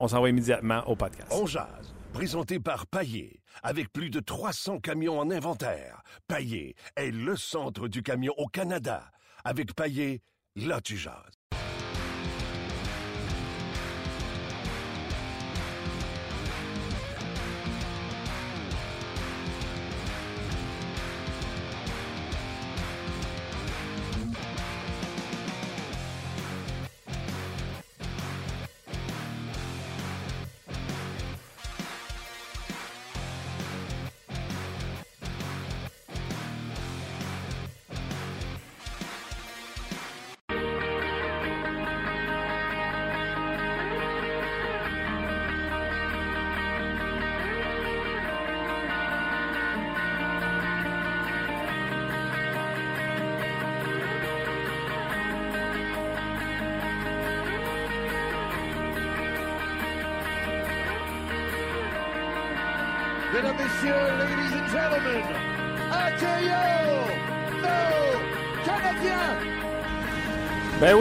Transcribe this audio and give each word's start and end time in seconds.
On 0.00 0.08
s'en 0.08 0.20
va 0.20 0.28
immédiatement 0.28 0.82
au 0.88 0.96
podcast. 0.96 1.28
On 1.30 1.46
jase, 1.46 1.94
présenté 2.12 2.58
par 2.58 2.86
Paillé, 2.88 3.40
avec 3.62 3.92
plus 3.92 4.10
de 4.10 4.18
300 4.18 4.80
camions 4.80 5.20
en 5.20 5.30
inventaire. 5.30 6.02
Paillé 6.26 6.74
est 6.96 7.12
le 7.12 7.36
centre 7.36 7.86
du 7.86 8.02
camion 8.02 8.34
au 8.36 8.46
Canada. 8.46 9.10
Avec 9.44 9.72
Paillé, 9.74 10.22
là 10.56 10.80
tu 10.80 10.96
jases. 10.96 11.38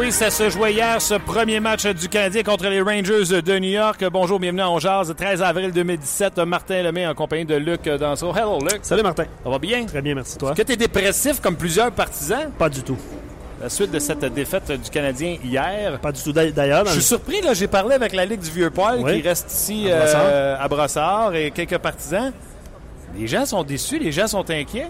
Oui, 0.04 0.12
ça 0.12 0.30
se 0.30 0.50
jouait 0.50 0.74
hier, 0.74 1.02
ce 1.02 1.14
premier 1.14 1.62
match 1.62 1.86
du 1.86 2.10
Canadien 2.10 2.44
contre 2.44 2.68
les 2.68 2.82
Rangers 2.82 3.42
de 3.42 3.60
New 3.60 3.70
York. 3.70 4.04
Bonjour, 4.12 4.38
bienvenue 4.38 4.62
à 4.62 4.78
Jazz, 4.78 5.14
13 5.16 5.42
avril 5.42 5.72
2017. 5.72 6.40
Martin 6.40 6.84
Lemay 6.84 7.08
en 7.08 7.14
compagnie 7.14 7.46
de 7.46 7.56
Luc 7.56 7.86
Danseau. 7.86 8.34
Hello, 8.36 8.60
Luc. 8.60 8.80
Salut 8.82 9.02
Martin. 9.04 9.24
Ça 9.44 9.50
va 9.50 9.60
bien? 9.60 9.86
Très 9.86 10.02
bien, 10.02 10.16
merci. 10.16 10.38
Toi? 10.38 10.52
Est-ce 10.52 10.62
que 10.62 10.68
tu 10.68 10.74
es 10.74 10.76
dépressif 10.78 11.40
comme 11.40 11.56
plusieurs 11.56 11.92
partisans? 11.94 12.50
Pas 12.60 12.68
du 12.68 12.84
tout. 12.84 12.98
La 13.62 13.70
suite 13.70 13.92
de 13.92 14.00
cette 14.00 14.26
défaite 14.26 14.70
du 14.72 14.90
Canadien 14.90 15.38
hier? 15.42 15.98
Pas 16.00 16.12
du 16.12 16.22
tout. 16.22 16.34
D'ailleurs, 16.34 16.86
Je 16.86 16.92
suis 16.92 17.02
surpris, 17.02 17.42
là, 17.42 17.54
j'ai 17.54 17.68
parlé 17.68 17.96
avec 17.96 18.12
la 18.12 18.26
Ligue 18.26 18.42
du 18.42 18.52
Vieux-Poil 18.52 19.00
Oui. 19.02 19.22
qui 19.22 19.28
reste 19.28 19.52
ici 19.54 19.90
À 19.90 20.00
Brossard. 20.00 20.22
euh, 20.26 20.56
à 20.60 20.68
Brossard 20.68 21.36
et 21.36 21.52
quelques 21.52 21.78
partisans. 21.78 22.34
Les 23.18 23.28
gens 23.28 23.46
sont 23.46 23.64
déçus, 23.64 24.00
les 24.00 24.12
gens 24.12 24.28
sont 24.28 24.50
inquiets. 24.50 24.90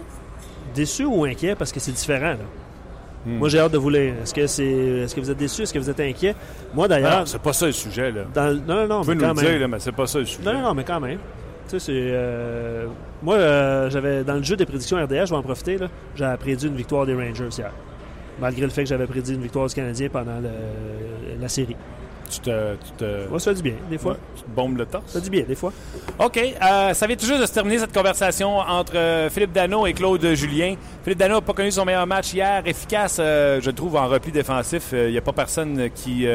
déçu 0.74 1.04
ou 1.04 1.24
inquiet 1.24 1.54
parce 1.54 1.70
que 1.70 1.78
c'est 1.78 1.92
différent. 1.92 2.30
là. 2.32 2.63
Hmm. 3.26 3.38
Moi, 3.38 3.48
j'ai 3.48 3.58
hâte 3.58 3.72
de 3.72 3.78
vous 3.78 3.88
lire. 3.90 4.14
Est-ce 4.22 4.34
que, 4.34 4.46
c'est... 4.46 4.64
Est-ce 4.64 5.14
que 5.14 5.20
vous 5.20 5.30
êtes 5.30 5.38
déçu? 5.38 5.62
Est-ce 5.62 5.72
que 5.72 5.78
vous 5.78 5.88
êtes 5.88 6.00
inquiet? 6.00 6.34
Moi, 6.74 6.86
d'ailleurs. 6.88 7.20
Non, 7.20 7.26
c'est 7.26 7.40
pas 7.40 7.52
ça 7.54 7.66
le 7.66 7.72
sujet, 7.72 8.12
là. 8.12 8.22
dans- 8.34 8.52
Non, 8.66 8.74
non, 8.82 8.86
non. 8.86 9.02
Peux 9.04 9.14
mais 9.14 9.26
nous 9.28 9.34
le 9.34 9.40
dire, 9.40 9.58
là, 9.60 9.68
mais 9.68 9.78
c'est 9.80 9.92
pas 9.92 10.06
ça 10.06 10.18
le 10.18 10.24
sujet. 10.26 10.42
Non, 10.44 10.52
non, 10.52 10.60
non, 10.62 10.74
mais 10.74 10.84
quand 10.84 11.00
même. 11.00 11.18
Tu 11.68 11.70
sais, 11.70 11.78
c'est. 11.78 11.92
euh, 11.94 12.86
Moi, 13.22 13.36
euh, 13.36 13.88
j'avais. 13.88 14.22
Dans 14.24 14.34
le 14.34 14.42
jeu 14.42 14.56
des 14.56 14.66
prédictions 14.66 14.98
RDS, 15.02 15.24
je 15.26 15.30
vais 15.30 15.36
en 15.36 15.42
profiter, 15.42 15.78
là. 15.78 15.86
J'avais 16.14 16.36
prédit 16.36 16.66
une 16.66 16.76
victoire 16.76 17.06
des 17.06 17.14
Rangers 17.14 17.48
hier. 17.56 17.70
Malgré 18.38 18.62
le 18.62 18.68
fait 18.70 18.82
que 18.82 18.88
j'avais 18.90 19.06
prédit 19.06 19.32
une 19.34 19.40
victoire 19.42 19.66
du 19.68 19.74
Canadien 19.74 20.08
pendant 20.12 20.40
le- 20.40 21.40
la 21.40 21.48
série. 21.48 21.76
Tu 22.30 22.40
te, 22.40 22.74
tu 22.76 22.90
te, 22.98 23.38
ça 23.38 23.50
fait 23.50 23.56
du 23.56 23.62
bien, 23.62 23.74
des 23.90 23.98
fois. 23.98 24.12
ouais, 24.12 24.18
tu 24.36 24.42
te 24.42 24.50
bombes 24.50 24.78
le 24.78 24.86
torse. 24.86 25.04
Ça 25.06 25.18
fait 25.18 25.24
du 25.24 25.30
bien, 25.30 25.44
des 25.46 25.54
fois. 25.54 25.72
OK. 26.18 26.38
euh, 26.38 26.94
ça 26.94 27.06
vient 27.06 27.16
tout 27.16 27.26
juste 27.26 27.40
de 27.40 27.46
se 27.46 27.52
terminer 27.52 27.78
cette 27.78 27.94
conversation 27.94 28.58
entre 28.58 28.96
euh, 28.96 29.30
Philippe 29.30 29.52
Dano 29.52 29.86
et 29.86 29.92
Claude 29.92 30.34
Julien. 30.34 30.74
Philippe 31.02 31.18
Dano 31.18 31.36
n'a 31.36 31.40
pas 31.40 31.52
connu 31.52 31.70
son 31.70 31.84
meilleur 31.84 32.06
match 32.06 32.32
hier. 32.32 32.62
Efficace, 32.66 33.18
euh, 33.20 33.60
je 33.60 33.70
trouve, 33.70 33.96
en 33.96 34.08
repli 34.08 34.32
défensif. 34.32 34.90
Il 34.92 35.10
n'y 35.10 35.18
a 35.18 35.22
pas 35.22 35.32
personne 35.32 35.90
qui 35.94 36.26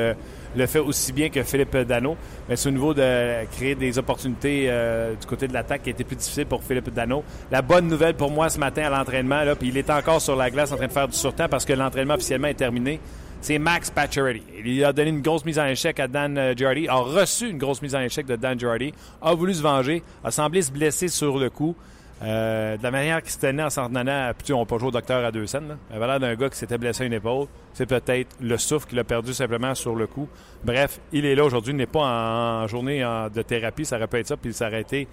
le 0.56 0.66
fait 0.66 0.80
aussi 0.80 1.14
bien 1.14 1.30
que 1.30 1.44
Philippe 1.44 1.78
Dano. 1.78 2.18
Mais 2.48 2.56
c'est 2.56 2.70
au 2.70 2.72
niveau 2.72 2.94
de 2.94 3.46
créer 3.52 3.76
des 3.76 3.98
opportunités 3.98 4.66
euh, 4.68 5.14
du 5.16 5.28
côté 5.28 5.48
de 5.48 5.54
l'attaque 5.54 5.84
qui 5.84 5.90
a 5.90 5.92
été 5.92 6.04
plus 6.04 6.16
difficile 6.16 6.46
pour 6.46 6.64
Philippe 6.64 6.94
Dano. 6.94 7.24
La 7.52 7.62
bonne 7.62 7.88
nouvelle 7.88 8.16
pour 8.16 8.32
moi 8.32 8.50
ce 8.50 8.60
matin 8.60 8.84
à 8.84 8.90
l'entraînement, 8.90 9.44
là, 9.44 9.56
puis 9.56 9.70
il 9.70 9.78
est 9.78 9.90
encore 9.90 10.22
sur 10.22 10.36
la 10.36 10.50
glace 10.50 10.72
en 10.72 10.78
train 10.78 10.88
de 10.88 10.92
faire 10.92 11.08
du 11.08 11.18
surtemps 11.18 11.48
parce 11.50 11.66
que 11.66 11.74
l'entraînement 11.74 12.16
officiellement 12.16 12.48
est 12.48 12.56
terminé. 12.56 13.00
C'est 13.42 13.58
Max 13.58 13.90
Pacioretty. 13.90 14.44
Il 14.66 14.84
a 14.84 14.92
donné 14.92 15.10
une 15.10 15.22
grosse 15.22 15.46
mise 15.46 15.60
en 15.60 15.66
échec 15.66 16.00
à 16.00 16.08
Dan 16.08 16.38
euh, 16.38 16.54
Girardi, 16.56 16.88
a 16.90 16.96
reçu 16.96 17.50
une 17.50 17.58
grosse 17.58 17.82
mise 17.82 17.96
en 17.96 18.02
échec 18.02 18.26
de 18.26 18.36
Dan 18.36 18.60
Girardi, 18.60 18.94
a 19.22 19.34
voulu 19.34 19.54
se 19.54 19.62
venger, 19.62 20.04
a 20.24 20.32
semblé 20.32 20.62
se 20.62 20.72
blesser 20.72 21.08
sur 21.08 21.38
le 21.38 21.50
coup. 21.50 21.76
Euh, 22.22 22.76
de 22.76 22.84
la 22.84 22.92
manière 22.92 23.22
qu'il 23.22 23.32
se 23.32 23.40
tenait 23.40 23.64
en 23.64 23.70
s'en 23.70 23.88
tenant, 23.88 24.32
puis 24.38 24.52
on 24.52 24.66
peut 24.66 24.76
pas 24.76 24.80
jouer 24.80 24.90
au 24.90 24.92
docteur 24.92 25.24
à 25.24 25.32
deux 25.32 25.48
scènes. 25.48 25.70
Là. 25.70 25.76
Il 25.94 26.00
l'air 26.00 26.20
d'un 26.20 26.36
gars 26.36 26.50
qui 26.50 26.58
s'était 26.58 26.78
blessé 26.78 27.04
à 27.04 27.06
une 27.06 27.14
épaule. 27.14 27.48
C'est 27.74 27.86
peut-être 27.86 28.36
le 28.42 28.58
souffle 28.58 28.90
qu'il 28.90 29.00
a 29.00 29.06
perdu 29.06 29.34
simplement 29.34 29.74
sur 29.74 29.96
le 29.96 30.06
coup. 30.06 30.28
Bref, 30.66 31.00
il 31.14 31.26
est 31.26 31.36
là 31.36 31.46
aujourd'hui, 31.46 31.72
il 31.72 31.78
n'est 31.78 31.86
pas 31.86 32.02
en, 32.02 32.68
journée 32.68 33.00
de 33.34 33.42
thérapie. 33.42 33.86
Ça 33.86 33.96
aurait 33.96 34.08
pu 34.08 34.18
être 34.18 34.28
ça, 34.28 34.36
puis 34.36 34.54
ça 34.54 34.68
aurait 34.68 34.82
été 34.82 35.08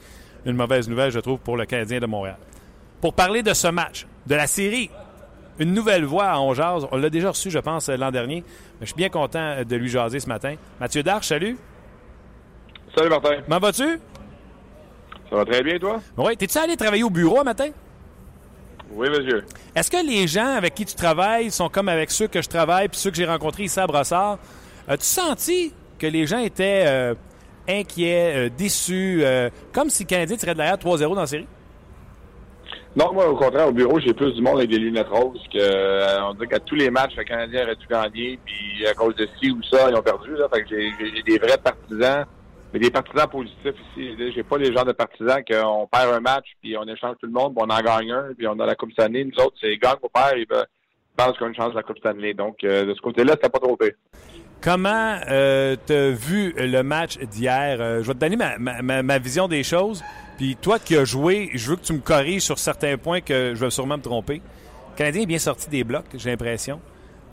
une 0.45 0.57
mauvaise 0.57 0.89
nouvelle, 0.89 1.13
je 1.13 1.21
trouve, 1.21 1.39
pour 1.39 1.57
le 1.57 1.65
Canadien 1.65 2.01
de 2.01 2.07
Montréal. 2.07 2.39
Pour 3.01 3.15
parler 3.15 3.45
de 3.45 3.55
ce 3.55 3.69
match, 3.69 4.05
de 4.27 4.35
la 4.35 4.49
série, 4.49 4.91
une 5.59 5.73
nouvelle 5.73 6.05
voix 6.05 6.27
à 6.27 6.41
On 6.41 6.55
Jase. 6.55 6.87
On 6.91 6.97
l'a 6.97 7.11
déjà 7.11 7.31
reçu, 7.31 7.51
je 7.51 7.59
pense, 7.59 7.89
l'an 7.89 8.11
dernier. 8.11 8.45
Mais 8.81 8.87
je 8.87 8.87
suis 8.87 8.97
bien 8.97 9.09
content 9.09 9.63
de 9.65 9.77
lui 9.77 9.89
jaser 9.89 10.21
ce 10.21 10.29
matin. 10.29 10.55
Mathieu 10.81 11.03
Darche, 11.03 11.29
salut. 11.29 11.57
Salut 12.97 13.11
Martin. 13.11 13.43
Comment 13.45 13.59
vas-tu? 13.61 13.99
Ça 15.29 15.37
va 15.37 15.45
très 15.45 15.63
bien 15.63 15.79
toi? 15.79 16.01
Oui. 16.17 16.37
T'es-tu 16.37 16.59
allé 16.59 16.77
travailler 16.77 17.03
au 17.03 17.11
bureau 17.11 17.43
matin? 17.45 17.69
Oui, 18.93 19.09
monsieur. 19.11 19.45
Est-ce 19.75 19.91
que 19.91 20.07
les 20.07 20.27
gens 20.27 20.55
avec 20.55 20.75
qui 20.75 20.85
tu 20.85 20.95
travailles 20.95 21.51
sont 21.51 21.69
comme 21.69 21.89
avec 21.89 22.11
ceux 22.11 22.29
que 22.29 22.41
je 22.41 22.49
travaille 22.49 22.89
puis 22.89 22.99
ceux 22.99 23.11
que 23.11 23.17
j'ai 23.17 23.27
rencontrés 23.27 23.65
ici 23.65 23.79
à 23.81 23.87
Brossard? 23.87 24.39
As-tu 24.89 25.05
senti 25.05 25.75
que 25.99 26.07
les 26.07 26.27
gens 26.27 26.39
étaient 26.39 26.85
euh, 26.87 27.15
inquiets, 27.69 28.47
euh, 28.47 28.49
déçus, 28.57 29.21
euh, 29.23 29.51
comme 29.73 29.91
si 29.91 30.05
le 30.05 30.09
Canadien 30.09 30.37
tirait 30.37 30.55
de 30.55 30.59
l'arrière 30.59 30.79
3-0 30.79 31.15
dans 31.15 31.21
la 31.21 31.27
série? 31.27 31.47
Non, 32.97 33.13
moi, 33.13 33.29
au 33.29 33.37
contraire, 33.37 33.69
au 33.69 33.73
bureau, 33.73 34.01
j'ai 34.01 34.15
plus 34.15 34.33
du 34.33 34.41
monde 34.41 34.57
avec 34.57 34.71
des 34.71 34.79
lunettes 34.79 35.09
roses 35.09 35.43
que, 35.53 35.59
euh, 35.59 36.25
on 36.31 36.33
dirait 36.33 36.47
qu'à 36.47 36.61
tous 36.61 36.77
les 36.77 36.89
matchs, 36.89 37.15
le 37.15 37.25
Canadien 37.25 37.65
aurait 37.65 37.77
dû 37.77 37.87
gagner, 37.87 38.39
puis 38.43 38.87
à 38.87 38.95
cause 38.95 39.15
de 39.17 39.29
ci 39.39 39.51
ou 39.51 39.63
ça, 39.65 39.91
ils 39.91 39.95
ont 39.95 40.03
perdu, 40.03 40.31
là. 40.35 40.49
Fait 40.51 40.63
que 40.63 40.69
j'ai, 40.71 41.23
des 41.23 41.39
vrais 41.39 41.59
partisans, 41.59 42.25
mais 42.73 42.81
des 42.81 42.91
partisans 42.91 43.29
positifs 43.29 43.75
ici. 43.91 44.33
J'ai 44.35 44.43
pas 44.43 44.57
les 44.57 44.73
genres 44.73 44.87
de 44.87 44.93
partisans 44.93 45.45
qu'on 45.47 45.87
perd 45.87 46.15
un 46.15 46.21
match, 46.21 46.47
puis 46.63 46.75
on 46.79 46.85
échange 46.85 47.17
tout 47.21 47.27
le 47.27 47.33
monde, 47.33 47.55
puis 47.55 47.67
on 47.69 47.71
en 47.71 47.83
gagne 47.83 48.13
un, 48.13 48.33
puis 48.35 48.47
on 48.49 48.59
a 48.59 48.65
la 48.65 48.75
Coupe 48.75 48.93
Stanley. 48.93 49.25
Nous 49.25 49.45
autres, 49.45 49.57
c'est 49.61 49.77
gagne 49.77 49.97
ou 50.03 50.09
perd, 50.09 50.39
ils 50.39 50.47
ils 50.49 51.25
pensent 51.25 51.37
qu'on 51.37 51.47
a 51.47 51.49
une 51.49 51.55
chance 51.55 51.73
de 51.73 51.77
la 51.77 51.83
Coupe 51.83 51.99
Stanley. 51.99 52.33
Donc, 52.33 52.65
euh, 52.65 52.87
de 52.87 52.95
ce 52.95 53.01
côté-là, 53.03 53.33
c'était 53.33 53.51
pas 53.51 53.59
trop 53.59 53.77
pire. 53.77 53.93
Comment 54.63 55.19
euh, 55.29 55.77
t'as 55.85 56.11
vu 56.11 56.55
le 56.57 56.81
match 56.83 57.19
d'hier? 57.19 57.77
Je 58.03 58.07
vais 58.07 58.15
te 58.15 58.19
donner 58.19 58.37
ma 58.39 59.19
vision 59.19 59.49
des 59.49 59.63
choses. 59.63 60.03
Puis 60.37 60.57
toi 60.57 60.79
qui 60.79 60.97
as 60.97 61.05
joué, 61.05 61.51
je 61.55 61.71
veux 61.71 61.77
que 61.77 61.85
tu 61.85 61.93
me 61.95 62.01
corriges 62.01 62.43
sur 62.43 62.59
certains 62.59 62.97
points 62.99 63.21
que 63.21 63.55
je 63.55 63.61
vais 63.65 63.71
sûrement 63.71 63.97
me 63.97 64.03
tromper. 64.03 64.43
Le 64.93 64.97
Canadien 64.99 65.23
est 65.23 65.27
bien 65.27 65.39
sorti 65.39 65.69
des 65.71 65.83
blocs, 65.85 66.05
j'ai 66.15 66.31
l'impression. 66.31 66.81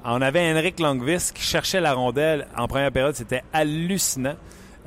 On 0.06 0.22
avait 0.22 0.52
Henrik 0.52 0.80
Longvis 0.80 1.31
qui 1.34 1.41
cherchait 1.44 1.80
la 1.81 1.94
rondelle 1.94 2.47
en 2.58 2.68
première 2.68 2.91
période. 2.91 3.16
C'était 3.16 3.41
hallucinant. 3.53 4.36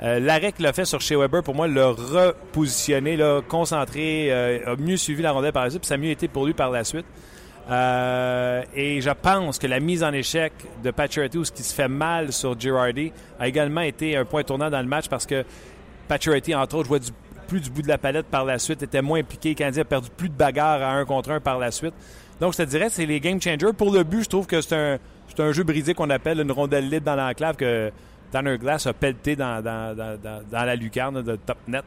Euh, 0.03 0.19
L'arrêt 0.19 0.51
qu'il 0.51 0.65
a 0.67 0.73
fait 0.73 0.85
sur 0.85 1.01
Shea 1.01 1.17
Weber, 1.17 1.41
pour 1.41 1.55
moi, 1.55 1.67
l'a 1.67 1.87
repositionné, 1.89 3.17
l'a 3.17 3.41
concentré, 3.47 4.27
euh, 4.31 4.73
a 4.73 4.75
mieux 4.75 4.97
suivi 4.97 5.23
la 5.23 5.31
rondelle 5.31 5.53
par 5.53 5.63
la 5.63 5.71
suite, 5.71 5.81
puis 5.81 5.87
ça 5.87 5.95
a 5.95 5.97
mieux 5.97 6.11
été 6.11 6.27
pour 6.27 6.45
lui 6.45 6.53
par 6.53 6.69
la 6.69 6.83
suite. 6.83 7.05
Euh, 7.69 8.63
et 8.75 9.01
je 9.01 9.09
pense 9.09 9.57
que 9.59 9.67
la 9.67 9.79
mise 9.79 10.03
en 10.03 10.13
échec 10.13 10.53
de 10.83 10.91
Pacioretty, 10.91 11.43
ce 11.45 11.51
qui 11.51 11.63
se 11.63 11.73
fait 11.73 11.87
mal 11.87 12.31
sur 12.31 12.57
Girardi, 12.59 13.11
a 13.39 13.47
également 13.47 13.81
été 13.81 14.15
un 14.15 14.23
point 14.25 14.43
tournant 14.43 14.69
dans 14.69 14.79
le 14.81 14.87
match 14.87 15.07
parce 15.09 15.25
que 15.25 15.43
Pacioretty, 16.07 16.55
entre 16.55 16.75
autres, 16.75 16.87
jouait 16.87 16.99
du- 16.99 17.11
plus 17.47 17.61
du 17.61 17.69
bout 17.69 17.81
de 17.81 17.87
la 17.87 17.97
palette 17.97 18.27
par 18.27 18.45
la 18.45 18.59
suite, 18.59 18.83
était 18.83 19.01
moins 19.01 19.19
impliqué. 19.19 19.55
Le 19.57 19.79
a 19.79 19.85
perdu 19.85 20.09
plus 20.15 20.29
de 20.29 20.35
bagarres 20.35 20.81
à 20.81 20.91
un 20.91 21.05
contre 21.05 21.31
un 21.31 21.39
par 21.39 21.57
la 21.57 21.71
suite. 21.71 21.93
Donc, 22.39 22.53
je 22.53 22.57
te 22.59 22.63
dirais, 22.63 22.89
c'est 22.89 23.05
les 23.05 23.19
game 23.19 23.41
changers. 23.41 23.73
Pour 23.75 23.91
le 23.91 24.03
but, 24.03 24.23
je 24.23 24.29
trouve 24.29 24.45
que 24.45 24.61
c'est 24.61 24.99
un, 25.39 25.51
jeu 25.51 25.63
brisé 25.63 25.93
qu'on 25.93 26.09
appelle 26.09 26.39
une 26.39 26.51
rondelle 26.51 26.89
libre 26.89 27.05
dans 27.05 27.15
l'enclave 27.15 27.55
que 27.55 27.91
Tanner 28.31 28.57
Glass 28.57 28.85
a 28.85 28.93
pelleté 28.93 29.35
dans, 29.35 29.63
la 30.51 30.75
lucarne 30.75 31.23
de 31.23 31.35
top 31.35 31.57
net. 31.67 31.83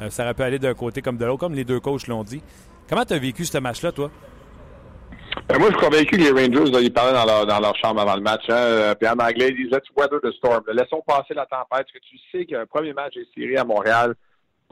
Euh, 0.00 0.10
ça 0.10 0.24
aurait 0.24 0.34
pu 0.34 0.42
aller 0.42 0.58
d'un 0.58 0.74
côté 0.74 1.02
comme 1.02 1.18
de 1.18 1.24
l'autre, 1.24 1.40
comme 1.40 1.54
les 1.54 1.64
deux 1.64 1.78
coachs 1.78 2.06
l'ont 2.08 2.24
dit. 2.24 2.42
Comment 2.88 3.04
tu 3.04 3.12
as 3.12 3.18
vécu 3.18 3.44
ce 3.44 3.58
match-là, 3.58 3.92
toi? 3.92 4.10
Ben, 5.48 5.58
moi, 5.58 5.68
je 5.70 5.76
suis 5.76 5.84
convaincu 5.84 6.16
que 6.16 6.22
les 6.22 6.30
Rangers, 6.30 6.82
ils 6.82 6.92
parlaient 6.92 7.12
dans 7.12 7.24
leur, 7.24 7.46
dans 7.46 7.60
leur 7.60 7.76
chambre 7.76 8.00
avant 8.00 8.16
le 8.16 8.22
match. 8.22 8.42
Hein, 8.48 8.54
euh, 8.54 8.94
puis 8.94 9.08
en 9.08 9.12
anglais, 9.12 9.48
ils 9.50 9.64
disaient 9.66 9.80
«weather 9.96 10.20
the 10.22 10.32
storm». 10.32 10.62
Laissons 10.72 11.02
passer 11.06 11.34
la 11.34 11.46
tempête. 11.46 11.66
Parce 11.70 11.92
que 11.92 11.98
tu 11.98 12.16
sais 12.30 12.44
qu'un 12.46 12.66
premier 12.66 12.92
match 12.92 13.16
est 13.16 13.26
série 13.34 13.56
à 13.56 13.64
Montréal, 13.64 14.14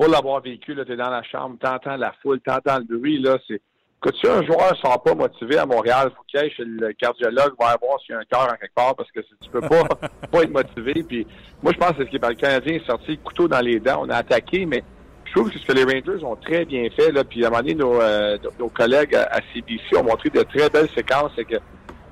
pour 0.00 0.08
l'avoir 0.08 0.40
vécu, 0.40 0.74
tu 0.74 0.92
es 0.92 0.96
dans 0.96 1.10
la 1.10 1.22
chambre, 1.22 1.56
tu 1.60 1.66
entends 1.66 1.98
la 1.98 2.14
foule, 2.22 2.40
tu 2.40 2.50
entends 2.50 2.78
le 2.78 2.96
bruit. 2.96 3.20
là, 3.20 3.36
c'est 3.46 3.60
Écoute, 4.02 4.16
si 4.18 4.26
un 4.26 4.42
joueur 4.46 4.70
ne 4.70 4.76
sera 4.76 5.02
pas 5.02 5.14
motivé 5.14 5.58
à 5.58 5.66
Montréal, 5.66 6.08
il 6.10 6.16
faut 6.16 6.22
qu'il 6.26 6.40
aille 6.40 6.50
chez 6.52 6.64
le 6.64 6.94
cardiologue 6.94 7.52
voir 7.58 7.76
voir 7.78 8.00
s'il 8.00 8.14
y 8.14 8.16
a 8.16 8.20
un 8.20 8.24
cœur 8.24 8.50
en 8.50 8.56
quelque 8.56 8.72
part 8.74 8.94
parce 8.96 9.10
que 9.12 9.20
tu 9.20 9.50
peux 9.50 9.60
pas, 9.60 9.82
pas 10.32 10.42
être 10.42 10.50
motivé. 10.50 11.02
Puis 11.02 11.26
moi, 11.62 11.72
je 11.74 11.78
pense 11.78 11.92
que 11.92 12.06
ce 12.06 12.08
qui 12.08 12.16
est 12.16 12.26
le 12.26 12.34
Canadien 12.34 12.76
est 12.76 12.86
sorti 12.86 13.18
couteau 13.18 13.46
dans 13.46 13.60
les 13.60 13.78
dents. 13.78 14.00
On 14.00 14.08
a 14.08 14.16
attaqué, 14.16 14.64
mais 14.64 14.82
je 15.26 15.32
trouve 15.32 15.50
que 15.50 15.58
ce 15.58 15.66
que 15.66 15.72
les 15.74 15.84
Rangers 15.84 16.24
ont 16.24 16.36
très 16.36 16.64
bien 16.64 16.88
fait, 16.96 17.12
là, 17.12 17.22
puis 17.22 17.44
à 17.44 17.48
un 17.48 17.50
moment 17.50 17.62
donné, 17.62 17.74
nos, 17.74 18.00
euh, 18.00 18.38
nos 18.58 18.70
collègues 18.70 19.14
à, 19.14 19.40
CBC 19.52 19.98
ont 19.98 20.04
montré 20.04 20.30
de 20.30 20.40
très 20.44 20.70
belles 20.70 20.88
séquences, 20.94 21.32
c'est 21.36 21.44
que 21.44 21.56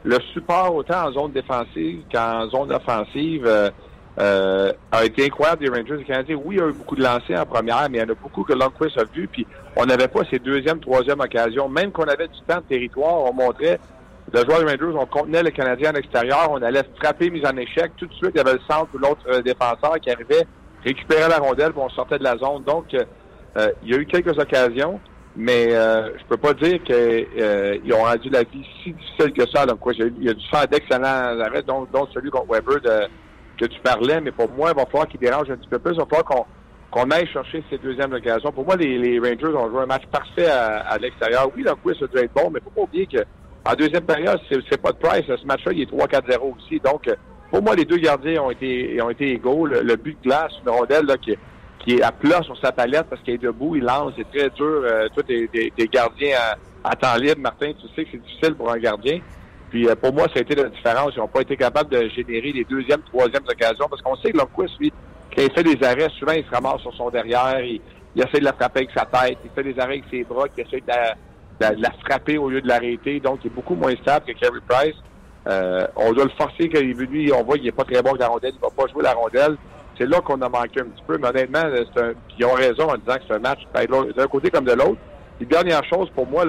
le 0.04 0.20
support 0.34 0.74
autant 0.74 1.08
en 1.08 1.12
zone 1.12 1.32
défensive 1.32 2.02
qu'en 2.12 2.50
zone 2.50 2.70
offensive 2.70 3.46
euh, 3.46 3.70
euh, 4.20 4.72
a 4.90 5.04
été 5.04 5.26
incroyable 5.26 5.62
des 5.64 5.70
Rangers 5.70 5.98
du 5.98 6.04
Canadien. 6.04 6.36
Oui, 6.42 6.56
il 6.56 6.58
y 6.58 6.62
a 6.62 6.68
eu 6.68 6.72
beaucoup 6.72 6.96
de 6.96 7.02
lancers 7.02 7.40
en 7.40 7.46
première, 7.46 7.88
mais 7.90 7.98
il 7.98 8.00
y 8.00 8.04
en 8.04 8.10
a 8.10 8.14
beaucoup 8.14 8.42
que 8.42 8.52
Lundqvist 8.52 8.98
a 8.98 9.04
vu, 9.04 9.28
puis 9.28 9.46
on 9.76 9.86
n'avait 9.86 10.08
pas 10.08 10.20
ces 10.30 10.38
deuxième, 10.38 10.80
troisième 10.80 11.20
occasions. 11.20 11.68
Même 11.68 11.92
qu'on 11.92 12.04
avait 12.04 12.28
du 12.28 12.40
temps 12.46 12.56
de 12.56 12.68
territoire, 12.68 13.24
on 13.24 13.32
montrait 13.32 13.78
le 14.32 14.40
joueur 14.40 14.58
des 14.58 14.64
Rangers, 14.64 14.98
on 14.98 15.06
contenait 15.06 15.42
le 15.42 15.50
Canadien 15.50 15.90
à 15.90 15.92
l'extérieur, 15.92 16.48
on 16.50 16.60
allait 16.62 16.82
frapper, 17.00 17.30
mise 17.30 17.46
en 17.46 17.56
échec. 17.56 17.92
Tout 17.96 18.06
de 18.06 18.14
suite, 18.14 18.32
il 18.34 18.38
y 18.38 18.40
avait 18.40 18.54
le 18.54 18.60
centre 18.68 18.88
ou 18.94 18.98
l'autre 18.98 19.40
défenseur 19.40 19.94
qui 20.00 20.10
arrivait 20.10 20.46
récupérer 20.84 21.28
la 21.28 21.38
rondelle, 21.38 21.72
puis 21.72 21.82
on 21.82 21.88
sortait 21.90 22.18
de 22.18 22.24
la 22.24 22.36
zone. 22.36 22.64
Donc, 22.64 22.94
euh, 22.94 23.70
il 23.82 23.90
y 23.90 23.94
a 23.94 23.98
eu 23.98 24.06
quelques 24.06 24.38
occasions, 24.38 25.00
mais 25.36 25.68
euh, 25.70 26.10
je 26.18 26.24
peux 26.28 26.36
pas 26.36 26.54
dire 26.54 26.82
qu'ils 26.82 27.26
euh, 27.38 27.78
ont 27.92 28.04
rendu 28.04 28.28
la 28.30 28.42
vie 28.42 28.66
si 28.82 28.92
difficile 28.92 29.32
que 29.32 29.48
ça. 29.48 29.66
Donc, 29.66 29.80
quoi, 29.80 29.92
il 29.94 30.24
y 30.24 30.28
a 30.28 30.34
dû 30.34 30.44
faire 30.48 30.66
d'excellents 30.68 31.40
arrêts, 31.40 31.62
dont, 31.62 31.86
celui 32.12 32.30
contre 32.30 32.52
Weber 32.52 32.80
de, 32.80 33.08
que 33.58 33.66
tu 33.66 33.80
parlais, 33.80 34.20
mais 34.20 34.32
pour 34.32 34.50
moi, 34.50 34.70
il 34.72 34.76
va 34.76 34.86
falloir 34.86 35.08
qu'il 35.08 35.20
dérange 35.20 35.50
un 35.50 35.56
petit 35.56 35.68
peu 35.68 35.78
plus. 35.78 35.92
Il 35.92 35.98
va 35.98 36.06
falloir 36.06 36.24
qu'on 36.24 36.46
qu'on 36.90 37.10
aille 37.10 37.28
chercher 37.28 37.62
ces 37.68 37.76
deuxièmes 37.78 38.14
occasions. 38.14 38.50
Pour 38.50 38.64
moi, 38.64 38.74
les, 38.76 39.18
Rangers 39.18 39.54
ont 39.54 39.70
joué 39.70 39.82
un 39.82 39.86
match 39.86 40.06
parfait 40.10 40.46
à, 40.46 40.96
l'extérieur. 40.98 41.50
Oui, 41.54 41.62
le 41.62 41.74
quiz 41.74 42.02
a 42.02 42.06
dû 42.06 42.16
être 42.16 42.32
bon, 42.32 42.50
mais 42.50 42.60
faut 42.60 42.70
pas 42.70 42.80
oublier 42.82 43.06
que 43.06 43.18
en 43.66 43.74
deuxième 43.74 44.04
période, 44.04 44.40
c'est 44.48 44.80
pas 44.80 44.92
de 44.92 44.96
price. 44.96 45.24
Ce 45.26 45.46
match-là, 45.46 45.72
il 45.72 45.82
est 45.82 45.92
3-4-0 45.92 46.56
aussi. 46.56 46.80
Donc, 46.80 47.10
pour 47.50 47.62
moi, 47.62 47.74
les 47.74 47.84
deux 47.84 47.98
gardiens 47.98 48.42
ont 48.42 48.50
été 48.50 49.00
ont 49.02 49.10
été 49.10 49.32
égaux. 49.32 49.66
Le, 49.66 49.96
but 49.96 50.16
de 50.22 50.28
glace, 50.28 50.52
une 50.64 51.06
là, 51.06 51.16
qui, 51.18 51.36
qui 51.80 51.96
est 51.96 52.02
à 52.02 52.12
plat 52.12 52.42
sur 52.42 52.56
sa 52.58 52.72
palette 52.72 53.06
parce 53.10 53.20
qu'il 53.22 53.34
est 53.34 53.42
debout, 53.42 53.76
il 53.76 53.84
lance, 53.84 54.12
c'est 54.16 54.28
très 54.30 54.50
dur. 54.50 54.82
Euh, 54.84 55.08
toi, 55.14 55.22
t'es, 55.26 55.70
gardiens 55.92 56.36
à, 56.84 56.96
temps 56.96 57.16
libre, 57.16 57.40
Martin, 57.40 57.72
tu 57.72 57.86
sais 57.94 58.04
que 58.04 58.10
c'est 58.12 58.22
difficile 58.22 58.54
pour 58.54 58.70
un 58.70 58.78
gardien. 58.78 59.20
Puis 59.70 59.88
euh, 59.88 59.94
pour 59.94 60.12
moi, 60.12 60.24
ça 60.32 60.38
a 60.38 60.42
été 60.42 60.54
la 60.54 60.68
différence. 60.68 61.12
Ils 61.16 61.18
n'ont 61.18 61.28
pas 61.28 61.42
été 61.42 61.56
capables 61.56 61.90
de 61.90 62.08
générer 62.08 62.52
les 62.52 62.64
deuxièmes, 62.64 63.02
troisièmes 63.02 63.44
occasions 63.48 63.86
parce 63.88 64.02
qu'on 64.02 64.16
sait 64.16 64.32
que 64.32 64.38
Lundqvist, 64.38 64.78
lui, 64.78 64.92
quand 65.34 65.42
il 65.42 65.52
fait 65.52 65.62
des 65.62 65.86
arrêts, 65.86 66.08
souvent 66.18 66.32
il 66.32 66.44
se 66.44 66.50
ramasse 66.50 66.80
sur 66.80 66.94
son 66.94 67.10
derrière, 67.10 67.60
il, 67.60 67.80
essaie 68.16 68.40
de 68.40 68.44
la 68.44 68.52
frapper 68.52 68.80
avec 68.80 68.90
sa 68.96 69.04
tête, 69.04 69.38
il 69.44 69.50
fait 69.54 69.62
des 69.62 69.78
arrêts 69.78 69.94
avec 69.94 70.04
ses 70.10 70.24
bras, 70.24 70.46
il 70.56 70.60
essaie 70.60 70.80
de 70.80 71.82
la, 71.82 71.90
frapper 72.04 72.38
au 72.38 72.48
lieu 72.48 72.60
de 72.60 72.68
l'arrêter. 72.68 73.20
Donc, 73.20 73.40
il 73.44 73.48
est 73.48 73.54
beaucoup 73.54 73.74
moins 73.74 73.94
stable 74.02 74.26
que 74.26 74.32
Kerry 74.32 74.60
Price. 74.66 74.96
Euh, 75.46 75.86
on 75.96 76.12
doit 76.12 76.24
le 76.24 76.30
forcer 76.30 76.68
quand 76.68 76.80
lui, 76.80 77.32
on 77.32 77.44
voit 77.44 77.56
qu'il 77.56 77.64
n'est 77.64 77.72
pas 77.72 77.84
très 77.84 78.02
bon 78.02 78.10
avec 78.10 78.20
la 78.20 78.28
rondelle, 78.28 78.52
il 78.54 78.56
ne 78.56 78.60
va 78.60 78.70
pas 78.70 78.90
jouer 78.92 79.02
la 79.02 79.12
rondelle 79.12 79.56
c'est 79.98 80.06
là 80.06 80.20
qu'on 80.20 80.40
a 80.40 80.48
manqué 80.48 80.80
un 80.80 80.84
petit 80.84 81.02
peu. 81.06 81.18
Mais 81.18 81.28
honnêtement, 81.28 81.62
c'est 81.72 82.00
un, 82.00 82.12
ils 82.38 82.44
ont 82.44 82.52
raison 82.52 82.88
en 82.88 82.96
disant 82.96 83.16
que 83.16 83.22
c'est 83.26 83.34
un 83.34 83.38
match 83.40 83.60
d'un 84.16 84.26
côté 84.26 84.50
comme 84.50 84.64
de 84.64 84.72
l'autre. 84.72 85.00
Et 85.40 85.44
dernière 85.44 85.84
chose, 85.84 86.08
pour 86.14 86.26
moi, 86.26 86.44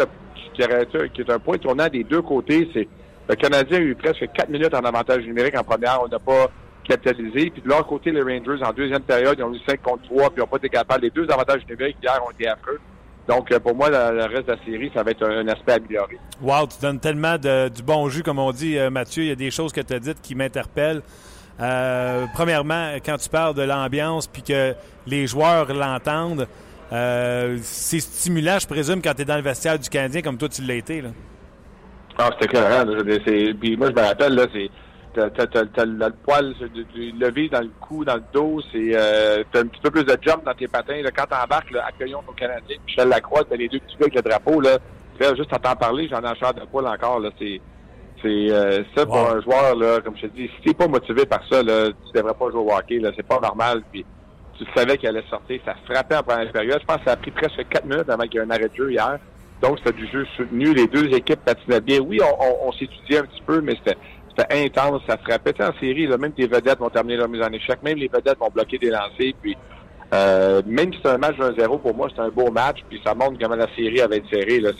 qui, 0.53 0.61
est 0.61 1.29
un 1.29 1.39
point 1.39 1.57
tournant 1.57 1.87
des 1.87 2.03
deux 2.03 2.21
côtés, 2.21 2.69
c'est 2.73 2.87
le 3.29 3.35
Canadien 3.35 3.77
a 3.77 3.81
eu 3.81 3.95
presque 3.95 4.25
4 4.33 4.49
minutes 4.49 4.73
en 4.73 4.79
avantage 4.79 5.23
numérique 5.23 5.55
en 5.55 5.63
première. 5.63 6.01
On 6.03 6.07
n'a 6.07 6.17
pas 6.17 6.47
capitalisé. 6.83 7.51
Puis 7.51 7.61
de 7.61 7.69
l'autre 7.69 7.85
côté, 7.85 8.11
les 8.11 8.23
Rangers, 8.23 8.63
en 8.63 8.73
deuxième 8.73 9.03
période, 9.03 9.35
ils 9.37 9.43
ont 9.43 9.53
eu 9.53 9.59
5 9.67 9.81
contre 9.83 10.03
3, 10.05 10.29
puis 10.31 10.33
ils 10.37 10.39
n'ont 10.39 10.47
pas 10.47 10.57
été 10.57 10.69
capables. 10.69 11.03
Les 11.03 11.11
deux 11.11 11.29
avantages 11.29 11.61
numériques 11.69 11.97
hier 12.01 12.19
ont 12.25 12.31
été 12.31 12.47
affreux. 12.47 12.79
Donc, 13.27 13.51
euh, 13.51 13.59
pour 13.59 13.75
moi, 13.75 13.91
le, 13.91 14.25
reste 14.25 14.47
de 14.47 14.53
la 14.53 14.65
série, 14.65 14.91
ça 14.95 15.03
va 15.03 15.11
être 15.11 15.23
un, 15.23 15.47
aspect 15.47 15.73
amélioré. 15.73 16.17
Wow, 16.41 16.65
tu 16.65 16.81
donnes 16.81 16.99
tellement 16.99 17.37
de, 17.37 17.69
du 17.69 17.83
bon 17.83 18.09
jus, 18.09 18.23
comme 18.23 18.39
on 18.39 18.51
dit, 18.51 18.79
euh, 18.79 18.89
Mathieu. 18.89 19.21
Il 19.21 19.29
y 19.29 19.31
a 19.31 19.35
des 19.35 19.51
choses 19.51 19.71
que 19.71 19.81
tu 19.81 19.93
as 19.93 19.99
dites 19.99 20.19
qui 20.23 20.33
m'interpellent. 20.33 21.03
Euh, 21.59 22.25
premièrement, 22.33 22.95
quand 23.05 23.17
tu 23.17 23.29
parles 23.29 23.53
de 23.53 23.61
l'ambiance 23.61 24.25
puis 24.25 24.41
que 24.41 24.73
les 25.05 25.27
joueurs 25.27 25.71
l'entendent, 25.71 26.47
c'est 26.89 27.99
stimulant, 27.99 28.57
je 28.57 28.65
présume, 28.65 29.03
quand 29.03 29.13
tu 29.13 29.21
es 29.21 29.25
dans 29.25 29.35
le 29.35 29.43
vestiaire 29.43 29.77
du 29.77 29.89
Canadien 29.89 30.23
comme 30.23 30.37
toi 30.37 30.49
tu 30.49 30.63
l'as 30.63 30.75
été. 30.75 31.01
Là. 31.01 31.09
Ah, 32.19 32.29
c'était 32.33 32.47
clair. 32.47 32.85
Puis 33.59 33.77
moi, 33.77 33.87
je 33.89 34.01
me 34.01 34.05
rappelle, 34.05 34.35
là, 34.35 34.45
c'est. 34.53 34.69
T'as, 35.13 35.85
le 35.85 36.09
poil 36.23 36.53
levé 37.19 37.49
dans 37.49 37.61
le 37.61 37.71
cou, 37.81 38.05
dans 38.05 38.15
le 38.15 38.23
dos, 38.31 38.61
c'est 38.71 38.91
euh, 38.93 39.43
t'as 39.51 39.61
un 39.61 39.65
petit 39.65 39.81
peu 39.81 39.89
plus 39.89 40.03
de 40.03 40.15
jump 40.21 40.45
dans 40.45 40.53
tes 40.53 40.67
patins. 40.67 41.01
Là, 41.01 41.09
quand 41.11 41.25
t'embarques, 41.25 41.71
là, 41.71 41.85
accueillons 41.87 42.21
ton 42.21 42.33
Canadien, 42.33 42.77
Michel 42.85 43.09
Lacroix, 43.09 43.43
t'as 43.43 43.55
les 43.55 43.67
deux 43.67 43.79
petits 43.79 43.97
gars 43.97 44.05
avec 44.05 44.15
le 44.15 44.21
drapeau, 44.21 44.61
là. 44.61 44.77
Juste 45.35 45.51
à 45.51 45.57
t'en 45.57 45.75
parler, 45.75 46.07
j'en 46.09 46.21
ai 46.21 46.27
un 46.27 46.53
de 46.53 46.65
poil 46.71 46.87
encore, 46.87 47.19
là. 47.19 47.31
C'est, 47.39 47.59
c'est 48.21 48.51
euh, 48.51 48.83
ça 48.95 49.05
pour 49.05 49.17
un 49.17 49.41
joueur, 49.41 49.75
là, 49.75 49.99
comme 50.01 50.15
je 50.15 50.27
te 50.27 50.35
dis, 50.35 50.49
si 50.55 50.61
t'es 50.63 50.73
pas 50.73 50.87
motivé 50.87 51.25
par 51.25 51.41
ça, 51.49 51.63
là, 51.63 51.87
tu 51.87 52.11
devrais 52.13 52.33
pas 52.33 52.51
jouer 52.51 52.61
au 52.61 52.71
hockey. 52.71 52.99
Là, 52.99 53.11
c'est 53.15 53.27
pas 53.27 53.39
normal. 53.39 53.81
Puis 53.91 54.05
tu 54.57 54.65
savais 54.75 54.97
qu'elle 54.97 55.17
allait 55.17 55.27
sortir. 55.29 55.59
Ça 55.65 55.73
frappait 55.85 56.17
en 56.17 56.23
première 56.23 56.51
période. 56.51 56.79
Je 56.81 56.85
pense 56.85 56.97
que 56.97 57.05
ça 57.05 57.13
a 57.13 57.17
pris 57.17 57.31
presque 57.31 57.67
quatre 57.69 57.85
minutes 57.85 58.09
avant 58.09 58.23
qu'il 58.23 58.35
y 58.35 58.37
ait 58.37 58.45
un 58.45 58.51
arrêt 58.51 58.69
de 58.69 58.75
jeu 58.75 58.91
hier. 58.91 59.19
Donc, 59.61 59.77
c'était 59.79 59.97
du 59.97 60.07
jeu 60.07 60.25
soutenu. 60.37 60.73
Les 60.73 60.87
deux 60.87 61.07
équipes 61.13 61.41
patinaient 61.43 61.81
bien. 61.81 61.99
Oui, 61.99 62.19
on, 62.21 62.71
s'étudiait 62.71 63.19
un 63.19 63.23
petit 63.23 63.41
peu, 63.45 63.61
mais 63.61 63.75
c'était 63.77 64.65
intense. 64.65 65.01
Ça 65.07 65.17
frappait. 65.17 65.61
en 65.61 65.73
série, 65.79 66.07
même 66.07 66.31
tes 66.31 66.47
vedettes 66.47 66.79
vont 66.79 66.89
terminer 66.89 67.17
leur 67.17 67.29
mise 67.29 67.41
en 67.41 67.51
échec. 67.51 67.81
Même 67.83 67.97
les 67.97 68.07
vedettes 68.07 68.39
vont 68.39 68.49
bloquer 68.49 68.77
des 68.77 68.89
lancers. 68.89 69.33
Puis 69.41 69.57
euh, 70.13 70.61
même 70.65 70.93
si 70.93 70.99
c'est 71.03 71.11
un 71.11 71.17
match 71.17 71.37
1-0, 71.37 71.81
pour 71.81 71.95
moi, 71.95 72.07
c'est 72.15 72.21
un 72.21 72.29
beau 72.29 72.49
match. 72.49 72.79
Puis 72.89 73.01
ça 73.05 73.13
montre 73.13 73.37
comment 73.39 73.55
la 73.55 73.67
série 73.75 74.01
avait 74.01 74.17
été 74.17 74.37
serrée. 74.37 74.59
Là. 74.59 74.71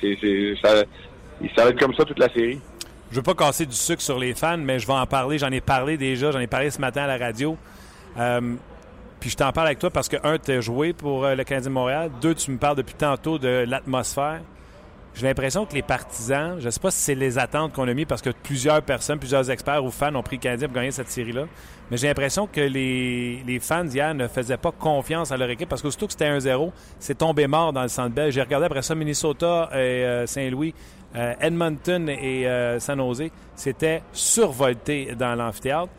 Ça 0.64 1.64
va 1.64 1.70
être 1.70 1.80
comme 1.80 1.94
ça 1.94 2.06
toute 2.06 2.20
la 2.20 2.30
série 2.34 2.60
je 3.12 3.16
veux 3.16 3.24
pas 3.24 3.34
casser 3.34 3.66
du 3.66 3.76
sucre 3.76 4.02
sur 4.02 4.20
les 4.20 4.34
fans, 4.34 4.58
mais 4.58 4.80
je 4.80 4.88
vais 4.88 4.94
en 4.94 5.06
parler. 5.06 5.38
J'en 5.38 5.52
ai 5.52 5.62
parlé 5.62 5.98
déjà. 5.98 6.32
J'en 6.32 6.40
ai 6.40 6.48
parlé 6.48 6.70
ce 6.70 6.80
matin 6.80 7.04
à 7.04 7.08
la 7.08 7.18
radio. 7.18 7.58
Euh, 8.18 8.56
puis 9.20 9.32
je 9.32 9.38
t'en 9.38 9.52
parle 9.52 9.68
avec 9.68 9.80
toi 9.80 9.90
parce 9.90 10.08
que, 10.08 10.18
un, 10.24 10.38
tu 10.38 10.52
as 10.52 10.62
joué 10.62 10.94
pour 10.94 11.26
euh, 11.26 11.36
le 11.36 11.44
Canadien 11.44 11.70
de 11.70 11.74
Montréal. 11.74 12.12
Deux, 12.22 12.36
tu 12.36 12.52
me 12.52 12.58
parles 12.58 12.78
depuis 12.78 12.96
tantôt 12.96 13.40
de 13.40 13.66
l'atmosphère. 13.68 14.42
J'ai 15.16 15.28
l'impression 15.28 15.66
que 15.66 15.74
les 15.74 15.82
partisans, 15.82 16.60
je 16.60 16.66
ne 16.66 16.70
sais 16.70 16.80
pas 16.80 16.92
si 16.92 17.00
c'est 17.00 17.16
les 17.16 17.38
attentes 17.38 17.74
qu'on 17.74 17.88
a 17.88 17.94
mis 17.94 18.06
parce 18.06 18.22
que 18.22 18.30
plusieurs 18.30 18.82
personnes, 18.82 19.20
plusieurs 19.20 19.50
experts 19.50 19.84
ou 19.84 19.92
fans 19.92 20.14
ont 20.16 20.24
pris 20.24 20.38
le 20.38 20.42
Canadien 20.42 20.68
pour 20.68 20.76
gagner 20.76 20.92
cette 20.92 21.10
série-là. 21.10 21.46
Mais 21.92 21.98
j'ai 21.98 22.08
l'impression 22.08 22.48
que 22.48 22.62
les, 22.62 23.60
fans 23.60 23.86
hier 23.86 24.14
ne 24.14 24.28
faisaient 24.28 24.58
pas 24.58 24.72
confiance 24.72 25.32
à 25.32 25.38
leur 25.38 25.50
équipe 25.50 25.68
parce 25.68 25.82
que 25.82 25.90
surtout 25.90 26.06
que 26.06 26.14
c'était 26.14 26.30
1-0, 26.30 26.72
c'est 27.00 27.18
tombé 27.18 27.48
mort 27.48 27.74
dans 27.74 27.82
le 27.82 27.88
centre 27.88 28.14
belle. 28.14 28.32
J'ai 28.32 28.42
regardé 28.42 28.68
après 28.68 28.82
ça 28.82 28.96
Minnesota 28.96 29.70
et 29.74 29.76
euh, 29.76 30.26
Saint-Louis. 30.28 30.74
Euh, 31.16 31.34
Edmonton 31.42 32.08
et 32.08 32.48
euh, 32.48 32.80
San 32.80 33.00
Jose, 33.00 33.32
c'était 33.56 34.04
survolté 34.14 35.16
dans 35.18 35.34
l'amphithéâtre. 35.34 35.92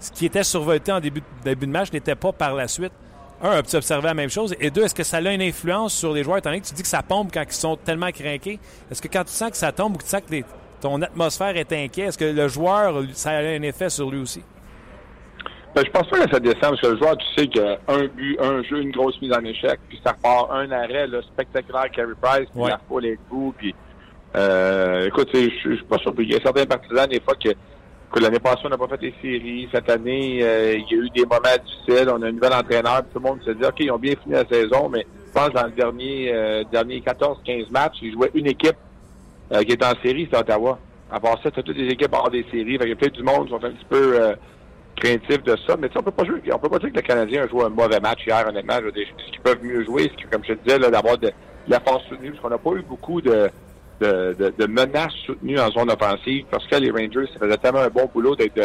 Ce 0.00 0.10
qui 0.10 0.26
était 0.26 0.42
survolté 0.42 0.90
en 0.90 1.00
début 1.00 1.22
de 1.44 1.66
match 1.66 1.92
n'était 1.92 2.16
pas 2.16 2.32
par 2.32 2.54
la 2.54 2.66
suite. 2.66 2.92
Un, 3.42 3.50
as-tu 3.50 3.76
observé 3.76 4.06
la 4.06 4.14
même 4.14 4.30
chose? 4.30 4.54
Et 4.60 4.70
deux, 4.70 4.84
est-ce 4.84 4.94
que 4.94 5.02
ça 5.02 5.18
a 5.18 5.32
une 5.32 5.42
influence 5.42 5.94
sur 5.94 6.12
les 6.12 6.24
joueurs, 6.24 6.38
étant 6.38 6.50
donné 6.50 6.62
que 6.62 6.66
tu 6.66 6.74
dis 6.74 6.82
que 6.82 6.88
ça 6.88 7.02
pompe 7.02 7.30
quand 7.32 7.42
ils 7.46 7.52
sont 7.52 7.76
tellement 7.76 8.10
craqués? 8.10 8.58
Est-ce 8.90 9.02
que 9.02 9.08
quand 9.08 9.24
tu 9.24 9.32
sens 9.32 9.50
que 9.50 9.56
ça 9.56 9.72
tombe 9.72 9.94
ou 9.94 9.98
que 9.98 10.04
tu 10.04 10.10
sens 10.10 10.22
que 10.22 10.42
ton 10.80 11.02
atmosphère 11.02 11.56
est 11.56 11.72
inquiète, 11.72 12.08
est-ce 12.08 12.18
que 12.18 12.24
le 12.24 12.48
joueur, 12.48 13.02
ça 13.12 13.30
a 13.30 13.40
un 13.40 13.62
effet 13.62 13.90
sur 13.90 14.10
lui 14.10 14.20
aussi? 14.20 14.42
Ben, 15.74 15.82
je 15.84 15.90
pense 15.90 16.08
pas 16.08 16.24
que 16.24 16.32
ça 16.32 16.40
descend 16.40 16.60
parce 16.60 16.80
que 16.80 16.86
le 16.86 16.96
joueur, 16.96 17.16
tu 17.18 17.26
sais 17.36 17.46
qu'un 17.48 18.06
but, 18.06 18.38
un 18.40 18.62
jeu, 18.62 18.80
une 18.80 18.92
grosse 18.92 19.20
mise 19.20 19.32
en 19.34 19.44
échec, 19.44 19.78
puis 19.90 20.00
ça 20.02 20.12
repart 20.12 20.50
un 20.50 20.70
arrêt 20.70 21.06
là, 21.06 21.20
spectaculaire, 21.20 21.90
Carey 21.90 22.14
Price, 22.18 22.48
puis 22.54 22.62
il 22.64 22.68
pas 22.68 23.00
les 23.00 23.18
coups, 23.28 23.54
puis 23.58 23.74
euh, 24.36 25.06
écoute, 25.06 25.28
je 25.34 25.48
suis 25.48 25.84
pas 25.84 25.98
surpris. 25.98 26.24
Il 26.24 26.32
y 26.32 26.36
a 26.36 26.40
certains 26.40 26.64
partisans, 26.66 27.06
des 27.06 27.20
fois, 27.20 27.34
que, 27.34 27.50
que 28.12 28.20
l'année 28.20 28.38
passée, 28.38 28.62
on 28.64 28.68
n'a 28.68 28.78
pas 28.78 28.88
fait 28.88 29.00
des 29.00 29.14
séries. 29.20 29.68
Cette 29.72 29.90
année, 29.90 30.38
euh, 30.42 30.74
il 30.76 30.96
y 30.96 31.00
a 31.00 31.04
eu 31.04 31.10
des 31.10 31.24
moments 31.24 31.40
difficiles. 31.64 32.08
On 32.08 32.22
a 32.22 32.28
un 32.28 32.32
nouvel 32.32 32.52
entraîneur. 32.52 33.02
Tout 33.12 33.18
le 33.18 33.20
monde 33.20 33.40
se 33.44 33.50
dit, 33.50 33.64
OK, 33.64 33.80
ils 33.80 33.90
ont 33.90 33.98
bien 33.98 34.14
fini 34.22 34.34
la 34.34 34.46
saison, 34.46 34.88
mais 34.88 35.06
je 35.26 35.32
pense 35.32 35.50
dans 35.50 35.66
le 35.66 35.72
dernier, 35.72 36.32
euh, 36.32 36.64
dernier 36.70 37.00
14-15 37.00 37.70
matchs, 37.70 37.96
ils 38.02 38.12
jouaient 38.12 38.30
une 38.34 38.46
équipe 38.46 38.76
euh, 39.52 39.62
qui 39.62 39.72
est 39.72 39.84
en 39.84 39.92
série, 40.02 40.28
c'est 40.30 40.38
Ottawa. 40.38 40.78
À 41.10 41.20
part 41.20 41.40
ça, 41.42 41.50
toutes 41.50 41.68
les 41.68 41.88
équipes 41.88 42.12
hors 42.12 42.30
des 42.30 42.44
séries. 42.50 42.78
Il 42.80 42.88
y 42.88 42.92
a 42.92 42.96
peut-être 42.96 43.14
du 43.14 43.22
monde 43.22 43.46
qui 43.46 43.50
sont 43.50 43.64
un 43.64 43.70
petit 43.70 43.84
peu 43.88 44.34
craintifs 44.96 45.42
de 45.44 45.56
ça. 45.66 45.76
Mais 45.78 45.88
on 45.94 46.02
peut 46.02 46.10
pas 46.10 46.24
jouer, 46.24 46.42
on 46.52 46.58
peut 46.58 46.68
pas 46.68 46.78
dire 46.78 46.90
que 46.90 46.96
le 46.96 47.02
Canadien 47.02 47.44
a 47.44 47.48
joué 47.48 47.64
un 47.64 47.68
mauvais 47.68 48.00
match 48.00 48.26
hier, 48.26 48.44
honnêtement. 48.48 48.74
Ce 48.74 49.30
qu'ils 49.30 49.40
peuvent 49.40 49.62
mieux 49.62 49.84
jouer, 49.84 50.10
c'est 50.18 50.28
comme 50.30 50.42
je 50.44 50.54
te 50.54 50.64
disais, 50.64 50.78
d'avoir 50.90 51.16
de, 51.18 51.28
de, 51.28 51.32
la 51.68 51.80
force 51.80 52.04
soutenue, 52.08 52.30
parce 52.30 52.42
qu'on 52.42 52.50
n'a 52.50 52.58
pas 52.58 52.72
eu 52.72 52.82
beaucoup 52.82 53.20
de 53.20 53.48
de, 54.00 54.52
de, 54.58 54.66
menaces 54.66 55.14
soutenues 55.24 55.58
en 55.58 55.70
zone 55.70 55.90
offensive 55.90 56.44
parce 56.50 56.66
que 56.66 56.76
les 56.76 56.90
Rangers, 56.90 57.30
ça 57.32 57.38
faisait 57.38 57.56
tellement 57.56 57.80
un 57.80 57.88
bon 57.88 58.10
boulot 58.12 58.36
d'être 58.36 58.56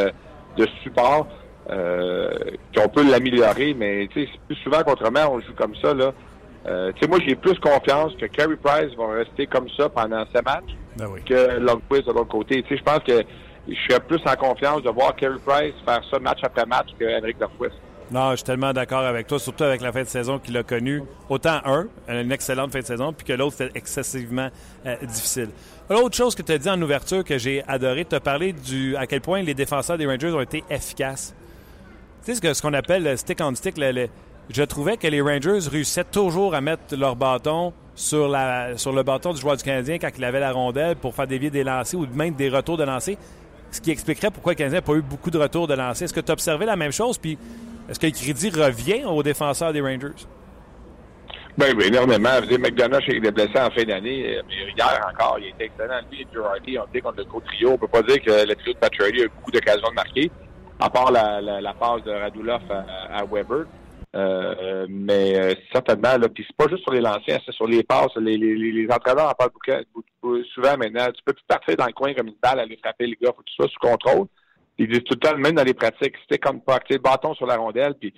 de, 0.58 0.68
support 0.84 1.28
euh, 1.70 2.30
qu'on 2.76 2.90
peut 2.90 3.10
l'améliorer, 3.10 3.74
mais 3.74 4.08
plus 4.08 4.56
souvent 4.64 4.84
qu'autrement, 4.84 5.32
on 5.32 5.40
joue 5.40 5.54
comme 5.56 5.76
ça. 5.76 5.94
Là. 5.94 6.12
Euh, 6.68 6.92
moi, 7.08 7.20
j'ai 7.26 7.36
plus 7.36 7.58
confiance 7.60 8.14
que 8.20 8.26
Carey 8.26 8.56
Price 8.62 8.94
va 8.98 9.08
rester 9.08 9.48
comme 9.48 9.70
ça 9.78 9.90
pendant 9.90 10.24
ces 10.34 10.42
matchs 10.42 10.76
ben 10.96 11.08
oui. 11.12 11.22
que 11.24 11.60
Longquist 11.60 12.08
de 12.08 12.14
l'autre 12.14 12.28
côté. 12.28 12.64
Je 12.70 12.84
pense 12.84 13.00
que 13.00 13.24
je 13.68 13.76
serais 13.88 14.00
plus 14.02 14.22
en 14.26 14.36
confiance 14.36 14.84
de 14.84 14.90
voir 14.90 15.16
Carey 15.16 15.40
Price 15.46 15.74
faire 15.86 16.02
ça 16.10 16.20
match 16.20 16.40
après 16.44 16.66
match 16.66 16.90
que 17.00 17.06
Henrik 17.20 17.40
Longquist. 17.40 17.80
Non, 18.12 18.32
je 18.32 18.38
suis 18.38 18.44
tellement 18.44 18.74
d'accord 18.74 19.06
avec 19.06 19.26
toi, 19.28 19.40
surtout 19.40 19.64
avec 19.64 19.80
la 19.80 19.94
fin 19.94 20.04
de 20.04 20.08
saison 20.08 20.38
qu'il 20.38 20.58
a 20.58 20.64
connue. 20.64 21.02
Autant 21.30 21.62
un, 21.64 21.88
une 22.10 22.32
excellente 22.34 22.74
fin 22.74 22.80
de 22.80 22.86
saison, 22.86 23.14
puis 23.14 23.26
que 23.26 23.32
l'autre, 23.32 23.56
c'était 23.58 23.78
excessivement 23.78 24.50
euh, 24.86 24.96
difficile. 25.06 25.48
L'autre 25.90 26.18
chose 26.18 26.36
que 26.36 26.42
tu 26.42 26.52
as 26.52 26.58
dit 26.58 26.70
en 26.70 26.82
ouverture 26.82 27.24
que 27.24 27.38
j'ai 27.38 27.64
adoré, 27.70 28.04
tu 28.04 28.14
as 28.14 28.20
parlé 28.20 28.52
du 28.52 28.98
à 28.98 29.08
quel 29.08 29.22
point 29.22 29.42
les 29.42 29.54
défenseurs 29.54 29.98
des 29.98 30.06
Rangers 30.06 30.32
ont 30.32 30.42
été 30.42 30.62
efficaces. 30.70 31.34
Tu 32.26 32.36
sais 32.36 32.54
ce 32.54 32.62
qu'on 32.62 32.74
appelle 32.74 33.04
le 33.04 33.16
stick 33.16 33.40
on 33.42 33.56
stick. 33.56 33.76
je 34.50 34.64
trouvais 34.64 34.98
que 34.98 35.08
les 35.08 35.22
Rangers 35.22 35.70
réussissaient 35.72 36.04
toujours 36.04 36.54
à 36.54 36.60
mettre 36.60 36.96
leur 36.98 37.16
bâton 37.16 37.72
sur, 37.96 38.28
la, 38.28 38.78
sur 38.78 38.92
le 38.92 39.04
bâton 39.04 39.34
du 39.34 39.40
joueur 39.40 39.56
du 39.56 39.64
Canadien 39.64 40.00
quand 40.00 40.10
il 40.18 40.24
avait 40.24 40.40
la 40.40 40.52
rondelle 40.52 40.98
pour 40.98 41.16
faire 41.16 41.28
dévier 41.28 41.50
des 41.50 41.64
lancers 41.64 42.00
ou 42.00 42.06
même 42.14 42.34
des 42.34 42.50
retours 42.50 42.78
de 42.78 42.84
lancers. 42.84 43.18
Ce 43.72 43.80
qui 43.80 43.92
expliquerait 43.92 44.32
pourquoi 44.32 44.52
le 44.52 44.58
Canadien 44.58 44.80
n'a 44.80 44.82
pas 44.82 44.94
eu 44.94 45.02
beaucoup 45.02 45.32
de 45.32 45.38
retours 45.38 45.68
de 45.68 45.74
lancers. 45.74 46.06
Est-ce 46.06 46.14
que 46.14 46.20
tu 46.20 46.30
as 46.30 46.34
observé 46.34 46.66
la 46.66 46.76
même 46.76 46.92
chose? 46.92 47.18
Puis 47.18 47.38
est-ce 47.90 48.00
que 48.00 48.06
le 48.06 48.12
crédit 48.12 48.50
revient 48.50 49.06
aux 49.06 49.24
défenseurs 49.24 49.74
des 49.74 49.82
Rangers? 49.82 50.28
Ben 51.58 51.76
oui, 51.78 51.86
énormément. 51.88 52.30
McDonough 52.50 53.04
est 53.08 53.32
blessé 53.32 53.60
en 53.60 53.70
fin 53.70 53.84
d'année, 53.84 54.38
euh, 54.38 54.42
hier 54.78 55.08
encore, 55.10 55.38
il 55.40 55.50
était 55.50 55.66
excellent. 55.66 56.00
Lui 56.10 56.22
et 56.22 56.28
Girardi 56.32 56.80
on 56.80 56.86
dit 56.94 57.02
contre 57.02 57.18
le 57.18 57.26
gros 57.26 57.42
trio. 57.42 57.72
On 57.72 57.78
peut 57.78 57.88
pas 57.88 58.02
dire 58.04 58.22
que 58.22 58.48
le 58.48 58.56
trio 58.56 58.74
de 58.74 58.78
Patrick 58.78 59.02
a 59.02 59.24
eu 59.24 59.30
beaucoup 59.30 59.52
d'occasions 59.52 59.90
de 59.90 59.96
marquer, 59.96 60.32
à 60.80 60.90
part 60.90 61.12
la, 61.12 61.74
passe 61.74 62.04
de 62.04 62.12
Radulov 62.12 62.62
à, 62.72 63.26
Weber. 63.26 63.66
Euh, 64.14 64.86
mais 64.90 65.40
euh, 65.40 65.56
certainement, 65.72 66.18
là, 66.18 66.28
puis 66.28 66.46
c'est 66.46 66.56
pas 66.56 66.70
juste 66.70 66.84
sur 66.84 66.92
les 66.92 67.00
lancers, 67.00 67.40
c'est 67.46 67.54
sur 67.54 67.68
les 67.68 67.84
passes. 67.84 68.16
Les, 68.18 68.38
les, 68.38 68.56
les 68.56 68.88
entraîneurs 68.92 69.30
en 69.30 69.34
parlent 69.34 69.52
beaucoup, 69.94 70.44
souvent 70.54 70.78
maintenant. 70.78 71.06
Tu 71.14 71.24
peux 71.24 71.34
plus 71.34 71.46
partir 71.48 71.78
dans 71.78 71.86
le 71.86 71.94
coin 71.94 72.14
comme 72.14 72.28
une 72.28 72.36
balle, 72.42 72.60
aller 72.60 72.78
frapper 72.78 73.08
les 73.08 73.18
gars, 73.22 73.32
faut 73.36 73.42
que 73.42 73.50
tu 73.50 73.56
sois 73.56 73.70
sous 73.70 73.80
contrôle. 73.80 74.28
Ils 74.78 74.88
disent 74.88 75.04
tout 75.04 75.14
le 75.14 75.20
temps, 75.20 75.38
même 75.38 75.56
dans 75.56 75.64
les 75.64 75.74
pratiques, 75.74 76.16
c'était 76.24 76.40
comme 76.40 76.62
pas 76.62 76.80
le 76.90 76.98
bâton 76.98 77.34
sur 77.36 77.46
la 77.46 77.56
rondelle, 77.56 77.96
puis 77.96 78.14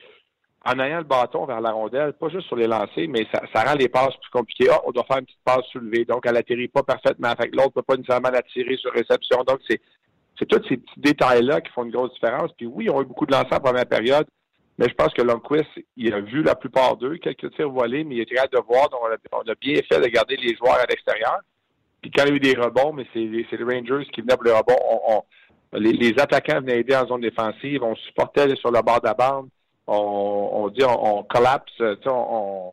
en 0.66 0.80
ayant 0.80 1.00
le 1.00 1.04
bâton 1.04 1.46
vers 1.46 1.60
la 1.60 1.72
rondelle, 1.72 2.14
pas 2.14 2.30
juste 2.30 2.48
sur 2.48 2.56
les 2.56 2.68
lancers, 2.68 3.08
mais 3.10 3.28
ça, 3.34 3.42
ça 3.54 3.64
rend 3.64 3.76
les 3.76 3.90
passes 3.90 4.16
plus 4.16 4.32
compliquées. 4.32 4.70
Ah, 4.72 4.80
on 4.86 4.92
doit 4.92 5.04
faire 5.04 5.18
une 5.18 5.26
petite 5.26 5.44
passe 5.44 5.66
soulevée, 5.72 6.06
donc 6.06 6.26
elle 6.26 6.38
atterrit 6.38 6.70
pas 6.70 6.84
parfaitement. 6.84 7.28
avec 7.28 7.54
l'autre 7.54 7.72
peut 7.72 7.82
pas 7.82 7.98
nécessairement 7.98 8.30
la 8.30 8.42
tirer 8.44 8.78
sur 8.78 8.92
réception. 8.94 9.44
Donc, 9.46 9.60
c'est, 9.68 9.82
c'est 10.40 10.46
tous 10.46 10.66
ces 10.70 10.78
petits 10.78 11.00
détails-là 11.00 11.60
qui 11.60 11.72
font 11.74 11.84
une 11.84 11.92
grosse 11.92 12.14
différence. 12.14 12.52
Puis 12.58 12.66
oui, 12.66 12.90
on 12.90 13.00
a 13.00 13.02
eu 13.02 13.06
beaucoup 13.06 13.26
de 13.26 13.34
lancers 13.34 13.58
en 13.58 13.60
première 13.60 13.86
période, 13.86 14.26
mais 14.78 14.88
je 14.90 14.94
pense 14.96 15.14
que 15.14 15.22
Lundqvist, 15.22 15.70
il 15.98 16.14
a 16.14 16.20
vu 16.20 16.42
la 16.42 16.56
plupart 16.56 16.98
d'eux, 16.98 17.18
quelques 17.18 17.54
tirs 17.56 17.70
volés, 17.70 18.04
mais 18.04 18.16
il 18.16 18.22
était 18.22 18.36
capable 18.36 18.56
de 18.56 18.68
voir. 18.68 18.90
Donc, 18.90 19.02
on 19.32 19.52
a, 19.52 19.56
bien 19.56 19.80
fait 19.88 20.00
de 20.00 20.08
garder 20.08 20.36
les 20.38 20.56
joueurs 20.56 20.80
à 20.80 20.86
l'extérieur. 20.90 21.38
Puis 22.02 22.12
quand 22.12 22.24
il 22.26 22.30
y 22.30 22.32
a 22.34 22.36
eu 22.36 22.40
des 22.40 22.56
rebonds, 22.60 22.92
mais 22.92 23.06
c'est, 23.14 23.20
les 23.20 23.46
Rangers 23.52 24.06
qui 24.12 24.22
venaient 24.22 24.36
pour 24.36 24.46
le 24.46 24.54
rebond, 24.54 24.78
on 25.08 25.24
les, 25.74 26.14
attaquants 26.20 26.60
venaient 26.60 26.80
aider 26.80 26.96
en 26.96 27.08
zone 27.08 27.22
défensive, 27.22 27.84
on 27.84 27.96
supportait 27.96 28.56
sur 28.56 28.72
le 28.72 28.82
bord 28.82 29.02
de 29.02 29.08
la 29.08 29.14
bande, 29.14 29.50
on, 29.88 30.70
dit 30.70 30.84
on, 30.84 31.24
collapse, 31.24 31.72
on, 32.06 32.72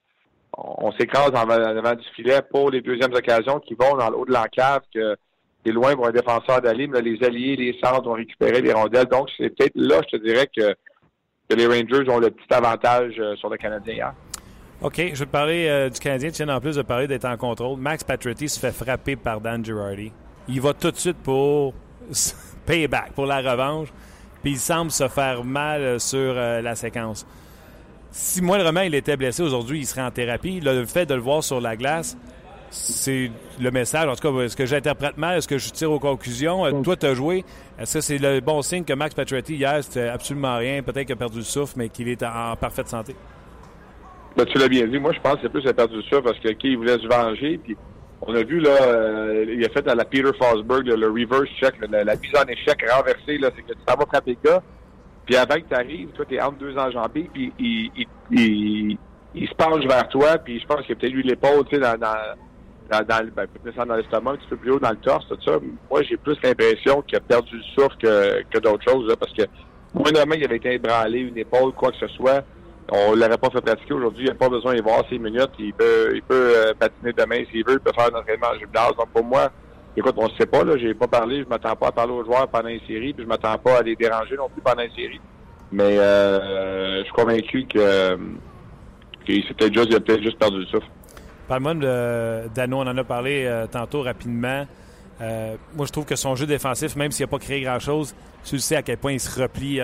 on, 0.57 0.93
s'écrase 0.93 1.31
en 1.31 1.49
avant 1.49 1.95
du 1.95 2.07
filet 2.15 2.41
pour 2.51 2.71
les 2.71 2.81
deuxièmes 2.81 3.15
occasions 3.15 3.59
qui 3.61 3.75
vont 3.75 3.97
dans 3.97 4.11
le 4.11 4.17
haut 4.17 4.27
de 4.27 4.33
l'enclave, 4.33 4.83
que 4.95 5.17
c'est 5.65 5.73
loin 5.73 5.95
pour 5.95 6.07
un 6.07 6.13
défenseur 6.13 6.61
d'aller, 6.61 6.87
mais 6.87 7.01
les 7.01 7.23
alliés, 7.25 7.57
les 7.57 7.79
centres 7.83 8.05
vont 8.05 8.15
récupérer 8.15 8.61
les 8.61 8.73
rondelles. 8.73 9.07
Donc, 9.07 9.29
c'est 9.37 9.51
peut-être 9.51 9.75
là, 9.75 10.01
je 10.03 10.17
te 10.17 10.23
dirais, 10.23 10.49
que, 10.55 10.75
les 11.55 11.67
Rangers 11.67 12.09
ont 12.09 12.19
le 12.19 12.31
petit 12.31 12.53
avantage 12.53 13.15
euh, 13.19 13.37
sur 13.37 13.49
le 13.49 13.57
Canadien 13.57 13.95
hier. 13.95 14.15
OK, 14.83 14.97
je 14.97 15.03
vais 15.19 15.27
te 15.27 15.31
parler 15.31 15.67
euh, 15.69 15.91
du 15.91 16.01
Canadien. 16.01 16.31
Tu 16.31 16.45
viens 16.45 16.55
en 16.55 16.61
plus 16.61 16.77
de 16.77 16.83
parler 16.83 17.07
d'être 17.07 17.27
en 17.27 17.37
contrôle. 17.37 17.79
Max 17.79 18.03
Patrick 18.03 18.49
se 18.49 18.59
fait 18.59 18.73
frapper 18.73 19.17
par 19.17 19.41
Dan 19.41 19.65
Girardi. 19.65 20.13
Il 20.49 20.61
va 20.61 20.73
tout 20.73 20.91
de 20.91 20.97
suite 20.97 21.19
pour 21.19 21.75
payback, 22.67 23.13
pour 23.13 23.27
la 23.27 23.39
revanche. 23.39 23.89
Puis 24.43 24.53
il 24.53 24.59
semble 24.59 24.91
se 24.91 25.07
faire 25.09 25.45
mal 25.45 25.81
euh, 25.83 25.99
sur 25.99 26.35
la 26.35 26.75
séquence. 26.75 27.27
Si 28.11 28.43
moi, 28.43 28.59
le 28.59 28.65
roman, 28.65 28.81
il 28.81 28.95
était 28.95 29.17
blessé 29.17 29.43
aujourd'hui, 29.43 29.81
il 29.81 29.87
serait 29.87 30.03
en 30.03 30.11
thérapie. 30.11 30.61
Le 30.61 30.85
fait 30.87 31.07
de 31.07 31.15
le 31.15 31.21
voir 31.21 31.45
sur 31.45 31.61
la 31.61 31.77
glace, 31.77 32.17
c'est 32.71 33.31
le 33.61 33.71
message. 33.71 34.09
En 34.09 34.15
tout 34.15 34.33
cas, 34.33 34.45
est-ce 34.45 34.57
que 34.57 34.67
j'interprète 34.67 35.19
mal? 35.19 35.39
Est-ce 35.39 35.49
que 35.49 35.59
je 35.59 35.71
tire 35.71 35.91
aux 35.91 35.99
conclusions? 35.99 36.65
Euh, 36.65 36.83
toi, 36.83 36.97
tu 36.97 37.07
as 37.07 37.15
joué. 37.15 37.45
Est-ce 37.79 37.95
que 37.95 38.01
c'est 38.01 38.19
le 38.19 38.41
bon 38.41 38.63
signe 38.63 38.85
que 38.85 38.93
Max 38.93 39.15
Pacioretty, 39.15 39.57
hier, 39.57 39.83
c'était 39.83 40.09
absolument 40.09 40.57
rien? 40.57 40.83
Peut-être 40.83 41.07
qu'il 41.07 41.15
a 41.15 41.17
perdu 41.17 41.39
le 41.39 41.45
souffle, 41.45 41.75
mais 41.77 41.89
qu'il 41.89 42.09
est 42.09 42.23
en, 42.23 42.55
parfaite 42.57 42.89
santé? 42.89 43.17
Ben, 44.37 44.45
tu 44.45 44.59
l'as 44.59 44.69
bien 44.69 44.87
dit. 44.87 44.99
Moi, 44.99 45.13
je 45.13 45.21
pense 45.21 45.35
que 45.35 45.41
c'est 45.43 45.49
plus 45.49 45.67
a 45.67 45.73
perdu 45.73 45.97
le 45.97 46.03
souffle 46.03 46.23
parce 46.23 46.39
qu'il 46.39 46.77
voulait 46.77 46.99
se 46.99 47.09
venger. 47.09 47.59
Puis 47.59 47.77
on 48.23 48.35
a 48.35 48.43
vu, 48.43 48.61
là, 48.61 48.71
euh, 48.83 49.47
il 49.49 49.65
a 49.65 49.69
fait 49.71 49.87
à 49.89 49.95
la 49.95 50.05
Peter 50.05 50.31
Fosberg 50.39 50.87
le 50.87 51.09
reverse 51.09 51.49
check, 51.59 51.75
la, 51.91 52.05
mise 52.05 52.33
en 52.37 52.47
échec 52.49 52.85
renversée, 52.91 53.39
là, 53.39 53.51
c'est 53.57 53.63
que 53.63 53.73
tu 53.73 53.85
vas 53.87 54.07
frapper 54.07 54.37
le 54.43 54.51
gars, 54.51 54.63
puis 55.25 55.37
avant 55.37 55.55
que 55.55 55.69
tu 55.69 55.75
arrives, 55.75 56.09
toi, 56.09 56.25
tu 56.29 56.35
es 56.35 56.41
entre 56.41 56.59
deux 56.59 56.77
enjambées, 56.77 57.31
puis 57.33 57.53
il, 57.59 58.99
se 59.49 59.55
penche 59.55 59.87
vers 59.87 60.09
toi, 60.09 60.37
puis 60.39 60.61
je 60.61 60.67
pense 60.67 60.85
qu'il 60.85 60.97
peut-être 60.97 61.15
eu 61.15 61.23
l'épaule, 61.23 61.65
tu 61.65 61.77
sais, 61.77 61.81
dans, 61.81 61.99
dans, 61.99 62.15
dans, 62.91 63.07
ben, 63.07 63.47
dans 63.87 63.95
l'estomac, 63.95 64.33
un 64.33 64.37
petit 64.37 64.49
peu 64.49 64.57
plus 64.57 64.71
haut 64.73 64.79
dans 64.79 64.91
le 64.91 64.97
torse, 64.97 65.27
tout 65.29 65.39
ça. 65.45 65.59
Moi, 65.91 66.03
j'ai 66.03 66.17
plus 66.17 66.37
l'impression 66.43 67.03
qu'il 67.03 67.17
a 67.17 67.21
perdu 67.21 67.57
le 67.57 67.63
souffle 67.63 67.97
que, 67.99 68.43
que 68.51 68.59
d'autres 68.59 68.91
choses, 68.91 69.15
parce 69.19 69.33
que, 69.33 69.43
moindrement, 69.95 70.35
il 70.35 70.45
avait 70.45 70.57
été 70.57 70.75
ébranlé, 70.75 71.21
une 71.21 71.39
épaule, 71.39 71.73
quoi 71.73 71.91
que 71.93 71.99
ce 71.99 72.09
soit, 72.09 72.45
on 72.93 73.15
l'aurait 73.15 73.39
pas 73.39 73.51
fait 73.51 73.61
pratiquer 73.61 73.95
aujourd'hui. 73.95 74.25
Il 74.25 74.29
n'a 74.31 74.35
pas 74.35 74.49
besoin 74.49 74.75
d'y 74.75 74.83
voir 74.83 75.05
ses 75.09 75.19
minutes. 75.19 75.53
Il 75.59 75.73
peut, 75.73 76.11
il 76.15 76.23
peut 76.23 76.53
euh, 76.57 76.75
patiner 76.79 77.13
demain 77.13 77.45
s'il 77.51 77.65
veut. 77.65 77.75
Il 77.75 77.81
peut 77.81 77.93
faire 77.95 78.13
un 78.13 78.19
entraînement 78.19 78.49
en 78.49 78.59
gymnase. 78.59 78.97
Donc, 78.97 79.09
pour 79.15 79.25
moi, 79.25 79.51
écoute, 79.97 80.15
on 80.17 80.27
ne 80.27 80.33
sait 80.39 80.47
pas. 80.47 80.65
Là, 80.65 80.77
j'ai 80.77 80.95
pas 80.95 81.07
parlé. 81.07 81.43
Je 81.45 81.49
m'attends 81.49 81.77
pas 81.77 81.89
à 81.89 81.93
parler 81.93 82.13
aux 82.13 82.25
joueurs 82.25 82.49
pendant 82.49 82.69
une 82.69 82.81
série. 82.89 83.13
Puis 83.13 83.23
je 83.23 83.29
m'attends 83.29 83.57
pas 83.59 83.79
à 83.79 83.83
les 83.83 83.95
déranger 83.95 84.37
non 84.37 84.49
plus 84.49 84.61
pendant 84.61 84.83
une 84.83 84.91
série. 84.91 85.21
Mais 85.71 85.99
euh, 85.99 86.99
je 86.99 87.05
suis 87.05 87.13
convaincu 87.13 87.65
que, 87.67 88.17
que 88.17 89.33
c'était 89.47 89.73
juste, 89.73 89.87
il 89.91 89.97
a 89.97 90.01
peut-être 90.01 90.23
juste 90.23 90.39
perdu 90.39 90.59
le 90.59 90.67
souffle. 90.67 90.89
Parle-moi 91.51 91.75
Dano. 92.55 92.79
On 92.79 92.87
en 92.87 92.97
a 92.97 93.05
parlé 93.05 93.45
euh, 93.45 93.67
tantôt 93.67 94.03
rapidement. 94.03 94.67
moi, 95.21 95.87
je 95.87 95.93
trouve 95.93 96.07
que 96.07 96.17
son 96.17 96.35
jeu 96.37 96.47
défensif, 96.47 96.97
même 96.97 97.11
s'il 97.11 97.25
n'a 97.25 97.31
pas 97.31 97.39
créé 97.39 97.61
grand-chose, 97.61 98.15
tu 98.43 98.59
sais 98.59 98.77
à 98.77 98.83
quel 98.83 98.97
point 98.97 99.13
il 99.13 99.21
se 99.21 99.39
replie 99.39 99.81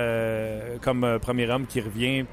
comme 0.80 1.18
premier 1.20 1.50
homme 1.50 1.66
qui 1.66 1.82
revient. 1.82 2.25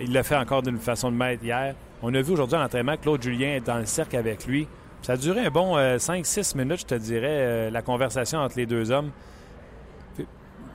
Il 0.00 0.12
l'a 0.12 0.22
fait 0.22 0.36
encore 0.36 0.62
d'une 0.62 0.78
façon 0.78 1.10
de 1.10 1.16
mettre 1.16 1.42
hier. 1.42 1.74
On 2.02 2.14
a 2.14 2.20
vu 2.20 2.32
aujourd'hui 2.32 2.58
en 2.58 2.62
entraînement 2.62 2.96
Claude 2.96 3.22
Julien 3.22 3.54
être 3.56 3.64
dans 3.64 3.78
le 3.78 3.86
cercle 3.86 4.16
avec 4.16 4.46
lui. 4.46 4.68
Ça 5.02 5.12
a 5.12 5.16
duré 5.16 5.40
un 5.40 5.50
bon 5.50 5.76
5-6 5.76 6.54
euh, 6.56 6.62
minutes, 6.62 6.80
je 6.80 6.86
te 6.86 6.94
dirais, 6.94 7.28
euh, 7.28 7.70
la 7.70 7.82
conversation 7.82 8.38
entre 8.38 8.56
les 8.56 8.66
deux 8.66 8.90
hommes. 8.90 9.10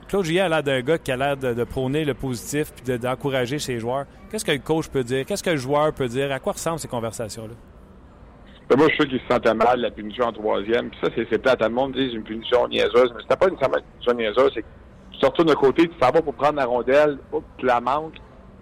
Claude 0.08 0.24
Julien 0.24 0.46
a 0.46 0.48
l'air 0.48 0.62
d'un 0.64 0.80
gars 0.80 0.98
qui 0.98 1.12
a 1.12 1.16
l'air 1.16 1.36
de, 1.36 1.64
prôner 1.64 2.04
le 2.04 2.14
positif 2.14 2.72
puis 2.72 2.98
d'encourager 2.98 3.60
ses 3.60 3.78
joueurs. 3.78 4.06
Qu'est-ce 4.30 4.44
que 4.44 4.50
le 4.50 4.58
coach 4.58 4.88
peut 4.88 5.04
dire? 5.04 5.24
Qu'est-ce 5.24 5.42
que 5.42 5.50
le 5.50 5.56
joueur 5.56 5.92
peut 5.92 6.08
dire? 6.08 6.32
À 6.32 6.40
quoi 6.40 6.54
ressemblent 6.54 6.80
ces 6.80 6.88
conversations-là? 6.88 7.54
Ben, 8.70 8.76
moi, 8.78 8.86
je 8.88 8.94
suis 8.94 9.02
sûr 9.02 9.10
qu'il 9.10 9.20
se 9.20 9.26
sentait 9.26 9.52
mal, 9.52 9.80
la 9.80 9.90
punition 9.90 10.24
en 10.24 10.32
troisième. 10.32 10.90
Puis 10.90 11.00
ça, 11.02 11.10
c'est 11.14 11.38
plate. 11.38 11.58
Tout 11.58 11.64
le 11.64 11.74
monde 11.74 11.92
dit 11.92 12.06
une 12.14 12.22
punition 12.22 12.66
niaiseuse. 12.68 13.12
Mais 13.14 13.22
c'était 13.22 13.36
pas 13.36 13.48
une 13.48 13.56
punition 13.56 14.14
niaiseuse. 14.14 14.50
C'est 14.54 14.62
que 14.62 14.66
tu 15.12 15.18
te 15.18 15.26
retournes 15.26 15.48
de 15.48 15.54
côté, 15.54 15.88
tu 15.88 15.98
t'en 15.98 16.10
vas 16.10 16.22
pour 16.22 16.34
prendre 16.34 16.56
la 16.56 16.64
rondelle, 16.64 17.18
tu 17.58 17.66
la 17.66 17.80
manques 17.80 18.14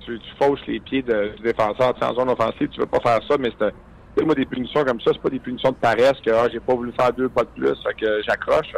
tu, 0.09 0.19
tu 0.19 0.31
fausses 0.41 0.67
les 0.67 0.81
pieds 0.81 1.03
de, 1.03 1.33
du 1.37 1.43
défenseur 1.43 1.95
en 2.00 2.15
zone 2.15 2.31
offensive, 2.31 2.69
tu 2.69 2.81
veux 2.81 2.87
pas 2.87 3.00
faire 3.00 3.21
ça, 3.29 3.37
mais 3.38 3.53
c'est 3.59 4.25
moi 4.25 4.35
des 4.35 4.47
punitions 4.47 4.85
comme 4.85 5.00
ça, 5.00 5.12
c'est 5.12 5.23
pas 5.23 5.29
des 5.29 5.38
punitions 5.38 5.71
de 5.71 5.77
paresse 5.77 6.19
que 6.25 6.31
ah, 6.31 6.49
j'ai 6.50 6.61
pas 6.61 6.75
voulu 6.75 6.93
faire 6.93 7.12
deux 7.12 7.29
pas 7.29 7.43
de 7.43 7.49
plus, 7.49 7.75
fait 7.83 7.95
que 7.95 8.23
j'accroche. 8.27 8.73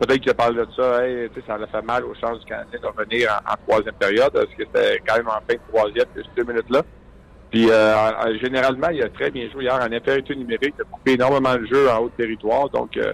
Peut-être 0.00 0.20
qu'il 0.20 0.34
parle 0.34 0.56
de 0.56 0.66
ça, 0.74 1.06
hey, 1.06 1.28
ça 1.46 1.54
a 1.54 1.66
fait 1.66 1.86
mal 1.86 2.04
aux 2.04 2.14
chances 2.14 2.40
du 2.40 2.46
Canadien 2.46 2.80
de 2.80 2.86
revenir 2.86 3.28
en, 3.46 3.54
troisième 3.68 3.94
période, 3.94 4.32
parce 4.32 4.46
que 4.46 4.64
c'était 4.64 5.00
quand 5.06 5.16
même 5.16 5.28
en 5.28 5.40
fin 5.48 5.54
de 5.54 5.60
troisième, 5.72 6.06
ces 6.16 6.22
deux 6.36 6.50
minutes-là. 6.50 6.82
Puis 7.52 7.70
euh, 7.70 8.38
généralement, 8.42 8.88
il 8.88 9.02
a 9.02 9.10
très 9.10 9.30
bien 9.30 9.48
joué 9.50 9.64
hier 9.64 9.74
en 9.74 9.92
infériorité 9.92 10.34
numérique, 10.34 10.74
il 10.78 10.82
a 10.82 10.84
coupé 10.90 11.12
énormément 11.12 11.54
le 11.54 11.66
jeu 11.66 11.90
en 11.90 11.98
haut 11.98 12.10
territoire. 12.16 12.70
Donc 12.70 12.96
euh, 12.96 13.12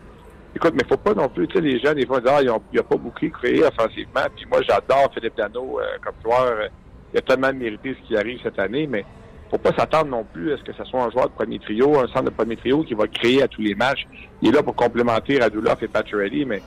écoute, 0.54 0.74
mais 0.74 0.84
faut 0.88 0.96
pas 0.96 1.12
non 1.12 1.28
plus, 1.28 1.48
tu 1.48 1.56
sais, 1.56 1.60
les 1.60 1.80
gens, 1.80 1.92
des 1.92 2.06
fois, 2.06 2.20
disent 2.20 2.30
Ah, 2.32 2.40
il 2.40 2.48
n'y 2.72 2.78
a 2.78 2.82
pas 2.84 2.96
beaucoup 2.96 3.28
créé 3.28 3.64
offensivement. 3.64 4.22
Puis 4.36 4.46
moi, 4.50 4.60
j'adore 4.62 5.10
Philippe 5.12 5.36
Dano 5.36 5.80
euh, 5.80 5.84
comme 6.02 6.14
joueur 6.24 6.68
il 7.12 7.18
a 7.18 7.22
tellement 7.22 7.52
mérité 7.52 7.96
ce 8.00 8.06
qui 8.06 8.16
arrive 8.16 8.38
cette 8.42 8.58
année, 8.58 8.86
mais 8.86 9.04
faut 9.50 9.58
pas 9.58 9.72
s'attendre 9.72 10.10
non 10.10 10.24
plus 10.24 10.52
à 10.52 10.58
ce 10.58 10.62
que 10.62 10.72
ce 10.72 10.84
soit 10.84 11.02
un 11.02 11.10
joueur 11.10 11.28
de 11.30 11.34
premier 11.34 11.58
trio, 11.58 11.98
un 11.98 12.06
centre 12.08 12.24
de 12.24 12.30
premier 12.30 12.56
trio 12.56 12.82
qui 12.82 12.94
va 12.94 13.06
créer 13.06 13.42
à 13.42 13.48
tous 13.48 13.62
les 13.62 13.74
matchs. 13.74 14.06
Il 14.42 14.50
est 14.50 14.52
là 14.52 14.62
pour 14.62 14.76
complémenter 14.76 15.38
Radulov 15.38 15.82
et 15.82 15.88
Pacioretty, 15.88 16.44
mais 16.44 16.60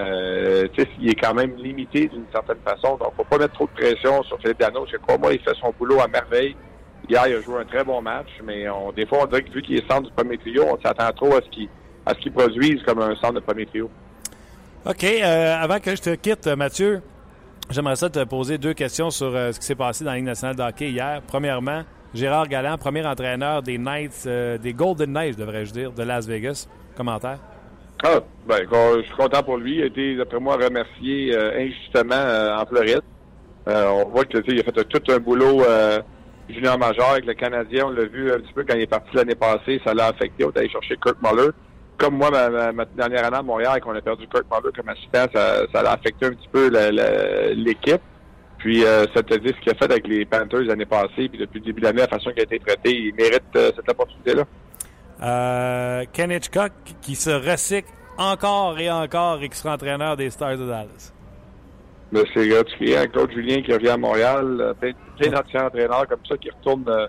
euh, 0.00 0.66
il 1.00 1.10
est 1.10 1.14
quand 1.14 1.32
même 1.32 1.54
limité 1.56 2.08
d'une 2.08 2.26
certaine 2.32 2.58
façon. 2.64 2.96
Donc, 2.96 3.14
faut 3.16 3.24
pas 3.24 3.38
mettre 3.38 3.54
trop 3.54 3.66
de 3.66 3.80
pression 3.80 4.22
sur 4.24 4.38
Philippe 4.40 4.58
Dano. 4.58 4.84
Je 4.90 4.96
crois, 4.96 5.16
moi, 5.16 5.32
il 5.32 5.38
fait 5.38 5.54
son 5.60 5.72
boulot 5.78 6.00
à 6.00 6.08
merveille. 6.08 6.56
Hier, 7.08 7.26
il 7.26 7.34
a 7.34 7.40
joué 7.40 7.60
un 7.60 7.64
très 7.64 7.84
bon 7.84 8.00
match, 8.00 8.28
mais 8.42 8.68
on, 8.68 8.92
des 8.92 9.06
fois, 9.06 9.20
on 9.22 9.26
dirait 9.26 9.42
que 9.42 9.52
vu 9.52 9.62
qu'il 9.62 9.76
est 9.76 9.90
centre 9.90 10.08
du 10.08 10.12
premier 10.12 10.38
trio, 10.38 10.64
on 10.64 10.80
s'attend 10.80 11.12
trop 11.12 11.34
à 11.34 11.40
ce 11.42 11.48
qu'il 11.50 11.68
qu'il 12.20 12.32
produise 12.32 12.82
comme 12.82 13.00
un 13.00 13.14
centre 13.16 13.34
de 13.34 13.40
premier 13.40 13.66
trio. 13.66 13.90
OK. 14.86 15.04
Euh, 15.04 15.56
avant 15.58 15.80
que 15.80 15.96
je 15.96 16.02
te 16.02 16.14
quitte, 16.14 16.46
Mathieu, 16.48 17.00
J'aimerais 17.70 17.96
ça 17.96 18.10
te 18.10 18.22
poser 18.24 18.58
deux 18.58 18.74
questions 18.74 19.10
sur 19.10 19.34
euh, 19.34 19.50
ce 19.50 19.58
qui 19.58 19.64
s'est 19.64 19.74
passé 19.74 20.04
dans 20.04 20.10
la 20.10 20.18
Ligue 20.18 20.26
nationale 20.26 20.54
de 20.54 20.62
hockey 20.62 20.90
hier. 20.90 21.22
Premièrement, 21.26 21.82
Gérard 22.12 22.46
Galland, 22.46 22.76
premier 22.76 23.06
entraîneur 23.06 23.62
des 23.62 23.78
Knights, 23.78 24.24
euh, 24.26 24.58
des 24.58 24.74
Golden 24.74 25.10
Knights, 25.10 25.38
devrais-je 25.38 25.72
dire, 25.72 25.90
de 25.90 26.02
Las 26.02 26.26
Vegas. 26.26 26.68
Commentaire? 26.94 27.38
Ah, 28.04 28.20
ben, 28.46 28.58
je 28.70 29.02
suis 29.02 29.16
content 29.16 29.42
pour 29.42 29.56
lui. 29.56 29.76
Il 29.76 29.82
a 29.82 29.86
été, 29.86 30.14
d'après 30.14 30.38
moi, 30.38 30.56
remercié 30.56 31.34
injustement 31.34 32.60
en 32.60 32.66
Floride. 32.66 33.00
On 33.66 34.04
voit 34.10 34.26
que 34.26 34.38
il 34.46 34.60
a 34.60 34.62
fait 34.62 34.84
tout 34.84 35.10
un 35.10 35.18
boulot 35.18 35.62
junior 36.48 36.78
majeur 36.78 37.10
avec 37.10 37.26
le 37.26 37.34
Canadien. 37.34 37.86
On 37.86 37.90
l'a 37.90 38.04
vu 38.04 38.32
un 38.32 38.38
petit 38.38 38.52
peu 38.52 38.64
quand 38.64 38.74
il 38.74 38.82
est 38.82 38.86
parti 38.86 39.14
l'année 39.14 39.34
passée. 39.34 39.80
Ça 39.84 39.94
l'a 39.94 40.06
affecté. 40.06 40.44
On 40.44 40.50
est 40.50 40.58
allé 40.58 40.68
chercher 40.68 40.96
Kirk 41.02 41.16
Muller. 41.22 41.50
Comme 41.96 42.16
moi, 42.16 42.30
ma, 42.30 42.84
dernière 42.84 43.24
année 43.24 43.36
à 43.36 43.42
Montréal, 43.42 43.80
quand 43.82 43.92
on 43.92 43.96
a 43.96 44.00
perdu 44.00 44.26
Kirk 44.26 44.44
Muller 44.50 44.72
comme 44.74 44.88
assistant, 44.88 45.26
ça, 45.32 45.62
ça 45.72 45.80
a 45.80 45.92
affecté 45.94 46.26
un 46.26 46.30
petit 46.30 46.48
peu 46.50 46.68
l'équipe. 47.54 48.00
Puis 48.58 48.82
euh, 48.82 49.04
ça 49.14 49.22
te 49.22 49.34
dit 49.34 49.48
ce 49.48 49.60
qu'il 49.60 49.72
a 49.72 49.74
fait 49.74 49.92
avec 49.92 50.06
les 50.06 50.24
Panthers 50.24 50.62
l'année 50.62 50.86
passée, 50.86 51.28
puis 51.28 51.38
depuis 51.38 51.58
le 51.58 51.66
début 51.66 51.80
de 51.82 51.86
l'année, 51.86 52.00
la 52.00 52.08
façon 52.08 52.30
qu'il 52.30 52.40
a 52.40 52.44
été 52.44 52.58
traité, 52.58 52.96
il 52.96 53.14
mérite 53.14 53.42
euh, 53.56 53.70
cette 53.76 53.90
opportunité-là. 53.90 54.44
Euh, 55.22 56.04
Ken 56.12 56.30
Hitchcock 56.30 56.72
qui 57.02 57.14
se 57.14 57.28
recycle 57.28 57.90
encore 58.16 58.78
et 58.78 58.90
encore 58.90 59.42
et 59.42 59.48
qui 59.48 59.56
sera 59.58 59.74
entraîneur 59.74 60.16
des 60.16 60.30
Stars 60.30 60.56
de 60.56 60.66
Dallas. 60.66 61.13
C'est 62.14 62.46
gratuit. 62.46 62.94
Hein? 62.94 63.06
Claude 63.08 63.32
Julien 63.32 63.60
qui 63.62 63.72
revient 63.72 63.88
à 63.88 63.96
Montréal, 63.96 64.58
euh, 64.60 64.74
plein, 64.74 64.92
plein 65.18 65.30
d'anciens 65.30 65.66
entraîneurs 65.66 66.06
comme 66.08 66.20
ça 66.28 66.36
qui 66.36 66.48
retournent, 66.48 66.84
euh, 66.88 67.08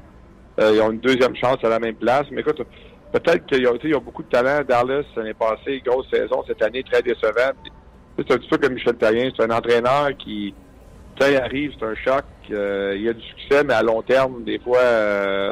euh, 0.59 0.71
ils 0.74 0.81
ont 0.81 0.91
une 0.91 1.00
deuxième 1.00 1.35
chance 1.35 1.57
à 1.63 1.69
la 1.69 1.79
même 1.79 1.95
place. 1.95 2.24
Mais 2.31 2.41
écoute, 2.41 2.62
peut-être 3.12 3.45
qu'ils 3.45 3.67
ont, 3.67 3.74
ont, 3.74 4.01
beaucoup 4.01 4.24
de 4.24 4.29
talent. 4.29 4.63
Dallas, 4.67 5.03
l'année 5.15 5.35
passée, 5.35 5.81
grosse 5.85 6.09
saison, 6.09 6.43
cette 6.47 6.62
année, 6.63 6.83
très 6.83 7.03
décevant. 7.03 7.53
C'est 8.17 8.31
un 8.31 8.38
petit 8.38 8.50
peu 8.50 8.57
comme 8.57 8.74
Michel 8.74 8.95
Terrien, 8.95 9.29
c'est 9.35 9.43
un 9.43 9.55
entraîneur 9.55 10.09
qui, 10.17 10.55
quand 11.19 11.27
il 11.27 11.35
arrive, 11.35 11.74
c'est 11.77 11.85
un 11.85 11.95
choc. 11.95 12.24
il 12.50 13.01
y 13.01 13.09
a 13.09 13.13
du 13.13 13.21
succès, 13.21 13.63
mais 13.63 13.74
à 13.74 13.83
long 13.83 14.01
terme, 14.01 14.43
des 14.43 14.57
fois, 14.57 14.79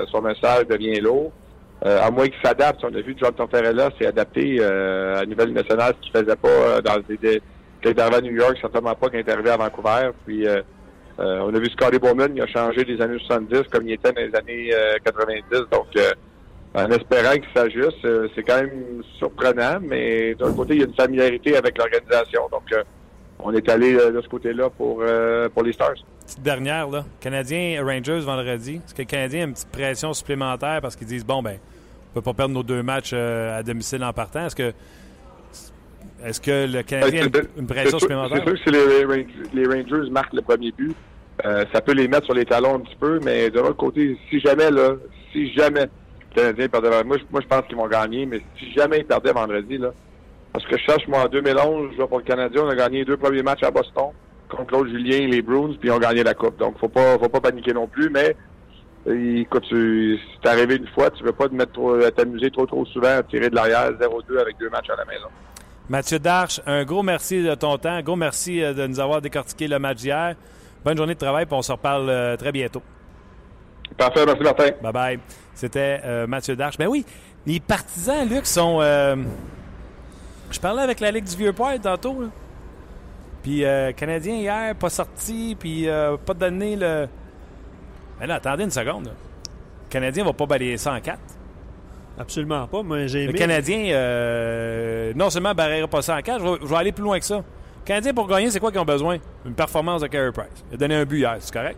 son 0.10 0.22
message 0.22 0.66
devient 0.68 1.02
lourd. 1.02 1.34
à 1.84 2.10
moins 2.10 2.26
qu'il 2.26 2.42
s'adapte. 2.42 2.80
On 2.84 2.96
a 2.96 3.02
vu 3.02 3.16
Jonathan 3.20 3.48
Ferrella 3.48 3.90
s'est 4.00 4.08
adapté 4.08 4.64
à 4.64 5.16
la 5.16 5.26
nouvelle 5.26 5.52
nationale, 5.52 5.94
ce 5.98 6.10
qu'il 6.10 6.18
faisait 6.18 6.38
pas 6.38 6.80
dans 6.82 7.02
des, 7.22 7.42
quand 7.84 7.90
il 7.92 8.00
est 8.00 8.16
à 8.16 8.22
New 8.22 8.36
York, 8.36 8.58
certainement 8.62 8.96
pas 8.96 9.08
quand 9.10 9.18
il 9.18 9.20
est 9.20 9.30
arrivé 9.30 9.50
à 9.50 9.58
Vancouver. 9.58 10.12
Puis 10.26 10.48
euh, 10.48 10.62
euh, 11.20 11.40
on 11.42 11.54
a 11.54 11.60
vu 11.60 11.70
Scotty 11.70 12.00
Bowman, 12.00 12.30
il 12.36 12.42
a 12.42 12.48
changé 12.48 12.86
des 12.86 13.00
années 13.02 13.20
70 13.20 13.64
comme 13.72 13.88
il 13.88 13.94
était 13.94 14.12
dans 14.12 14.22
les 14.22 14.36
années 14.36 14.72
90. 15.04 15.44
Euh, 15.54 15.66
Donc 15.72 15.88
en 16.76 16.90
espérant 16.90 17.34
qu'il 17.34 17.54
s'ajuste, 17.54 18.08
c'est 18.34 18.42
quand 18.42 18.62
même 18.62 19.04
surprenant, 19.20 19.80
mais 19.80 20.34
d'un 20.34 20.52
côté, 20.54 20.74
il 20.74 20.80
y 20.80 20.84
a 20.84 20.88
une 20.88 20.96
familiarité 20.96 21.56
avec 21.56 21.78
l'organisation. 21.78 22.42
Donc 22.52 22.64
on 23.40 23.54
est 23.54 23.70
allé 23.70 23.94
de 23.94 24.22
ce 24.22 24.28
côté-là 24.28 24.70
pour, 24.72 25.04
pour 25.54 25.64
les 25.64 25.74
Stars. 25.74 25.94
Petite 26.26 26.42
dernière, 26.42 26.90
là. 26.90 27.06
Canadien 27.20 27.84
Rangers 27.86 28.22
vendredi. 28.22 28.82
Est-ce 28.84 28.96
que 28.96 29.02
le 29.04 29.08
Canadien 29.08 29.42
a 29.42 29.44
une 29.48 29.54
petite 29.54 29.70
pression 29.70 30.14
supplémentaire 30.14 30.80
parce 30.82 30.96
qu'ils 30.96 31.08
disent 31.08 31.26
bon 31.26 31.44
ben 31.44 31.58
on 32.10 32.14
peut 32.16 32.22
pas 32.22 32.34
perdre 32.34 32.56
nos 32.56 32.64
deux 32.64 32.82
matchs 32.82 33.14
à 33.14 33.62
domicile 33.62 34.04
en 34.04 34.14
partant? 34.14 34.48
Est-ce 34.48 34.56
que 34.56 34.74
est-ce 36.24 36.42
que 36.42 36.72
le 36.72 36.84
Canadien 36.84 37.26
a 37.26 37.60
une 37.60 37.68
pression 37.68 38.00
supplémentaire? 38.00 38.38
C'est 38.38 38.58
sûr 38.58 38.64
que 38.64 38.72
si 38.72 39.56
les, 39.56 39.66
Rangers 39.66 40.10
marquent 40.10 40.34
le 40.34 40.42
premier 40.42 40.72
but, 40.72 40.96
euh, 41.46 41.66
ça 41.74 41.82
peut 41.82 41.94
les 41.94 42.08
mettre 42.08 42.26
sur 42.26 42.34
les 42.34 42.46
talons 42.46 42.76
un 42.76 42.80
petit 42.80 42.96
peu, 42.96 43.20
mais 43.24 43.50
de 43.50 43.60
l'autre 43.60 43.78
côté, 43.78 44.18
si 44.30 44.40
jamais, 44.40 44.72
là, 44.72 44.96
si 45.32 45.52
jamais 45.54 45.82
le 45.82 46.36
Canadien 46.36 46.68
perdait, 46.70 47.04
moi, 47.04 47.18
moi 47.32 47.42
je 47.42 47.48
pense 47.48 47.66
qu'ils 47.68 47.76
vont 47.76 47.88
gagner, 47.88 48.26
mais 48.26 48.42
si 48.58 48.72
jamais 48.74 49.00
ils 49.00 49.06
perdaient 49.06 49.34
vendredi, 49.34 49.78
là, 49.78 49.92
parce 50.54 50.66
que 50.66 50.78
je 50.78 50.84
cherche, 50.84 51.08
moi, 51.08 51.24
en 51.24 51.28
2011, 51.28 51.92
je 51.92 51.98
vois 51.98 52.08
pour 52.08 52.20
le 52.20 52.24
Canadien, 52.24 52.62
on 52.64 52.70
a 52.70 52.76
gagné 52.76 53.00
les 53.00 53.06
deux 53.06 53.18
premiers 53.18 53.44
matchs 53.44 53.64
à 53.64 53.72
Boston 53.72 54.12
contre 54.50 54.68
Claude 54.68 54.88
Julien, 54.88 55.28
les 55.28 55.42
Bruins, 55.42 55.76
puis 55.80 55.90
ils 55.90 55.92
ont 55.92 56.00
gagné 56.00 56.24
la 56.24 56.36
Coupe. 56.36 56.58
Donc, 56.58 56.78
faut 56.78 56.90
pas, 56.90 57.18
faut 57.18 57.30
pas 57.30 57.42
paniquer 57.42 57.74
non 57.74 57.88
plus, 57.88 58.10
mais 58.10 58.36
écoute, 59.08 59.64
tu, 59.68 60.20
c'est 60.42 60.50
arrivé 60.50 60.76
une 60.76 60.88
fois, 60.88 61.10
tu 61.10 61.24
veux 61.24 61.32
pas 61.32 61.50
te 61.50 61.56
mettre 61.56 61.72
trop, 61.74 61.98
t'amuser 62.12 62.52
trop 62.52 62.66
trop 62.66 62.86
souvent 62.86 63.18
à 63.18 63.24
tirer 63.24 63.50
de 63.50 63.56
l'arrière 63.56 63.92
0-2 63.94 64.40
avec 64.40 64.58
deux 64.60 64.70
matchs 64.70 64.92
à 64.92 64.96
la 64.96 65.06
maison. 65.06 65.28
Mathieu 65.90 66.18
Darche, 66.18 66.62
un 66.66 66.86
gros 66.86 67.04
merci 67.04 67.44
de 67.44 67.54
ton 67.56 67.78
temps. 67.78 67.92
Un 67.92 68.02
gros 68.02 68.16
merci 68.16 68.64
euh, 68.64 68.74
de 68.74 68.88
nous 68.88 69.00
avoir 69.00 69.22
décortiqué 69.22 69.68
le 69.68 69.80
match 69.80 69.98
d'hier. 69.98 70.36
Bonne 70.84 70.96
journée 70.96 71.14
de 71.14 71.20
travail, 71.20 71.46
puis 71.46 71.56
on 71.56 71.62
se 71.62 71.72
reparle 71.74 72.10
euh, 72.10 72.38
très 72.38 72.54
bientôt. 72.54 72.82
Parfait, 73.98 74.26
merci 74.26 74.42
Martin. 74.42 74.70
Bye 74.82 74.94
bye. 74.94 75.20
C'était 75.54 76.00
euh, 76.06 76.26
Mathieu 76.26 76.56
Darche. 76.56 76.78
Ben 76.78 76.88
oui, 76.88 77.06
les 77.46 77.60
partisans, 77.60 78.28
Luc, 78.28 78.46
sont. 78.46 78.80
Je 80.52 80.60
parlais 80.60 80.84
avec 80.84 81.00
la 81.00 81.12
Ligue 81.12 81.26
du 81.26 81.36
Vieux-Port 81.36 81.80
tantôt. 81.82 82.30
Puis 83.42 83.64
Canadien 83.98 84.36
hier, 84.36 84.76
pas 84.76 84.90
sorti, 84.90 85.58
puis 85.60 85.88
pas 86.26 86.34
donné 86.34 86.76
le. 86.76 87.08
Mais 88.20 88.28
là, 88.28 88.36
attendez 88.36 88.64
une 88.64 88.72
seconde. 88.72 89.06
Le 89.08 89.90
Canadien 89.90 90.24
va 90.24 90.34
pas 90.34 90.46
balayer 90.46 90.78
ça 90.78 90.94
en 90.94 91.02
quatre. 91.02 91.20
Absolument 92.18 92.68
pas. 92.68 92.84
Moi, 92.84 93.08
j'ai 93.08 93.28
Le 93.28 93.34
Canadien, 93.34 93.90
euh, 93.92 95.14
non 95.16 95.30
seulement 95.30 95.54
barrera 95.54 95.88
pas 95.88 96.02
ça 96.02 96.18
en 96.18 96.22
4, 96.22 96.60
je 96.62 96.68
vais, 96.68 96.76
aller 96.76 96.92
plus 96.92 97.04
loin 97.04 97.20
que 97.20 97.26
ça. 97.26 97.38
Le 97.38 97.86
Canadien, 97.86 98.14
pour 98.14 98.28
gagner, 98.28 98.50
c'est 98.52 98.60
quoi 98.60 98.72
qu'ils 98.72 98.80
ont 98.80 98.86
besoin? 98.86 99.18
Une 99.46 99.54
performance 99.54 100.02
de 100.02 100.08
Carey 100.08 100.32
Price. 100.32 100.64
Il 100.72 100.76
a 100.76 100.78
donné 100.78 100.96
un 100.96 101.06
but 101.06 101.20
hier, 101.20 101.36
c'est 101.40 101.54
correct? 101.54 101.78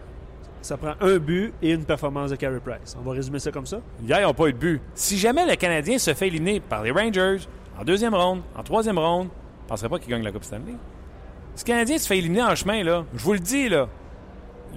Ça 0.62 0.78
prend 0.78 0.94
un 1.00 1.18
but 1.18 1.54
et 1.62 1.72
une 1.72 1.86
performance 1.86 2.32
de 2.32 2.36
Carey 2.36 2.60
Price. 2.60 2.96
On 3.00 3.08
va 3.08 3.14
résumer 3.14 3.40
ça 3.40 3.52
comme 3.52 3.66
ça? 3.66 3.80
Hier, 4.04 4.20
ils 4.20 4.24
n'ont 4.24 4.34
pas 4.34 4.48
eu 4.48 4.54
de 4.54 4.58
but. 4.58 4.82
Si 4.94 5.18
jamais 5.18 5.46
le 5.46 5.56
Canadien 5.56 5.98
se 5.98 6.14
fait 6.14 6.28
éliminer 6.28 6.60
par 6.60 6.84
les 6.84 6.92
Rangers 6.92 7.38
en 7.80 7.84
deuxième 7.84 8.16
ronde, 8.16 8.42
en 8.58 8.64
troisième 8.64 8.98
ronde, 8.98 9.30
je 9.60 9.64
ne 9.66 9.70
penserais 9.70 9.90
pas 9.90 10.00
qu'il 10.00 10.10
gagne 10.10 10.24
la 10.24 10.32
Coupe 10.32 10.44
Stanley. 10.44 10.76
Si 11.56 11.64
le 11.64 11.68
Canadien 11.68 11.98
se 11.98 12.08
fait 12.08 12.18
éliminer 12.18 12.44
en 12.44 12.56
chemin, 12.56 12.84
là, 12.84 13.06
je 13.14 13.24
vous 13.24 13.34
le 13.34 13.40
dis, 13.40 13.70
là, 13.70 13.88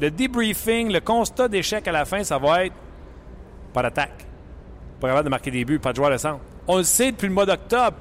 le 0.00 0.10
debriefing, 0.10 0.92
le 0.92 1.00
constat 1.00 1.48
d'échec 1.48 1.86
à 1.88 1.92
la 1.92 2.04
fin, 2.04 2.22
ça 2.22 2.38
va 2.38 2.66
être 2.66 2.76
pas 3.72 3.82
d'attaque 3.82 4.27
pas 5.00 5.08
capable 5.08 5.24
de 5.24 5.30
marquer 5.30 5.50
des 5.50 5.64
buts, 5.64 5.78
pas 5.78 5.92
de 5.92 5.96
joueur 5.96 6.10
de 6.10 6.16
centre. 6.16 6.40
On 6.66 6.78
le 6.78 6.82
sait 6.82 7.12
depuis 7.12 7.28
le 7.28 7.34
mois 7.34 7.46
d'octobre. 7.46 7.96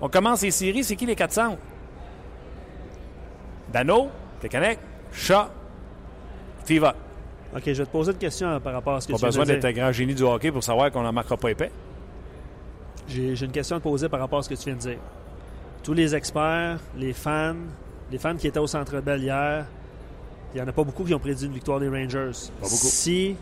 On 0.00 0.08
commence 0.08 0.42
les 0.42 0.50
séries, 0.50 0.84
c'est 0.84 0.96
qui 0.96 1.06
les 1.06 1.16
400? 1.16 1.56
Dano, 3.72 4.08
Tecanek, 4.40 4.78
Chat, 5.12 5.50
Fiva. 6.64 6.94
OK, 7.54 7.62
je 7.66 7.72
vais 7.72 7.86
te 7.86 7.90
poser 7.90 8.12
une 8.12 8.18
question 8.18 8.48
euh, 8.48 8.58
par 8.58 8.72
rapport 8.72 8.94
à 8.94 9.00
ce 9.00 9.06
que 9.06 9.12
tu 9.12 9.18
viens 9.18 9.28
de 9.28 9.32
dire. 9.32 9.40
Pas 9.40 9.44
besoin 9.44 9.54
d'être 9.54 9.64
un 9.64 9.80
grand 9.80 9.92
génie 9.92 10.14
du 10.14 10.22
hockey 10.22 10.50
pour 10.50 10.64
savoir 10.64 10.90
qu'on 10.90 11.02
n'en 11.02 11.12
marquera 11.12 11.36
pas 11.36 11.50
épais. 11.50 11.70
J'ai 13.08 13.44
une 13.44 13.52
question 13.52 13.76
à 13.76 13.78
te 13.78 13.84
poser 13.84 14.08
par 14.08 14.20
rapport 14.20 14.38
à 14.38 14.42
ce 14.42 14.48
que 14.48 14.54
tu 14.54 14.64
viens 14.64 14.74
de 14.74 14.80
dire. 14.80 14.98
Tous 15.82 15.92
les 15.92 16.14
experts, 16.14 16.78
les 16.96 17.12
fans, 17.12 17.54
les 18.10 18.18
fans 18.18 18.36
qui 18.36 18.46
étaient 18.46 18.58
au 18.58 18.66
Centre 18.66 19.00
Bell 19.00 19.22
hier, 19.22 19.66
il 20.52 20.56
n'y 20.56 20.62
en 20.62 20.68
a 20.68 20.72
pas 20.72 20.84
beaucoup 20.84 21.04
qui 21.04 21.14
ont 21.14 21.18
prédit 21.18 21.46
une 21.46 21.52
victoire 21.52 21.80
des 21.80 21.88
Rangers. 21.88 22.30
Pas 22.60 22.66
beaucoup. 22.66 22.76
Si 22.76 23.36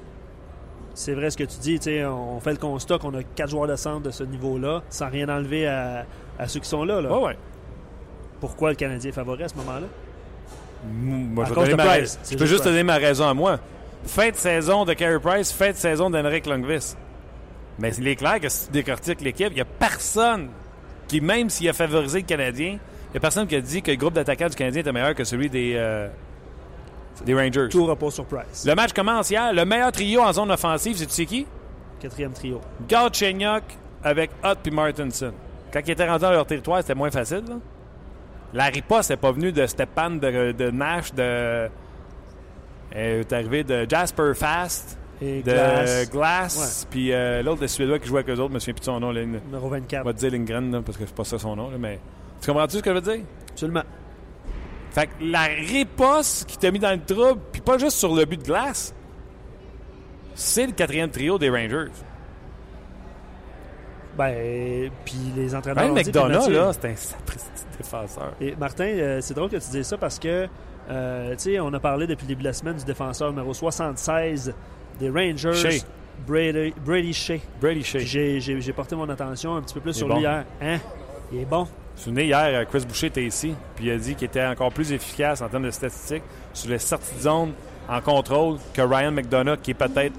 c'est 0.94 1.14
vrai 1.14 1.30
ce 1.30 1.36
que 1.36 1.44
tu 1.44 1.58
dis. 1.58 1.80
On 2.04 2.40
fait 2.40 2.52
le 2.52 2.58
constat 2.58 2.98
qu'on 2.98 3.14
a 3.14 3.22
quatre 3.22 3.50
joueurs 3.50 3.66
de 3.68 3.76
centre 3.76 4.02
de 4.02 4.10
ce 4.10 4.24
niveau-là, 4.24 4.82
sans 4.90 5.08
rien 5.08 5.28
enlever 5.28 5.66
à, 5.66 6.06
ceux 6.46 6.60
qui 6.60 6.68
sont 6.68 6.84
là. 6.84 7.00
là. 7.00 7.16
ouais. 7.18 7.36
Pourquoi 8.40 8.70
le 8.70 8.76
Canadien 8.76 9.10
est 9.10 9.14
favori 9.14 9.44
à 9.44 9.48
ce 9.48 9.54
moment-là? 9.56 9.86
Moi, 10.84 11.44
je, 11.44 11.54
je 11.54 12.36
peux 12.36 12.46
juste 12.46 12.64
te 12.64 12.68
donner 12.68 12.82
ma 12.82 12.96
raison 12.96 13.28
à 13.28 13.34
moi. 13.34 13.60
Fin 14.04 14.30
de 14.30 14.34
saison 14.36 14.84
de 14.84 14.94
Carey 14.94 15.20
Price, 15.20 15.52
fin 15.52 15.70
de 15.70 15.76
saison 15.76 16.10
d'Henrik 16.10 16.46
Lundqvist. 16.46 16.98
Mais 17.78 17.94
il 17.94 18.08
est 18.08 18.16
clair 18.16 18.40
que 18.40 18.48
si 18.48 18.66
tu 18.66 18.72
décortiques 18.72 19.20
l'équipe, 19.20 19.48
il 19.50 19.54
n'y 19.54 19.60
a 19.60 19.64
personne 19.64 20.48
qui, 21.06 21.20
même 21.20 21.50
s'il 21.50 21.68
a 21.68 21.72
favorisé 21.72 22.20
le 22.20 22.26
Canadien, 22.26 22.72
il 22.72 23.12
n'y 23.12 23.16
a 23.16 23.20
personne 23.20 23.46
qui 23.46 23.54
a 23.54 23.60
dit 23.60 23.80
que 23.80 23.92
le 23.92 23.96
groupe 23.96 24.14
d'attaquants 24.14 24.48
du 24.48 24.56
Canadien 24.56 24.80
était 24.80 24.92
meilleur 24.92 25.14
que 25.14 25.22
celui 25.22 25.48
des, 25.48 25.74
euh, 25.76 26.08
des 27.24 27.34
Rangers. 27.34 27.68
Tout 27.70 27.86
repose 27.86 28.14
sur 28.14 28.24
Price. 28.24 28.64
Le 28.66 28.74
match 28.74 28.92
commence 28.92 29.30
hier. 29.30 29.52
Le 29.52 29.64
meilleur 29.64 29.92
trio 29.92 30.20
en 30.20 30.32
zone 30.32 30.50
offensive, 30.50 30.96
c'est 30.96 31.06
tu 31.06 31.12
sais 31.12 31.26
qui? 31.26 31.46
Quatrième 32.00 32.32
trio. 32.32 32.60
Galchenyuk 32.88 33.62
avec 34.02 34.30
Hutt 34.44 34.58
puis 34.62 34.72
Martinson. 34.72 35.32
Quand 35.72 35.80
ils 35.86 35.90
étaient 35.92 36.08
rendus 36.08 36.22
dans 36.22 36.32
leur 36.32 36.46
territoire, 36.46 36.80
c'était 36.80 36.94
moins 36.94 37.10
facile. 37.10 37.44
La 38.52 38.66
riposte 38.66 39.10
n'est 39.10 39.16
pas 39.16 39.32
venue 39.32 39.52
de 39.52 39.66
Stepan, 39.66 40.10
de, 40.10 40.70
Nash, 40.70 41.14
de. 41.14 41.68
Elle 42.90 43.20
est 43.20 43.32
arrivée 43.32 43.64
de 43.64 43.86
Jasper 43.88 44.32
Fast. 44.34 44.98
Et 45.22 45.40
de 45.40 46.10
Glass. 46.10 46.86
Puis 46.90 47.12
euh, 47.12 47.42
l'autre, 47.42 47.62
le 47.62 47.68
Suédois 47.68 48.00
qui 48.00 48.08
jouait 48.08 48.20
avec 48.20 48.36
eux 48.36 48.40
autres, 48.40 48.50
je 48.50 48.54
me 48.54 48.58
souviens 48.58 48.74
plus 48.74 48.80
de 48.80 48.84
son 48.84 49.00
nom. 49.00 49.12
Numéro 49.12 49.68
24. 49.68 50.02
On 50.02 50.04
va 50.04 50.12
te 50.12 50.18
dire 50.18 50.32
Lindgren, 50.32 50.82
parce 50.82 50.98
que 50.98 51.06
c'est 51.06 51.14
pas 51.14 51.24
ça 51.24 51.38
son 51.38 51.54
nom. 51.54 51.70
mais 51.78 52.00
tu 52.40 52.48
comprends-tu 52.48 52.78
ce 52.78 52.82
que 52.82 52.90
je 52.90 52.94
veux 52.94 53.00
dire? 53.00 53.24
Absolument. 53.52 53.84
Fait 54.92 55.06
que 55.06 55.12
la 55.20 55.44
riposte 55.44 56.46
qui 56.46 56.58
t'a 56.58 56.70
mis 56.70 56.78
dans 56.78 56.92
le 56.92 57.00
trouble, 57.00 57.40
puis 57.50 57.62
pas 57.62 57.78
juste 57.78 57.96
sur 57.96 58.14
le 58.14 58.24
but 58.26 58.38
de 58.38 58.44
glace, 58.44 58.94
c'est 60.34 60.66
le 60.66 60.72
quatrième 60.72 61.10
trio 61.10 61.38
des 61.38 61.48
Rangers. 61.48 61.90
Ben, 64.16 64.90
puis 65.06 65.32
les 65.34 65.54
entraîneurs. 65.54 65.84
Même 65.84 65.94
McDonough, 65.94 66.48
là, 66.50 66.72
c'est 66.74 66.90
un 66.90 66.96
sacré 66.96 67.38
défenseur. 67.78 68.34
Et 68.40 68.54
Martin, 68.54 68.84
euh, 68.84 69.20
c'est 69.22 69.32
drôle 69.32 69.48
que 69.48 69.56
tu 69.56 69.70
dises 69.70 69.86
ça 69.86 69.96
parce 69.96 70.18
que, 70.18 70.46
euh, 70.90 71.30
tu 71.32 71.38
sais, 71.38 71.60
on 71.60 71.72
a 71.72 71.80
parlé 71.80 72.06
depuis 72.06 72.24
le 72.24 72.28
début 72.28 72.42
de 72.42 72.48
la 72.48 72.52
semaine 72.52 72.76
du 72.76 72.84
défenseur 72.84 73.30
numéro 73.30 73.54
76 73.54 74.54
des 75.00 75.08
Rangers. 75.08 75.54
Shea. 75.54 75.84
Brady, 76.26 76.74
Brady 76.84 77.14
Shea. 77.14 77.40
Brady 77.60 77.82
Shea. 77.82 78.38
J'ai 78.38 78.72
porté 78.74 78.94
mon 78.94 79.08
attention 79.08 79.56
un 79.56 79.62
petit 79.62 79.74
peu 79.74 79.80
plus 79.80 79.94
sur 79.94 80.08
lui 80.08 80.20
hier. 80.20 80.44
Hein? 80.60 80.78
Il 81.32 81.40
est 81.40 81.46
bon. 81.46 81.66
Vous 81.96 82.02
souvenez, 82.02 82.24
hier, 82.24 82.38
euh, 82.38 82.64
Chris 82.64 82.84
Boucher 82.86 83.08
était 83.08 83.24
ici, 83.24 83.54
puis 83.76 83.86
il 83.86 83.90
a 83.90 83.96
dit 83.98 84.14
qu'il 84.14 84.26
était 84.26 84.44
encore 84.44 84.72
plus 84.72 84.92
efficace 84.92 85.42
en 85.42 85.48
termes 85.48 85.64
de 85.64 85.70
statistiques 85.70 86.22
sur 86.52 86.70
les 86.70 86.78
sorties 86.78 87.14
de 87.16 87.20
zone 87.20 87.52
en 87.88 88.00
contrôle 88.00 88.58
que 88.72 88.82
Ryan 88.82 89.12
McDonough, 89.12 89.58
qui 89.60 89.72
est 89.72 89.74
peut-être 89.74 90.14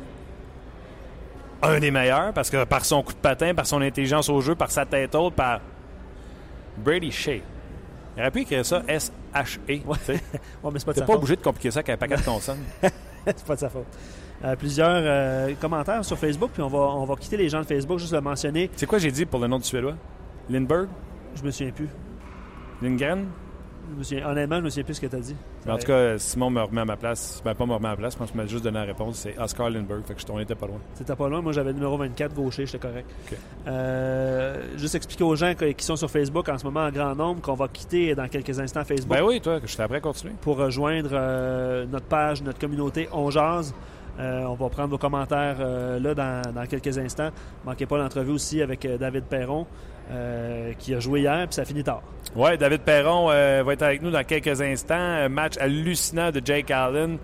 un 1.61 1.79
des 1.79 1.91
meilleurs, 1.91 2.33
parce 2.33 2.49
que 2.49 2.63
par 2.65 2.85
son 2.85 3.01
coup 3.03 3.13
de 3.13 3.17
patin, 3.17 3.53
par 3.55 3.65
son 3.65 3.81
intelligence 3.81 4.29
au 4.29 4.39
jeu, 4.41 4.53
par 4.55 4.69
sa 4.69 4.85
tête 4.85 5.15
haute, 5.15 5.33
par 5.33 5.61
Brady 6.77 7.11
Shea. 7.11 7.41
Il 8.15 8.21
aurait 8.21 8.31
pu 8.31 8.41
écrire 8.41 8.65
ça 8.65 8.81
H-E. 8.81 9.81
Ouais. 9.85 9.97
Ouais, 10.63 10.71
mais 10.71 10.79
c'est 10.79 10.85
pas 10.85 10.93
de 10.93 10.99
sa 10.99 11.05
pas 11.05 11.13
faute. 11.13 11.15
obligé 11.15 11.35
de 11.35 11.41
compliquer 11.41 11.71
ça 11.71 11.79
avec 11.79 11.89
un 11.89 11.97
paquet 11.97 12.17
de 12.17 12.21
consonnes. 12.21 12.63
c'est 13.25 13.45
pas 13.45 13.55
de 13.55 13.59
sa 13.59 13.69
faute. 13.69 13.87
Euh, 14.43 14.55
plusieurs 14.55 14.89
euh, 14.89 15.53
commentaires 15.59 16.03
sur 16.03 16.17
Facebook, 16.17 16.51
puis 16.53 16.61
on 16.61 16.67
va, 16.67 16.77
on 16.79 17.05
va 17.05 17.15
quitter 17.15 17.37
les 17.37 17.49
gens 17.49 17.61
de 17.61 17.65
Facebook, 17.65 17.97
juste 17.97 18.13
le 18.13 18.21
mentionner. 18.21 18.69
C'est 18.75 18.85
quoi 18.85 18.99
j'ai 18.99 19.11
dit 19.11 19.25
pour 19.25 19.39
le 19.39 19.47
nom 19.47 19.57
du 19.57 19.63
Suédois? 19.63 19.95
Lindbergh? 20.49 20.89
Je 21.35 21.43
me 21.43 21.51
souviens 21.51 21.71
plus. 21.73 21.89
Lindgren? 22.81 23.25
Je 23.93 23.99
me 23.99 24.03
souviens- 24.03 24.27
honnêtement, 24.29 24.57
je 24.57 24.61
me 24.61 24.69
souviens 24.69 24.83
plus 24.85 24.93
ce 24.93 25.01
que 25.01 25.07
tu 25.07 25.15
as 25.15 25.19
dit. 25.19 25.35
Mais 25.65 25.73
en 25.73 25.77
tout 25.77 25.87
cas, 25.87 26.17
Simon 26.17 26.49
me 26.49 26.61
remet 26.61 26.81
à 26.81 26.85
ma 26.85 26.95
place. 26.95 27.41
Ben, 27.43 27.53
pas 27.53 27.65
me 27.65 27.73
remet 27.73 27.87
à 27.87 27.91
ma 27.91 27.97
place, 27.97 28.13
je 28.13 28.17
pense 28.17 28.31
que 28.31 28.33
je 28.37 28.41
m'a 28.41 28.47
juste 28.47 28.63
donné 28.63 28.79
la 28.79 28.85
réponse. 28.85 29.17
C'est 29.17 29.37
Oscar 29.37 29.69
Lindbergh. 29.69 30.03
Fait 30.05 30.13
que 30.13 30.21
je- 30.21 30.25
pas 30.53 30.67
loin. 30.67 30.79
C'était 30.93 31.15
pas 31.15 31.27
loin. 31.27 31.41
Moi, 31.41 31.51
j'avais 31.51 31.69
le 31.71 31.75
numéro 31.75 31.97
24 31.97 32.33
gaucher, 32.33 32.65
j'étais 32.65 32.79
correct. 32.79 33.09
Euh, 33.67 34.77
juste 34.77 34.95
expliquer 34.95 35.23
aux 35.25 35.35
gens 35.35 35.53
que- 35.53 35.65
qui 35.71 35.85
sont 35.85 35.95
sur 35.95 36.09
Facebook 36.09 36.47
en 36.49 36.57
ce 36.57 36.63
moment 36.63 36.81
en 36.85 36.91
grand 36.91 37.15
nombre 37.15 37.41
qu'on 37.41 37.53
va 37.55 37.67
quitter 37.67 38.15
dans 38.15 38.27
quelques 38.27 38.57
instants 38.59 38.83
Facebook 38.85 39.09
Ben 39.15 39.23
oui, 39.23 39.41
toi, 39.41 39.59
je 39.63 39.75
t'ai 39.75 39.83
après 39.83 40.01
continuer. 40.01 40.33
pour 40.41 40.57
rejoindre 40.57 41.09
euh, 41.13 41.85
notre 41.85 42.05
page, 42.05 42.41
notre 42.41 42.59
communauté 42.59 43.07
On. 43.11 43.29
Euh, 44.19 44.43
on 44.43 44.53
va 44.53 44.69
prendre 44.69 44.89
vos 44.89 44.97
commentaires 44.99 45.57
euh, 45.59 45.99
là 45.99 46.13
dans, 46.13 46.53
dans 46.53 46.65
quelques 46.67 46.95
instants. 46.99 47.29
Manquez 47.65 47.87
pas 47.87 47.97
l'entrevue 47.97 48.31
aussi 48.33 48.61
avec 48.61 48.85
euh, 48.85 48.95
David 48.97 49.23
Perron 49.23 49.65
euh, 50.11 50.73
qui 50.79 50.93
a 50.93 50.99
joué 50.99 51.21
hier, 51.21 51.45
puis 51.47 51.55
ça 51.55 51.65
finit 51.65 51.83
tard. 51.83 52.01
Ouais, 52.35 52.57
David 52.57 52.81
Perron 52.81 53.29
euh, 53.29 53.63
va 53.65 53.73
être 53.73 53.83
avec 53.83 54.01
nous 54.01 54.11
dans 54.11 54.23
quelques 54.23 54.61
instants. 54.61 54.95
Un 54.95 55.29
match 55.29 55.57
hallucinant 55.57 56.31
de 56.31 56.41
Jake 56.43 56.71
Allen. 56.71 57.17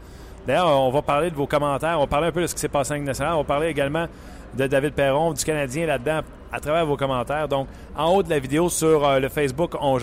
D'ailleurs, 0.47 0.81
on 0.81 0.91
va 0.91 1.01
parler 1.01 1.29
de 1.29 1.35
vos 1.35 1.47
commentaires. 1.47 1.99
On 1.99 2.07
parler 2.07 2.27
un 2.27 2.31
peu 2.31 2.41
de 2.41 2.47
ce 2.47 2.55
qui 2.55 2.61
s'est 2.61 2.69
passé 2.69 2.93
en 2.93 2.99
nationale. 2.99 3.35
On 3.35 3.43
parler 3.43 3.67
également 3.67 4.07
de 4.55 4.67
David 4.67 4.93
Perron, 4.93 5.33
du 5.33 5.43
Canadien 5.43 5.85
là-dedans, 5.85 6.21
à 6.51 6.59
travers 6.59 6.85
vos 6.85 6.97
commentaires. 6.97 7.47
Donc, 7.47 7.67
en 7.95 8.13
haut 8.13 8.23
de 8.23 8.29
la 8.29 8.39
vidéo 8.39 8.69
sur 8.69 9.05
euh, 9.05 9.19
le 9.19 9.29
Facebook 9.29 9.75
On 9.79 9.99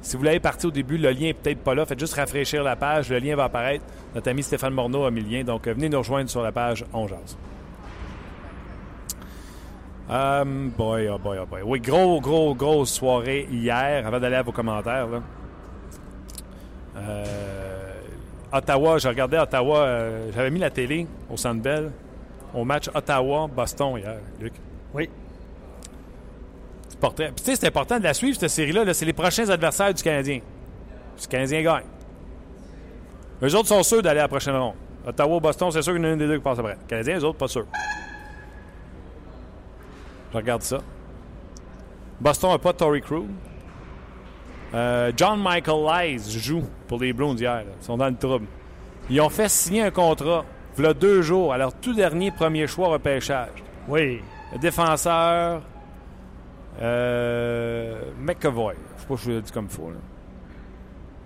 si 0.00 0.16
vous 0.16 0.22
l'avez 0.22 0.40
parti 0.40 0.66
au 0.66 0.70
début, 0.70 0.96
le 0.96 1.10
lien 1.10 1.26
n'est 1.26 1.34
peut-être 1.34 1.58
pas 1.58 1.74
là. 1.74 1.84
Faites 1.84 1.98
juste 1.98 2.14
rafraîchir 2.14 2.62
la 2.62 2.76
page. 2.76 3.10
Le 3.10 3.18
lien 3.18 3.34
va 3.34 3.44
apparaître. 3.44 3.84
Notre 4.14 4.30
ami 4.30 4.42
Stéphane 4.42 4.72
Morneau 4.72 5.04
a 5.04 5.10
mis 5.10 5.20
le 5.22 5.28
lien. 5.28 5.44
Donc, 5.44 5.66
euh, 5.66 5.74
venez 5.74 5.88
nous 5.88 5.98
rejoindre 5.98 6.30
sur 6.30 6.42
la 6.42 6.52
page 6.52 6.84
On. 6.92 7.06
Um, 10.08 10.70
boy, 10.70 11.06
oh 11.08 11.18
boy, 11.18 11.38
oh 11.38 11.46
boy. 11.46 11.60
Oui, 11.62 11.80
gros, 11.80 12.20
gros, 12.20 12.54
grosse 12.54 12.92
soirée 12.92 13.46
hier, 13.50 14.06
avant 14.06 14.18
d'aller 14.18 14.36
à 14.36 14.42
vos 14.42 14.52
commentaires. 14.52 15.06
Là. 15.06 15.22
Euh, 16.96 17.24
Ottawa, 18.50 18.96
je 18.98 19.08
regardais 19.08 19.38
Ottawa, 19.38 19.80
euh, 19.80 20.30
j'avais 20.34 20.50
mis 20.50 20.60
la 20.60 20.70
télé 20.70 21.06
au 21.30 21.36
Centre 21.36 21.60
Bell 21.60 21.92
au 22.54 22.64
match 22.64 22.88
Ottawa-Boston 22.94 23.98
hier, 23.98 24.16
Luc. 24.40 24.54
Oui. 24.94 25.10
Du 26.90 26.96
portrait. 26.96 27.26
Puis 27.26 27.44
tu 27.44 27.50
sais, 27.50 27.56
c'est 27.56 27.66
important 27.66 27.98
de 27.98 28.04
la 28.04 28.14
suivre, 28.14 28.38
cette 28.38 28.48
série-là. 28.48 28.84
là. 28.84 28.94
c'est 28.94 29.04
les 29.04 29.12
prochains 29.12 29.48
adversaires 29.50 29.92
du 29.92 30.02
Canadien. 30.02 30.40
Si 31.16 31.26
le 31.26 31.30
Canadien 31.30 31.62
gagne. 31.62 31.84
Eux 33.42 33.54
autres 33.54 33.68
sont 33.68 33.82
sûrs 33.82 34.02
d'aller 34.02 34.20
à 34.20 34.22
la 34.22 34.28
prochaine 34.28 34.56
ronde. 34.56 34.74
Ottawa-Boston, 35.06 35.70
c'est 35.70 35.82
sûr 35.82 35.92
qu'il 35.92 36.02
y 36.02 36.06
en 36.06 36.08
a 36.08 36.12
un 36.12 36.16
des 36.16 36.26
deux 36.26 36.36
qui 36.36 36.42
passe 36.42 36.58
après. 36.58 36.78
Les 36.80 36.86
Canadiens, 36.88 37.18
eux 37.18 37.24
autres, 37.24 37.38
pas 37.38 37.48
sûrs. 37.48 37.66
Je 40.32 40.36
regarde 40.36 40.62
ça. 40.62 40.78
Boston 42.20 42.50
n'a 42.50 42.58
pas 42.58 42.72
Tory 42.72 43.00
Crew. 43.00 43.24
Euh, 44.74 45.12
John 45.16 45.40
Michael 45.42 45.84
Lies 45.86 46.38
joue 46.38 46.64
pour 46.86 46.98
les 46.98 47.12
Bruins 47.12 47.36
hier. 47.36 47.54
là. 47.56 47.62
Ils 47.80 47.84
sont 47.84 47.96
dans 47.96 48.08
le 48.08 48.16
trouble. 48.16 48.46
Ils 49.08 49.20
ont 49.20 49.30
fait 49.30 49.48
signer 49.48 49.82
un 49.82 49.90
contrat, 49.90 50.44
il 50.76 50.84
y 50.84 50.86
a 50.86 50.92
deux 50.92 51.22
jours, 51.22 51.52
à 51.54 51.58
leur 51.58 51.72
tout 51.74 51.94
dernier 51.94 52.30
premier 52.30 52.66
choix 52.66 52.88
repêchage. 52.88 53.48
Oui. 53.88 54.20
Le 54.52 54.58
défenseur 54.58 55.62
euh, 56.80 58.02
McAvoy. 58.20 58.74
Je 58.96 59.00
sais 59.02 59.08
pas 59.08 59.16
si 59.16 59.24
je 59.24 59.30
le 59.32 59.40
dis 59.40 59.50
comme 59.52 59.64
il 59.64 59.70
faut. 59.70 59.90
là. 59.90 59.96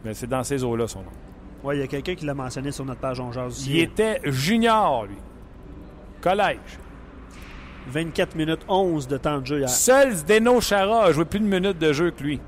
Mais 0.04 0.14
c'est 0.14 0.26
dans 0.28 0.44
ces 0.44 0.62
eaux-là 0.62 0.86
son 0.86 1.00
nom. 1.00 1.10
Oui, 1.64 1.76
il 1.76 1.80
y 1.80 1.84
a 1.84 1.86
quelqu'un 1.86 2.14
qui 2.14 2.24
l'a 2.24 2.34
mentionné 2.34 2.70
sur 2.72 2.84
notre 2.84 3.00
page 3.00 3.20
Jase 3.32 3.38
aussi. 3.58 3.70
Il 3.70 3.78
était 3.80 4.20
junior, 4.24 5.06
lui. 5.06 5.16
Collège. 6.20 6.58
24 7.88 8.34
minutes 8.36 8.62
11 8.68 9.08
de 9.08 9.16
temps 9.16 9.40
de 9.40 9.46
jeu 9.46 9.58
hier. 9.58 9.68
Seul 9.68 10.12
Zdeno 10.14 10.60
Chara 10.60 11.04
a 11.04 11.12
joué 11.12 11.24
plus 11.24 11.40
de 11.40 11.44
minutes 11.44 11.78
de 11.78 11.92
jeu 11.92 12.10
que 12.10 12.22
lui. 12.22 12.40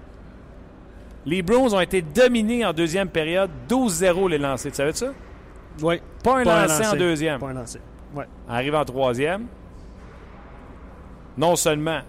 Les 1.27 1.42
Bruins 1.42 1.73
ont 1.73 1.81
été 1.81 2.03
dominés 2.03 2.64
en 2.64 2.73
deuxième 2.73 3.09
période. 3.09 3.51
12-0 3.68 4.29
les 4.29 4.38
lancers. 4.38 4.70
Tu 4.73 4.77
savais 4.77 4.92
ça? 4.92 5.12
Oui. 5.81 6.01
Pas 6.23 6.40
un 6.40 6.44
Pas 6.44 6.62
un 6.62 6.66
lancé 6.66 6.87
en 6.87 6.97
deuxième. 6.97 7.40
Pas 7.40 7.49
un 7.49 7.55
lancé. 7.55 7.81
Ouais. 8.14 8.27
Arrive 8.49 8.75
en 8.75 8.85
troisième. 8.85 9.47
Non 11.37 11.57
seulement 11.57 12.01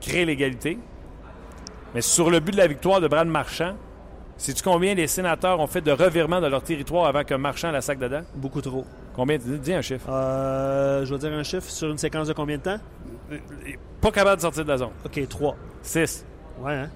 crée 0.00 0.24
l'égalité, 0.24 0.78
mais 1.94 2.00
sur 2.00 2.30
le 2.30 2.40
but 2.40 2.52
de 2.52 2.56
la 2.56 2.66
victoire 2.66 3.00
de 3.00 3.08
Brad 3.08 3.26
Marchand, 3.26 3.74
sais-tu 4.36 4.62
combien 4.62 4.94
les 4.94 5.08
sénateurs 5.08 5.58
ont 5.60 5.66
fait 5.66 5.80
de 5.80 5.90
revirements 5.90 6.40
de 6.40 6.46
leur 6.46 6.62
territoire 6.62 7.06
avant 7.06 7.24
que 7.24 7.34
Marchand 7.34 7.72
la 7.72 7.80
sac 7.80 7.98
dedans? 7.98 8.22
Beaucoup 8.34 8.60
trop. 8.60 8.84
Combien? 9.14 9.38
Dis 9.38 9.58
dis 9.58 9.72
un 9.72 9.82
chiffre. 9.82 10.08
Euh, 10.08 11.04
je 11.04 11.12
vais 11.12 11.18
dire 11.18 11.32
un 11.32 11.42
chiffre 11.42 11.68
sur 11.68 11.90
une 11.90 11.98
séquence 11.98 12.28
de 12.28 12.32
combien 12.32 12.58
de 12.58 12.62
temps? 12.62 12.78
Pas 14.00 14.10
capable 14.10 14.36
de 14.36 14.42
sortir 14.42 14.64
de 14.64 14.68
la 14.68 14.78
zone. 14.78 14.90
OK, 15.04 15.28
3. 15.28 15.56
6. 15.82 16.24
Ouais, 16.60 16.74
hein? 16.74 16.90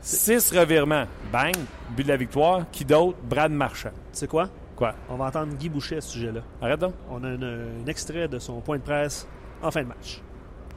6 0.00 0.52
revirements. 0.52 1.06
Bang! 1.32 1.54
But 1.96 2.04
de 2.04 2.08
la 2.08 2.16
victoire. 2.16 2.62
Qui 2.70 2.84
d'autre? 2.84 3.18
Brad 3.22 3.50
Marchand. 3.50 3.90
Tu 4.12 4.18
sais 4.20 4.26
quoi? 4.26 4.48
Quoi? 4.76 4.94
On 5.08 5.16
va 5.16 5.26
entendre 5.26 5.54
Guy 5.54 5.68
Boucher 5.68 5.96
à 5.96 6.00
ce 6.00 6.10
sujet-là. 6.10 6.40
Arrête 6.60 6.80
donc. 6.80 6.94
On 7.10 7.24
a 7.24 7.28
un 7.28 7.86
extrait 7.86 8.28
de 8.28 8.38
son 8.38 8.60
point 8.60 8.76
de 8.76 8.82
presse 8.82 9.26
en 9.62 9.70
fin 9.70 9.82
de 9.82 9.88
match. 9.88 10.20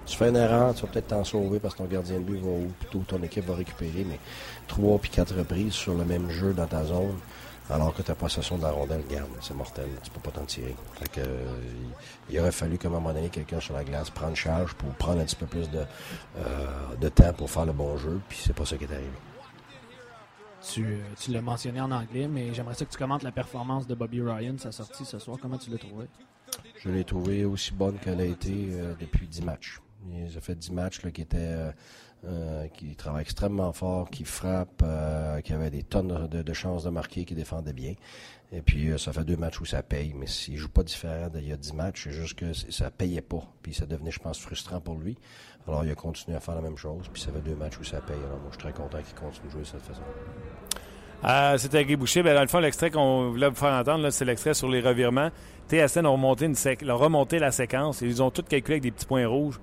Tu 0.05 0.17
fais 0.17 0.29
une 0.29 0.37
erreur, 0.37 0.73
tu 0.73 0.81
vas 0.81 0.87
peut-être 0.87 1.07
t'en 1.07 1.23
sauver 1.23 1.59
parce 1.59 1.75
que 1.75 1.79
ton 1.79 1.85
gardien 1.85 2.15
de 2.15 2.23
but 2.23 2.39
va 2.41 2.49
où, 2.49 2.71
plutôt 2.79 3.03
ton 3.07 3.21
équipe 3.21 3.45
va 3.45 3.53
récupérer, 3.53 4.03
mais 4.09 4.19
trois 4.67 4.97
puis 4.97 5.11
quatre 5.11 5.35
reprises 5.35 5.73
sur 5.73 5.93
le 5.93 6.03
même 6.03 6.31
jeu 6.31 6.51
dans 6.53 6.65
ta 6.65 6.83
zone, 6.83 7.15
alors 7.69 7.93
que 7.93 8.01
ta 8.01 8.15
possession 8.15 8.57
de 8.57 8.63
la 8.63 8.71
rondelle, 8.71 9.03
garde, 9.09 9.29
c'est 9.41 9.53
mortel, 9.53 9.87
tu 10.03 10.09
peux 10.09 10.19
pas 10.19 10.31
t'en 10.31 10.45
tirer. 10.45 10.75
Fait 10.93 11.09
que, 11.09 11.21
euh, 11.21 11.61
il, 12.29 12.39
aurait 12.39 12.51
fallu 12.51 12.77
qu'à 12.77 12.87
un 12.87 12.91
moment 12.91 13.13
donné, 13.13 13.29
quelqu'un 13.29 13.59
sur 13.59 13.73
la 13.73 13.83
glace 13.83 14.09
prenne 14.09 14.35
charge 14.35 14.73
pour 14.73 14.89
prendre 14.93 15.21
un 15.21 15.25
petit 15.25 15.35
peu 15.35 15.45
plus 15.45 15.69
de, 15.69 15.83
euh, 16.37 16.95
de 16.99 17.09
temps 17.09 17.33
pour 17.33 17.49
faire 17.49 17.65
le 17.65 17.73
bon 17.73 17.97
jeu, 17.97 18.19
puis 18.27 18.39
c'est 18.43 18.55
pas 18.55 18.65
ça 18.65 18.77
qui 18.77 18.85
est 18.85 18.91
arrivé. 18.91 19.09
Tu, 20.61 20.83
euh, 20.83 20.97
tu 21.17 21.31
l'as 21.31 21.41
mentionné 21.41 21.79
en 21.79 21.91
anglais, 21.91 22.27
mais 22.27 22.53
j'aimerais 22.53 22.75
ça 22.75 22.85
que 22.85 22.91
tu 22.91 22.97
commentes 22.97 23.23
la 23.23 23.31
performance 23.31 23.87
de 23.87 23.95
Bobby 23.95 24.21
Ryan, 24.21 24.55
sa 24.57 24.71
sortie 24.71 25.05
ce 25.05 25.19
soir. 25.19 25.37
Comment 25.41 25.57
tu 25.57 25.69
l'as 25.69 25.77
trouvé? 25.77 26.07
Je 26.77 26.89
l'ai 26.89 27.03
trouvée 27.03 27.45
aussi 27.45 27.73
bonne 27.73 27.97
qu'elle 27.99 28.19
a 28.19 28.25
été 28.25 28.69
euh, 28.71 28.93
depuis 28.99 29.27
10 29.27 29.43
matchs. 29.43 29.79
A 30.37 30.41
fait 30.41 30.55
10 30.55 30.71
matchs 30.71 31.03
là, 31.03 31.11
qui 31.11 31.25
euh, 31.33 31.71
euh, 32.25 32.67
qui 32.69 32.95
travaille 32.95 33.21
extrêmement 33.21 33.71
fort, 33.73 34.09
qui 34.09 34.23
frappe, 34.23 34.81
euh, 34.83 35.41
qui 35.41 35.53
avait 35.53 35.69
des 35.69 35.83
tonnes 35.83 36.27
de, 36.27 36.53
chances 36.53 36.83
de 36.83 36.89
marquer, 36.89 37.25
qui 37.25 37.35
défendait 37.35 37.73
bien. 37.73 37.95
Et 38.51 38.61
puis 38.61 38.97
ça 38.97 39.13
fait 39.13 39.23
deux 39.23 39.37
matchs 39.37 39.61
où 39.61 39.65
ça 39.65 39.83
paye, 39.83 40.13
mais 40.15 40.25
s'il 40.25 40.57
joue 40.57 40.69
pas 40.69 40.83
différent 40.83 41.29
d'il 41.29 41.47
y 41.47 41.51
a 41.51 41.57
10 41.57 41.73
matchs, 41.73 42.05
c'est 42.05 42.11
juste 42.11 42.35
que 42.35 42.53
ça 42.53 42.89
payait 42.89 43.21
pas. 43.21 43.43
Puis 43.61 43.73
ça 43.73 43.85
devenait, 43.85 44.11
je 44.11 44.19
pense, 44.19 44.39
frustrant 44.39 44.81
pour 44.81 44.95
lui. 44.95 45.17
Alors 45.67 45.85
il 45.85 45.91
a 45.91 45.95
continué 45.95 46.35
à 46.35 46.39
faire 46.39 46.55
la 46.55 46.61
même 46.61 46.77
chose, 46.77 47.09
puis 47.11 47.21
ça 47.21 47.31
fait 47.31 47.41
deux 47.41 47.55
matchs 47.55 47.77
où 47.79 47.83
ça 47.83 48.01
paye. 48.01 48.17
Alors 48.17 48.39
moi 48.39 48.49
je 48.51 48.55
suis 48.55 48.63
très 48.63 48.73
content 48.73 48.97
qu'il 49.01 49.15
continue 49.15 49.47
de 49.47 49.51
jouer 49.51 49.61
de 49.61 49.67
cette 49.67 49.81
façon. 49.81 50.01
Euh, 51.25 51.57
C'était 51.57 51.83
Guy 51.83 51.95
Boucher. 51.95 52.23
Ben, 52.23 52.33
dans 52.33 52.41
le 52.41 52.47
fond, 52.47 52.59
l'extrait 52.59 52.91
qu'on 52.91 53.31
voulait 53.31 53.49
vous 53.49 53.55
faire 53.55 53.73
entendre, 53.73 54.09
c'est 54.09 54.25
l'extrait 54.25 54.53
sur 54.53 54.69
les 54.69 54.79
revirements. 54.79 55.29
TSN 55.69 56.05
a 56.05 56.09
remonté, 56.09 56.45
une 56.45 56.89
a 56.89 56.93
remonté 56.93 57.37
la 57.37 57.51
séquence 57.51 58.01
ils 58.01 58.23
ont 58.23 58.31
tout 58.31 58.41
calculé 58.41 58.75
avec 58.75 58.83
des 58.83 58.91
petits 58.91 59.05
points 59.05 59.27
rouges. 59.27 59.59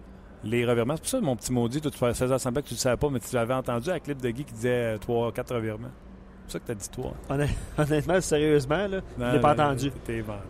Les 0.49 0.65
revirements. 0.65 0.95
C'est 0.97 1.01
pour 1.03 1.11
ça, 1.11 1.21
mon 1.21 1.37
petit 1.37 1.53
maudit, 1.53 1.81
toi, 1.81 1.91
tu 1.91 1.99
faisais 1.99 2.39
semblant 2.39 2.63
que 2.63 2.69
tu 2.69 2.75
ne 2.75 2.79
savais 2.79 2.97
pas, 2.97 3.09
mais 3.11 3.19
tu 3.21 3.35
l'avais 3.35 3.55
entendu 3.55 3.91
à 3.91 3.95
la 3.95 4.01
clip 4.01 4.21
de 4.21 4.31
Guy 4.31 4.45
qui 4.45 4.55
disait 4.55 4.97
3 4.99 5.33
4 5.33 5.55
revirements. 5.55 5.89
C'est 5.89 6.43
pour 6.45 6.53
ça 6.53 6.59
que 6.61 6.65
tu 6.67 6.73
as 6.73 6.75
dit 6.75 6.89
3. 6.91 7.15
Honnêt- 7.31 7.49
Honnêtement, 7.79 8.21
sérieusement, 8.21 8.87
là, 8.87 9.01
je 9.19 9.25
l'ai 9.35 9.41
pas 9.41 9.53
entendu. 9.53 9.91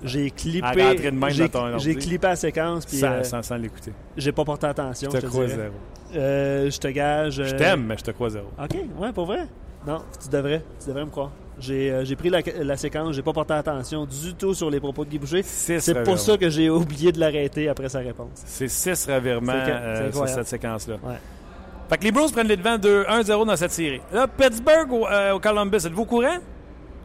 J'ai 0.03 0.31
clippé, 0.31 0.69
j'ai, 1.79 1.95
clippé 1.95 2.27
la 2.27 2.37
séquence, 2.37 2.85
puis 2.85 2.99
Sans, 2.99 3.07
euh, 3.13 3.23
sans, 3.23 3.43
sans 3.43 3.57
l'écouter. 3.57 3.93
j'ai 4.17 4.33
pas 4.33 4.45
porté 4.45 4.67
attention. 4.67 5.11
Je 5.11 5.17
Je 5.17 5.23
te 5.23 5.27
crois 5.27 5.47
dirais. 5.47 5.57
zéro. 5.57 5.75
Euh, 6.15 6.71
je 6.71 6.79
te 6.79 6.89
gage. 6.89 7.35
Je 7.43 7.55
euh, 7.55 7.59
t'aime, 7.59 7.85
mais 7.87 7.97
je 7.97 8.05
te 8.05 8.11
crois 8.11 8.29
zéro. 8.31 8.47
OK, 8.63 8.77
ouais, 8.99 9.13
pour 9.13 9.25
vrai? 9.27 9.47
Non, 9.87 10.03
tu 10.23 10.29
devrais. 10.29 10.63
Tu 10.81 10.89
devrais 10.89 11.05
me 11.07 11.11
croire. 11.11 11.31
J'ai, 11.59 11.91
euh, 11.91 12.05
j'ai 12.05 12.17
pris 12.17 12.29
la, 12.29 12.41
la 12.63 12.77
séquence, 12.77 13.15
j'ai 13.17 13.23
pas 13.23 13.33
porté 13.33 13.55
attention 13.55 14.05
du 14.05 14.35
tout 14.35 14.53
sur 14.53 14.69
les 14.71 14.79
propos 14.79 15.05
de 15.05 15.11
Guy 15.11 15.19
Boucher. 15.19 15.43
Six 15.43 15.81
C'est 15.81 16.03
pour 16.05 16.19
ça 16.19 16.37
que 16.37 16.51
j'ai 16.51 16.69
oublié 16.69 17.13
de 17.13 17.19
l'arrêter 17.19 17.69
après 17.69 17.89
sa 17.89 18.01
réponse. 18.01 18.29
C'est 18.45 18.69
6 18.69 19.07
revirements 19.11 19.53
euh, 19.55 20.13
sur 20.13 20.29
cette 20.29 20.49
séquence-là. 20.49 20.97
Ouais. 21.03 21.15
Fait 21.89 21.97
que 21.99 22.05
les 22.05 22.13
Bruins 22.13 22.29
prennent 22.29 22.49
les 22.49 22.57
devants 22.57 22.77
de 22.79 23.05
1-0 23.09 23.47
dans 23.47 23.57
cette 23.57 23.71
série. 23.71 24.01
Là, 24.13 24.27
Pittsburgh 24.29 24.93
au, 24.93 25.07
euh, 25.07 25.33
au 25.33 25.41
Columbus, 25.41 25.77
êtes-vous 25.87 26.03
au 26.03 26.07
courant? 26.07 26.37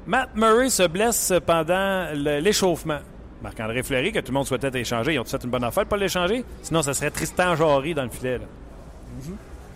Matt 0.08 0.30
Murray 0.36 0.70
se 0.70 0.84
blesse 0.88 1.32
pendant 1.46 2.08
l'échauffement. 2.42 2.98
Marc-André 3.44 3.84
Fleury, 3.84 4.12
que 4.12 4.20
tout 4.20 4.32
le 4.32 4.34
monde 4.34 4.46
souhaitait 4.48 4.78
échanger, 4.80 5.14
ils 5.14 5.20
ont 5.20 5.24
fait 5.24 5.44
une 5.44 5.50
bonne 5.50 5.64
affaire 5.64 5.84
de 5.86 5.90
pas 5.90 5.98
l'échanger? 5.98 6.44
Sinon, 6.62 6.82
ça 6.82 6.94
serait 6.94 7.10
Tristan 7.12 7.56
Jarry 7.56 7.94
dans 7.94 8.04
le 8.04 8.10
filet. 8.10 8.38
là. 8.40 8.46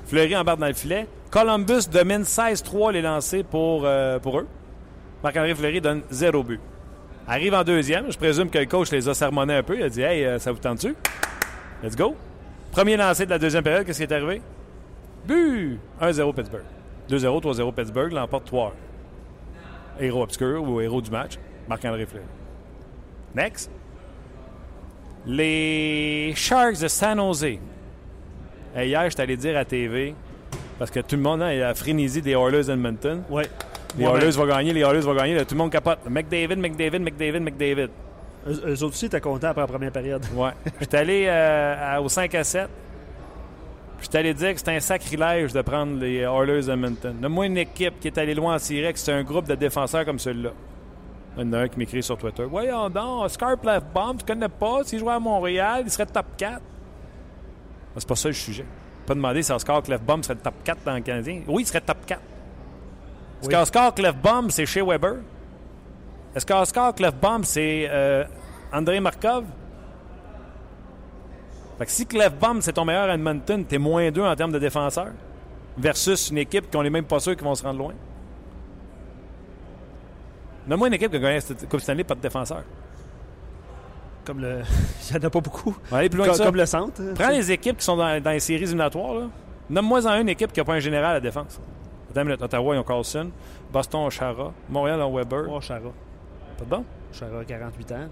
Fleury 0.07 0.35
embarque 0.35 0.59
dans 0.59 0.67
le 0.67 0.73
filet. 0.73 1.07
Columbus 1.31 1.87
domine 1.91 2.23
16-3 2.23 2.91
les 2.93 3.01
lancers 3.01 3.43
pour, 3.43 3.83
euh, 3.85 4.19
pour 4.19 4.39
eux. 4.39 4.47
Marc-André 5.25 5.55
Fleury 5.55 5.81
donne 5.81 6.03
0 6.11 6.43
but. 6.43 6.59
Arrive 7.27 7.55
en 7.55 7.63
deuxième. 7.63 8.11
Je 8.11 8.17
présume 8.17 8.47
que 8.47 8.59
le 8.59 8.67
coach 8.67 8.91
les 8.91 9.09
a 9.09 9.15
sermonnés 9.15 9.55
un 9.55 9.63
peu. 9.63 9.75
Il 9.75 9.81
a 9.81 9.89
dit 9.89 10.03
Hey, 10.03 10.23
euh, 10.23 10.37
ça 10.37 10.51
vous 10.51 10.59
tente-tu? 10.59 10.95
Let's 11.81 11.95
go. 11.95 12.15
Premier 12.71 12.95
lancé 12.95 13.25
de 13.25 13.31
la 13.31 13.39
deuxième 13.39 13.63
période, 13.63 13.87
qu'est-ce 13.87 13.97
qui 13.97 14.03
est 14.03 14.11
arrivé? 14.11 14.39
But! 15.27 15.79
1-0 15.99 16.35
Pittsburgh. 16.35 16.65
2-0, 17.09 17.41
3-0 17.41 17.73
Pittsburgh, 17.73 18.11
l'emporte 18.11 18.45
3 18.45 18.75
héros 19.99 20.21
obscur 20.21 20.61
ou 20.61 20.79
héros 20.79 21.01
du 21.01 21.09
match, 21.09 21.39
Marc-André 21.67 22.05
Fleury. 22.05 22.25
Next. 23.33 23.71
Les 25.25 26.33
Sharks 26.35 26.79
de 26.79 26.87
San 26.87 27.17
Jose. 27.17 27.57
Hier, 28.77 29.09
je 29.09 29.19
allé 29.19 29.37
dire 29.37 29.57
à 29.57 29.65
TV, 29.65 30.13
parce 30.77 30.91
que 30.91 30.99
tout 30.99 31.15
le 31.15 31.23
monde 31.23 31.41
a 31.41 31.51
la 31.51 31.73
frénésie 31.73 32.21
des 32.21 32.33
Oilers 32.33 32.65
d'Edmonton. 32.65 33.23
Ouais. 33.27 33.49
Les 33.97 34.05
Ouais, 34.05 34.11
Oilers 34.13 34.25
ben, 34.25 34.31
vont 34.31 34.45
gagner, 34.47 34.73
les 34.73 34.81
Oilers 34.81 35.01
vont 35.01 35.15
gagner. 35.15 35.35
là, 35.35 35.45
tout 35.45 35.53
le 35.55 35.59
monde 35.59 35.71
capote. 35.71 35.99
McDavid, 36.09 36.57
McDavid, 36.57 36.99
McDavid, 36.99 37.39
McDavid. 37.39 37.89
Eux, 38.47 38.61
eux 38.67 38.83
autres 38.83 38.93
aussi 38.93 39.05
étaient 39.05 39.21
contents 39.21 39.47
après 39.49 39.61
la 39.61 39.67
première 39.67 39.91
période. 39.91 40.23
Ouais. 40.35 40.51
J'étais 40.79 40.97
allé 40.97 41.25
euh, 41.27 41.95
à- 41.95 42.01
au 42.01 42.09
5 42.09 42.33
à 42.35 42.43
7. 42.43 42.69
J'étais 44.01 44.17
allé 44.17 44.33
dire 44.33 44.51
que 44.51 44.57
c'était 44.59 44.75
un 44.75 44.79
sacrilège 44.81 45.53
de 45.53 45.61
prendre 45.61 45.99
les 45.99 46.17
Oilers 46.19 46.63
d'Edmonton. 46.63 47.15
Donne-moi 47.19 47.45
une 47.47 47.57
équipe 47.57 47.99
qui 47.99 48.07
est 48.07 48.17
allée 48.17 48.35
loin 48.35 48.55
en 48.55 48.59
série, 48.59 48.91
que 48.93 48.99
c'est 48.99 49.13
un 49.13 49.23
groupe 49.23 49.47
de 49.47 49.55
défenseurs 49.55 50.05
comme 50.05 50.19
celui-là. 50.19 50.51
Il 51.37 51.45
y 51.45 51.49
en 51.49 51.53
a 51.53 51.59
un 51.59 51.67
qui 51.67 51.79
m'écrit 51.79 52.03
sur 52.03 52.17
Twitter. 52.17 52.43
Voyons 52.43 52.89
donc, 52.89 53.29
Scarp 53.29 53.63
left 53.65 53.87
bomb, 53.93 54.17
tu 54.17 54.25
connais 54.25 54.49
pas. 54.49 54.83
S'il 54.83 54.99
jouait 54.99 55.13
à 55.13 55.19
Montréal, 55.19 55.83
il 55.85 55.91
serait 55.91 56.05
top 56.05 56.25
4. 56.37 56.53
Ah, 56.61 56.61
C'est 57.97 58.07
pas 58.07 58.15
ça 58.15 58.27
le 58.27 58.33
sujet. 58.33 58.65
Pas 59.05 59.15
demander 59.15 59.41
si 59.41 59.51
Oscar 59.51 59.81
Clefbaum 59.81 60.23
serait 60.23 60.35
top 60.35 60.53
4 60.63 60.79
dans 60.85 60.93
le 60.95 61.01
Canadien. 61.01 61.41
Oui, 61.47 61.63
il 61.63 61.65
serait 61.65 61.81
top 61.81 61.97
4. 62.05 62.21
Est-ce 63.41 63.49
Oui. 63.49 63.53
qu'Oscar 63.55 63.93
Clefbaum, 63.93 64.49
c'est 64.49 64.65
chez 64.65 64.81
Weber? 64.81 65.15
Est-ce 66.35 66.45
qu'Oscar 66.45 66.93
Clefbaum, 66.95 67.43
c'est 67.43 67.87
euh, 67.89 68.23
André 68.73 68.99
Markov? 68.99 69.45
Fait 71.77 71.85
que 71.85 71.91
si 71.91 72.05
Clefbaum, 72.05 72.61
c'est 72.61 72.73
ton 72.73 72.85
meilleur 72.85 73.09
Edmonton, 73.09 73.65
t'es 73.65 73.77
moins 73.77 74.09
2 74.09 74.21
en 74.23 74.35
termes 74.35 74.51
de 74.51 74.59
défenseurs 74.59 75.11
versus 75.77 76.29
une 76.29 76.37
équipe 76.37 76.71
qu'on 76.71 76.83
n'est 76.83 76.89
même 76.89 77.05
pas 77.05 77.19
sûr 77.19 77.35
qu'ils 77.35 77.43
vont 77.43 77.55
se 77.55 77.63
rendre 77.63 77.79
loin. 77.79 77.93
Donne-moi 80.67 80.87
une 80.87 80.93
équipe 80.95 81.11
qui 81.11 81.17
a 81.17 81.19
gagné 81.19 81.41
cette 81.41 81.67
Coupe 81.69 81.81
Stanley, 81.81 82.03
pas 82.03 82.15
de 82.15 82.21
défenseur. 82.21 82.63
Comme 84.25 84.39
le. 84.39 84.61
Il 85.11 85.17
n'y 85.17 85.23
en 85.23 85.27
a 85.27 85.29
pas 85.29 85.41
beaucoup. 85.41 85.75
On 85.87 85.91
va 85.93 85.97
aller 85.99 86.09
plus 86.09 86.17
loin 86.17 86.25
Comme, 86.27 86.33
que 86.33 86.37
ça. 86.39 86.45
comme 86.45 86.55
le 86.55 86.65
centre. 86.65 87.01
hein, 87.01 87.13
Prends 87.13 87.29
les 87.29 87.51
équipes 87.51 87.77
qui 87.77 87.83
sont 87.85 87.95
dans, 87.97 88.19
dans 88.21 88.31
les 88.31 88.39
séries 88.39 88.63
éliminatoires. 88.63 89.27
Nomme-moi 89.69 90.07
en 90.07 90.19
une 90.21 90.29
équipe 90.29 90.51
qui 90.51 90.59
n'a 90.59 90.63
pas 90.63 90.73
un 90.73 90.79
général 90.79 91.11
à 91.11 91.13
la 91.15 91.19
défense. 91.19 91.59
Attends 92.15 92.25
minute. 92.25 92.41
Ottawa, 92.41 92.75
ils 92.75 92.79
ont 92.79 92.83
Carlson. 92.83 93.29
Boston 93.73 94.07
a 94.07 94.09
Chara. 94.09 94.53
Montréal 94.69 95.01
a 95.01 95.07
Weber. 95.09 95.47
Oh, 95.49 95.59
Chara. 95.59 95.91
Pas 96.57 96.63
de 96.63 96.69
bon? 96.69 96.85
Chara 97.11 97.39
a 97.41 97.43
48 97.43 97.91
ans. 97.91 97.97
là. 97.97 98.07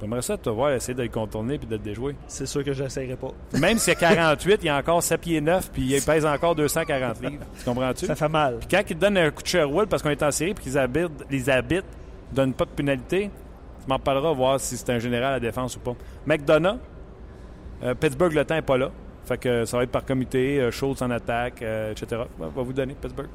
J'aimerais 0.00 0.22
ça 0.22 0.36
te 0.36 0.50
voir 0.50 0.72
essayer 0.72 0.94
de 0.94 1.02
le 1.04 1.08
contourner 1.08 1.56
puis 1.56 1.68
de 1.68 1.76
le 1.76 1.78
déjouer. 1.78 2.16
C'est 2.26 2.46
sûr 2.46 2.64
que 2.64 2.72
je 2.72 2.82
n'essayerai 2.82 3.14
pas. 3.14 3.30
Même 3.58 3.78
s'il 3.78 3.92
y 3.92 3.96
a 3.96 4.00
48, 4.00 4.58
il 4.62 4.66
y 4.66 4.68
a 4.68 4.76
encore 4.76 5.00
7 5.00 5.20
pieds 5.20 5.40
9 5.40 5.70
puis 5.72 5.94
il 5.94 6.02
pèse 6.02 6.26
encore 6.26 6.56
240 6.56 7.22
livres. 7.22 7.44
Tu 7.58 7.64
comprends-tu? 7.64 8.06
Ça 8.06 8.16
fait 8.16 8.28
mal. 8.28 8.56
Puis 8.58 8.68
quand 8.68 8.82
ils 8.90 8.96
te 8.96 9.00
donnent 9.00 9.16
un 9.16 9.30
coup 9.30 9.42
de 9.42 9.46
Sherwood 9.46 9.88
parce 9.88 10.02
qu'on 10.02 10.10
est 10.10 10.22
en 10.24 10.32
série 10.32 10.52
puis 10.52 10.64
qu'ils 10.64 10.76
habitent, 10.76 11.24
les 11.30 11.48
habitent, 11.48 11.84
ne 12.32 12.36
donnent 12.36 12.54
pas 12.54 12.64
de 12.64 12.70
pénalité, 12.70 13.30
tu 13.80 13.88
m'en 13.88 14.00
parleras 14.00 14.32
voir 14.32 14.58
si 14.58 14.76
c'est 14.76 14.90
un 14.90 14.98
général 14.98 15.28
à 15.28 15.32
la 15.34 15.40
défense 15.40 15.76
ou 15.76 15.80
pas. 15.80 15.94
McDonough, 16.26 16.78
euh, 17.84 17.94
Pittsburgh, 17.94 18.32
le 18.34 18.44
temps 18.44 18.56
n'est 18.56 18.62
pas 18.62 18.76
là. 18.76 18.90
Fait 19.24 19.38
que 19.38 19.64
ça 19.64 19.76
va 19.76 19.82
être 19.84 19.90
par 19.90 20.04
comité, 20.04 20.60
euh, 20.60 20.70
Schultz 20.70 21.00
en 21.02 21.10
attaque, 21.10 21.62
euh, 21.62 21.92
etc. 21.92 22.22
Va, 22.38 22.48
va 22.48 22.62
vous 22.62 22.72
donner 22.72 22.94
Pittsburgh. 22.94 23.28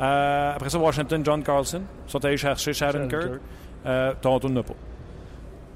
Euh, 0.00 0.52
après 0.54 0.70
ça, 0.70 0.78
Washington, 0.78 1.22
John 1.24 1.42
Carlson. 1.42 1.82
Ils 2.06 2.10
sont 2.10 2.24
allés 2.24 2.36
chercher 2.36 2.72
Sharon 2.72 3.06
Kirk. 3.08 3.40
Toronto 4.22 4.48
n'a 4.48 4.62
pas. 4.62 4.74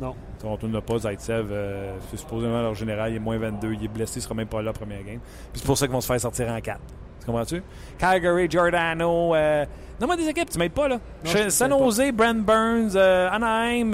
Non. 0.00 0.14
Toronto 0.40 0.66
n'a 0.66 0.80
pas. 0.80 0.98
Zaitsev, 0.98 1.48
euh, 1.50 1.94
c'est 2.10 2.16
supposément 2.16 2.60
leur 2.62 2.74
général, 2.74 3.12
il 3.12 3.16
est 3.16 3.20
moins 3.20 3.38
22. 3.38 3.72
Il 3.74 3.84
est 3.84 3.88
blessé, 3.88 4.18
il 4.18 4.22
sera 4.22 4.34
même 4.34 4.46
pas 4.48 4.58
là 4.58 4.64
la 4.64 4.72
première 4.72 5.02
game. 5.02 5.20
Puis 5.52 5.60
c'est 5.60 5.66
pour 5.66 5.78
ça 5.78 5.86
qu'ils 5.86 5.92
vont 5.94 6.00
se 6.00 6.06
faire 6.06 6.20
sortir 6.20 6.48
en 6.48 6.60
4. 6.60 6.80
Tu 7.20 7.26
comprends-tu? 7.26 7.62
Calgary, 7.98 8.48
Giordano. 8.50 9.34
Euh... 9.34 9.64
Non, 10.00 10.14
des 10.16 10.28
équipes, 10.28 10.50
tu 10.50 10.58
m'aides 10.58 10.72
pas, 10.72 10.88
là. 10.88 10.96
Non, 11.24 11.30
Chez- 11.30 11.44
je 11.44 11.48
San. 11.50 11.70
Jose, 11.70 12.12
Brent 12.12 12.44
Burns, 12.44 12.96
euh, 12.96 13.30
Anaheim, 13.30 13.92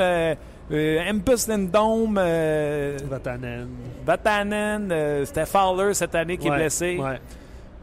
euh, 0.72 1.10
Empus 1.10 1.48
Lindome, 1.48 2.18
euh, 2.18 2.98
Vatanen. 3.08 3.68
Vatanen, 4.04 4.90
euh, 4.92 5.24
c'était 5.24 5.46
Fowler 5.46 5.94
cette 5.94 6.14
année 6.14 6.36
qui 6.36 6.48
Ouais, 6.48 6.56
est 6.56 6.58
blessé. 6.58 6.98
Ouais. 6.98 7.20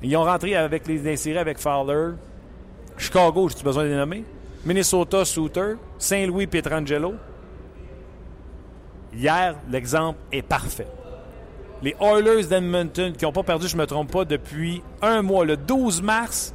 Ils 0.02 0.16
ont 0.16 0.24
rentré 0.24 0.56
avec 0.56 0.88
les 0.88 1.16
séries 1.18 1.38
avec 1.38 1.58
Fowler. 1.58 2.14
Chicago, 2.98 3.50
j'ai-tu 3.50 3.64
besoin 3.64 3.84
de 3.84 3.90
les 3.90 3.96
nommer? 3.96 4.24
Minnesota, 4.66 5.26
Souter. 5.26 5.74
Saint-Louis, 5.98 6.48
Pietrangelo. 6.48 7.16
Hier, 9.14 9.56
l'exemple 9.70 10.20
est 10.32 10.42
parfait. 10.42 10.88
Les 11.82 11.96
Oilers 12.00 12.46
d'Edmonton, 12.46 13.14
qui 13.14 13.26
n'ont 13.26 13.32
pas 13.32 13.44
perdu, 13.44 13.68
je 13.68 13.76
ne 13.76 13.82
me 13.82 13.88
trompe 13.88 14.12
pas, 14.12 14.26
depuis 14.26 14.82
un 15.02 15.22
mois, 15.22 15.46
le 15.46 15.58
12 15.58 16.02
mars, 16.02 16.54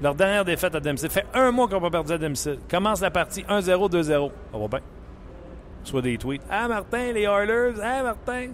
leur 0.00 0.14
dernière 0.14 0.44
défaite 0.44 0.74
à 0.74 0.80
domicile. 0.80 1.10
fait 1.10 1.26
un 1.34 1.50
mois 1.50 1.66
qu'ils 1.66 1.76
n'ont 1.76 1.82
pas 1.82 1.90
perdu 1.90 2.12
à 2.12 2.18
domicile. 2.18 2.58
Commence 2.70 3.00
la 3.00 3.10
partie 3.10 3.42
1-0, 3.42 3.90
2-0. 3.90 4.30
Ça 4.52 4.58
va 4.58 4.68
bien. 4.68 4.80
Soit 5.84 6.02
des 6.02 6.16
tweets. 6.18 6.42
Ah, 6.50 6.68
Martin, 6.68 7.12
les 7.12 7.22
Oilers. 7.22 7.74
Ah, 7.82 8.02
Martin. 8.02 8.48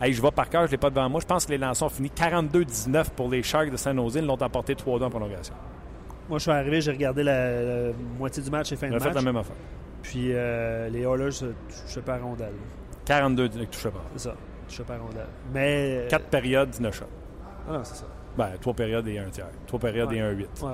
Hey, 0.00 0.12
je 0.12 0.22
vais 0.22 0.30
par 0.30 0.48
cœur, 0.48 0.62
je 0.62 0.66
ne 0.68 0.70
l'ai 0.72 0.76
pas 0.78 0.90
devant 0.90 1.08
moi. 1.08 1.20
Je 1.20 1.26
pense 1.26 1.44
que 1.44 1.50
les 1.50 1.58
lancers 1.58 1.86
ont 1.86 1.90
fini 1.90 2.08
42-19 2.14 3.10
pour 3.16 3.28
les 3.28 3.42
Sharks 3.42 3.70
de 3.70 3.76
San 3.76 3.96
Jose. 3.96 4.14
Ils 4.16 4.24
l'ont 4.26 4.40
emporté 4.40 4.74
3-2 4.74 5.02
en 5.04 5.10
prolongation. 5.10 5.54
Moi, 6.28 6.38
je 6.38 6.42
suis 6.42 6.50
arrivé, 6.52 6.80
j'ai 6.80 6.92
regardé 6.92 7.22
la, 7.24 7.62
la 7.88 7.92
moitié 8.18 8.42
du 8.42 8.50
match 8.50 8.70
et 8.70 8.76
fin 8.76 8.88
de 8.88 8.94
ont 8.94 8.98
fait 9.00 9.06
match. 9.06 9.14
la 9.16 9.22
même 9.22 9.36
affaire. 9.36 9.56
Puis 10.02 10.28
euh, 10.32 10.88
les 10.90 11.00
Oilers 11.00 11.24
ne 11.42 11.52
touchaient 11.86 12.00
pas 12.02 12.14
à 12.14 12.18
rondelle. 12.18 12.52
42 13.06 13.48
ne 13.58 13.64
touchaient 13.64 13.90
pas. 13.90 14.04
C'est 14.14 14.28
ça. 14.28 14.34
Touchaient 14.68 14.84
pas 14.84 14.94
à 14.94 14.98
rondelle. 14.98 15.26
Mais. 15.52 16.04
euh, 16.04 16.08
4 16.08 16.24
périodes, 16.26 16.70
19 16.70 16.94
shots. 16.94 17.04
Ah 17.68 17.72
non, 17.72 17.80
c'est 17.82 17.96
ça. 17.96 18.04
Ben, 18.36 18.50
3 18.60 18.74
périodes 18.74 19.08
et 19.08 19.18
1 19.18 19.30
tiers. 19.30 19.46
3 19.66 19.80
périodes 19.80 20.10
Ouais. 20.10 20.16
et 20.18 20.20
1 20.20 20.30
8. 20.30 20.48
Ouais, 20.62 20.68
ouais. 20.68 20.72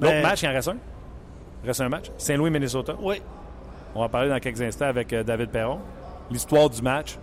L'autre 0.00 0.22
match, 0.22 0.42
il 0.42 0.48
en 0.48 0.52
reste 0.52 0.68
un? 0.68 0.76
Il 1.62 1.66
reste 1.68 1.80
un 1.80 1.88
match? 1.88 2.10
Saint-Louis, 2.18 2.50
Minnesota? 2.50 2.94
Oui. 3.00 3.22
On 3.94 4.00
va 4.00 4.08
parler 4.08 4.28
dans 4.28 4.38
quelques 4.38 4.60
instants 4.62 4.86
avec 4.86 5.12
euh, 5.12 5.22
David 5.22 5.50
Perron. 5.50 5.78
L'histoire 6.30 6.68
du 6.68 6.82
match, 6.82 7.18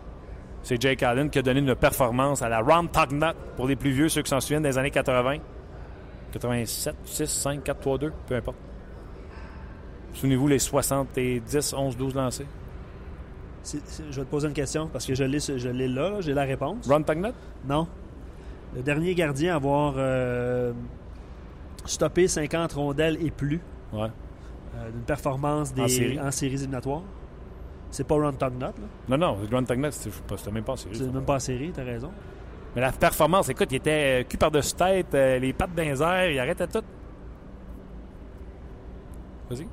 c'est 0.63 0.81
Jake 0.81 1.03
Allen 1.03 1.29
qui 1.29 1.39
a 1.39 1.41
donné 1.41 1.59
une 1.59 1.75
performance 1.75 2.41
à 2.41 2.49
la 2.49 2.61
Ron 2.61 2.87
Tugnut 2.87 3.35
pour 3.55 3.67
les 3.67 3.75
plus 3.75 3.91
vieux, 3.91 4.09
ceux 4.09 4.21
qui 4.21 4.29
s'en 4.29 4.39
souviennent 4.39 4.63
des 4.63 4.77
années 4.77 4.91
80. 4.91 5.37
87, 6.31 6.95
6, 7.05 7.25
5, 7.27 7.63
4, 7.63 7.79
3, 7.79 7.97
2, 7.99 8.13
peu 8.27 8.35
importe. 8.35 8.57
Souvenez-vous 10.13 10.47
les 10.47 10.59
70, 10.59 11.73
11, 11.73 11.97
12 11.97 12.15
lancés. 12.15 12.45
Je 13.63 14.15
vais 14.19 14.25
te 14.25 14.29
poser 14.29 14.47
une 14.47 14.53
question 14.53 14.87
parce 14.87 15.05
que 15.05 15.15
je 15.15 15.23
l'ai, 15.23 15.39
je 15.39 15.69
l'ai 15.69 15.87
là, 15.87 16.09
là, 16.09 16.21
j'ai 16.21 16.33
la 16.33 16.43
réponse. 16.43 16.87
Ron 16.87 17.03
Tugnut? 17.03 17.33
Non. 17.67 17.87
Le 18.75 18.81
dernier 18.81 19.13
gardien 19.15 19.53
à 19.53 19.55
avoir 19.57 19.93
euh, 19.97 20.73
stoppé 21.85 22.27
50 22.27 22.73
rondelles 22.73 23.17
et 23.23 23.29
plus 23.31 23.61
Ouais. 23.93 24.09
Euh, 24.75 24.91
d'une 24.91 25.01
performance 25.03 25.73
des, 25.73 25.81
En 25.83 25.87
série. 25.87 26.19
en 26.19 26.31
séries 26.31 26.55
éliminatoires, 26.55 27.01
c'est 27.91 28.07
pas 28.07 28.15
Ron 28.15 28.31
Tugnut. 28.33 28.61
là. 28.61 28.71
Non, 29.09 29.17
non, 29.17 29.37
Ron 29.51 29.63
Tugnut, 29.63 29.91
c'était 29.93 30.15
pas- 30.27 30.37
c'était 30.37 30.51
même 30.51 30.63
pas 30.63 30.73
en 30.73 30.77
série. 30.77 30.95
C'est 30.95 31.13
même 31.13 31.25
pas 31.25 31.35
en 31.35 31.39
série, 31.39 31.71
t'as 31.73 31.83
raison. 31.83 32.11
Mais 32.75 32.81
la 32.81 32.91
performance, 32.91 33.49
écoute, 33.49 33.67
il 33.71 33.75
était 33.75 34.21
euh, 34.21 34.23
cul 34.23 34.37
par-dessus 34.37 34.73
tête, 34.73 35.13
euh, 35.13 35.37
les 35.39 35.53
pattes 35.53 35.75
dans 35.75 35.83
les 35.83 36.01
airs, 36.01 36.31
il 36.31 36.39
arrêtait 36.39 36.65
tout. 36.67 36.81
Vas-y. 39.49 39.67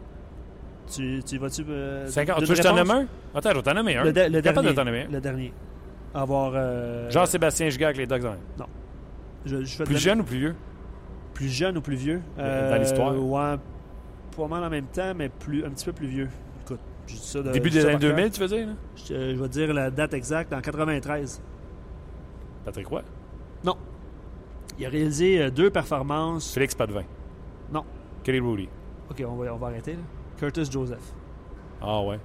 Tu, 1.25 1.39
vas-tu. 1.39 1.65
euh, 1.69 2.07
50. 2.09 2.39
d'une 2.39 2.45
Tu 2.47 2.51
veux 2.51 2.57
que 2.57 2.63
je 2.63 2.69
t'en 2.69 2.75
nomme 2.75 2.91
un? 2.91 3.07
Attends, 3.35 3.51
je 3.51 3.57
vais 3.57 3.63
t'en 3.63 3.75
nommer 3.75 3.97
un. 3.97 4.05
Le, 4.05 4.13
de- 4.13 4.21
le 4.23 4.43
dernier. 4.43 4.73
de 4.75 4.83
nommer. 4.83 5.07
Le 5.11 5.21
dernier. 5.21 5.53
Avoir. 6.13 6.53
euh, 6.55 7.09
Jean-Sébastien 7.11 7.69
Giga 7.71 7.87
avec 7.87 7.99
les 7.99 8.07
Ducks 8.07 8.23
dans 8.59 8.67
je, 9.47 9.65
je 9.65 9.85
Plus 9.85 9.97
jeune 9.99 10.21
ou 10.21 10.25
plus 10.25 10.39
vieux? 10.39 10.57
Plus 11.33 11.49
jeune 11.49 11.79
ou 11.79 11.81
plus 11.81 11.95
vieux 11.97 12.21
Dans 12.37 12.79
l'histoire. 12.79 13.15
Ouais. 13.17 13.57
Pas 14.41 14.49
mal 14.49 14.65
en 14.65 14.71
même 14.71 14.87
temps, 14.87 15.13
mais 15.15 15.29
plus, 15.29 15.65
un 15.65 15.71
petit 15.71 15.85
peu 15.85 15.93
plus 15.93 16.07
vieux. 16.07 16.29
Écoute, 16.65 16.81
je 17.07 17.15
dis 17.15 17.21
ça 17.21 17.43
de. 17.43 17.51
Début 17.53 17.69
des 17.71 17.81
années 17.85 17.93
par 17.93 18.01
cœur. 18.01 18.17
2000, 18.17 18.31
tu 18.33 18.41
veux 18.41 18.49
dire? 18.49 18.67
là? 18.69 18.73
Je, 18.97 19.05
je 19.35 19.41
vais 19.43 19.49
te 19.49 19.53
dire 19.53 19.75
la 19.75 19.91
date 19.91 20.15
exacte, 20.15 20.53
en 20.53 20.61
93. 20.61 21.43
Patrick 22.65 22.87
Roy? 22.87 23.03
Il 24.79 24.87
a 24.87 24.89
réalisé 24.89 25.43
euh, 25.43 25.51
deux 25.51 25.69
performances. 25.69 26.55
Félix 26.55 26.75
Padvin? 26.75 27.03
Non. 27.71 27.85
Kelly 28.25 28.41
Rudy? 28.41 28.67
Ok, 29.11 29.23
on 29.29 29.35
va, 29.37 29.53
on 29.53 29.59
va 29.59 29.67
arrêter. 29.67 29.93
là. 29.93 29.99
Curtis 30.39 30.71
Joseph. 30.71 31.03
Ah 31.83 32.01
ouais. 32.01 32.19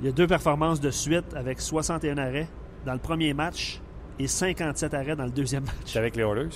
Il 0.00 0.06
y 0.06 0.08
a 0.08 0.12
deux 0.12 0.26
performances 0.26 0.80
de 0.80 0.90
suite 0.90 1.34
avec 1.34 1.60
61 1.60 2.16
arrêts 2.16 2.48
dans 2.86 2.94
le 2.94 2.98
premier 2.98 3.34
match 3.34 3.82
et 4.18 4.26
57 4.26 4.94
arrêts 4.94 5.14
dans 5.16 5.24
le 5.26 5.30
deuxième 5.30 5.64
match. 5.64 5.74
C'est 5.84 5.98
avec 5.98 6.16
les 6.16 6.22
Oilers? 6.22 6.48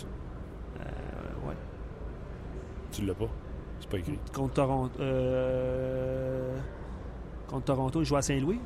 Euh, 0.81 1.49
ouais. 1.49 1.57
Tu 2.91 3.05
l'as 3.05 3.13
pas. 3.13 3.29
C'est 3.93 4.03
pas 4.05 4.11
écrit. 4.11 4.19
Contre 4.35 4.55
Toronto. 4.55 4.91
euh, 5.01 6.57
contre 7.49 7.65
Toronto, 7.65 8.01
il 8.01 8.05
jouait 8.05 8.19
à 8.19 8.23
Saint-Louis. 8.23 8.61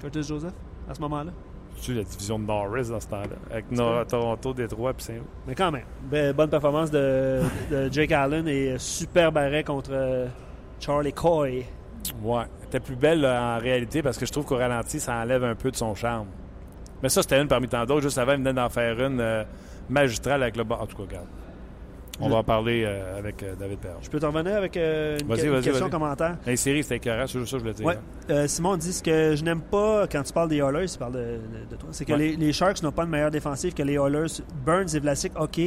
Curtis 0.00 0.22
Joseph, 0.22 0.52
à 0.88 0.94
ce 0.94 1.00
moment-là. 1.00 1.32
Tu 1.80 1.92
la 1.92 2.04
division 2.04 2.38
de 2.38 2.44
Norris 2.44 2.88
dans 2.88 3.00
ce 3.00 3.08
temps-là? 3.08 3.36
Avec 3.50 3.70
Nor- 3.70 4.06
Toronto, 4.06 4.54
Détroit 4.54 4.94
puis 4.94 5.04
Saint-Louis. 5.04 5.26
Mais 5.46 5.54
quand 5.54 5.70
même, 5.70 6.32
bonne 6.34 6.48
performance 6.50 6.90
de, 6.90 7.42
de 7.70 7.92
Jake 7.92 8.12
Allen 8.12 8.46
et 8.48 8.78
superbe 8.78 9.36
arrêt 9.38 9.62
contre 9.64 9.90
euh, 9.92 10.26
Charlie 10.80 11.12
Coy. 11.12 11.64
Ouais. 12.22 12.44
Était 12.64 12.80
plus 12.80 12.96
belle 12.96 13.20
là, 13.20 13.56
en 13.56 13.60
réalité 13.60 14.02
parce 14.02 14.16
que 14.16 14.24
je 14.26 14.32
trouve 14.32 14.44
qu'au 14.46 14.56
ralenti, 14.56 15.00
ça 15.00 15.16
enlève 15.16 15.44
un 15.44 15.54
peu 15.54 15.70
de 15.70 15.76
son 15.76 15.94
charme. 15.94 16.28
Mais 17.02 17.08
ça, 17.10 17.20
c'était 17.22 17.40
une 17.40 17.48
parmi 17.48 17.68
tant 17.68 17.84
d'autres. 17.84 18.02
Juste 18.02 18.18
avant, 18.18 18.32
il 18.32 18.38
venait 18.38 18.54
d'en 18.54 18.68
faire 18.70 18.98
une 19.04 19.20
euh, 19.20 19.44
magistrale 19.90 20.42
avec 20.42 20.56
le 20.56 20.64
bas. 20.64 20.78
En 20.80 20.86
tout 20.86 20.96
cas, 20.96 21.02
regarde. 21.02 21.26
On 22.20 22.28
va 22.30 22.36
en 22.36 22.44
parler 22.44 22.84
euh, 22.86 23.18
avec 23.18 23.42
euh, 23.42 23.54
David 23.58 23.78
Perron. 23.78 23.98
Je 24.02 24.08
peux 24.08 24.18
t'en 24.18 24.30
revenir 24.30 24.56
avec 24.56 24.76
euh, 24.76 25.18
une, 25.20 25.26
que- 25.28 25.46
une 25.56 25.60
question 25.62 25.90
commentaire? 25.90 26.36
Les 26.46 26.56
séries, 26.56 26.82
c'était 26.82 26.96
écœurant, 26.96 27.26
c'est 27.26 27.38
juste 27.38 27.50
ça 27.50 27.56
que 27.58 27.58
je 27.58 27.62
voulais 27.64 27.74
dire. 27.74 27.86
Ouais. 27.86 27.98
Euh, 28.30 28.46
Simon 28.46 28.76
dit 28.76 28.92
ce 28.92 29.02
que 29.02 29.36
je 29.36 29.44
n'aime 29.44 29.60
pas 29.60 30.06
quand 30.06 30.22
tu 30.22 30.32
parles 30.32 30.48
des 30.48 30.56
Oilers, 30.56 30.86
il 30.92 30.98
parle 30.98 31.12
de, 31.12 31.18
de- 31.18 31.70
de 31.70 31.76
toi, 31.76 31.88
c'est 31.92 32.04
que 32.04 32.12
Ouais. 32.12 32.18
les, 32.18 32.36
les 32.36 32.52
Sharks 32.52 32.82
n'ont 32.82 32.92
pas 32.92 33.04
de 33.04 33.10
meilleure 33.10 33.30
défensive 33.30 33.74
que 33.74 33.82
les 33.82 33.94
Oilers. 33.94 34.42
Burns 34.64 34.94
et 34.94 34.98
Vlasic, 35.00 35.32
OK, 35.38 35.60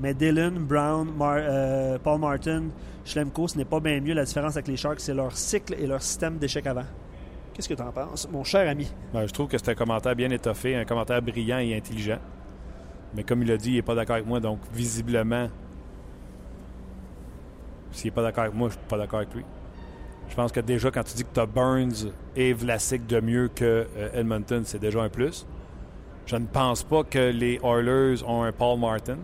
mais 0.00 0.12
Dylan, 0.14 0.54
Brown, 0.58 1.08
Mar- 1.16 1.98
Paul 2.02 2.18
Martin, 2.18 2.64
Schlemko, 3.04 3.46
ce 3.48 3.56
n'est 3.58 3.64
pas 3.64 3.78
bien 3.80 4.00
mieux. 4.00 4.14
La 4.14 4.24
différence 4.24 4.56
avec 4.56 4.68
les 4.68 4.76
Sharks, 4.76 5.00
c'est 5.00 5.14
leur 5.14 5.36
cycle 5.36 5.74
et 5.78 5.86
leur 5.86 6.02
système 6.02 6.38
d'échecs 6.38 6.66
avant. 6.66 6.84
Qu'est-ce 7.54 7.68
que 7.68 7.74
tu 7.74 7.82
en 7.82 7.92
penses, 7.92 8.26
mon 8.32 8.42
cher 8.44 8.68
ami? 8.68 8.90
Ben, 9.12 9.26
je 9.26 9.32
trouve 9.32 9.46
que 9.46 9.58
c'est 9.58 9.68
un 9.70 9.74
commentaire 9.74 10.16
bien 10.16 10.30
étoffé, 10.30 10.74
un 10.74 10.84
commentaire 10.84 11.20
brillant 11.22 11.58
et 11.58 11.76
intelligent. 11.76 12.18
Mais 13.14 13.24
comme 13.24 13.42
il 13.42 13.50
a 13.52 13.56
dit, 13.58 13.70
il 13.72 13.74
n'est 13.74 13.82
pas 13.82 13.94
d'accord 13.94 14.14
avec 14.16 14.26
moi, 14.26 14.40
donc 14.40 14.58
visiblement, 14.72 15.48
s'il 17.92 18.10
n'est 18.10 18.14
pas 18.14 18.22
d'accord 18.22 18.44
avec 18.44 18.54
moi, 18.54 18.68
je 18.68 18.74
ne 18.74 18.80
suis 18.80 18.88
pas 18.88 18.98
d'accord 18.98 19.20
avec 19.20 19.34
lui. 19.34 19.44
Je 20.28 20.34
pense 20.34 20.50
que 20.50 20.60
déjà, 20.60 20.90
quand 20.90 21.02
tu 21.04 21.14
dis 21.14 21.24
que 21.24 21.34
tu 21.34 21.40
as 21.40 21.46
Burns 21.46 22.10
et 22.36 22.52
Vlasic 22.52 23.06
de 23.06 23.20
mieux 23.20 23.48
que 23.54 23.86
euh, 23.96 24.08
Edmonton, 24.14 24.62
c'est 24.64 24.78
déjà 24.78 25.02
un 25.02 25.08
plus. 25.08 25.46
Je 26.26 26.36
ne 26.36 26.46
pense 26.46 26.82
pas 26.82 27.02
que 27.04 27.30
les 27.30 27.60
Oilers 27.62 28.22
ont 28.26 28.42
un 28.42 28.52
Paul 28.52 28.78
Martin. 28.78 29.18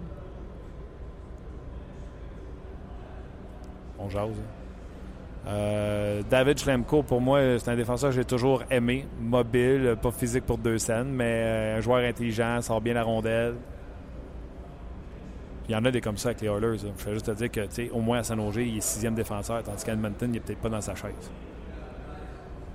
On 3.98 4.08
jase. 4.10 4.28
hein. 4.30 5.48
Euh, 5.48 6.22
David 6.28 6.58
Schlemko, 6.58 7.02
pour 7.02 7.20
moi, 7.22 7.40
c'est 7.58 7.70
un 7.70 7.76
défenseur 7.76 8.10
que 8.10 8.16
j'ai 8.16 8.24
toujours 8.24 8.64
aimé. 8.70 9.06
Mobile, 9.18 9.96
pas 10.02 10.10
physique 10.10 10.44
pour 10.44 10.58
deux 10.58 10.76
scènes, 10.78 11.08
mais 11.10 11.24
euh, 11.24 11.78
un 11.78 11.80
joueur 11.80 12.04
intelligent, 12.04 12.60
sort 12.60 12.80
bien 12.82 12.94
la 12.94 13.02
rondelle. 13.02 13.54
Il 15.68 15.72
y 15.72 15.76
en 15.76 15.84
a 15.84 15.90
des 15.90 16.00
comme 16.00 16.16
ça 16.16 16.30
avec 16.30 16.40
les 16.40 16.48
Oilers. 16.48 16.78
là. 16.82 16.90
Je 16.98 17.04
vais 17.04 17.12
juste 17.12 17.26
te 17.26 17.30
dire 17.32 17.50
que, 17.50 17.60
tu 17.66 17.66
sais, 17.72 17.90
au 17.90 18.00
moins 18.00 18.18
à 18.20 18.22
San 18.24 18.40
Jose, 18.40 18.56
il 18.56 18.78
est 18.78 18.80
sixième 18.80 19.14
défenseur, 19.14 19.62
tandis 19.62 19.84
qu'à 19.84 19.92
Edmonton, 19.92 20.28
il 20.30 20.32
n'est 20.32 20.40
peut-être 20.40 20.60
pas 20.60 20.70
dans 20.70 20.80
sa 20.80 20.94
chaise. 20.94 21.12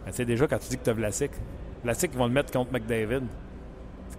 Mais 0.06 0.12
tu 0.12 0.18
sais, 0.18 0.26
déjà, 0.26 0.48
quand 0.48 0.60
tu 0.60 0.70
dis 0.70 0.78
que 0.78 0.84
tu 0.84 0.90
as 0.90 0.94
Vlasic, 0.94 1.32
Vlasic, 1.84 2.12
ils 2.14 2.18
vont 2.18 2.28
le 2.28 2.34
mettre 2.34 2.52
contre 2.52 2.72
McDavid. 2.72 3.24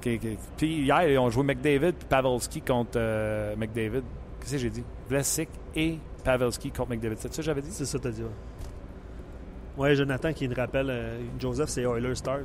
Puis 0.00 0.82
hier, 0.82 1.08
ils 1.08 1.18
ont 1.18 1.30
joué 1.30 1.44
McDavid 1.44 1.92
puis 1.92 2.06
Pavelski 2.08 2.60
contre 2.60 2.92
euh, 2.96 3.54
McDavid. 3.56 4.02
Qu'est-ce 4.40 4.52
que 4.52 4.58
j'ai 4.58 4.70
dit? 4.70 4.84
Vlasic 5.08 5.48
et 5.74 5.98
Pavelski 6.24 6.70
contre 6.72 6.90
McDavid. 6.90 7.16
C'est 7.18 7.32
ça 7.32 7.36
que 7.36 7.42
j'avais 7.42 7.62
dit? 7.62 7.70
C'est 7.70 7.86
ça 7.86 7.96
que 7.98 8.02
tu 8.02 8.08
as 8.08 8.12
dit, 8.12 8.22
ouais. 8.22 8.28
Ouais, 9.76 9.94
Jonathan 9.96 10.32
qui 10.32 10.46
nous 10.48 10.54
rappelle, 10.54 10.90
euh, 10.90 11.20
Joseph, 11.38 11.68
c'est 11.68 11.82
Oilers 11.82 12.14
Stars. 12.16 12.40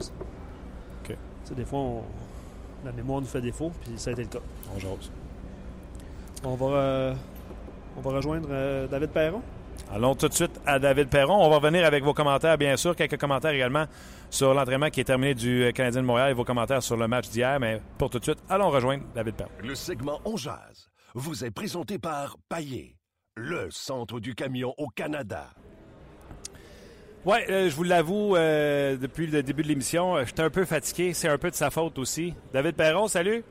OK. 1.04 1.08
Tu 1.08 1.16
sais, 1.44 1.56
des 1.56 1.66
fois, 1.66 1.80
on- 1.80 2.04
la 2.86 2.92
mémoire 2.94 3.20
nous 3.20 3.28
fait 3.28 3.42
défaut, 3.42 3.72
puis 3.82 3.92
ça 3.98 4.12
a 4.12 4.14
été 4.14 4.22
le 4.24 4.30
cas. 4.30 4.40
On. 4.74 4.80
On 6.44 6.56
va, 6.56 6.66
euh, 6.68 7.14
on 7.98 8.02
va 8.02 8.12
rejoindre 8.12 8.48
euh, 8.52 8.88
David 8.88 9.10
Perron. 9.10 9.42
Allons 9.92 10.16
tout 10.16 10.28
de 10.28 10.34
suite 10.34 10.60
à 10.66 10.80
David 10.80 11.10
Perron. 11.10 11.36
On 11.36 11.50
va 11.50 11.58
revenir 11.58 11.86
avec 11.86 12.04
vos 12.04 12.14
commentaires, 12.14 12.58
bien 12.58 12.78
sûr. 12.78 12.96
Quelques 12.96 13.18
commentaires 13.18 13.52
également 13.52 13.86
sur 14.30 14.54
l'entraînement 14.54 14.90
qui 14.90 15.02
est 15.02 15.06
terminé 15.06 15.34
du 15.34 15.64
euh, 15.64 15.72
Canadien 15.72 16.02
de 16.02 16.06
Montréal 16.06 16.32
et 16.32 16.34
vos 16.34 16.44
commentaires 16.46 16.84
sur 16.84 16.96
le 16.96 17.08
match 17.08 17.30
d'hier. 17.30 17.60
Mais 17.60 17.82
pour 17.98 18.10
tout 18.10 18.20
de 18.20 18.24
suite, 18.24 18.38
allons 18.50 18.70
rejoindre 18.70 19.04
David 19.14 19.36
Perron. 19.36 19.50
Le 19.62 19.76
segment 19.76 20.22
On 20.26 20.38
Jazz 20.38 20.90
vous 21.14 21.44
est 21.44 21.52
présenté 21.52 21.98
par 21.98 22.38
Paillé, 22.48 22.96
le 23.36 23.68
centre 23.72 24.20
du 24.20 24.36
camion 24.36 24.74
au 24.78 24.88
Canada. 24.88 25.48
Oui, 27.26 27.38
je 27.48 27.76
vous 27.76 27.84
l'avoue, 27.84 28.36
euh, 28.38 28.96
depuis 28.96 29.28
le 29.28 29.44
début 29.44 29.64
de 29.64 29.68
l'émission, 29.68 30.24
j'étais 30.24 30.44
un 30.44 30.50
peu 30.50 30.64
fatigué. 30.64 31.14
C'est 31.14 31.28
un 31.28 31.38
peu 31.38 31.50
de 31.50 31.56
sa 31.56 31.70
faute 31.70 31.98
aussi. 31.98 32.34
David 32.54 32.76
Perron, 32.76 33.08
salut. 33.10 33.44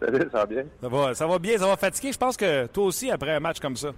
Salut, 0.00 0.28
ça 0.30 0.38
va 0.38 0.46
bien? 0.46 0.64
Ça 0.80 0.88
va, 0.88 1.14
ça 1.14 1.26
va 1.26 1.38
bien, 1.38 1.58
ça 1.58 1.66
va 1.66 1.76
fatiguer. 1.76 2.12
Je 2.12 2.18
pense 2.18 2.36
que 2.36 2.66
toi 2.66 2.84
aussi, 2.84 3.10
après 3.10 3.32
un 3.32 3.40
match 3.40 3.58
comme 3.60 3.76
ça. 3.76 3.88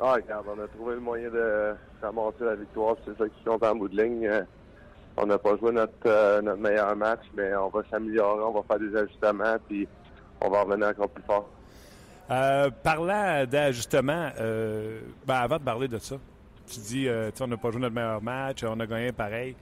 Ah, 0.00 0.12
regarde, 0.14 0.46
on 0.48 0.62
a 0.62 0.68
trouvé 0.68 0.94
le 0.94 1.00
moyen 1.00 1.28
de 1.30 1.74
ramasser 2.00 2.44
la 2.44 2.54
victoire, 2.54 2.96
c'est 3.04 3.18
ça 3.18 3.28
qui 3.28 3.44
compte 3.44 3.64
en 3.64 3.74
bout 3.74 3.88
de 3.88 4.00
ligne. 4.00 4.26
Euh, 4.26 4.42
On 5.16 5.26
n'a 5.26 5.36
pas 5.38 5.56
joué 5.56 5.72
notre, 5.72 5.92
euh, 6.06 6.40
notre 6.40 6.60
meilleur 6.60 6.94
match, 6.94 7.22
mais 7.36 7.54
on 7.56 7.68
va 7.68 7.82
s'améliorer, 7.90 8.44
on 8.44 8.52
va 8.52 8.62
faire 8.62 8.78
des 8.78 8.96
ajustements, 8.96 9.56
puis 9.68 9.88
on 10.40 10.48
va 10.48 10.62
revenir 10.62 10.86
encore 10.88 11.08
plus 11.08 11.24
fort. 11.24 11.48
Euh, 12.30 12.70
parlant 12.82 13.44
d'ajustement, 13.44 14.30
euh, 14.38 15.00
ben, 15.26 15.34
avant 15.34 15.56
de 15.56 15.64
parler 15.64 15.88
de 15.88 15.98
ça, 15.98 16.16
tu 16.68 16.78
dis, 16.80 17.08
euh, 17.08 17.30
on 17.40 17.48
n'a 17.48 17.56
pas 17.56 17.70
joué 17.72 17.80
notre 17.80 17.94
meilleur 17.94 18.22
match, 18.22 18.62
on 18.62 18.78
a 18.78 18.86
gagné 18.86 19.10
pareil. 19.10 19.56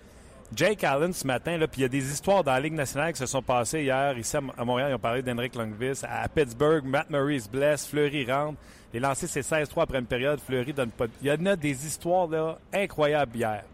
Jake 0.54 0.84
Allen, 0.84 1.12
ce 1.12 1.26
matin, 1.26 1.58
puis 1.70 1.80
il 1.80 1.82
y 1.82 1.84
a 1.84 1.88
des 1.88 2.10
histoires 2.12 2.44
dans 2.44 2.52
la 2.52 2.60
Ligue 2.60 2.72
nationale 2.74 3.12
qui 3.12 3.18
se 3.18 3.26
sont 3.26 3.42
passées 3.42 3.82
hier. 3.82 4.16
Ici, 4.16 4.36
à 4.36 4.64
Montréal, 4.64 4.90
ils 4.90 4.94
ont 4.94 4.98
parlé 4.98 5.20
d'Henrik 5.22 5.54
Lundqvist. 5.56 6.04
À 6.08 6.28
Pittsburgh, 6.28 6.84
Matt 6.84 7.10
Murray 7.10 7.40
se 7.40 7.48
blesse, 7.48 7.86
Fleury 7.86 8.30
rentre. 8.30 8.58
Les 8.94 9.00
lancers, 9.00 9.28
c'est 9.28 9.40
16-3 9.40 9.82
après 9.82 9.98
une 9.98 10.06
période. 10.06 10.38
Fleury 10.40 10.72
donne 10.72 10.90
pas... 10.90 11.08
de- 11.08 11.12
Il 11.20 11.26
y 11.28 11.32
en 11.32 11.46
a 11.46 11.56
des 11.56 11.84
histoires 11.86 12.28
là, 12.28 12.58
incroyables 12.72 13.36
hier. 13.36 13.64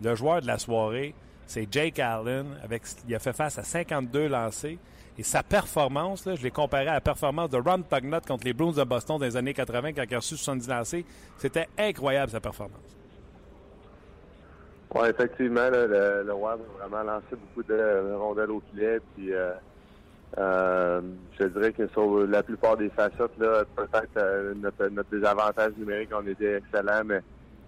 Le 0.00 0.14
joueur 0.14 0.40
de 0.40 0.46
la 0.46 0.58
soirée, 0.58 1.12
c'est 1.46 1.66
Jake 1.70 1.98
Allen. 1.98 2.46
Avec, 2.62 2.82
il 3.08 3.14
a 3.14 3.18
fait 3.18 3.32
face 3.32 3.58
à 3.58 3.64
52 3.64 4.28
lancés. 4.28 4.78
Et 5.18 5.22
sa 5.24 5.42
performance, 5.42 6.22
je 6.24 6.42
l'ai 6.42 6.50
comparé 6.52 6.86
à 6.86 6.94
la 6.94 7.00
performance 7.00 7.50
de 7.50 7.58
Ron 7.58 7.82
Tugnut 7.82 8.24
contre 8.24 8.44
les 8.44 8.52
Bruins 8.54 8.72
de 8.72 8.84
Boston 8.84 9.18
dans 9.18 9.26
les 9.26 9.36
années 9.36 9.52
80 9.52 9.92
quand 9.92 10.04
il 10.08 10.14
a 10.14 10.18
reçu 10.18 10.36
70 10.36 10.68
lancés. 10.68 11.04
C'était 11.36 11.68
incroyable, 11.76 12.30
sa 12.32 12.40
performance. 12.40 12.80
Oui, 14.94 15.08
effectivement, 15.08 15.70
là, 15.70 15.86
le, 15.86 16.22
le 16.26 16.34
Wild 16.34 16.60
a 16.60 16.86
vraiment 16.86 17.12
lancé 17.12 17.30
beaucoup 17.30 17.62
de 17.62 18.14
rondelles 18.14 18.50
au 18.50 18.62
filet. 18.70 19.00
Puis, 19.14 19.32
euh, 19.32 19.52
euh, 20.38 21.00
je 21.38 21.44
dirais 21.46 21.72
que 21.72 21.86
sur 21.88 22.26
la 22.26 22.42
plupart 22.42 22.76
des 22.76 22.90
facettes, 22.90 23.38
là, 23.38 23.64
peut-être 23.74 24.16
euh, 24.18 24.52
notre, 24.54 24.88
notre 24.88 25.08
désavantage 25.10 25.72
numérique, 25.78 26.10
on 26.14 26.26
était 26.26 26.56
excellent, 26.58 27.04
mais 27.06 27.20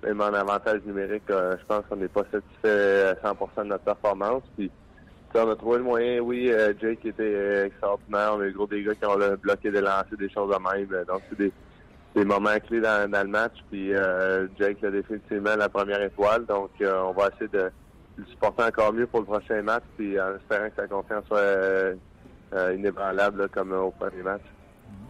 même 0.03 0.21
en 0.21 0.35
avantage 0.35 0.83
numérique, 0.85 1.31
euh, 1.31 1.57
je 1.59 1.65
pense 1.65 1.87
qu'on 1.89 1.97
n'est 1.97 2.09
pas 2.09 2.25
satisfait 2.31 3.17
à 3.23 3.33
100% 3.33 3.63
de 3.65 3.69
notre 3.69 3.85
performance. 3.85 4.43
Puis, 4.57 4.71
on 5.35 5.51
a 5.51 5.57
trouvé 5.57 5.79
le 5.79 5.85
moyen, 5.85 6.21
oui, 6.21 6.51
euh, 6.51 6.75
Jake 6.79 7.07
était 7.07 7.23
euh, 7.23 7.67
extraordinaire. 7.67 8.35
On 8.37 8.41
a 8.41 8.47
eu 8.47 8.53
gros 8.53 8.67
des 8.67 8.83
gars 8.83 8.95
qui 8.95 9.07
ont 9.07 9.17
bloqué 9.41 9.71
des 9.71 9.81
lancers, 9.81 10.17
des 10.19 10.31
choses 10.31 10.55
de 10.55 10.59
même. 10.63 11.05
Donc, 11.07 11.23
c'est 11.31 11.39
des, 11.39 11.53
des 12.14 12.24
moments 12.24 12.59
clés 12.66 12.81
dans, 12.81 13.11
dans 13.11 13.22
le 13.22 13.29
match. 13.29 13.55
Puis 13.70 13.94
euh, 13.94 14.46
Jake 14.59 14.83
a 14.85 14.90
définitivement 14.90 15.57
la 15.57 15.68
première 15.68 16.03
étoile. 16.03 16.46
Donc 16.46 16.70
euh, 16.81 17.03
on 17.03 17.12
va 17.12 17.29
essayer 17.29 17.48
de 17.48 17.70
le 18.16 18.24
supporter 18.27 18.64
encore 18.64 18.92
mieux 18.92 19.07
pour 19.07 19.20
le 19.20 19.27
prochain 19.27 19.62
match. 19.62 19.83
Puis 19.96 20.18
en 20.20 20.37
espérant 20.37 20.68
que 20.68 20.77
sa 20.77 20.87
confiance 20.87 21.24
soit 21.27 21.38
euh, 21.38 21.94
euh, 22.55 22.74
inébranlable 22.74 23.48
comme 23.48 23.72
au 23.72 23.90
premier 23.90 24.22
match. 24.22 24.42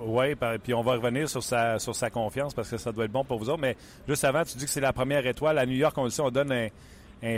Oui, 0.01 0.35
puis 0.63 0.75
on 0.75 0.83
va 0.83 0.93
revenir 0.93 1.29
sur 1.29 1.43
sa, 1.43 1.79
sur 1.79 1.95
sa 1.95 2.11
confiance 2.11 2.53
parce 2.55 2.69
que 2.71 2.79
ça 2.79 2.91
doit 2.91 3.05
être 3.05 3.13
bon 3.13 3.25
pour 3.25 3.39
vous 3.39 3.49
autres. 3.49 3.61
Mais 3.61 3.77
juste 4.09 4.25
avant, 4.25 4.43
tu 4.43 4.57
dis 4.57 4.65
que 4.65 4.71
c'est 4.71 4.81
la 4.81 4.93
première 4.93 5.27
étoile. 5.27 5.59
À 5.59 5.67
New 5.67 5.77
York, 5.77 5.97
on 5.97 6.05
le 6.05 6.11
sait, 6.11 6.23
on 6.23 6.31
donne 6.31 6.53
un, 6.53 6.69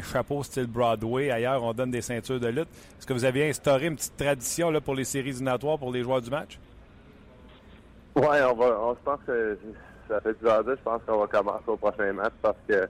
chapeau 0.00 0.42
style 0.42 0.66
Broadway. 0.66 1.30
Ailleurs, 1.30 1.62
on 1.62 1.72
donne 1.72 1.90
des 1.90 2.00
ceintures 2.00 2.40
de 2.40 2.48
lutte. 2.48 2.68
Est-ce 2.98 3.06
que 3.06 3.12
vous 3.12 3.24
avez 3.24 3.48
instauré 3.48 3.86
une 3.86 3.96
petite 3.96 4.16
tradition 4.16 4.72
pour 4.80 4.94
les 4.94 5.04
séries 5.04 5.30
éliminatoires 5.30 5.78
pour 5.78 5.92
les 5.92 6.02
joueurs 6.02 6.22
du 6.22 6.30
match? 6.30 6.58
Oui, 8.16 8.36
on 8.50 8.54
va 8.54 8.80
on 8.80 8.94
se 8.94 9.00
pense 9.00 9.20
que 9.26 9.58
ça 10.08 10.20
fait 10.20 10.38
du 10.40 10.48
hasard. 10.48 10.64
Je 10.76 10.82
pense 10.82 11.02
qu'on 11.06 11.18
va 11.18 11.26
commencer 11.26 11.64
au 11.68 11.76
prochain 11.76 12.12
match 12.14 12.32
parce 12.40 12.56
que 12.68 12.88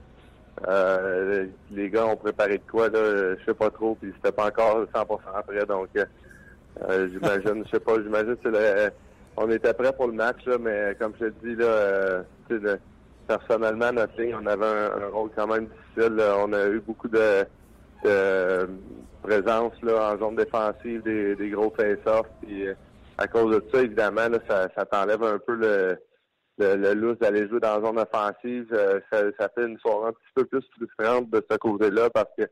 euh, 0.67 1.45
les 1.69 1.89
gars 1.89 2.05
ont 2.05 2.15
préparé 2.15 2.57
de 2.57 2.63
quoi, 2.69 2.89
là, 2.89 3.35
je 3.35 3.45
sais 3.45 3.53
pas 3.53 3.69
trop, 3.69 3.95
puis 3.95 4.11
c'était 4.15 4.31
pas 4.31 4.47
encore 4.47 4.85
100% 4.93 5.43
prêt, 5.45 5.65
donc 5.67 5.89
euh, 5.95 7.09
j'imagine, 7.11 7.63
je 7.65 7.69
sais 7.71 7.79
pas, 7.79 8.01
j'imagine 8.01 8.35
que 8.37 8.49
le- 8.49 8.89
on 9.35 9.49
était 9.51 9.73
prêt 9.73 9.93
pour 9.93 10.07
le 10.07 10.13
match, 10.13 10.43
là, 10.47 10.57
mais 10.59 10.95
comme 10.99 11.13
je 11.19 11.25
te 11.25 11.45
dis, 11.45 11.55
là, 11.55 11.65
euh, 11.65 12.23
personnellement, 13.27 13.91
notre 13.91 14.19
ligne, 14.19 14.35
on 14.41 14.45
avait 14.47 14.65
un, 14.65 15.09
rôle 15.09 15.29
quand 15.35 15.47
même 15.47 15.67
difficile. 15.67 16.15
là. 16.15 16.37
On 16.39 16.51
a 16.53 16.67
eu 16.67 16.79
beaucoup 16.79 17.07
de, 17.07 17.45
de 18.03 18.67
présence 19.21 19.73
là, 19.83 20.13
en 20.13 20.17
zone 20.17 20.37
défensive, 20.37 21.03
des, 21.03 21.35
des 21.35 21.49
gros 21.49 21.71
face-offs, 21.77 22.25
euh, 22.49 22.73
à 23.17 23.27
cause 23.27 23.55
de 23.55 23.63
ça, 23.73 23.81
évidemment, 23.81 24.27
là, 24.29 24.39
ça, 24.47 24.67
ça 24.75 24.85
t'enlève 24.85 25.23
un 25.23 25.39
peu 25.39 25.55
le, 25.55 25.97
le, 26.59 26.93
le 26.93 27.15
d'aller 27.15 27.47
jouer 27.47 27.59
dans 27.59 27.79
la 27.79 27.85
zone 27.85 27.99
offensive. 27.99 28.67
Euh, 28.73 28.99
ça, 29.11 29.21
ça 29.39 29.49
fait 29.49 29.65
une 29.65 29.79
soirée 29.79 30.09
un 30.09 30.13
petit 30.13 30.33
peu 30.35 30.45
plus 30.45 30.63
frustrante 30.75 31.29
de 31.29 31.43
ce 31.49 31.57
côté-là 31.57 32.09
parce 32.09 32.29
que 32.37 32.43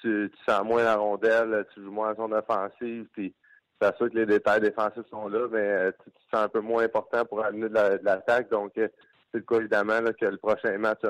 tu, 0.00 0.30
tu 0.30 0.44
sens 0.48 0.64
moins 0.64 0.84
la 0.84 0.96
rondelle, 0.96 1.66
tu 1.74 1.82
joues 1.82 1.90
moins 1.90 2.12
en 2.12 2.16
zone 2.28 2.34
offensive, 2.34 3.06
puis 3.12 3.34
c'est 3.80 3.96
sûr 3.96 4.08
que 4.10 4.16
les 4.16 4.26
détails 4.26 4.60
défensifs 4.60 5.06
sont 5.10 5.28
là, 5.28 5.46
mais 5.50 5.58
euh, 5.60 5.90
tu, 6.04 6.10
tu 6.10 6.22
sens 6.32 6.44
un 6.44 6.48
peu 6.48 6.60
moins 6.60 6.84
important 6.84 7.24
pour 7.24 7.44
amener 7.44 7.68
de 7.68 7.74
la- 7.74 7.98
de 7.98 8.04
l'attaque. 8.04 8.48
Donc, 8.50 8.72
euh, 8.78 8.88
c'est 9.32 9.38
le 9.38 9.44
cas, 9.44 9.56
évidemment, 9.56 10.00
là, 10.00 10.12
que 10.12 10.26
le 10.26 10.36
prochain 10.38 10.78
match, 10.78 11.00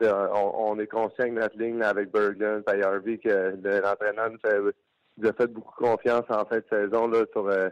on, 0.00 0.52
on 0.70 0.78
est 0.78 0.86
conscient 0.86 1.26
que 1.26 1.30
notre 1.30 1.56
ligne 1.58 1.78
là, 1.78 1.90
avec 1.90 2.10
Berglund 2.10 2.64
Harvey, 2.66 3.18
que 3.18 3.28
le- 3.62 3.80
l'entraîneur 3.80 4.30
nous, 4.30 4.70
nous 5.18 5.28
a 5.28 5.32
fait 5.34 5.46
beaucoup 5.48 5.74
confiance 5.84 6.24
en 6.30 6.44
fin 6.46 6.56
de 6.58 6.64
saison 6.70 7.06
là, 7.08 7.24
sur 7.32 7.46
euh, 7.48 7.68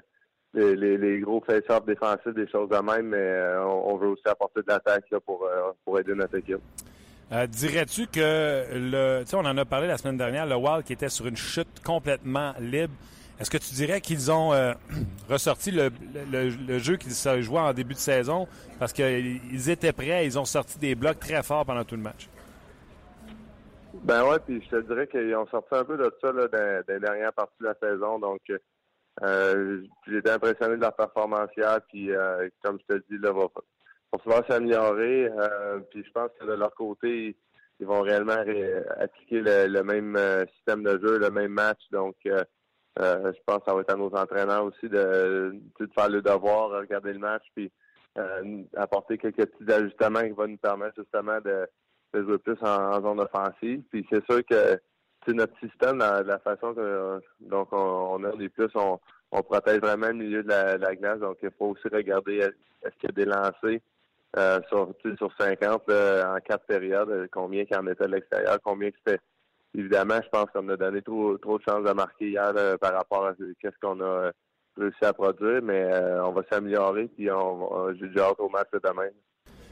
les, 0.54 0.76
les, 0.76 0.96
les 0.96 1.20
gros 1.20 1.40
face-offs 1.40 1.84
défensifs, 1.86 2.34
des 2.34 2.48
choses 2.48 2.68
de 2.68 2.76
même, 2.76 3.08
mais 3.08 3.16
euh, 3.16 3.64
on, 3.64 3.92
on 3.92 3.96
veut 3.96 4.08
aussi 4.08 4.26
apporter 4.26 4.62
de 4.62 4.68
l'attaque 4.68 5.04
là, 5.10 5.20
pour, 5.20 5.44
euh, 5.44 5.72
pour 5.84 5.98
aider 5.98 6.14
notre 6.14 6.36
équipe. 6.36 6.60
Euh, 7.32 7.46
Dirais-tu 7.46 8.06
que 8.08 8.64
le. 8.72 9.22
Tu 9.22 9.30
sais, 9.30 9.36
on 9.36 9.40
en 9.40 9.56
a 9.56 9.64
parlé 9.64 9.86
la 9.86 9.98
semaine 9.98 10.16
dernière, 10.16 10.46
le 10.46 10.56
Wild 10.56 10.84
qui 10.84 10.92
était 10.92 11.08
sur 11.08 11.26
une 11.26 11.36
chute 11.36 11.80
complètement 11.84 12.54
libre. 12.58 12.92
Est-ce 13.38 13.50
que 13.50 13.58
tu 13.58 13.72
dirais 13.72 14.00
qu'ils 14.00 14.30
ont 14.30 14.50
ressorti 15.30 15.70
le, 15.70 15.90
le, 16.30 16.50
le 16.50 16.78
jeu 16.78 16.96
qu'ils 16.96 17.12
jouaient 17.42 17.60
en 17.60 17.72
début 17.72 17.94
de 17.94 17.98
saison? 18.00 18.48
Parce 18.78 18.92
qu'ils 18.92 19.70
étaient 19.70 19.92
prêts, 19.92 20.26
ils 20.26 20.38
ont 20.38 20.44
sorti 20.44 20.78
des 20.78 20.94
blocs 20.94 21.20
très 21.20 21.42
forts 21.42 21.64
pendant 21.64 21.84
tout 21.84 21.94
le 21.94 22.02
match? 22.02 22.28
Ben 24.02 24.24
ouais, 24.24 24.38
puis 24.40 24.62
je 24.64 24.76
te 24.76 24.82
dirais 24.86 25.06
qu'ils 25.06 25.34
ont 25.36 25.46
sorti 25.46 25.74
un 25.74 25.84
peu 25.84 25.96
de 25.96 26.12
ça 26.20 26.32
là, 26.32 26.48
dans, 26.48 26.82
dans 26.86 26.94
les 26.94 27.00
dernières 27.00 27.32
parties 27.32 27.56
de 27.60 27.66
la 27.66 27.74
saison. 27.80 28.18
Donc, 28.18 28.40
euh, 29.22 29.82
j'étais 30.06 30.30
impressionné 30.30 30.76
de 30.76 30.80
leur 30.80 30.94
performance 30.94 31.50
hier. 31.56 31.78
Puis, 31.88 32.10
euh, 32.10 32.48
comme 32.62 32.78
je 32.80 32.94
te 32.94 33.02
dis, 33.10 33.18
là, 33.18 33.32
va, 33.32 33.46
va 34.12 34.18
falloir 34.18 34.46
s'améliorer. 34.48 35.28
Euh, 35.28 35.80
puis, 35.90 36.04
je 36.04 36.10
pense 36.12 36.30
que 36.38 36.46
de 36.46 36.52
leur 36.52 36.74
côté, 36.74 37.36
ils 37.78 37.86
vont 37.86 38.02
réellement 38.02 38.42
appliquer 38.98 39.40
le, 39.40 39.66
le 39.66 39.82
même 39.82 40.16
euh, 40.16 40.44
système 40.56 40.82
de 40.82 40.98
jeu, 41.00 41.18
le 41.18 41.30
même 41.30 41.52
match. 41.52 41.80
Donc, 41.90 42.16
euh, 42.26 42.42
euh, 42.98 43.32
je 43.32 43.38
pense 43.46 43.58
que 43.58 43.64
ça 43.66 43.74
va 43.74 43.80
être 43.80 43.92
à 43.92 43.96
nos 43.96 44.14
entraîneurs 44.14 44.64
aussi 44.64 44.88
de, 44.88 45.54
de 45.78 45.90
faire 45.94 46.08
le 46.08 46.22
devoir, 46.22 46.70
regarder 46.70 47.12
le 47.12 47.18
match, 47.20 47.44
puis 47.54 47.72
apporter 48.76 49.16
quelques 49.16 49.46
petits 49.46 49.72
ajustements 49.72 50.20
qui 50.20 50.30
vont 50.30 50.48
nous 50.48 50.58
permettre 50.58 50.94
justement 50.98 51.40
de 51.40 51.66
de 52.12 52.22
jouer 52.22 52.38
plus 52.38 52.58
en, 52.62 52.92
en 52.92 53.02
zone 53.02 53.20
offensive. 53.20 53.82
Puis 53.90 54.06
c'est 54.10 54.24
sûr 54.26 54.44
que 54.44 54.80
c'est 55.26 55.34
notre 55.34 55.58
système, 55.58 55.98
la, 55.98 56.22
la 56.22 56.38
façon 56.38 56.74
que 56.74 57.20
donc 57.40 57.68
on, 57.72 58.22
a 58.24 58.36
des 58.36 58.48
plus, 58.48 58.70
on, 58.74 58.98
protège 59.42 59.80
vraiment 59.80 60.08
le 60.08 60.14
milieu 60.14 60.42
de 60.42 60.48
la, 60.48 60.78
la 60.78 60.94
glace. 60.96 61.20
Donc 61.20 61.38
il 61.42 61.50
faut 61.58 61.66
aussi 61.66 61.88
regarder 61.92 62.38
est-ce 62.38 62.94
qu'il 62.98 63.08
y 63.08 63.08
a 63.08 63.12
des 63.12 63.24
lancers 63.24 63.80
euh, 64.36 64.60
sur, 64.68 64.94
sur 65.18 65.32
50 65.38 65.82
là, 65.88 66.34
en 66.34 66.40
quatre 66.40 66.64
périodes, 66.66 67.28
combien 67.32 67.64
qu'il 67.64 67.76
en 67.76 67.86
était 67.86 68.04
à 68.04 68.08
l'extérieur, 68.08 68.58
combien 68.62 68.90
c'était. 68.96 69.20
Évidemment, 69.72 70.18
je 70.20 70.28
pense 70.30 70.46
qu'on 70.52 70.68
a 70.68 70.76
donné 70.76 71.00
trop, 71.00 71.36
de 71.36 71.62
chances 71.64 71.84
de 71.84 71.92
marquer 71.92 72.30
hier 72.30 72.52
par 72.80 72.92
rapport 72.92 73.26
à 73.26 73.34
ce 73.34 73.70
qu'on 73.80 74.00
a 74.00 74.32
réussi 74.76 75.04
à 75.04 75.12
produire, 75.12 75.62
mais 75.62 75.84
euh, 75.84 76.24
on 76.24 76.32
va 76.32 76.42
s'améliorer 76.50 77.06
puis 77.06 77.30
on, 77.30 77.72
on 77.72 77.94
j'ai 77.94 78.08
déjà 78.08 78.30
hâte 78.30 78.40
au 78.40 78.48
match 78.48 78.68
de 78.72 78.80
demain. 78.82 79.10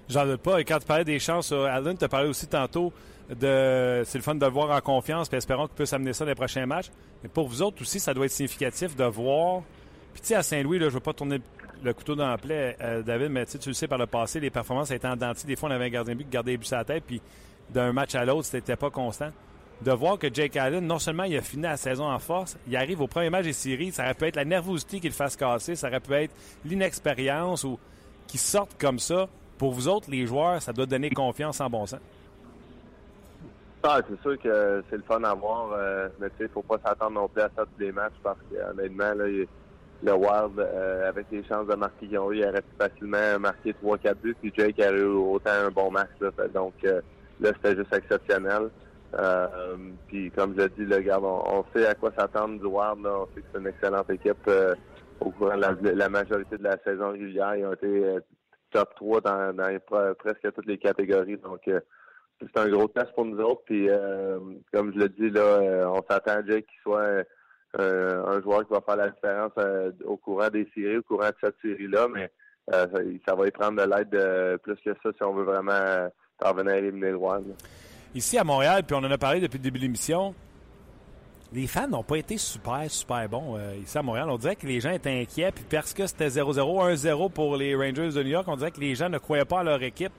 J'en 0.09 0.25
doute 0.25 0.43
pas. 0.43 0.61
Et 0.61 0.65
quand 0.65 0.79
tu 0.79 0.87
parlais 0.87 1.05
des 1.05 1.19
chances, 1.19 1.53
Alan, 1.53 1.95
tu 1.95 2.05
as 2.05 2.09
parlé 2.09 2.29
aussi 2.29 2.49
tantôt 2.49 2.93
C'est 3.29 4.15
le 4.15 4.23
fun 4.23 4.35
de 4.35 4.45
le 4.45 4.51
voir 4.51 4.71
en 4.71 4.81
confiance, 4.81 5.29
puis 5.29 5.37
espérons 5.37 5.67
qu'il 5.67 5.77
puisse 5.77 5.93
amener 5.93 6.13
ça 6.13 6.25
dans 6.25 6.31
les 6.31 6.35
prochains 6.35 6.67
matchs. 6.67 6.91
Mais 7.23 7.29
pour 7.29 7.49
vous 7.49 7.63
autres 7.63 7.83
aussi, 7.83 8.01
ça 8.01 8.15
doit 8.15 8.27
être 8.27 8.33
significatif 8.33 8.97
de 8.97 9.05
voir. 9.05 9.63
Puis, 10.15 10.23
tu 10.23 10.29
sais, 10.29 10.35
à 10.35 10.43
Saint-Louis, 10.43 10.79
je 10.79 10.85
ne 10.85 10.91
veux 10.91 11.01
pas 11.01 11.13
tourner 11.13 11.41
le 11.83 11.93
couteau 11.93 12.15
dans 12.15 12.29
la 12.29 12.39
plaie, 12.39 12.77
euh, 12.81 13.03
David, 13.03 13.29
mais 13.31 13.47
tu 13.47 13.69
le 13.69 13.75
sais 13.75 13.87
par 13.87 13.99
le 13.99 14.07
passé, 14.07 14.41
les 14.41 14.51
performances 14.51 14.91
étaient 14.91 15.09
en 15.09 15.17
dentille. 15.17 15.47
Des 15.47 15.57
fois, 15.57 15.69
on 15.69 15.73
avait 15.73 15.87
un 15.87 15.91
gardien 15.91 16.15
de 16.15 16.19
but 16.19 16.25
qui 16.25 16.31
gardait 16.31 16.53
les 16.53 16.57
buts 16.57 16.67
à 16.73 16.77
la 16.77 16.85
tête, 16.85 17.05
puis 17.07 17.21
d'un 17.71 17.93
match 17.93 18.15
à 18.15 18.25
l'autre, 18.25 18.47
c'était 18.47 18.77
pas 18.77 18.91
constant. 18.91 19.31
De 19.83 19.93
voir 19.93 20.19
que 20.19 20.33
Jake 20.33 20.57
Allen, 20.57 20.85
non 20.85 20.99
seulement 20.99 21.23
il 21.23 21.37
a 21.37 21.41
fini 21.41 21.63
la 21.63 21.77
saison 21.77 22.11
en 22.11 22.19
force, 22.19 22.57
il 22.67 22.77
arrive 22.77 23.01
au 23.01 23.07
premier 23.07 23.31
match 23.31 23.45
des 23.45 23.53
séries, 23.53 23.93
ça 23.93 24.05
aurait 24.05 24.15
pu 24.15 24.25
être 24.25 24.37
la 24.37 24.45
nervosité 24.45 24.99
qui 24.99 25.07
le 25.07 25.15
fasse 25.15 25.37
casser, 25.37 25.77
ça 25.77 25.87
aurait 25.87 26.01
pu 26.01 26.15
être 26.15 26.35
l'inexpérience 26.65 27.63
ou 27.63 27.79
qu'il 28.27 28.41
sorte 28.41 28.77
comme 28.81 28.99
ça 28.99 29.29
pour 29.57 29.73
vous 29.73 29.87
autres, 29.87 30.11
les 30.11 30.27
joueurs, 30.27 30.61
ça 30.61 30.73
doit 30.73 30.87
donner 30.87 31.11
confiance 31.11 31.61
en 31.61 31.71
bon 31.71 31.87
sens. 31.87 32.01
Ah, 33.83 34.01
c'est 34.09 34.21
sûr 34.23 34.39
que 34.41 34.83
c'est 34.91 34.97
le 34.97 35.03
fun 35.03 35.23
à 35.23 35.35
voir, 35.35 35.73
euh, 35.73 36.09
mais 36.19 36.29
tu 36.31 36.39
sais, 36.39 36.49
faut 36.49 36.63
pas 36.63 36.79
s'attendre 36.85 37.13
non 37.13 37.29
plus 37.29 37.43
à 37.43 37.51
ça 37.57 37.65
tous 37.65 37.79
les 37.79 37.93
matchs 37.93 38.17
parce 38.23 38.39
que 38.51 38.57
honnêtement, 38.71 39.15
là, 39.15 39.27
le 40.03 40.13
Wild, 40.13 40.59
euh, 40.59 41.09
avec 41.09 41.27
les 41.31 41.45
chances 41.45 41.67
de 41.67 41.75
marquer 41.75 42.09
qu'ils 42.09 42.19
ont 42.19 42.33
eu, 42.33 42.39
il 42.39 42.45
aurait 42.45 42.63
pu 42.63 42.75
facilement 42.79 43.39
marquer 43.39 43.75
3-4 43.83 44.15
buts, 44.17 44.37
puis 44.41 44.53
Jake 44.57 44.81
a 44.81 44.93
eu 44.93 45.05
autant 45.05 45.51
un 45.51 45.71
bon 45.71 45.91
match. 45.91 46.11
Là, 46.21 46.31
donc 46.53 46.75
euh, 46.85 47.01
là, 47.41 47.51
c'était 47.55 47.77
juste 47.77 47.95
exceptionnel. 47.95 48.71
Euh, 49.15 49.77
puis 50.09 50.31
comme 50.33 50.55
je 50.57 50.63
l'ai 50.63 50.69
dit, 50.71 50.85
le 50.85 50.99
gars, 51.01 51.21
on, 51.21 51.65
sait 51.75 51.87
à 51.87 51.95
quoi 51.95 52.13
s'attendre 52.19 52.61
du 52.61 52.67
Wild. 52.67 53.03
Là. 53.03 53.21
On 53.21 53.27
sait 53.35 53.41
que 53.41 53.47
c'est 53.53 53.61
une 53.61 53.67
excellente 53.69 54.11
équipe 54.11 54.51
au 55.21 55.31
courant 55.31 55.57
de 55.57 55.63
la, 55.63 55.95
la, 55.95 56.09
majorité 56.09 56.59
de 56.59 56.65
la 56.65 56.77
saison 56.85 57.13
régulière. 57.13 57.57
Ils 57.57 57.65
ont 57.65 57.73
été 57.73 58.19
top 58.71 58.95
3 58.97 59.21
dans, 59.21 59.57
dans 59.57 60.15
presque 60.19 60.53
toutes 60.53 60.67
les 60.67 60.79
catégories. 60.79 61.39
Donc, 61.39 61.67
euh, 61.69 61.81
c'est 62.41 62.61
un 62.61 62.69
gros 62.69 62.89
test 62.89 63.13
pour 63.15 63.25
nous 63.25 63.39
autres. 63.39 63.63
Puis, 63.65 63.89
euh, 63.89 64.39
comme 64.73 64.93
je 64.93 64.99
le 64.99 65.09
dis, 65.09 65.31
là, 65.31 65.41
euh, 65.41 65.87
on 65.87 66.03
s'attend 66.09 66.39
à 66.39 66.43
qu'il 66.43 66.65
soit 66.83 67.25
un 67.79 68.41
joueur 68.43 68.67
qui 68.67 68.73
va 68.73 68.81
faire 68.81 68.97
la 68.97 69.11
différence 69.11 69.53
au 70.05 70.17
courant 70.17 70.49
des 70.49 70.67
séries, 70.75 70.99
au 70.99 71.03
courant 71.03 71.29
de 71.29 71.37
cette 71.43 71.57
série-là. 71.63 72.09
Mais 72.13 72.31
ça, 72.71 73.35
va 73.35 73.47
y 73.47 73.51
prendre 73.51 73.83
de 73.83 73.89
l'aide 73.89 74.59
plus 74.63 74.77
que 74.77 74.95
ça 75.03 75.11
si 75.17 75.23
on 75.23 75.35
veut 75.35 75.45
vraiment 75.45 76.09
parvenir 76.39 76.75
à 76.75 76.79
éliminer 76.79 77.11
le 77.11 77.17
Wild. 77.17 77.55
Ici 78.15 78.39
à 78.39 78.45
Montréal, 78.45 78.85
puis 78.87 78.97
on 78.97 79.05
en 79.05 79.11
a 79.11 79.19
parlé 79.19 79.41
depuis 79.41 79.59
le 79.59 79.65
début 79.65 79.79
de 79.79 79.85
l'émission, 79.85 80.35
les 81.53 81.67
fans 81.67 81.89
n'ont 81.89 82.03
pas 82.03 82.17
été 82.17 82.37
super, 82.37 82.91
super 82.91 83.29
bons 83.29 83.57
euh, 83.57 83.75
ici 83.83 83.97
à 83.97 84.03
Montréal. 84.03 84.29
On 84.31 84.37
dirait 84.37 84.57
que 84.57 84.67
les 84.67 84.81
gens 84.81 84.91
étaient 84.91 85.21
inquiets, 85.21 85.53
puis 85.53 85.65
parce 85.69 85.95
que 85.95 86.07
c'était 86.07 86.29
0-0, 86.29 86.95
1-0 86.95 87.31
pour 87.31 87.57
les 87.57 87.75
Rangers 87.75 88.11
de 88.13 88.23
New 88.23 88.31
York, 88.31 88.47
on 88.49 88.57
dirait 88.57 88.71
que 88.71 88.81
les 88.81 88.95
gens 88.95 89.09
ne 89.09 89.19
croyaient 89.19 89.45
pas 89.45 89.61
à 89.61 89.65
leur 89.65 89.83
équipe. 89.83 90.13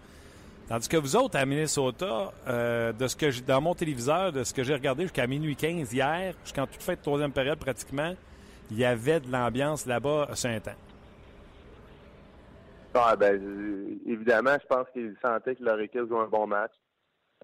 Tandis 0.70 0.88
que 0.88 0.98
vous 0.98 1.16
autres, 1.16 1.36
à 1.36 1.48
Minnesota, 1.48 2.32
euh, 2.48 2.94
de 2.94 3.08
ce 3.08 3.16
que 3.16 3.32
j'ai 3.32 3.42
dans 3.42 3.60
mon 3.60 3.74
téléviseur, 3.74 4.32
de 4.32 4.44
ce 4.44 4.54
que 4.54 4.64
j'ai 4.64 4.76
regardé 4.76 5.02
jusqu'à 5.02 5.26
minuit 5.26 5.56
15 5.56 5.92
hier, 5.92 6.36
jusqu'en 6.44 6.68
toute 6.68 6.84
fin 6.84 6.94
de 6.94 7.00
troisième 7.00 7.32
période 7.32 7.58
pratiquement, 7.58 8.14
il 8.70 8.78
y 8.78 8.86
avait 8.86 9.20
de 9.20 9.32
l'ambiance 9.32 9.88
là-bas 9.88 10.28
à 10.30 10.36
Saint-Anne. 10.36 10.76
Ah, 12.94 13.16
ben, 13.16 14.00
évidemment, 14.06 14.56
je 14.62 14.68
pense 14.68 14.88
qu'ils 14.94 15.16
sentaient 15.24 15.56
que 15.56 15.64
leur 15.64 15.80
équipe 15.80 16.08
jouait 16.08 16.20
un 16.20 16.28
bon 16.28 16.46
match. 16.46 16.74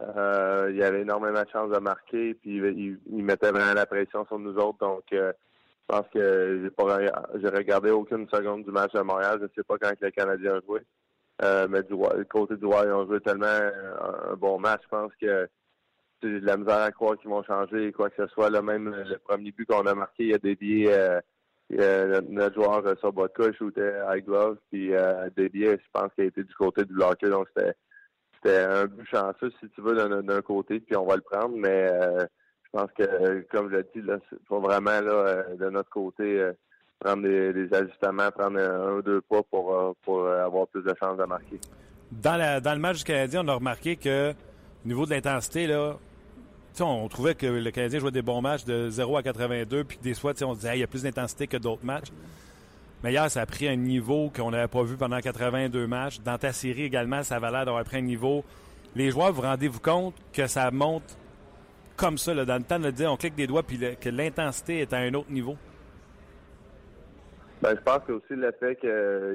Euh, 0.01 0.67
il 0.69 0.77
y 0.77 0.83
avait 0.83 1.01
énormément 1.01 1.41
de 1.41 1.49
chances 1.49 1.71
de 1.71 1.79
marquer, 1.79 2.35
puis 2.35 2.57
il, 2.57 2.99
il, 3.11 3.23
mettait 3.23 3.49
vraiment 3.49 3.73
la 3.73 3.87
pression 3.87 4.23
sur 4.27 4.37
nous 4.37 4.55
autres. 4.57 4.77
Donc, 4.77 5.05
euh, 5.13 5.33
je 5.89 5.95
pense 5.95 6.05
que 6.13 6.61
j'ai 6.61 6.69
pas 6.69 6.99
j'ai 7.41 7.49
regardé 7.49 7.89
aucune 7.89 8.29
seconde 8.29 8.65
du 8.65 8.71
match 8.71 8.93
de 8.93 9.01
Montréal. 9.01 9.37
Je 9.39 9.45
ne 9.45 9.49
sais 9.55 9.63
pas 9.63 9.77
quand 9.79 9.91
les 9.99 10.11
Canadiens 10.11 10.57
ont 10.57 10.61
joué. 10.67 10.81
Euh, 11.43 11.67
mais 11.69 11.83
du 11.83 11.95
côté 12.29 12.55
du 12.55 12.65
Wild, 12.65 12.85
ils 12.85 12.93
ont 12.93 13.05
joué 13.05 13.19
tellement 13.19 13.45
un, 13.45 14.31
un, 14.31 14.35
bon 14.35 14.57
match. 14.57 14.81
Je 14.83 14.89
pense 14.89 15.11
que 15.19 15.49
j'ai 16.23 16.39
de 16.39 16.45
la 16.45 16.57
misère 16.57 16.81
à 16.81 16.91
croire 16.91 17.17
qu'ils 17.17 17.29
vont 17.29 17.43
changer 17.43 17.91
quoi 17.91 18.09
que 18.09 18.25
ce 18.25 18.27
soit. 18.33 18.49
Là, 18.49 18.61
même 18.61 18.89
le 18.89 19.17
premier 19.17 19.51
but 19.51 19.65
qu'on 19.65 19.85
a 19.85 19.93
marqué, 19.93 20.27
il 20.27 20.33
a 20.33 20.37
dédié 20.37 20.93
euh, 20.93 21.19
notre, 21.69 22.29
notre 22.29 22.55
joueur 22.55 22.85
euh, 22.85 22.95
Sobotka 23.01 23.51
shootait 23.53 23.93
high 24.09 24.23
glove, 24.23 24.57
puis 24.71 24.93
euh, 24.95 25.29
dédié, 25.35 25.71
je 25.71 25.89
pense 25.91 26.13
qu'il 26.13 26.23
a 26.23 26.27
été 26.27 26.43
du 26.43 26.53
côté 26.55 26.85
du 26.85 26.93
bloqueur. 26.93 27.31
Donc 27.31 27.47
c'était 27.55 27.75
c'était 28.45 28.59
un 28.59 28.85
but 28.85 29.07
chanceux, 29.07 29.51
si 29.59 29.69
tu 29.69 29.81
veux, 29.81 29.95
d'un 29.95 30.41
côté, 30.41 30.79
puis 30.79 30.95
on 30.95 31.05
va 31.05 31.15
le 31.15 31.21
prendre. 31.21 31.55
Mais 31.57 31.89
euh, 31.91 32.25
je 32.63 32.69
pense 32.71 32.91
que, 32.91 33.41
comme 33.49 33.71
je 33.71 33.77
l'ai 33.77 33.83
dit, 33.83 33.89
il 33.95 34.37
faut 34.47 34.59
vraiment, 34.59 35.01
là, 35.01 35.11
euh, 35.11 35.55
de 35.55 35.69
notre 35.69 35.89
côté, 35.89 36.39
euh, 36.39 36.53
prendre 36.99 37.23
des, 37.23 37.73
ajustements, 37.73 38.31
prendre 38.31 38.59
un 38.59 38.97
ou 38.97 39.01
deux 39.01 39.21
pas 39.21 39.41
pour, 39.43 39.95
pour 40.03 40.27
avoir 40.27 40.67
plus 40.67 40.83
de 40.83 40.93
chances 40.99 41.17
de 41.17 41.25
marquer. 41.25 41.59
Dans, 42.11 42.61
dans 42.61 42.73
le 42.73 42.79
match 42.79 42.99
du 42.99 43.03
Canadien, 43.03 43.43
on 43.43 43.47
a 43.47 43.53
remarqué 43.53 43.95
que 43.95 44.31
au 44.31 44.87
niveau 44.87 45.05
de 45.05 45.11
l'intensité, 45.11 45.67
là, 45.67 45.97
on 46.79 47.07
trouvait 47.07 47.35
que 47.35 47.45
le 47.45 47.71
Canadien 47.71 47.99
jouait 47.99 48.11
des 48.11 48.21
bons 48.21 48.41
matchs 48.41 48.65
de 48.65 48.89
0 48.89 49.17
à 49.17 49.23
82, 49.23 49.83
puis 49.83 49.97
des 50.01 50.13
fois, 50.13 50.33
on 50.43 50.53
disait 50.53 50.77
il 50.77 50.81
y 50.81 50.83
a 50.83 50.87
plus 50.87 51.03
d'intensité 51.03 51.47
que 51.47 51.57
d'autres 51.57 51.85
matchs. 51.85 52.09
Mais 53.03 53.11
hier, 53.11 53.29
ça 53.29 53.41
a 53.41 53.45
pris 53.45 53.67
un 53.67 53.75
niveau 53.75 54.31
qu'on 54.35 54.51
n'avait 54.51 54.67
pas 54.67 54.83
vu 54.83 54.95
pendant 54.97 55.19
82 55.19 55.87
matchs. 55.87 56.19
Dans 56.21 56.37
ta 56.37 56.51
série 56.53 56.83
également, 56.83 57.23
ça 57.23 57.35
avait 57.35 57.51
l'air 57.51 57.65
d'avoir 57.65 57.83
pris 57.83 57.97
un 57.97 58.01
niveau. 58.01 58.43
Les 58.95 59.11
joueurs, 59.11 59.31
vous 59.31 59.41
rendez-vous 59.41 59.79
compte 59.79 60.15
que 60.33 60.47
ça 60.47 60.71
monte 60.71 61.17
comme 61.95 62.17
ça, 62.17 62.33
là, 62.33 62.45
dans 62.45 62.57
le 62.57 62.63
temps 62.63 62.79
de 62.79 62.85
le 62.85 62.91
dire, 62.91 63.11
on 63.11 63.15
clique 63.15 63.35
des 63.35 63.47
doigts, 63.47 63.63
puis 63.63 63.79
que 63.99 64.09
l'intensité 64.09 64.79
est 64.79 64.91
à 64.93 64.97
un 64.97 65.13
autre 65.13 65.31
niveau? 65.31 65.55
Ben, 67.65 67.75
je 67.75 67.81
pense 67.81 68.05
que 68.05 68.11
aussi 68.11 68.35
le 68.35 68.51
fait 68.59 68.75
qu'il 68.75 68.89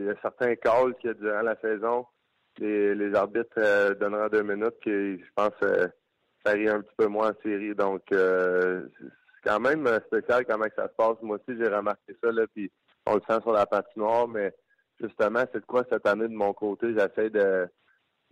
y 0.07 0.09
a 0.09 0.15
certains 0.23 0.55
calls 0.55 0.95
a 1.05 1.15
durant 1.15 1.43
la 1.43 1.57
saison, 1.57 2.07
les, 2.59 3.13
arbitres 3.13 3.59
euh, 3.59 3.93
donneront 3.97 4.29
deux 4.29 4.45
minutes, 4.45 4.79
qui, 4.85 5.19
je 5.19 5.33
pense, 5.35 5.51
euh, 5.65 5.89
ça 6.45 6.53
arrive 6.53 6.69
un 6.69 6.81
petit 6.81 6.95
peu 6.97 7.07
moins 7.09 7.31
en 7.31 7.43
série. 7.43 7.75
Donc, 7.75 8.03
euh, 8.13 8.87
c'est 9.01 9.51
quand 9.51 9.59
même 9.59 9.85
spécial 10.07 10.47
comment 10.47 10.67
ça 10.77 10.87
se 10.87 10.95
passe. 10.97 11.17
Moi 11.23 11.39
aussi, 11.39 11.59
j'ai 11.59 11.67
remarqué 11.67 12.17
ça, 12.23 12.31
là, 12.31 12.47
puis 12.55 12.71
on 13.05 13.17
le 13.17 13.21
sent 13.29 13.41
sur 13.43 13.51
la 13.51 13.67
patinoire, 13.67 14.29
mais 14.29 14.55
justement, 15.01 15.43
c'est 15.53 15.63
de 15.63 15.67
quoi 15.67 15.83
cette 15.91 16.07
année 16.07 16.29
de 16.29 16.35
mon 16.35 16.53
côté, 16.53 16.95
j'essaie 16.97 17.31
de, 17.31 17.67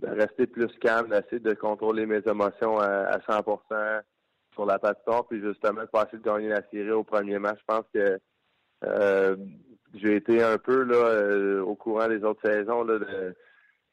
rester 0.01 0.47
plus 0.47 0.73
calme, 0.81 1.09
d'essayer 1.09 1.41
de 1.41 1.55
contrôler 1.55 2.07
mes 2.07 2.23
émotions 2.25 2.79
à, 2.79 2.87
à 2.87 3.19
100% 3.19 4.03
sur 4.53 4.65
la 4.65 4.79
patinoire, 4.79 5.27
puis 5.27 5.41
justement 5.41 5.81
de 5.81 5.87
passer 5.87 6.19
de 6.19 6.23
gagner 6.23 6.51
la 6.51 6.63
série 6.71 6.93
au 6.93 7.03
premier 7.03 7.41
match. 7.41 7.59
Je 7.59 7.75
pense 7.75 7.85
que 7.93 8.21
euh, 8.85 9.37
j'ai 9.95 10.17
été 10.17 10.43
un 10.43 10.59
peu 10.59 10.83
là 10.83 10.97
euh, 10.97 11.63
au 11.63 11.75
courant 11.75 12.09
des 12.09 12.23
autres 12.25 12.41
saisons 12.45 12.85
là, 12.85 12.99
de, 12.99 13.35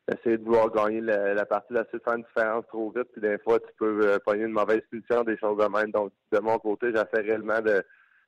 d'essayer 0.08 0.38
de 0.38 0.43
vouloir 0.43 0.72
gagner 0.72 1.02
la, 1.02 1.34
la 1.34 1.46
partie, 1.46 1.74
d'essayer 1.74 2.00
de 2.00 2.04
faire 2.04 2.14
une 2.16 2.24
différence 2.24 2.66
trop 2.68 2.91
vite, 2.96 3.08
puis 3.12 3.22
des 3.22 3.38
fois 3.39 3.60
tu 3.60 3.74
peux 3.78 4.08
euh, 4.08 4.18
pogner 4.26 4.43
une 4.43 4.52
mauvaise 4.52 4.82
pulsion, 4.89 5.24
des 5.24 5.38
choses 5.38 5.58
de 5.58 5.66
même. 5.66 5.91
Donc 5.91 6.12
de 6.32 6.39
mon 6.39 6.58
côté, 6.60 6.88
j'essaie 6.91 7.22
réellement 7.26 7.62
de 7.62 7.84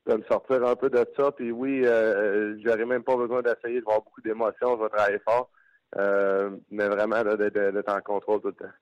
de 0.07 0.15
me 0.15 0.23
sortir 0.23 0.65
un 0.65 0.75
peu 0.75 0.89
de 0.89 1.05
ça. 1.17 1.31
Puis 1.31 1.51
oui, 1.51 1.81
euh, 1.85 2.57
j'aurais 2.63 2.85
même 2.85 3.03
pas 3.03 3.15
besoin 3.15 3.41
d'essayer 3.41 3.79
de 3.79 3.83
voir 3.83 4.01
beaucoup 4.01 4.21
d'émotions. 4.21 4.77
Je 4.77 4.83
vais 4.83 4.89
travailler 4.89 5.19
fort. 5.19 5.49
Euh, 5.97 6.51
mais 6.69 6.87
vraiment 6.87 7.23
d'être 7.23 7.93
en 7.93 8.01
contrôle 8.01 8.41
tout 8.41 8.47
le 8.47 8.53
temps. 8.53 8.73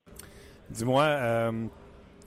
Dis-moi, 0.69 1.03
euh, 1.03 1.51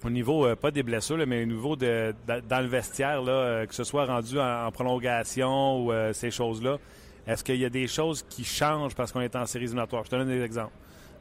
au 0.05 0.11
niveau, 0.11 0.47
euh, 0.47 0.55
pas 0.57 0.71
des 0.71 0.83
blessures, 0.83 1.19
mais 1.27 1.43
au 1.43 1.47
niveau 1.47 1.77
de, 1.77 2.15
de- 2.27 2.41
dans 2.49 2.61
le 2.61 2.67
vestiaire, 2.69 3.23
là, 3.23 3.33
euh, 3.33 3.67
que 3.67 3.75
ce 3.75 3.85
soit 3.85 4.07
rendu 4.07 4.39
en, 4.39 4.71
prolongation 4.71 5.85
ou 5.85 5.93
euh, 5.93 6.13
ces 6.13 6.31
choses-là, 6.31 6.79
est-ce 7.27 7.43
qu'il 7.45 7.57
y 7.57 7.65
a 7.65 7.71
des 7.71 7.87
choses 7.87 8.25
qui 8.29 8.45
changent 8.45 8.95
parce 8.95 9.13
qu'on 9.13 9.21
est 9.21 9.37
en 9.37 9.45
séries 9.47 9.65
éliminatoires? 9.65 10.05
Je 10.05 10.11
te 10.11 10.17
donne 10.17 10.29
des 10.29 10.43
exemples. 10.43 10.73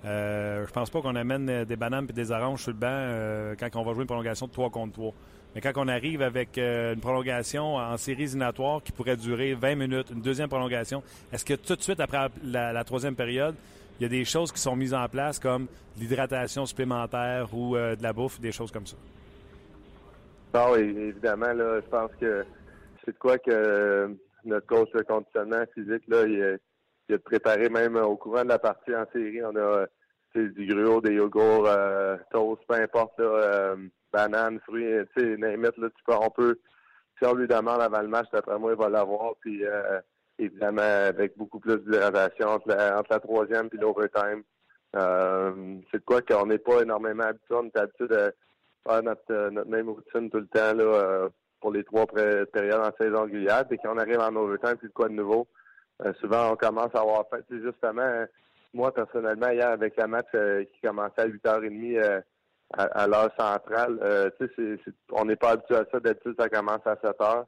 Euh, 0.05 0.65
je 0.67 0.71
pense 0.71 0.89
pas 0.89 1.01
qu'on 1.01 1.15
amène 1.15 1.65
des 1.65 1.75
bananes 1.75 2.05
et 2.09 2.13
des 2.13 2.32
oranges 2.32 2.61
sur 2.61 2.71
le 2.71 2.78
banc 2.78 3.55
quand 3.59 3.80
on 3.82 3.84
va 3.84 3.93
jouer 3.93 4.01
une 4.01 4.07
prolongation 4.07 4.45
de 4.47 4.51
3 4.51 4.69
contre 4.69 4.93
3. 4.93 5.13
Mais 5.55 5.61
quand 5.61 5.71
on 5.75 5.88
arrive 5.88 6.21
avec 6.21 6.57
une 6.57 6.99
prolongation 7.01 7.75
en 7.75 7.97
séries 7.97 8.23
éliminatoires 8.23 8.82
qui 8.84 8.91
pourrait 8.91 9.17
durer 9.17 9.53
20 9.55 9.75
minutes, 9.75 10.07
une 10.13 10.21
deuxième 10.21 10.49
prolongation, 10.49 11.01
est-ce 11.34 11.43
que 11.43 11.55
tout 11.55 11.75
de 11.75 11.82
suite 11.82 11.99
après 11.99 12.28
la 12.43 12.84
troisième 12.84 13.15
période, 13.15 13.55
il 14.00 14.04
y 14.04 14.06
a 14.06 14.10
des 14.10 14.26
choses 14.26 14.52
qui 14.52 14.60
sont 14.60 14.76
mises 14.76 14.93
en 14.93 15.08
place 15.10 15.39
comme 15.39 15.68
l'hydratation 15.98 16.66
supplémentaire 16.66 17.50
ou 17.54 17.76
euh, 17.76 17.95
de 17.95 18.04
la 18.04 18.14
bouffe, 18.14 18.39
des 18.39 18.52
choses 18.52 18.72
comme 18.72 18.86
ça? 18.86 18.98
Ah 20.54 20.72
oui, 20.72 20.80
évidemment, 20.82 21.54
là, 21.54 21.82
je 21.82 21.88
pense 21.89 22.12
que 22.20 22.45
c'est 23.04 23.12
de 23.12 23.18
quoi 23.18 23.38
que 23.38 23.52
euh, 23.52 24.08
notre 24.45 24.66
coach 24.68 24.89
de 24.93 25.02
conditionnement 25.04 25.64
physique, 25.74 26.04
là, 26.08 26.26
il, 26.26 26.41
a- 27.14 27.18
préparé 27.20 27.70
même 27.70 27.95
euh, 27.95 28.04
au 28.04 28.18
courant 28.18 28.43
de 28.43 28.50
la 28.50 28.60
partie 28.60 28.95
en 28.95 29.06
série. 29.14 29.43
On 29.43 29.56
a 29.56 29.86
du 30.36 30.68
gruau, 30.68 31.02
des 31.02 31.14
yogourts, 31.14 31.68
euh, 31.68 32.18
toast, 32.32 32.62
peu 32.68 32.76
importe, 32.76 33.20
là, 33.20 33.76
bananes, 34.12 34.60
fruits, 34.66 34.86
tu 35.16 35.36
sais, 35.38 35.38
on 36.10 36.30
peut, 36.30 36.60
si 37.18 37.26
on 37.28 37.34
lui 37.34 37.48
demande 37.48 37.82
avant 37.82 38.02
le 38.02 38.08
match, 38.08 38.28
d'après 38.32 38.60
moi, 38.60 38.72
il 38.74 38.78
va 38.78 38.89
l'avoir. 38.89 39.34
Puis 39.41 39.66
euh, 39.66 40.00
évidemment, 40.40 40.82
avec 40.82 41.38
beaucoup 41.38 41.60
plus 41.60 41.78
d'hydratation 41.78 42.48
entre 42.50 42.70
la, 42.70 43.00
entre 43.00 43.12
la 43.14 43.20
troisième 43.20 43.70
puis 43.70 43.80
l'overtime. 43.80 44.44
Euh, 44.96 45.78
c'est 45.92 46.00
de 46.00 46.04
quoi 46.06 46.22
qu'on 46.22 46.46
n'est 46.46 46.58
pas 46.58 46.82
énormément 46.82 47.24
habitué. 47.26 47.56
On 47.56 47.66
est 47.66 47.78
habitué 47.78 48.08
de 48.08 48.34
faire 48.88 49.04
notre, 49.04 49.22
euh, 49.32 49.50
notre 49.50 49.70
même 49.70 49.90
routine 49.90 50.30
tout 50.30 50.40
le 50.40 50.48
temps 50.48 50.74
là, 50.74 50.84
euh, 50.84 51.30
pour 51.60 51.72
les 51.72 51.84
trois 51.84 52.06
périodes 52.08 52.82
en 52.82 52.92
saison 52.98 53.24
régulière. 53.24 53.68
Puis 53.68 53.78
quand 53.84 53.94
on 53.94 53.98
arrive 53.98 54.20
en 54.20 54.36
overtime, 54.36 54.78
c'est 54.82 54.88
de 54.88 54.94
quoi 54.94 55.10
de 55.10 55.14
nouveau? 55.14 55.48
Euh, 56.06 56.14
souvent, 56.22 56.52
on 56.52 56.56
commence 56.56 56.94
à 56.94 57.02
avoir 57.02 57.26
fait. 57.30 57.44
justement, 57.50 58.26
moi, 58.74 58.94
personnellement, 58.94 59.50
hier, 59.50 59.70
avec 59.70 59.98
le 59.98 60.08
match 60.08 60.28
qui 60.32 60.82
commençait 60.82 61.22
à 61.22 61.28
8h30 61.28 61.98
euh, 61.98 62.22
à, 62.74 62.84
à 62.84 63.08
l'heure 63.08 63.32
centrale, 63.38 64.32
tu 64.38 64.46
sais, 64.46 64.52
c'est- 64.56 64.80
c'est- 64.86 64.94
on 65.12 65.26
n'est 65.26 65.36
pas 65.36 65.52
habitué 65.52 65.76
à 65.76 65.86
ça. 65.92 66.00
D'habitude, 66.00 66.36
ça 66.38 66.50
commence 66.50 66.86
à 66.86 66.96
7h. 66.98 67.46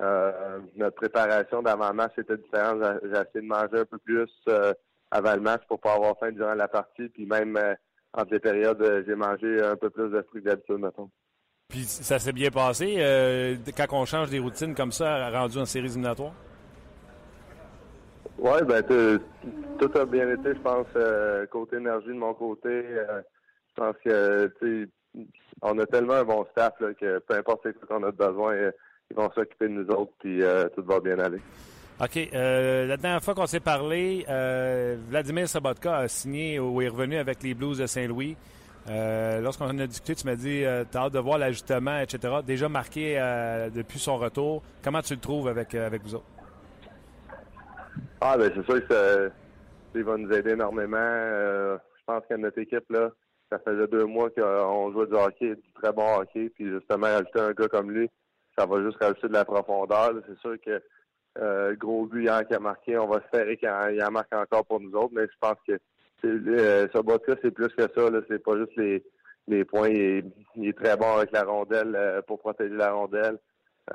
Euh, 0.00 0.60
notre 0.76 0.96
préparation 0.96 1.62
d'avant-match 1.62 2.12
était 2.16 2.36
différente. 2.36 2.82
J'ai 3.02 3.10
essayé 3.10 3.26
de 3.34 3.46
manger 3.46 3.80
un 3.80 3.84
peu 3.84 3.98
plus 3.98 4.30
euh, 4.48 4.72
avant 5.10 5.34
le 5.34 5.40
match 5.40 5.62
pour 5.68 5.78
pas 5.78 5.94
avoir 5.94 6.18
faim 6.18 6.32
durant 6.32 6.54
la 6.54 6.68
partie. 6.68 7.08
Puis 7.08 7.26
même 7.26 7.56
euh, 7.56 7.74
entre 8.14 8.32
les 8.32 8.40
périodes, 8.40 9.04
j'ai 9.06 9.14
mangé 9.14 9.62
un 9.62 9.76
peu 9.76 9.90
plus 9.90 10.08
de 10.08 10.22
fruits 10.22 10.42
que 10.42 10.48
d'habitude, 10.48 10.78
mettons. 10.78 11.10
Puis 11.68 11.84
ça 11.84 12.18
s'est 12.18 12.32
bien 12.32 12.50
passé 12.50 12.96
quand 13.76 13.86
on 13.92 14.04
change 14.04 14.30
des 14.30 14.40
routines 14.40 14.74
comme 14.74 14.90
ça, 14.90 15.30
rendu 15.30 15.58
en 15.58 15.64
séries 15.64 15.86
éliminatoires? 15.86 16.34
Oui, 18.38 18.58
ben 18.66 18.82
tout 19.78 19.90
a 19.96 20.04
bien 20.06 20.28
été, 20.32 20.54
je 20.54 20.60
pense, 20.60 20.86
euh, 20.96 21.46
côté 21.46 21.76
énergie 21.76 22.08
de 22.08 22.14
mon 22.14 22.34
côté. 22.34 22.82
je 22.82 23.74
pense 23.76 23.94
que 24.02 24.46
tu 24.58 24.88
sais, 25.14 25.28
on 25.62 25.78
a 25.78 25.86
tellement 25.86 26.14
un 26.14 26.24
bon 26.24 26.44
staff 26.50 26.72
là, 26.80 26.92
que 26.94 27.18
peu 27.18 27.34
importe 27.34 27.68
ce 27.68 27.86
qu'on 27.86 28.02
a 28.02 28.10
besoin, 28.10 28.72
ils 29.10 29.16
vont 29.16 29.30
s'occuper 29.32 29.66
de 29.68 29.72
nous 29.72 29.88
autres, 29.88 30.12
puis 30.18 30.42
euh, 30.42 30.68
tout 30.74 30.82
va 30.84 31.00
bien 31.00 31.18
aller. 31.18 31.40
OK. 32.02 32.16
euh, 32.32 32.86
la 32.86 32.96
dernière 32.96 33.22
fois 33.22 33.34
qu'on 33.34 33.46
s'est 33.46 33.60
parlé, 33.60 34.24
euh, 34.28 34.96
Vladimir 35.08 35.46
Sabotka 35.48 35.96
a 35.96 36.08
signé 36.08 36.58
ou 36.58 36.80
est 36.80 36.88
revenu 36.88 37.16
avec 37.16 37.42
les 37.42 37.52
Blues 37.52 37.78
de 37.78 37.86
Saint-Louis. 37.86 38.36
Lorsqu'on 38.88 39.66
en 39.66 39.78
a 39.78 39.86
discuté, 39.86 40.14
tu 40.14 40.26
m'as 40.26 40.34
dit 40.34 40.64
euh, 40.64 40.84
tu 40.90 40.96
as 40.96 41.02
hâte 41.02 41.12
de 41.12 41.18
voir 41.18 41.38
l'ajustement, 41.38 41.98
etc. 41.98 42.36
Déjà 42.44 42.68
marqué 42.68 43.16
depuis 43.74 43.98
son 43.98 44.16
retour. 44.16 44.62
Comment 44.82 45.02
tu 45.02 45.14
le 45.14 45.20
trouves 45.20 45.48
avec, 45.48 45.74
avec 45.74 46.02
vous 46.02 46.14
autres? 46.14 46.24
Ah 48.22 48.36
ben 48.36 48.50
c'est 48.54 48.64
sûr 48.64 48.86
que 48.86 48.94
ça, 48.94 49.34
il 49.94 50.02
va 50.02 50.16
nous 50.16 50.32
aider 50.32 50.52
énormément. 50.52 50.96
Je 50.96 52.04
pense 52.06 52.22
que 52.28 52.34
notre 52.34 52.58
équipe, 52.58 52.90
là, 52.90 53.10
ça 53.50 53.58
faisait 53.58 53.86
deux 53.88 54.06
mois 54.06 54.30
qu'on 54.30 54.90
jouait 54.92 55.06
du 55.06 55.14
hockey, 55.14 55.54
du 55.54 55.72
très 55.80 55.92
bon 55.92 56.18
hockey, 56.18 56.50
puis 56.54 56.68
justement 56.70 57.06
rajouter 57.06 57.40
un 57.40 57.52
gars 57.52 57.68
comme 57.68 57.90
lui, 57.90 58.08
ça 58.60 58.66
va 58.66 58.82
juste 58.82 58.98
rajouter 59.00 59.28
de 59.28 59.32
la 59.32 59.44
profondeur. 59.44 60.12
C'est 60.28 60.38
sûr 60.38 60.56
que 60.60 60.82
euh, 61.38 61.74
gros 61.76 62.06
but 62.06 62.28
qui 62.48 62.54
a 62.54 62.58
marqué, 62.58 62.98
on 62.98 63.06
va 63.06 63.18
espérer 63.18 63.56
qu'il 63.56 63.68
en, 63.68 63.88
il 63.88 64.02
en 64.04 64.10
marque 64.10 64.34
encore 64.34 64.66
pour 64.66 64.80
nous 64.80 64.92
autres, 64.92 65.12
mais 65.14 65.22
je 65.22 65.38
pense 65.40 65.56
que 65.66 65.80
euh, 66.24 66.86
Sobotka, 66.92 67.34
c'est 67.42 67.50
plus 67.50 67.68
que 67.68 67.82
ça. 67.82 68.08
C'est 68.28 68.42
pas 68.42 68.56
juste 68.58 68.76
les, 68.76 69.02
les 69.48 69.64
points. 69.64 69.88
Il 69.88 70.68
est, 70.68 70.76
très 70.76 70.96
bon 70.96 71.16
avec 71.16 71.32
la 71.32 71.44
rondelle 71.44 71.94
euh, 71.96 72.20
pour 72.22 72.38
protéger 72.40 72.74
la 72.74 72.92
rondelle. 72.92 73.38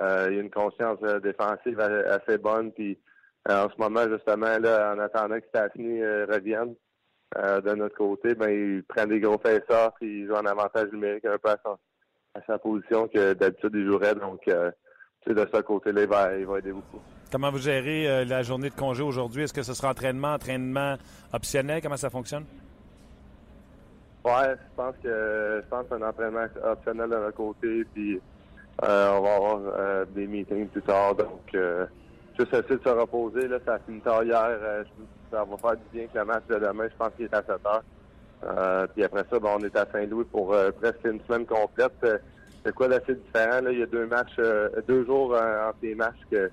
Euh, 0.01 0.30
il 0.32 0.39
a 0.39 0.41
une 0.41 0.49
conscience 0.49 0.99
défensive 1.22 1.80
assez 1.80 2.38
bonne. 2.39 2.72
Puis 2.72 2.97
en 3.47 3.70
ce 3.70 3.76
moment, 3.78 4.09
justement, 4.09 4.57
là, 4.57 4.95
en 4.95 4.99
attendant 4.99 5.39
que 5.39 5.47
Stastny 5.47 6.03
revienne 6.03 6.74
de 7.36 7.76
notre 7.76 7.95
côté, 7.95 8.34
ben 8.34 8.49
il 8.49 8.84
prend 8.84 9.05
des 9.05 9.20
gros 9.20 9.38
faisseurs 9.38 9.93
puis 9.99 10.22
il 10.22 10.28
joue 10.28 10.34
en 10.34 10.45
avantage 10.45 10.89
numérique 10.91 11.26
un 11.26 11.38
peu 11.38 11.49
à, 11.49 11.57
son- 11.63 11.78
à 12.36 12.42
sa 12.46 12.58
position 12.58 13.08
que 13.08 13.34
d'habitude 13.34 13.72
il 13.74 13.86
jouerait. 13.86 14.16
Donc 14.16 14.42
euh, 14.48 14.72
de 15.28 15.48
ce 15.52 15.62
côté-là, 15.62 16.02
il 16.04 16.08
va, 16.08 16.38
il 16.38 16.46
va 16.46 16.60
aider 16.60 16.72
beaucoup. 16.72 17.00
Comment 17.32 17.50
vous 17.50 17.58
gérez 17.58 18.08
euh, 18.08 18.26
la 18.26 18.44
journée 18.44 18.70
de 18.70 18.76
congé 18.76 19.02
aujourd'hui? 19.02 19.44
Est-ce 19.44 19.54
que 19.54 19.64
ce 19.64 19.74
sera 19.74 19.90
entraînement, 19.90 20.34
entraînement 20.34 20.96
optionnel? 21.34 21.82
Comment 21.82 21.98
ça 21.98 22.10
fonctionne? 22.10 22.46
Ouais, 24.24 24.54
je 24.54 24.76
pense 24.76 24.96
que 25.02 25.64
je 25.64 25.70
pense 25.70 25.86
un 25.92 26.02
entraînement 26.02 26.46
optionnel 26.64 27.10
de 27.10 27.16
notre 27.16 27.36
côté, 27.36 27.86
puis 27.94 28.20
euh, 28.84 29.12
on 29.18 29.22
va 29.22 29.36
avoir 29.36 29.60
euh, 29.78 30.06
des 30.14 30.28
meetings 30.28 30.68
plus 30.68 30.82
tard, 30.82 31.16
donc 31.16 31.56
juste 32.38 32.54
essayer 32.54 32.78
de 32.78 32.84
se 32.84 32.90
reposer, 32.90 33.48
là, 33.48 33.58
ça 33.66 33.80
finit 33.86 34.02
tard 34.02 34.24
hier, 34.24 34.86
ça 35.32 35.44
va 35.44 35.58
faire 35.58 35.78
du 35.78 35.84
bien 35.94 36.08
que 36.08 36.18
le 36.18 36.26
match 36.26 36.44
de 36.50 36.56
demain, 36.56 36.88
je 36.90 36.96
pense 36.98 37.10
qu'il 37.16 37.26
est 37.26 37.34
à 37.36 37.44
7 37.44 37.50
heures. 37.66 37.84
Euh, 38.44 38.86
puis 38.94 39.04
après 39.04 39.24
ça, 39.30 39.40
ben, 39.40 39.50
on 39.58 39.64
est 39.64 39.76
à 39.76 39.86
Saint-Louis 39.92 40.26
pour 40.26 40.54
euh, 40.54 40.72
presque 40.72 41.04
une 41.06 41.22
semaine 41.22 41.46
complète. 41.46 41.94
Euh, 42.04 42.18
C'est 42.64 42.74
quoi 42.74 42.88
d'assez 42.88 43.16
différent, 43.16 43.62
là, 43.62 43.72
il 43.72 43.80
y 43.80 43.84
a 43.84 43.86
deux 43.86 44.06
matchs, 44.06 44.36
euh, 44.40 44.70
deux 44.88 45.06
jours 45.06 45.34
entre 45.34 45.78
les 45.82 45.96
matchs 45.96 46.20
que 46.30 46.50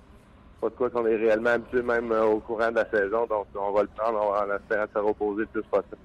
pas 0.61 0.69
de 0.69 0.75
quoi 0.75 0.91
qu'on 0.91 1.07
est 1.07 1.17
réellement 1.17 1.51
habitué 1.51 1.83
même 1.83 2.13
au 2.13 2.39
courant 2.39 2.71
de 2.71 2.77
la 2.77 2.89
saison, 2.89 3.27
donc 3.27 3.47
on 3.55 3.73
va 3.73 3.83
le 3.83 3.89
prendre 3.89 4.21
en 4.21 4.55
espérant 4.55 4.87
se 4.95 4.99
reposer 4.99 5.41
le 5.41 5.47
plus 5.47 5.63
possible. 5.63 5.97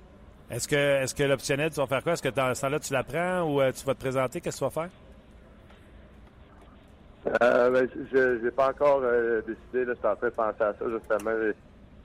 Est-ce 0.49 0.67
que, 0.67 0.75
est-ce 0.75 1.13
que 1.13 1.23
l'optionnel, 1.23 1.69
tu 1.69 1.79
vas 1.79 1.87
faire 1.87 2.03
quoi? 2.03 2.13
Est-ce 2.13 2.23
que 2.23 2.29
dans 2.29 2.55
ce 2.55 2.61
temps-là, 2.61 2.79
tu 2.79 2.93
l'apprends 2.93 3.41
ou 3.43 3.61
tu 3.71 3.85
vas 3.85 3.93
te 3.93 3.99
présenter? 3.99 4.41
Qu'est-ce 4.41 4.59
que 4.59 4.65
tu 4.65 4.73
vas 4.73 4.81
faire? 4.81 4.89
Euh, 7.43 7.69
ben, 7.69 7.89
je 8.11 8.43
n'ai 8.43 8.51
pas 8.51 8.69
encore 8.69 9.01
décidé. 9.45 9.85
Là, 9.85 9.93
je 9.93 9.99
suis 9.99 10.07
en 10.07 10.15
train 10.15 10.27
de 10.27 10.33
penser 10.33 10.63
à 10.63 10.73
ça, 10.73 10.85
justement. 10.89 11.31
J'ai 11.41 11.53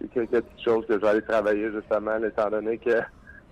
j'ai 0.00 0.08
quelques 0.08 0.44
petites 0.44 0.64
choses 0.64 0.86
que 0.86 0.94
je 0.94 0.98
vais 0.98 1.08
aller 1.08 1.22
travailler, 1.22 1.70
justement, 1.70 2.16
étant 2.22 2.50
donné 2.50 2.78
que, 2.78 3.00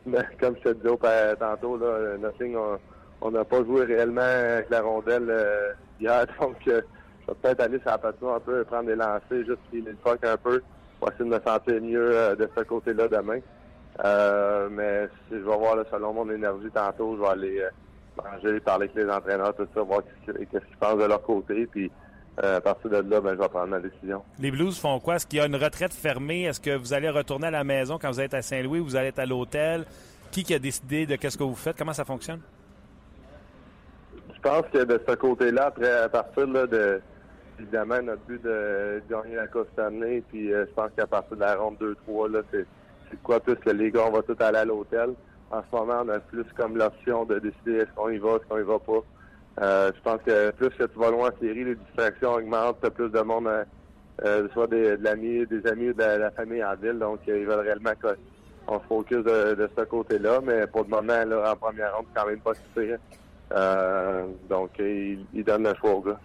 ben, 0.06 0.24
comme 0.40 0.56
je 0.56 0.70
te 0.70 0.74
disais 0.74 1.36
tantôt, 1.36 1.76
là, 1.76 2.16
ligne, 2.40 2.56
on- 3.20 3.30
n'a 3.30 3.44
pas 3.44 3.62
joué 3.64 3.84
réellement 3.84 4.20
avec 4.22 4.70
la 4.70 4.80
rondelle 4.82 5.28
euh, 5.30 5.72
hier. 5.98 6.26
Donc, 6.40 6.56
euh, 6.68 6.80
je 7.22 7.32
vais 7.32 7.38
peut-être 7.42 7.60
aller 7.60 7.78
sur 7.80 7.90
la 7.90 7.98
patinoire 7.98 8.36
un 8.36 8.40
peu, 8.40 8.64
prendre 8.64 8.86
des 8.86 8.96
lancers, 8.96 9.44
juste 9.46 9.60
filer 9.68 9.92
le 9.92 9.96
puck 9.96 10.24
un 10.24 10.36
peu, 10.38 10.62
pour 10.98 11.10
essayer 11.12 11.28
de 11.28 11.34
me 11.36 11.40
sentir 11.46 11.80
mieux 11.82 12.16
euh, 12.16 12.34
de 12.34 12.50
ce 12.56 12.62
côté-là 12.64 13.08
demain. 13.08 13.40
Euh, 14.04 14.68
mais 14.70 15.08
si 15.28 15.34
je 15.34 15.44
vais 15.44 15.56
voir, 15.56 15.76
là, 15.76 15.84
selon 15.90 16.14
mon 16.14 16.30
énergie 16.30 16.70
tantôt, 16.72 17.16
je 17.16 17.20
vais 17.20 17.28
aller 17.28 17.60
euh, 17.60 17.70
manger, 18.24 18.60
parler 18.60 18.90
avec 18.92 18.94
les 19.04 19.10
entraîneurs, 19.10 19.54
tout 19.54 19.68
ça, 19.74 19.82
voir 19.82 20.02
qu'est-ce 20.24 20.38
qu'ils 20.66 20.76
pensent 20.78 20.98
de 20.98 21.04
leur 21.04 21.22
côté. 21.22 21.66
Puis 21.66 21.92
euh, 22.42 22.56
à 22.56 22.60
partir 22.60 22.90
de 22.90 22.96
là, 22.96 23.20
ben, 23.20 23.34
je 23.34 23.40
vais 23.40 23.48
prendre 23.48 23.68
ma 23.68 23.80
décision. 23.80 24.22
Les 24.38 24.50
Blues 24.50 24.78
font 24.78 24.98
quoi? 25.00 25.16
Est-ce 25.16 25.26
qu'il 25.26 25.38
y 25.38 25.42
a 25.42 25.46
une 25.46 25.56
retraite 25.56 25.92
fermée? 25.92 26.44
Est-ce 26.44 26.60
que 26.60 26.76
vous 26.76 26.92
allez 26.92 27.10
retourner 27.10 27.48
à 27.48 27.50
la 27.50 27.64
maison 27.64 27.98
quand 27.98 28.10
vous 28.10 28.20
êtes 28.20 28.34
à 28.34 28.42
Saint-Louis? 28.42 28.80
Vous 28.80 28.96
allez 28.96 29.08
être 29.08 29.18
à 29.18 29.26
l'hôtel? 29.26 29.84
Qui, 30.30 30.44
qui 30.44 30.54
a 30.54 30.58
décidé 30.58 31.06
de 31.06 31.16
qu'est-ce 31.16 31.36
que 31.36 31.42
vous 31.42 31.56
faites? 31.56 31.76
Comment 31.76 31.92
ça 31.92 32.04
fonctionne? 32.04 32.40
Je 34.34 34.40
pense 34.40 34.64
que 34.72 34.84
de 34.84 35.00
ce 35.06 35.14
côté-là, 35.16 35.66
après, 35.66 35.90
à 35.90 36.08
partir 36.08 36.46
là, 36.46 36.66
de 36.66 37.00
évidemment 37.58 38.00
notre 38.00 38.22
but 38.22 38.42
de 38.42 39.02
gagner 39.10 39.34
la 39.34 39.46
Coupe 39.48 39.68
Stanley, 39.74 40.22
puis 40.28 40.50
euh, 40.52 40.64
je 40.66 40.72
pense 40.72 40.90
qu'à 40.96 41.06
partir 41.06 41.36
de 41.36 41.42
la 41.42 41.56
ronde 41.56 41.76
2-3, 41.78 42.30
là, 42.32 42.40
c'est 42.50 42.66
c'est 43.10 43.20
quoi 43.22 43.40
plus 43.40 43.56
que 43.56 43.70
les 43.70 43.90
gars, 43.90 44.04
on 44.06 44.12
va 44.12 44.22
tous 44.22 44.40
aller 44.42 44.58
à 44.58 44.64
l'hôtel. 44.64 45.14
En 45.50 45.62
ce 45.62 45.76
moment, 45.76 46.02
on 46.04 46.08
a 46.10 46.20
plus 46.20 46.46
comme 46.56 46.76
l'option 46.76 47.24
de 47.24 47.40
décider 47.40 47.78
est-ce 47.78 47.90
qu'on 47.94 48.08
y 48.08 48.18
va, 48.18 48.36
est-ce 48.36 48.46
qu'on 48.48 48.58
y 48.58 48.62
va 48.62 48.78
pas. 48.78 49.02
Euh, 49.60 49.90
je 49.94 50.00
pense 50.02 50.20
que 50.24 50.50
plus 50.52 50.70
que 50.70 50.84
tu 50.84 50.98
vas 50.98 51.10
loin 51.10 51.28
en 51.28 51.40
série, 51.40 51.64
les 51.64 51.74
distractions 51.74 52.34
augmentent, 52.34 52.88
plus 52.90 53.10
de 53.10 53.20
monde, 53.20 53.46
euh, 53.46 53.64
euh, 54.24 54.48
soit 54.52 54.66
des, 54.68 54.96
des 54.96 55.66
amis 55.66 55.90
ou 55.90 55.92
de 55.92 56.02
la, 56.02 56.30
famille 56.30 56.64
en 56.64 56.74
ville, 56.76 56.98
donc 56.98 57.20
ils 57.26 57.46
veulent 57.46 57.60
réellement 57.60 57.92
qu'on 58.00 58.80
se 58.80 58.84
focus 58.86 59.24
de, 59.24 59.70
ce 59.76 59.84
côté-là, 59.84 60.40
mais 60.42 60.66
pour 60.66 60.84
le 60.84 60.88
moment, 60.88 61.50
en 61.50 61.56
première 61.56 61.94
ronde, 61.96 62.06
c'est 62.12 62.20
quand 62.20 62.26
même 62.26 62.40
pas 62.40 62.54
si. 62.54 62.90
Euh, 63.52 64.26
donc, 64.48 64.70
il, 64.78 65.26
il 65.34 65.44
donne 65.44 65.64
le 65.64 65.74
choix 65.74 65.90
au 65.90 66.00
gars. 66.00 66.20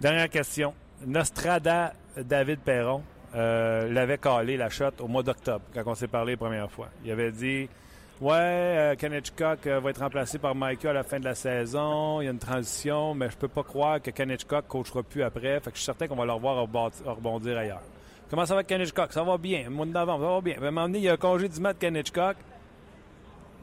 Dernière 0.00 0.28
question. 0.28 0.74
Nostrada 1.06 1.92
David 2.16 2.60
Perron 2.60 3.02
l'avait 3.32 4.18
calé 4.18 4.56
la 4.56 4.68
shot 4.68 4.90
au 4.98 5.06
mois 5.06 5.22
d'octobre, 5.22 5.64
quand 5.72 5.82
on 5.86 5.94
s'est 5.94 6.08
parlé 6.08 6.32
la 6.32 6.38
première 6.38 6.70
fois. 6.70 6.88
Il 7.04 7.12
avait 7.12 7.30
dit 7.30 7.68
Ouais, 8.20 8.34
euh, 8.34 8.96
Ken 8.96 9.14
euh, 9.14 9.80
va 9.80 9.90
être 9.90 10.00
remplacé 10.00 10.38
par 10.38 10.54
Michael 10.54 10.90
à 10.90 11.00
la 11.00 11.02
fin 11.04 11.18
de 11.18 11.24
la 11.24 11.34
saison. 11.34 12.20
Il 12.20 12.26
y 12.26 12.28
a 12.28 12.30
une 12.30 12.38
transition, 12.38 13.14
mais 13.14 13.30
je 13.30 13.36
peux 13.36 13.48
pas 13.48 13.62
croire 13.62 14.02
que 14.02 14.10
Ken 14.10 14.36
coachera 14.68 15.02
plus 15.02 15.22
après. 15.22 15.58
Fait 15.60 15.70
que 15.70 15.76
je 15.76 15.80
suis 15.80 15.86
certain 15.86 16.06
qu'on 16.06 16.16
va 16.16 16.26
le 16.26 16.32
revoir 16.32 16.56
rebondir 16.56 17.56
ailleurs. 17.56 17.80
Comment 18.28 18.44
ça 18.44 18.54
va 18.54 18.60
avec? 18.60 18.88
Ça 19.10 19.22
va 19.22 19.38
bien. 19.38 19.64
Le 19.64 19.70
mois 19.70 19.86
de 19.86 19.92
novembre, 19.92 20.22
ça 20.22 20.30
va 20.32 20.40
bien. 20.42 20.88
Il 20.94 21.00
y 21.00 21.08
a 21.08 21.14
un 21.14 21.16
congé 21.16 21.48
du 21.48 21.60
mat 21.60 21.72
de 21.72 21.78
Ken. 21.78 22.02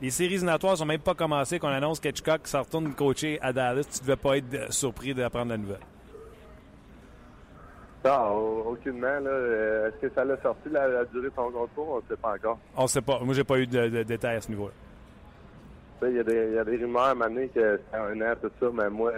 Les 0.02 0.10
séries 0.10 0.34
éliminatoires 0.34 0.78
sont 0.78 0.86
même 0.86 1.02
pas 1.02 1.14
commencées 1.14 1.60
qu'on 1.60 1.68
annonce 1.68 2.00
qu'Hitchcock 2.00 2.48
s'en 2.48 2.62
retourne 2.64 2.94
coacher 2.94 3.40
à 3.42 3.54
Dallas. 3.54 3.84
Tu 3.92 4.00
devais 4.02 4.16
pas 4.16 4.38
être 4.38 4.74
surpris 4.74 5.14
d'apprendre 5.14 5.52
la 5.52 5.58
nouvelle. 5.58 5.80
Non, 8.08 8.38
au- 8.38 8.72
aucunement. 8.72 9.20
Là, 9.20 9.30
Euh, 9.30 9.88
Est-ce 9.90 10.08
que 10.08 10.14
ça 10.14 10.24
l'a 10.24 10.40
sorti 10.42 10.70
la, 10.70 10.88
la 10.88 11.06
durée 11.06 11.28
de 11.30 11.34
son 11.36 11.52
concours? 11.52 11.90
On 11.90 11.98
ne 11.98 12.02
sait 12.10 12.16
pas 12.22 12.34
encore. 12.36 12.60
On 12.76 12.88
sait 12.88 13.02
pas. 13.02 13.20
Moi, 13.24 13.34
j'ai 13.34 13.44
pas 13.44 13.58
eu 13.60 13.68
de, 13.68 13.90
de 13.90 14.04
détails 14.04 14.38
à 14.38 14.42
ce 14.42 14.50
niveau-là. 14.50 14.74
Il 16.04 16.16
y, 16.16 16.20
a 16.20 16.24
des- 16.24 16.48
il 16.50 16.54
y 16.54 16.60
a 16.60 16.64
des 16.64 16.78
rumeurs 16.78 17.08
à 17.08 17.16
donné 17.16 17.48
que 17.50 17.78
c'était 17.78 17.98
un 17.98 18.22
an, 18.22 18.34
tout 18.42 18.52
ça, 18.60 18.68
mais 18.72 18.90
moi, 18.90 19.12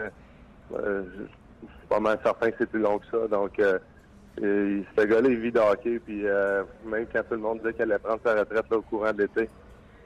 euh, 0.74 1.04
je 1.18 1.68
suis 1.68 1.88
pas 1.90 2.00
mal 2.00 2.18
certain 2.24 2.52
que 2.52 2.56
c'est 2.60 2.70
plus 2.70 2.80
long 2.80 3.00
que 3.00 3.06
ça. 3.12 3.28
Donc, 3.28 3.60
euh, 3.60 3.78
et 4.42 4.84
ce 4.98 5.04
gars-là, 5.06 5.28
il 5.28 5.40
vit 5.40 5.52
de 5.52 5.60
hockey, 5.60 6.00
puis 6.00 6.26
euh, 6.26 6.64
même 6.86 7.06
quand 7.12 7.22
tout 7.24 7.34
le 7.36 7.40
monde 7.42 7.58
disait 7.60 7.74
qu'elle 7.74 7.92
allait 7.92 8.00
prendre 8.00 8.22
sa 8.24 8.34
retraite 8.34 8.66
là, 8.72 8.78
au 8.78 8.82
courant 8.82 9.12
de 9.12 9.24
l'été, 9.24 9.50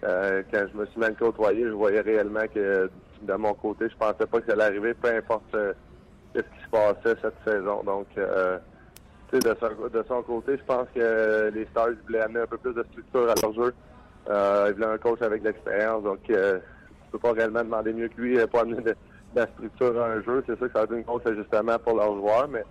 euh, 0.04 0.42
quand 0.52 0.66
je 0.74 0.78
me 0.78 0.86
suis 0.88 1.00
même 1.00 1.16
côtoyé, 1.16 1.64
je 1.64 1.70
voyais 1.70 2.02
réellement 2.02 2.48
que 2.52 2.90
de 3.22 3.34
mon 3.36 3.54
côté, 3.54 3.88
je 3.90 3.96
pensais 3.96 4.26
pas 4.26 4.40
que 4.42 4.48
ça 4.48 4.54
allait 4.54 4.64
arriver, 4.64 4.94
peu 4.96 5.10
importe 5.16 5.44
ce 5.54 6.40
qui 6.42 6.64
se 6.66 6.70
passait 6.72 7.16
cette 7.22 7.36
saison. 7.46 7.84
Donc, 7.84 8.08
euh, 8.18 8.58
de 9.40 9.56
son, 9.60 9.88
de 9.88 10.04
son 10.08 10.22
côté, 10.24 10.58
je 10.58 10.64
pense 10.64 10.88
que 10.94 11.52
les 11.54 11.66
Stars 11.66 11.90
voulaient 12.06 12.22
amener 12.22 12.42
un 12.42 12.48
peu 12.48 12.58
plus 12.58 12.74
de 12.74 12.84
structure 12.92 13.30
à 13.30 13.36
leur 13.42 13.54
jeu. 13.54 13.74
Euh, 14.30 14.68
ils 14.70 14.74
voulaient 14.76 14.94
un 14.94 14.98
coach 14.98 15.22
avec 15.22 15.44
l'expérience, 15.44 16.04
donc 16.04 16.20
euh, 16.30 16.60
je 17.06 17.12
peux 17.12 17.20
pas 17.20 17.34
réellement 17.34 17.64
demander 17.64 17.94
mieux 17.94 18.08
que 18.08 18.22
lui 18.22 18.40
euh, 18.40 18.48
pour 18.48 18.62
amener 18.62 18.82
de, 18.82 18.92
de 18.92 18.96
la 19.36 19.48
structure 19.48 20.02
à 20.02 20.08
un 20.08 20.22
jeu. 20.22 20.44
C'est 20.46 20.58
sûr 20.58 20.68
que 20.68 20.74
ça 20.74 20.80
va 20.80 20.86
être 20.86 20.94
une 20.94 21.04
grosse 21.04 21.26
ajustement 21.26 21.78
pour 21.80 21.98
leurs 21.98 22.16
joueurs, 22.16 22.48
mais 22.48 22.64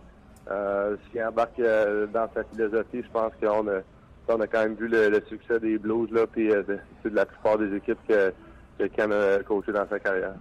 euh, 0.50 0.96
s'ils 1.10 1.22
embarquent 1.22 1.60
euh, 1.60 2.06
dans 2.06 2.28
sa 2.34 2.44
philosophie, 2.44 3.02
je 3.02 3.10
pense 3.12 3.32
qu'on 3.40 3.68
a, 3.68 3.80
on 4.28 4.40
a 4.40 4.46
quand 4.46 4.62
même 4.62 4.74
vu 4.74 4.88
le, 4.88 5.20
succès 5.28 5.60
des 5.60 5.78
Blues, 5.78 6.10
là, 6.10 6.26
puis 6.26 6.48
de, 6.48 6.62
de 7.04 7.10
la 7.10 7.26
plupart 7.26 7.58
des 7.58 7.76
équipes 7.76 7.98
que, 8.08 8.32
que 8.78 9.38
a 9.38 9.42
coaché 9.42 9.72
dans 9.72 9.88
sa 9.88 9.98
carrière. 9.98 10.34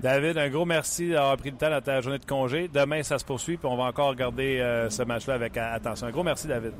David, 0.00 0.36
un 0.36 0.50
gros 0.50 0.66
merci 0.66 1.10
d'avoir 1.10 1.36
pris 1.38 1.50
le 1.50 1.56
temps 1.56 1.70
dans 1.70 1.80
ta 1.80 2.00
journée 2.02 2.18
de 2.18 2.26
congé. 2.26 2.68
Demain, 2.72 3.02
ça 3.02 3.18
se 3.18 3.24
poursuit, 3.24 3.56
puis 3.56 3.66
on 3.66 3.76
va 3.76 3.84
encore 3.84 4.10
regarder 4.10 4.60
euh, 4.60 4.90
ce 4.90 5.02
match-là 5.02 5.34
avec 5.34 5.56
euh, 5.56 5.74
attention. 5.74 6.06
Un 6.06 6.10
gros 6.10 6.22
merci, 6.22 6.46
David. 6.46 6.72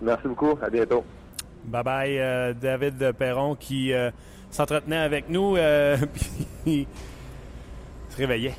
Merci 0.00 0.28
beaucoup. 0.28 0.56
À 0.62 0.70
bientôt. 0.70 1.04
Bye 1.64 1.82
bye, 1.82 2.18
euh, 2.18 2.52
David 2.52 3.12
Perron 3.12 3.56
qui 3.56 3.92
euh, 3.92 4.10
s'entretenait 4.50 4.98
avec 4.98 5.28
nous, 5.28 5.54
puis 6.14 6.26
il 6.66 6.86
se 8.10 8.16
réveillait. 8.18 8.54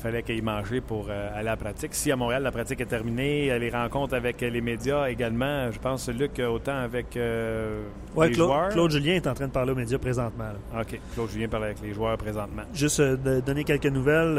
Il 0.00 0.04
fallait 0.04 0.22
qu'il 0.22 0.42
mangeait 0.42 0.80
pour 0.80 1.08
euh, 1.10 1.28
aller 1.34 1.40
à 1.48 1.52
la 1.52 1.56
pratique. 1.58 1.94
Si 1.94 2.10
à 2.10 2.16
Montréal, 2.16 2.42
la 2.42 2.50
pratique 2.50 2.80
est 2.80 2.86
terminée, 2.86 3.52
euh, 3.52 3.58
les 3.58 3.68
rencontres 3.68 4.14
avec 4.14 4.42
euh, 4.42 4.48
les 4.48 4.62
médias 4.62 5.10
également, 5.10 5.70
je 5.70 5.78
pense, 5.78 6.08
Luc, 6.08 6.38
autant 6.40 6.78
avec 6.78 7.18
euh, 7.18 7.82
Ouais, 8.16 8.28
les 8.28 8.32
Claude, 8.34 8.48
joueurs. 8.48 8.68
Claude 8.70 8.90
Julien 8.92 9.16
est 9.16 9.26
en 9.26 9.34
train 9.34 9.46
de 9.48 9.52
parler 9.52 9.72
aux 9.72 9.76
médias 9.76 9.98
présentement. 9.98 10.44
là. 10.72 10.80
OK, 10.80 10.98
Claude 11.12 11.28
Julien 11.28 11.48
parle 11.48 11.64
avec 11.64 11.82
les 11.82 11.92
joueurs 11.92 12.16
présentement. 12.16 12.62
Juste 12.72 13.02
de 13.02 13.40
donner 13.40 13.62
quelques 13.64 13.84
nouvelles. 13.84 14.38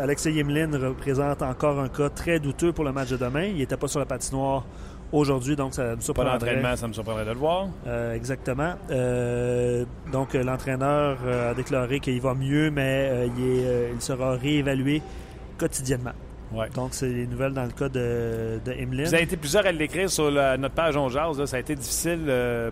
Alexei 0.00 0.32
Yemlin 0.32 0.70
représente 0.78 1.42
encore 1.42 1.78
un 1.80 1.88
cas 1.88 2.08
très 2.08 2.38
douteux 2.40 2.72
pour 2.72 2.84
le 2.84 2.92
match 2.92 3.10
de 3.10 3.18
demain. 3.18 3.44
Il 3.44 3.56
n'était 3.58 3.76
pas 3.76 3.88
sur 3.88 4.00
la 4.00 4.06
patinoire 4.06 4.64
aujourd'hui, 5.12 5.56
donc 5.56 5.74
ça 5.74 5.82
me 5.84 5.94
Pas 5.96 6.00
surprendrait. 6.02 6.32
d'entraînement, 6.32 6.76
ça 6.76 6.88
me 6.88 6.92
surprendrait 6.92 7.24
de 7.24 7.30
le 7.30 7.36
voir. 7.36 7.68
Euh, 7.86 8.14
exactement. 8.14 8.74
Euh, 8.90 9.84
donc, 10.12 10.34
euh, 10.34 10.42
l'entraîneur 10.42 11.18
a 11.50 11.54
déclaré 11.54 12.00
qu'il 12.00 12.20
va 12.20 12.34
mieux, 12.34 12.70
mais 12.70 13.28
il, 13.36 13.44
est, 13.44 13.90
il 13.94 14.00
sera 14.00 14.32
réévalué 14.36 15.02
quotidiennement. 15.58 16.12
Ouais. 16.52 16.68
Donc, 16.74 16.90
c'est 16.92 17.08
les 17.08 17.26
nouvelles 17.26 17.52
dans 17.52 17.64
le 17.64 17.70
cas 17.72 17.88
de, 17.88 18.60
de 18.64 18.72
Emeline. 18.72 19.06
Vous 19.06 19.14
avez 19.14 19.24
été 19.24 19.36
plusieurs 19.36 19.66
à 19.66 19.72
l'écrire 19.72 20.08
sur 20.10 20.30
la- 20.30 20.56
notre 20.56 20.74
page 20.74 20.96
On 20.96 21.08
Jase, 21.08 21.38
là. 21.38 21.46
Ça 21.46 21.56
a 21.56 21.60
été 21.60 21.74
difficile 21.74 22.20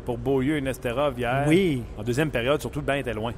pour 0.05 0.19
Beaulieu 0.19 0.57
et 0.57 0.61
Nesterov 0.61 1.19
hier. 1.19 1.45
Oui, 1.49 1.83
En 1.99 2.03
deuxième 2.03 2.31
période, 2.31 2.61
surtout, 2.61 2.81
le 2.81 2.87
banc 2.87 2.95
était 2.95 3.15
loin. 3.15 3.33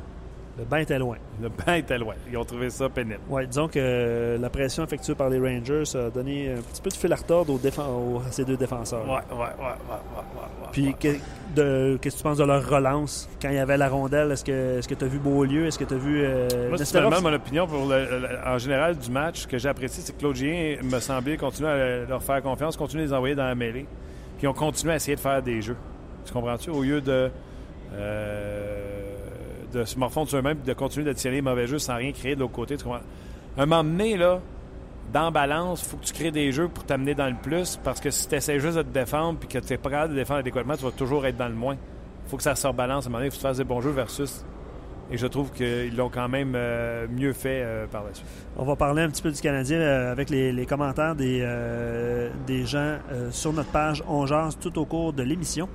Le 0.57 0.65
bain 0.65 0.79
était 0.79 0.99
loin. 0.99 1.17
Le 1.43 1.49
banc 1.49 1.73
était 1.73 1.99
loin. 1.99 2.15
Ils 2.31 2.37
ont 2.39 2.45
trouvé 2.45 2.71
ça 2.71 2.89
pénible. 2.89 3.19
Ouais, 3.29 3.45
disons 3.47 3.67
que 3.67 3.79
euh, 3.79 4.39
la 4.39 4.49
pression 4.51 4.85
effectuée 4.85 5.15
par 5.17 5.29
les 5.29 5.39
Rangers 5.41 5.83
a 5.97 6.11
donné 6.11 6.53
un 6.53 6.61
petit 6.63 6.81
peu 6.81 6.91
de 6.91 6.95
fil 6.95 7.13
à 7.13 7.17
retordre 7.17 7.55
aux 7.55 8.19
à 8.27 8.31
ces 8.31 8.45
deux 8.45 8.57
défenseurs. 8.57 9.05
Ouais, 9.05 9.15
ouais, 9.15 9.37
ouais, 9.37 9.39
ouais, 9.41 9.47
ouais, 9.59 9.69
ouais, 9.91 10.63
ouais, 10.63 10.69
Puis, 10.71 10.95
qu'est-ce 10.99 11.97
que 11.97 12.09
tu 12.17 12.23
penses 12.23 12.39
de 12.39 12.45
leur 12.45 12.69
relance? 12.69 13.29
Quand 13.43 13.49
il 13.49 13.57
y 13.57 13.59
avait 13.59 13.77
la 13.77 13.89
rondelle? 13.89 14.31
Est-ce 14.31 14.45
que 14.45 14.79
est-ce 14.79 14.87
que 14.87 14.95
tu 14.95 15.05
as 15.05 15.09
vu 15.09 15.19
Beaulieu? 15.19 15.67
Est-ce 15.67 15.79
que 15.79 15.85
tu 15.85 15.95
as 15.95 15.99
vu 15.99 16.23
euh, 16.25 16.49
Moi, 16.69 16.79
me 16.79 17.01
demandes 17.09 17.23
mon 17.23 17.33
opinion 17.33 17.67
pour 17.67 17.87
le- 17.89 18.21
le- 18.21 18.29
en 18.49 18.59
général 18.59 18.97
du 18.97 19.11
match, 19.11 19.41
ce 19.41 19.47
que 19.49 19.59
j'ai 19.59 19.69
apprécié, 19.69 20.03
c'est 20.05 20.13
que 20.13 20.21
Claude 20.21 20.37
Gien 20.37 20.77
me 20.85 21.01
semblait 21.01 21.37
continuer 21.37 21.71
à 21.71 22.05
leur 22.05 22.23
faire 22.23 22.41
confiance, 22.43 22.77
continuer 22.77 23.03
à 23.03 23.07
les 23.07 23.13
envoyer 23.13 23.35
dans 23.35 23.45
la 23.47 23.55
mêlée. 23.57 23.87
Puis 24.39 24.45
ils 24.45 24.49
ont 24.49 24.53
continué 24.55 24.93
à 24.93 24.97
essayer 24.97 25.17
de 25.17 25.21
faire 25.21 25.43
des 25.43 25.61
jeux. 25.63 25.77
Tu 26.25 26.33
comprends-tu? 26.33 26.71
Au 26.71 26.83
lieu 26.83 27.01
de, 27.01 27.31
euh, 27.93 29.04
de 29.75 29.85
se 29.85 29.99
morfondre 29.99 30.29
sur 30.29 30.39
eux-mêmes 30.39 30.59
et 30.65 30.69
de 30.69 30.73
continuer 30.73 31.05
d'additionner 31.05 31.37
les 31.37 31.43
mauvais 31.43 31.67
jeux 31.67 31.79
sans 31.79 31.97
rien 31.97 32.13
créer 32.13 32.35
de 32.35 32.41
l'autre 32.41 32.53
côté. 32.53 32.77
Un 33.57 33.67
moment 33.67 33.85
donné, 33.85 34.17
là, 34.17 34.41
dans 35.13 35.31
balance, 35.31 35.83
il 35.83 35.91
faut 35.91 35.97
que 35.97 36.05
tu 36.05 36.13
crées 36.13 36.31
des 36.31 36.53
jeux 36.53 36.69
pour 36.69 36.85
t'amener 36.85 37.15
dans 37.15 37.29
le 37.29 37.37
plus 37.41 37.79
parce 37.83 38.01
que 38.01 38.11
si 38.11 38.29
tu 38.29 38.35
essaies 38.35 38.61
juste 38.61 38.77
de 38.77 38.83
te 38.83 38.89
défendre 38.89 39.39
puis 39.39 39.49
que 39.49 39.59
tu 39.59 39.73
n'es 39.73 39.79
pas 39.79 39.91
capable 39.91 40.15
de 40.15 40.19
défendre 40.19 40.41
adéquatement, 40.41 40.77
tu 40.77 40.85
vas 40.85 40.91
toujours 40.91 41.27
être 41.27 41.37
dans 41.37 41.49
le 41.49 41.55
moins. 41.55 41.75
Il 41.75 42.31
faut 42.31 42.37
que 42.37 42.43
ça 42.43 42.55
se 42.55 42.67
rebalance. 42.67 43.05
À 43.05 43.09
un 43.09 43.11
moment 43.11 43.19
donné, 43.19 43.27
il 43.27 43.31
faut 43.31 43.37
que 43.37 43.43
tu 43.43 43.47
fasses 43.47 43.59
des 43.59 43.65
bons 43.65 43.81
jeux 43.81 43.91
versus 43.91 44.45
et 45.11 45.19
je 45.19 45.27
trouve 45.27 45.51
qu'ils 45.53 45.95
l'ont 45.97 46.09
quand 46.09 46.29
même 46.29 46.55
euh, 46.57 47.07
mieux 47.09 47.33
fait 47.33 47.63
euh, 47.63 47.87
par 47.87 48.05
la 48.05 48.15
suite. 48.15 48.27
On 48.57 48.65
va 48.65 48.75
parler 48.77 49.03
un 49.03 49.11
petit 49.11 49.23
peu 49.23 49.31
du 49.31 49.41
Canadien 49.41 49.79
euh, 49.79 50.13
avec 50.13 50.31
les, 50.31 50.67
commentaires 50.67 51.15
des, 51.15 51.47
des 52.47 52.65
gens 52.65 52.99
sur 53.31 53.53
notre 53.53 53.71
page 53.71 54.03
On 54.09 54.25
tout 54.61 54.79
au 54.79 54.85
cours 54.85 55.13
de 55.13 55.23
l'émission. 55.23 55.69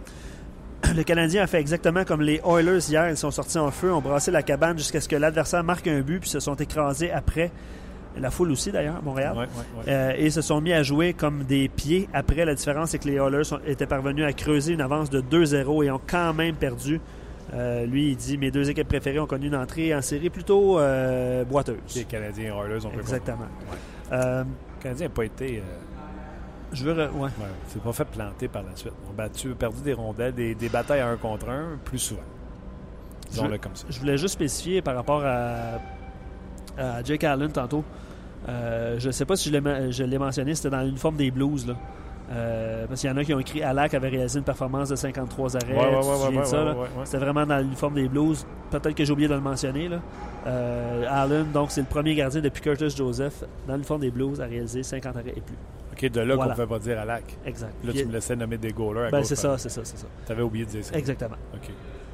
Le 0.95 1.03
Canadien 1.03 1.43
a 1.43 1.47
fait 1.47 1.59
exactement 1.59 2.03
comme 2.05 2.21
les 2.21 2.41
Oilers 2.45 2.89
hier. 2.89 3.09
Ils 3.09 3.17
sont 3.17 3.31
sortis 3.31 3.57
en 3.57 3.71
feu, 3.71 3.91
ont 3.93 4.01
brassé 4.01 4.31
la 4.31 4.43
cabane 4.43 4.77
jusqu'à 4.77 5.01
ce 5.01 5.09
que 5.09 5.15
l'adversaire 5.15 5.63
marque 5.63 5.87
un 5.87 6.01
but, 6.01 6.19
puis 6.21 6.29
se 6.29 6.39
sont 6.39 6.55
écrasés 6.55 7.11
après. 7.11 7.51
La 8.17 8.31
foule 8.31 8.51
aussi, 8.51 8.71
d'ailleurs, 8.71 8.95
à 8.97 9.01
Montréal. 9.01 9.33
Ouais, 9.33 9.39
ouais, 9.43 9.47
ouais. 9.77 9.83
Euh, 9.93 10.13
et 10.17 10.29
se 10.31 10.41
sont 10.41 10.59
mis 10.61 10.73
à 10.73 10.81
jouer 10.83 11.13
comme 11.13 11.43
des 11.43 11.69
pieds. 11.69 12.09
Après, 12.13 12.43
la 12.43 12.55
différence, 12.55 12.89
c'est 12.89 12.97
que 12.97 13.07
les 13.07 13.15
Oilers 13.15 13.43
sont- 13.43 13.59
étaient 13.67 13.85
parvenus 13.85 14.25
à 14.25 14.33
creuser 14.33 14.73
une 14.73 14.81
avance 14.81 15.09
de 15.09 15.21
2-0 15.21 15.83
et 15.83 15.91
ont 15.91 16.01
quand 16.05 16.33
même 16.33 16.55
perdu. 16.55 16.99
Euh, 17.53 17.85
lui, 17.85 18.09
il 18.11 18.15
dit 18.17 18.37
Mes 18.37 18.51
deux 18.51 18.69
équipes 18.69 18.87
préférées 18.87 19.19
ont 19.19 19.25
connu 19.27 19.47
une 19.47 19.55
entrée 19.55 19.93
en 19.95 20.01
série 20.01 20.29
plutôt 20.29 20.79
euh, 20.79 21.43
boiteuse. 21.45 21.77
Les 21.95 22.03
Canadiens 22.03 22.45
et 22.45 22.47
Oilers, 22.67 22.85
on 22.85 22.89
peut 22.89 22.99
Exactement. 22.99 23.47
Le 24.11 24.43
Canadien 24.81 25.07
n'a 25.07 25.13
pas 25.13 25.23
été. 25.25 25.61
Je 26.73 26.83
veux. 26.83 26.93
re- 26.93 27.11
ouais. 27.11 27.21
ouais, 27.23 27.29
c'est 27.67 27.81
pas 27.81 27.93
fait 27.93 28.05
planter 28.05 28.47
par 28.47 28.63
la 28.63 28.75
suite. 28.75 28.93
On 29.07 29.11
a 29.11 29.13
battu, 29.13 29.49
perdu 29.49 29.81
des 29.81 29.93
rondelles, 29.93 30.33
des, 30.33 30.55
des 30.55 30.69
batailles 30.69 31.01
à 31.01 31.07
un 31.07 31.17
contre 31.17 31.49
un 31.49 31.77
plus 31.85 31.99
souvent. 31.99 32.21
Disons-le 33.31 33.57
comme 33.57 33.75
ça. 33.75 33.85
Je 33.89 33.99
voulais 33.99 34.17
juste 34.17 34.33
spécifier 34.33 34.81
par 34.81 34.95
rapport 34.95 35.21
à, 35.23 35.79
à 36.77 37.03
Jake 37.03 37.23
Allen 37.23 37.51
tantôt. 37.51 37.83
Euh, 38.47 38.95
je 38.99 39.07
ne 39.07 39.11
sais 39.11 39.25
pas 39.25 39.35
si 39.35 39.49
je 39.51 40.03
l'ai 40.03 40.17
mentionné, 40.17 40.55
c'était 40.55 40.69
dans 40.69 40.81
l'uniforme 40.81 41.15
des 41.17 41.29
Blues. 41.29 41.67
Là. 41.67 41.75
Euh, 42.31 42.85
parce 42.87 43.01
qu'il 43.01 43.09
y 43.09 43.13
en 43.13 43.17
a 43.17 43.23
qui 43.23 43.33
ont 43.33 43.39
écrit 43.39 43.63
Alak 43.63 43.93
avait 43.95 44.09
réalisé 44.09 44.37
une 44.37 44.45
performance 44.45 44.89
de 44.89 44.95
53 44.95 45.57
arrêts. 45.57 45.73
Ouais, 45.73 45.79
ouais, 45.79 46.79
ouais. 46.99 47.05
C'était 47.05 47.17
vraiment 47.17 47.45
dans 47.45 47.57
l'uniforme 47.57 47.95
des 47.95 48.07
Blues. 48.07 48.45
Peut-être 48.69 48.93
que 48.95 49.03
j'ai 49.03 49.11
oublié 49.11 49.27
de 49.27 49.33
le 49.33 49.41
mentionner. 49.41 49.89
Là. 49.89 49.99
Euh, 50.47 51.05
Allen, 51.09 51.51
donc, 51.51 51.71
c'est 51.71 51.81
le 51.81 51.87
premier 51.87 52.13
gardien 52.15 52.39
depuis 52.41 52.61
Curtis 52.61 52.89
Joseph 52.91 53.43
dans 53.67 53.73
l'uniforme 53.73 54.01
des 54.01 54.11
Blues 54.11 54.39
à 54.41 54.45
réaliser 54.45 54.83
50 54.83 55.17
arrêts 55.17 55.33
et 55.35 55.41
plus. 55.41 55.55
OK, 56.03 56.09
de 56.11 56.21
là 56.21 56.35
Voilà. 56.35 56.53
qu'on 56.55 56.61
ne 56.61 56.65
peut 56.65 56.73
pas 56.73 56.79
dire 56.79 56.99
à 56.99 57.05
lac. 57.05 57.23
Exact. 57.45 57.73
Là, 57.83 57.93
tu 57.93 58.05
me 58.05 58.13
laissais 58.13 58.35
nommer 58.35 58.57
des 58.57 58.71
goalers 58.71 59.07
à 59.07 59.11
ben, 59.11 59.23
c'est 59.23 59.35
ça, 59.35 59.57
c'est 59.57 59.69
ça, 59.69 59.81
c'est 59.83 59.97
ça. 59.97 60.07
T'avais 60.25 60.41
oublié 60.41 60.65
de 60.65 60.69
dire 60.71 60.85
ça. 60.85 60.95
Exactement. 60.97 61.35
OK. 61.53 61.69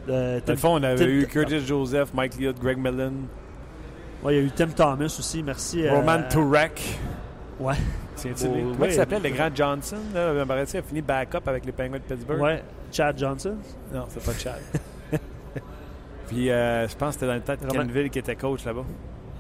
Euh, 0.09 0.39
Dans 0.45 0.53
le 0.53 0.57
fond, 0.59 0.75
on 0.79 0.83
avait 0.83 1.05
eu 1.05 1.27
Curtis 1.27 1.59
Joseph, 1.65 2.13
Mike 2.13 2.38
Liot, 2.38 2.53
Greg 2.53 2.77
Millen, 2.77 3.27
Ouais, 4.23 4.36
il 4.36 4.38
y 4.38 4.39
a 4.41 4.43
eu 4.43 4.51
Tim 4.51 4.67
Thomas 4.69 5.05
aussi. 5.05 5.43
Merci. 5.43 5.88
à- 5.88 5.93
Roman 5.93 6.23
Turek. 6.29 6.81
Ouais. 7.59 7.75
Lui? 8.23 8.33
Comment 8.73 8.86
il 8.86 8.93
s'appelait, 8.93 9.19
le 9.19 9.29
grand 9.29 9.55
Johnson? 9.55 9.97
Là, 10.13 10.33
il 10.33 10.45
me 10.45 10.51
a 10.53 10.65
fini 10.65 11.01
backup 11.01 11.47
avec 11.47 11.65
les 11.65 11.71
Penguins 11.71 11.97
de 11.97 12.03
Pittsburgh. 12.15 12.41
Ouais. 12.41 12.63
Chad 12.91 13.17
Johnson. 13.19 13.55
Non, 13.93 14.05
c'est 14.09 14.23
pas 14.23 14.33
Chad. 14.33 14.59
Puis 16.27 16.49
euh, 16.49 16.88
je 16.88 16.95
pense 16.95 17.09
que 17.09 17.13
c'était 17.21 17.27
dans 17.27 17.33
le 17.36 17.41
temps 17.41 17.53
de 17.53 18.07
qui 18.07 18.19
était 18.19 18.36
coach 18.36 18.65
là-bas. 18.65 18.86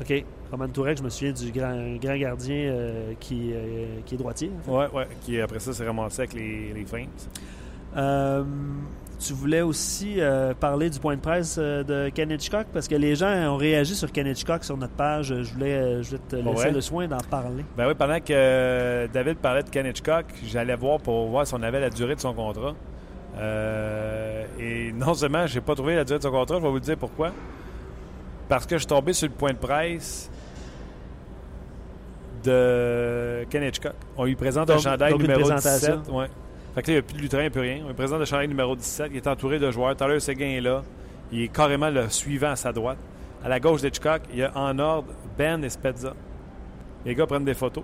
OK. 0.01 0.25
Roman 0.55 0.69
Tourek, 0.69 0.97
je 0.97 1.03
me 1.03 1.09
souviens 1.09 1.33
du 1.33 1.51
grand, 1.51 1.97
grand 2.01 2.15
gardien 2.15 2.55
euh, 2.55 3.13
qui, 3.19 3.51
euh, 3.53 3.99
qui 4.05 4.15
est 4.15 4.17
droitier. 4.17 4.49
en 4.57 4.63
fait. 4.63 4.71
Ouais, 4.71 4.87
ouais. 4.93 5.07
Qui 5.21 5.41
après 5.41 5.59
ça 5.59 5.73
s'est 5.73 5.85
ramassé 5.85 6.21
avec 6.21 6.33
les, 6.33 6.71
les 6.73 6.85
Flames. 6.85 7.07
Euh, 7.97 8.43
tu 9.19 9.33
voulais 9.33 9.61
aussi 9.61 10.17
parler 10.59 10.89
du 10.89 10.99
point 10.99 11.15
de 11.15 11.21
presse 11.21 11.57
de 11.57 12.09
Ken 12.09 12.29
Hitchcock? 12.31 12.67
Parce 12.73 12.87
que 12.87 12.95
les 12.95 13.15
gens 13.15 13.53
ont 13.53 13.57
réagi 13.57 13.95
sur 13.95 14.11
Ken 14.11 14.27
Hitchcock 14.27 14.63
sur 14.63 14.77
notre 14.77 14.93
page. 14.93 15.27
Je 15.27 15.53
voulais, 15.53 16.03
je 16.03 16.09
voulais 16.09 16.21
te 16.27 16.35
laisser 16.35 16.71
le 16.71 16.81
soin 16.81 17.07
d'en 17.07 17.17
parler. 17.17 17.63
Ben 17.77 17.87
oui, 17.87 17.93
pendant 17.97 18.19
que 18.19 19.07
David 19.07 19.37
parlait 19.37 19.63
de 19.63 19.69
Ken 19.69 19.85
Hitchcock, 19.85 20.25
j'allais 20.45 20.75
voir 20.75 20.99
pour 20.99 21.27
voir 21.27 21.47
si 21.47 21.53
on 21.53 21.63
avait 21.63 21.79
la 21.79 21.89
durée 21.89 22.15
de 22.15 22.19
son 22.19 22.33
contrat. 22.33 22.75
Et 24.59 24.91
non 24.93 25.13
seulement 25.13 25.47
je 25.47 25.55
n'ai 25.55 25.61
pas 25.61 25.75
trouvé 25.75 25.95
la 25.95 26.03
durée 26.03 26.19
de 26.19 26.23
son 26.23 26.31
contrat, 26.31 26.57
je 26.57 26.63
vais 26.63 26.69
vous 26.69 26.79
dire 26.79 26.97
pourquoi. 26.97 27.31
Parce 28.47 28.65
que 28.65 28.75
je 28.75 28.79
suis 28.79 28.87
tombé 28.87 29.13
sur 29.13 29.27
le 29.27 29.33
point 29.33 29.53
de 29.53 29.57
presse 29.57 30.29
de 32.45 33.45
Ken 33.49 33.63
Hitchcock. 33.63 33.93
On 34.17 34.25
lui 34.25 34.35
présente 34.35 34.69
un 34.69 34.77
chandail 34.77 35.17
numéro 35.17 35.39
présentation. 35.41 35.97
17. 35.97 36.13
Ouais. 36.13 36.27
Fait 36.75 36.81
que 36.81 36.87
là, 36.87 36.93
il 36.93 36.95
n'y 36.95 36.99
a 36.99 37.01
plus 37.01 37.17
de 37.17 37.21
lutrin, 37.21 37.49
plus 37.49 37.61
rien. 37.61 37.81
On 37.83 37.87
lui 37.87 37.93
présente 37.93 38.19
le 38.19 38.25
chandail 38.25 38.47
numéro 38.47 38.75
17. 38.75 39.07
Il 39.11 39.17
est 39.17 39.27
entouré 39.27 39.59
de 39.59 39.71
joueurs. 39.71 39.95
Tyler 39.95 40.19
Seguin 40.19 40.47
est 40.47 40.61
là. 40.61 40.83
Il 41.31 41.41
est 41.41 41.47
carrément 41.47 41.89
le 41.89 42.09
suivant 42.09 42.51
à 42.51 42.55
sa 42.55 42.71
droite. 42.71 42.97
À 43.43 43.49
la 43.49 43.59
gauche 43.59 43.81
d'Hitchcock, 43.81 44.21
il 44.31 44.39
y 44.39 44.43
a 44.43 44.51
en 44.55 44.77
ordre 44.79 45.09
Ben 45.37 45.63
et 45.63 45.69
Spezza. 45.69 46.13
Les 47.05 47.15
gars 47.15 47.27
prennent 47.27 47.45
des 47.45 47.53
photos. 47.53 47.83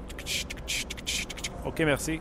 OK, 1.66 1.80
merci. 1.80 2.20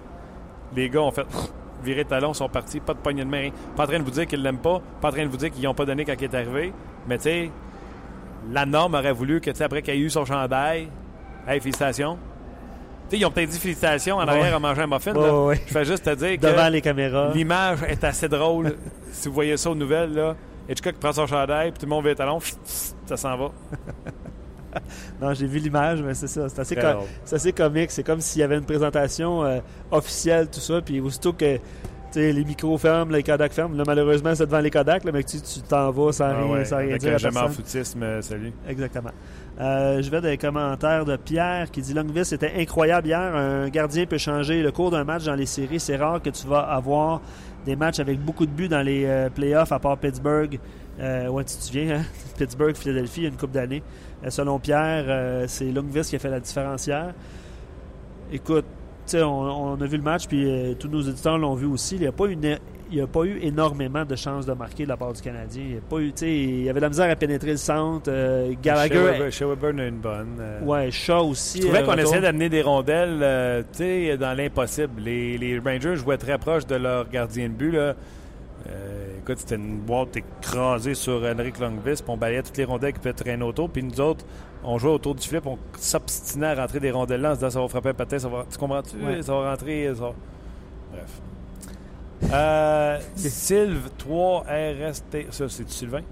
Les 0.77 0.89
gars 0.89 1.01
ont 1.01 1.11
fait 1.11 1.27
virer 1.85 2.05
talon, 2.05 2.35
sont 2.35 2.49
partis, 2.49 2.81
pas 2.81 2.95
de 2.95 2.99
poignée 2.99 3.25
de 3.25 3.31
main. 3.31 3.51
Pas 3.77 3.85
en 3.85 3.87
train 3.87 3.99
de 3.99 4.05
vous 4.05 4.11
dire 4.11 4.27
qu'ils 4.27 4.43
l'aiment 4.43 4.59
pas, 4.59 4.81
pas 5.01 5.09
en 5.09 5.13
train 5.13 5.25
de 5.25 5.31
vous 5.31 5.39
dire 5.39 5.51
qu'ils 5.51 5.65
n'ont 5.65 5.75
pas 5.75 5.87
donné 5.87 6.05
quand 6.05 6.15
il 6.19 6.25
est 6.25 6.35
arrivé. 6.35 6.73
Mais 7.09 7.17
tu 7.17 7.25
sais, 7.25 7.51
la 8.51 8.67
norme 8.67 8.95
aurait 8.95 9.13
voulu 9.13 9.41
que, 9.41 9.51
tu 9.51 9.57
sais, 9.57 9.65
après 9.65 9.83
qu'il 9.83 9.95
ait 9.95 9.99
eu 9.99 10.11
son 10.11 10.25
chandail, 10.25 10.89
hey, 11.49 11.61
félicitations. 11.61 12.19
Sais, 13.11 13.19
ils 13.19 13.25
ont 13.27 13.31
peut-être 13.31 13.51
dit 13.51 13.59
félicitations 13.59 14.17
en 14.17 14.21
arrière 14.29 14.57
en 14.57 14.61
mangeant 14.61 14.83
un 14.83 14.87
muffin. 14.87 15.13
Là. 15.13 15.45
ouais. 15.47 15.61
Je 15.67 15.73
fais 15.73 15.85
juste 15.85 16.05
te 16.05 16.15
dire 16.15 16.37
que 16.39 16.47
Devant 16.47 16.69
les 16.69 16.81
caméras. 16.81 17.33
l'image 17.35 17.79
est 17.89 18.05
assez 18.05 18.29
drôle. 18.29 18.77
si 19.13 19.29
vous 19.29 19.35
voyez 19.35 19.57
ça 19.57 19.71
aux 19.71 19.75
nouvelles, 19.75 20.15
là, 20.15 20.37
Hitchcock 20.69 20.95
prend 20.97 21.13
son 21.13 21.27
chandail, 21.27 21.71
puis 21.73 21.81
tout 21.81 21.87
le 21.87 21.91
monde 21.91 22.05
vire 22.07 22.15
talon, 22.15 22.39
ça 23.07 23.17
s'en 23.17 23.37
va. 23.37 23.51
Non, 25.21 25.35
j'ai 25.35 25.47
vu 25.47 25.59
l'image, 25.59 26.01
mais 26.01 26.15
c'est 26.15 26.29
ça. 26.29 26.49
C'est 26.49 26.61
assez, 26.61 26.77
Très 26.77 26.85
co- 26.85 26.93
drôle. 26.99 27.09
c'est 27.25 27.37
assez 27.37 27.53
comique. 27.53 27.91
C'est 27.91 28.05
comme 28.05 28.21
s'il 28.21 28.41
y 28.41 28.45
avait 28.45 28.57
une 28.57 28.65
présentation 28.65 29.45
euh, 29.45 29.59
officielle, 29.91 30.49
tout 30.49 30.61
ça. 30.61 30.81
Puis 30.81 31.01
aussitôt 31.01 31.33
que 31.33 31.57
tu 31.57 31.61
sais, 32.13 32.33
les 32.33 32.45
micros 32.45 32.79
ferment, 32.79 33.11
les 33.13 33.23
Kodak 33.25 33.53
ferment. 33.53 33.77
Là, 33.77 33.83
malheureusement, 33.85 34.33
c'est 34.35 34.47
devant 34.47 34.61
les 34.61 34.71
Kodak, 34.71 35.03
là, 35.05 35.11
mais 35.13 35.25
que 35.25 35.29
tu 35.31 35.41
tu 35.41 35.61
t'en 35.63 35.91
vas 35.91 36.13
sans 36.13 36.25
Ah 36.27 36.37
rien, 36.43 36.53
ouais, 36.53 36.65
sans 36.65 36.77
rien 36.77 36.89
avec 36.91 37.01
dire 37.01 37.13
un 37.13 37.15
à 37.15 37.19
jamais 37.19 37.37
en 37.39 37.41
personne. 37.47 37.65
foutisme, 37.65 38.03
euh, 38.05 38.23
salut. 38.23 38.53
Exactement. 38.69 39.11
Euh, 39.59 40.01
je 40.01 40.11
vais 40.11 40.21
des 40.21 40.39
commentaires 40.39 41.05
de 41.05 41.17
Pierre 41.17 41.71
qui 41.71 41.83
dit 41.83 41.93
Longvis 41.93 42.25
c'était 42.25 42.53
incroyable 42.57 43.09
hier. 43.09 43.19
Un 43.21 43.69
gardien 43.69 44.07
peut 44.07 44.17
changer 44.19 44.63
le 44.63 44.73
cours 44.73 44.91
d'un 44.91 45.05
match 45.05 45.25
dans 45.25 45.35
les 45.35 45.47
séries. 45.47 45.81
C'est 45.81 45.97
rare 45.97 46.23
que 46.23 46.31
tu 46.31 46.47
vas 46.47 46.61
avoir 46.61 47.21
des 47.67 47.77
matchs 47.77 48.01
avec 48.01 48.19
beaucoup 48.21 48.47
de 48.47 48.51
buts 48.51 48.69
dans 48.69 48.81
les 48.81 49.05
euh, 49.05 49.29
playoffs, 49.29 49.73
à 49.73 49.79
part 49.79 49.99
Pittsburgh. 49.99 50.59
Euh, 50.99 51.29
ouais, 51.29 51.45
tu 51.45 51.57
te 51.57 51.63
souviens, 51.63 51.97
hein? 51.99 52.03
Pittsburgh, 52.39 52.75
Philadelphie, 52.75 53.21
il 53.21 53.25
y 53.25 53.27
a 53.27 53.31
une 53.31 53.37
coupe 53.37 53.51
d'années. 53.51 53.83
Euh, 54.25 54.31
selon 54.31 54.59
Pierre, 54.59 55.45
c'est 55.49 55.71
Longvis 55.71 56.03
qui 56.09 56.17
a 56.17 56.19
fait 56.19 56.31
la 56.31 56.41
différencière. 56.41 57.13
Écoute, 58.33 58.65
tu 59.07 59.17
sais, 59.19 59.23
on, 59.23 59.73
on 59.73 59.81
a 59.81 59.87
vu 59.87 59.97
le 59.99 60.03
match, 60.03 60.27
puis 60.27 60.77
tous 60.79 60.89
nos 60.89 61.03
éditeurs 61.03 61.37
l'ont 61.37 61.55
vu 61.55 61.67
aussi. 61.67 61.97
Il 61.97 62.03
n'y 62.03 62.07
a 62.07 62.13
pas 62.13 62.27
une- 62.29 62.59
il 62.91 62.97
n'y 62.97 63.03
a 63.03 63.07
pas 63.07 63.23
eu 63.25 63.39
énormément 63.43 64.05
de 64.05 64.17
chances 64.17 64.47
de 64.47 64.53
marquer 64.53 64.85
de 64.85 64.89
la 64.89 64.97
part 64.97 65.13
du 65.13 65.21
Canadien. 65.23 65.63
Il 65.65 65.75
y 65.75 65.79
a 65.79 65.81
pas 65.81 65.99
eu, 65.99 66.07
tu 66.13 66.19
sais, 66.19 66.33
il 66.37 66.63
y 66.65 66.69
avait 66.71 66.81
de 66.81 66.85
la 66.85 66.89
misère 66.89 67.11
à 67.11 67.17
pénétrer 67.17 67.53
le 67.53 67.57
centre. 67.57 68.11
Euh, 68.11 68.53
Gallagher, 68.63 69.31
Shea 69.31 69.47
Weber, 69.47 69.69
a 69.79 69.87
une 69.89 69.99
bonne. 69.99 70.37
euh. 70.41 70.61
Ouais, 70.63 70.91
Shaw 70.91 71.29
aussi. 71.29 71.59
Je 71.59 71.67
trouvais 71.67 71.83
euh, 71.83 71.87
qu'on 71.87 71.97
essayait 71.99 72.21
d'amener 72.21 72.49
des 72.49 72.63
rondelles 72.63 73.21
euh, 73.23 73.63
tu 73.73 73.79
sais, 73.79 74.17
dans 74.19 74.37
l'impossible. 74.37 75.01
Les, 75.03 75.39
les 75.39 75.59
Rangers 75.59 75.97
jouaient 75.97 76.19
très 76.19 76.39
proche 76.39 76.67
de 76.67 76.77
leur 76.77 77.09
gardien 77.09 77.49
de 77.49 77.55
but. 77.55 77.71
Là. 77.73 77.95
Euh, 78.69 79.19
écoute, 79.21 79.39
c'était 79.39 79.55
une 79.57 79.79
boîte 79.79 80.17
écrasée 80.17 80.95
sur 80.95 81.23
Henrik 81.25 81.59
Longvis, 81.59 81.81
puis 82.03 82.05
on 82.09 82.17
balayait 82.17 82.43
toutes 82.43 82.59
les 82.59 82.65
rondelles 82.65 82.93
qui 82.93 82.99
pouvaient 82.99 83.13
traîner 83.15 83.43
autour. 83.45 83.71
Puis 83.71 83.83
nous 83.83 84.01
autres, 84.01 84.25
on 84.63 84.77
jouait 84.79 84.91
autour 84.93 85.15
du 85.15 85.27
flip, 85.27 85.47
on 85.47 85.57
s'obstinait 85.79 86.49
à 86.49 86.55
rentrer 86.55 86.79
des 86.81 86.91
rondelles 86.91 87.23
là 87.23 87.31
en 87.31 87.35
se 87.35 87.39
disant 87.39 87.51
ça 87.51 87.61
va 87.61 87.69
frapper 87.69 87.89
un 87.91 87.95
patin, 87.95 88.19
ça 88.19 88.29
va. 88.29 88.45
Tu 88.51 88.59
comprends-tu? 88.59 88.97
Ouais. 89.03 89.23
Ça 89.23 89.33
va 89.33 89.51
rentrer. 89.51 89.87
Ça 89.95 90.01
va- 90.03 90.15
Bref. 90.93 91.21
Euh, 92.33 92.99
Sylve 93.17 93.91
3 93.99 94.45
RST. 94.45 95.27
Ça, 95.31 95.49
c'est 95.49 95.69
Sylvain? 95.69 96.03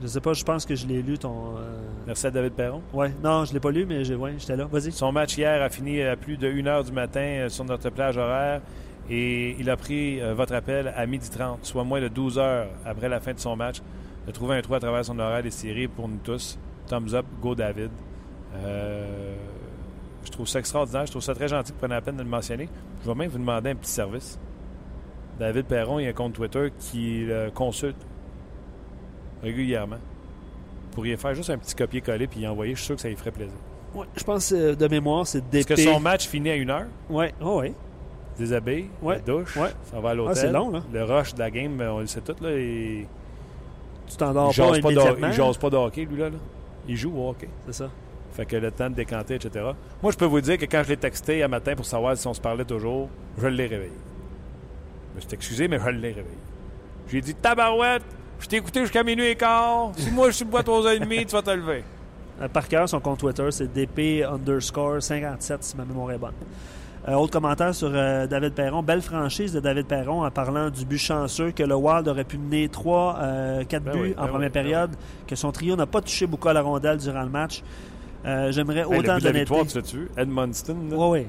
Je 0.00 0.06
sais 0.08 0.20
pas, 0.20 0.32
je 0.32 0.42
pense 0.42 0.66
que 0.66 0.74
je 0.74 0.86
l'ai 0.86 1.00
lu 1.02 1.16
ton. 1.18 1.56
euh, 1.58 1.80
Merci 2.06 2.26
à 2.26 2.30
David 2.32 2.54
Perron. 2.54 2.82
Ouais, 2.92 3.12
non, 3.22 3.44
je 3.44 3.52
l'ai 3.52 3.60
pas 3.60 3.70
lu, 3.70 3.86
mais 3.86 4.02
j'ai- 4.04 4.16
ouais, 4.16 4.34
j'étais 4.36 4.56
là. 4.56 4.64
Vas-y. 4.64 4.90
Son 4.90 5.12
match 5.12 5.36
hier 5.38 5.62
a 5.62 5.68
fini 5.68 6.02
à 6.02 6.16
plus 6.16 6.36
de 6.36 6.48
1h 6.48 6.84
du 6.84 6.92
matin 6.92 7.20
euh, 7.20 7.48
sur 7.48 7.64
notre 7.64 7.88
plage 7.90 8.16
horaire 8.16 8.62
et 9.08 9.50
il 9.60 9.70
a 9.70 9.76
pris 9.76 10.20
euh, 10.20 10.34
votre 10.34 10.54
appel 10.54 10.88
à 10.96 11.06
12h30, 11.06 11.58
soit 11.62 11.84
moins 11.84 12.00
de 12.00 12.08
12 12.08 12.38
heures 12.38 12.66
après 12.84 13.08
la 13.08 13.20
fin 13.20 13.32
de 13.32 13.38
son 13.38 13.54
match. 13.54 13.76
Il 14.26 14.30
a 14.30 14.32
trouvé 14.32 14.56
un 14.56 14.62
trou 14.62 14.74
à 14.74 14.80
travers 14.80 15.04
son 15.04 15.18
horaire 15.20 15.42
des 15.44 15.50
séries 15.52 15.86
pour 15.88 16.08
nous 16.08 16.18
tous. 16.24 16.58
Thumbs 16.88 17.14
up, 17.14 17.26
go 17.40 17.54
David. 17.54 17.90
Euh, 18.56 19.34
je 20.24 20.30
trouve 20.32 20.48
ça 20.48 20.58
extraordinaire. 20.58 21.06
Je 21.06 21.12
trouve 21.12 21.22
ça 21.22 21.34
très 21.34 21.46
gentil 21.48 21.68
que 21.70 21.74
vous 21.74 21.78
preniez 21.78 21.94
la 21.94 22.00
peine 22.00 22.16
de 22.16 22.22
le 22.24 22.28
mentionner. 22.28 22.68
Je 23.04 23.08
vais 23.08 23.14
même 23.14 23.30
vous 23.30 23.38
demander 23.38 23.70
un 23.70 23.76
petit 23.76 23.90
service. 23.90 24.36
David 25.38 25.66
Perron, 25.66 25.98
il 25.98 26.04
y 26.04 26.06
a 26.06 26.10
un 26.10 26.14
compte 26.14 26.34
Twitter 26.34 26.72
qui 26.78 27.24
le 27.26 27.50
consulte 27.50 27.96
régulièrement. 29.42 29.96
Vous 29.96 30.94
pourriez 30.96 31.16
faire 31.16 31.34
juste 31.34 31.50
un 31.50 31.58
petit 31.58 31.74
copier-coller 31.74 32.26
puis 32.26 32.40
y 32.40 32.46
envoyer. 32.46 32.74
Je 32.74 32.78
suis 32.80 32.86
sûr 32.86 32.96
que 32.96 33.02
ça 33.02 33.08
lui 33.08 33.16
ferait 33.16 33.30
plaisir. 33.30 33.54
Ouais, 33.94 34.06
je 34.16 34.24
pense 34.24 34.52
euh, 34.52 34.74
de 34.74 34.88
mémoire, 34.88 35.26
c'est 35.26 35.38
Est-ce 35.38 35.66
DP. 35.66 35.68
que 35.68 35.76
son 35.76 36.00
match 36.00 36.26
finit 36.28 36.50
à 36.50 36.56
une 36.56 36.70
heure? 36.70 36.86
Ouais, 37.10 37.34
oh, 37.42 37.60
ouais. 37.60 37.74
déshabille, 38.38 38.86
Ouais. 39.02 39.16
la 39.16 39.20
douche, 39.20 39.56
Ouais. 39.56 39.68
ça 39.90 40.00
va 40.00 40.10
à 40.10 40.14
l'hôtel. 40.14 40.32
Ah, 40.32 40.40
c'est 40.40 40.52
long, 40.52 40.70
là. 40.70 40.82
Le 40.92 41.04
rush 41.04 41.34
de 41.34 41.38
la 41.40 41.50
game, 41.50 41.78
on 41.80 42.00
le 42.00 42.06
sait 42.06 42.20
tout. 42.22 42.34
Là, 42.40 42.50
et... 42.52 43.06
Tu 44.08 44.16
t'endors 44.16 44.54
pas 44.54 44.62
pas 44.64 44.70
de, 44.72 44.78
immédiatement. 44.80 45.26
il 45.28 45.32
jase 45.32 45.56
pas 45.58 45.70
de 45.70 45.76
hockey, 45.76 46.04
lui. 46.04 46.18
Là, 46.18 46.30
là. 46.30 46.36
Il 46.88 46.96
joue 46.96 47.12
au 47.16 47.30
hockey. 47.30 47.48
C'est 47.66 47.74
ça. 47.74 47.90
Fait 48.32 48.46
que 48.46 48.56
le 48.56 48.70
temps 48.70 48.88
de 48.88 48.94
décanter, 48.94 49.34
etc. 49.34 49.66
Moi, 50.02 50.10
je 50.12 50.16
peux 50.16 50.24
vous 50.24 50.40
dire 50.40 50.56
que 50.56 50.64
quand 50.64 50.82
je 50.84 50.88
l'ai 50.90 50.96
texté 50.96 51.42
un 51.42 51.48
matin 51.48 51.74
pour 51.76 51.84
savoir 51.84 52.16
si 52.16 52.26
on 52.26 52.32
se 52.34 52.40
parlait 52.40 52.64
toujours, 52.64 53.08
je 53.38 53.46
l'ai 53.46 53.66
réveillé. 53.66 53.92
Je 55.12 55.16
me 55.16 55.20
suis 55.20 55.34
excusé, 55.34 55.68
mais 55.68 55.78
je 55.78 55.88
l'ai 55.90 56.08
réveillé. 56.08 56.38
J'ai 57.08 57.20
dit 57.20 57.34
Tabarouette, 57.34 58.02
je 58.40 58.46
t'ai 58.46 58.56
écouté 58.56 58.80
jusqu'à 58.80 59.02
minuit 59.02 59.26
et 59.26 59.36
quart. 59.36 59.92
Si 59.96 60.10
moi 60.10 60.28
je 60.30 60.36
suis 60.36 60.44
boîte 60.44 60.68
aux 60.68 60.82
demie, 60.82 61.26
tu 61.26 61.32
vas 61.32 61.42
te 61.42 61.50
lever. 61.50 61.84
Euh, 62.40 62.48
Par 62.48 62.66
cœur, 62.66 62.88
son 62.88 63.00
compte 63.00 63.18
Twitter, 63.20 63.46
c'est 63.50 63.72
DP 63.72 64.24
underscore 64.24 65.02
57, 65.02 65.62
si 65.62 65.76
ma 65.76 65.84
mémoire 65.84 66.12
est 66.12 66.18
bonne. 66.18 66.32
Euh, 67.08 67.14
autre 67.14 67.32
commentaire 67.32 67.74
sur 67.74 67.90
euh, 67.92 68.26
David 68.26 68.54
Perron. 68.54 68.82
Belle 68.82 69.02
franchise 69.02 69.52
de 69.52 69.60
David 69.60 69.86
Perron 69.86 70.24
en 70.24 70.30
parlant 70.30 70.70
du 70.70 70.84
but 70.84 70.98
chanceux 70.98 71.50
que 71.50 71.62
le 71.62 71.74
Wild 71.74 72.08
aurait 72.08 72.24
pu 72.24 72.38
mener 72.38 72.68
3, 72.68 73.18
4 73.68 73.82
Ben 73.84 73.92
buts 73.92 73.98
oui, 74.00 74.14
en 74.16 74.22
ben 74.22 74.28
première 74.28 74.34
oui, 74.34 74.44
ben 74.46 74.50
période, 74.50 74.90
que 75.26 75.36
son 75.36 75.52
trio 75.52 75.76
n'a 75.76 75.86
pas 75.86 76.00
touché 76.00 76.26
beaucoup 76.26 76.48
à 76.48 76.52
la 76.52 76.62
rondelle 76.62 76.98
durant 76.98 77.22
le 77.22 77.28
match. 77.28 77.62
J'aimerais 78.24 78.80
Hey, 78.80 78.90
le 78.90 78.98
autant 78.98 79.16
but 79.16 79.20
de 79.24 79.28
la 79.28 79.32
victoire, 79.32 79.66
tu 79.66 79.76
l'as-tu? 79.76 80.08
Edmundston, 80.16 80.76
là? 80.90 80.96
Ouais, 80.96 81.08
ouais. 81.10 81.26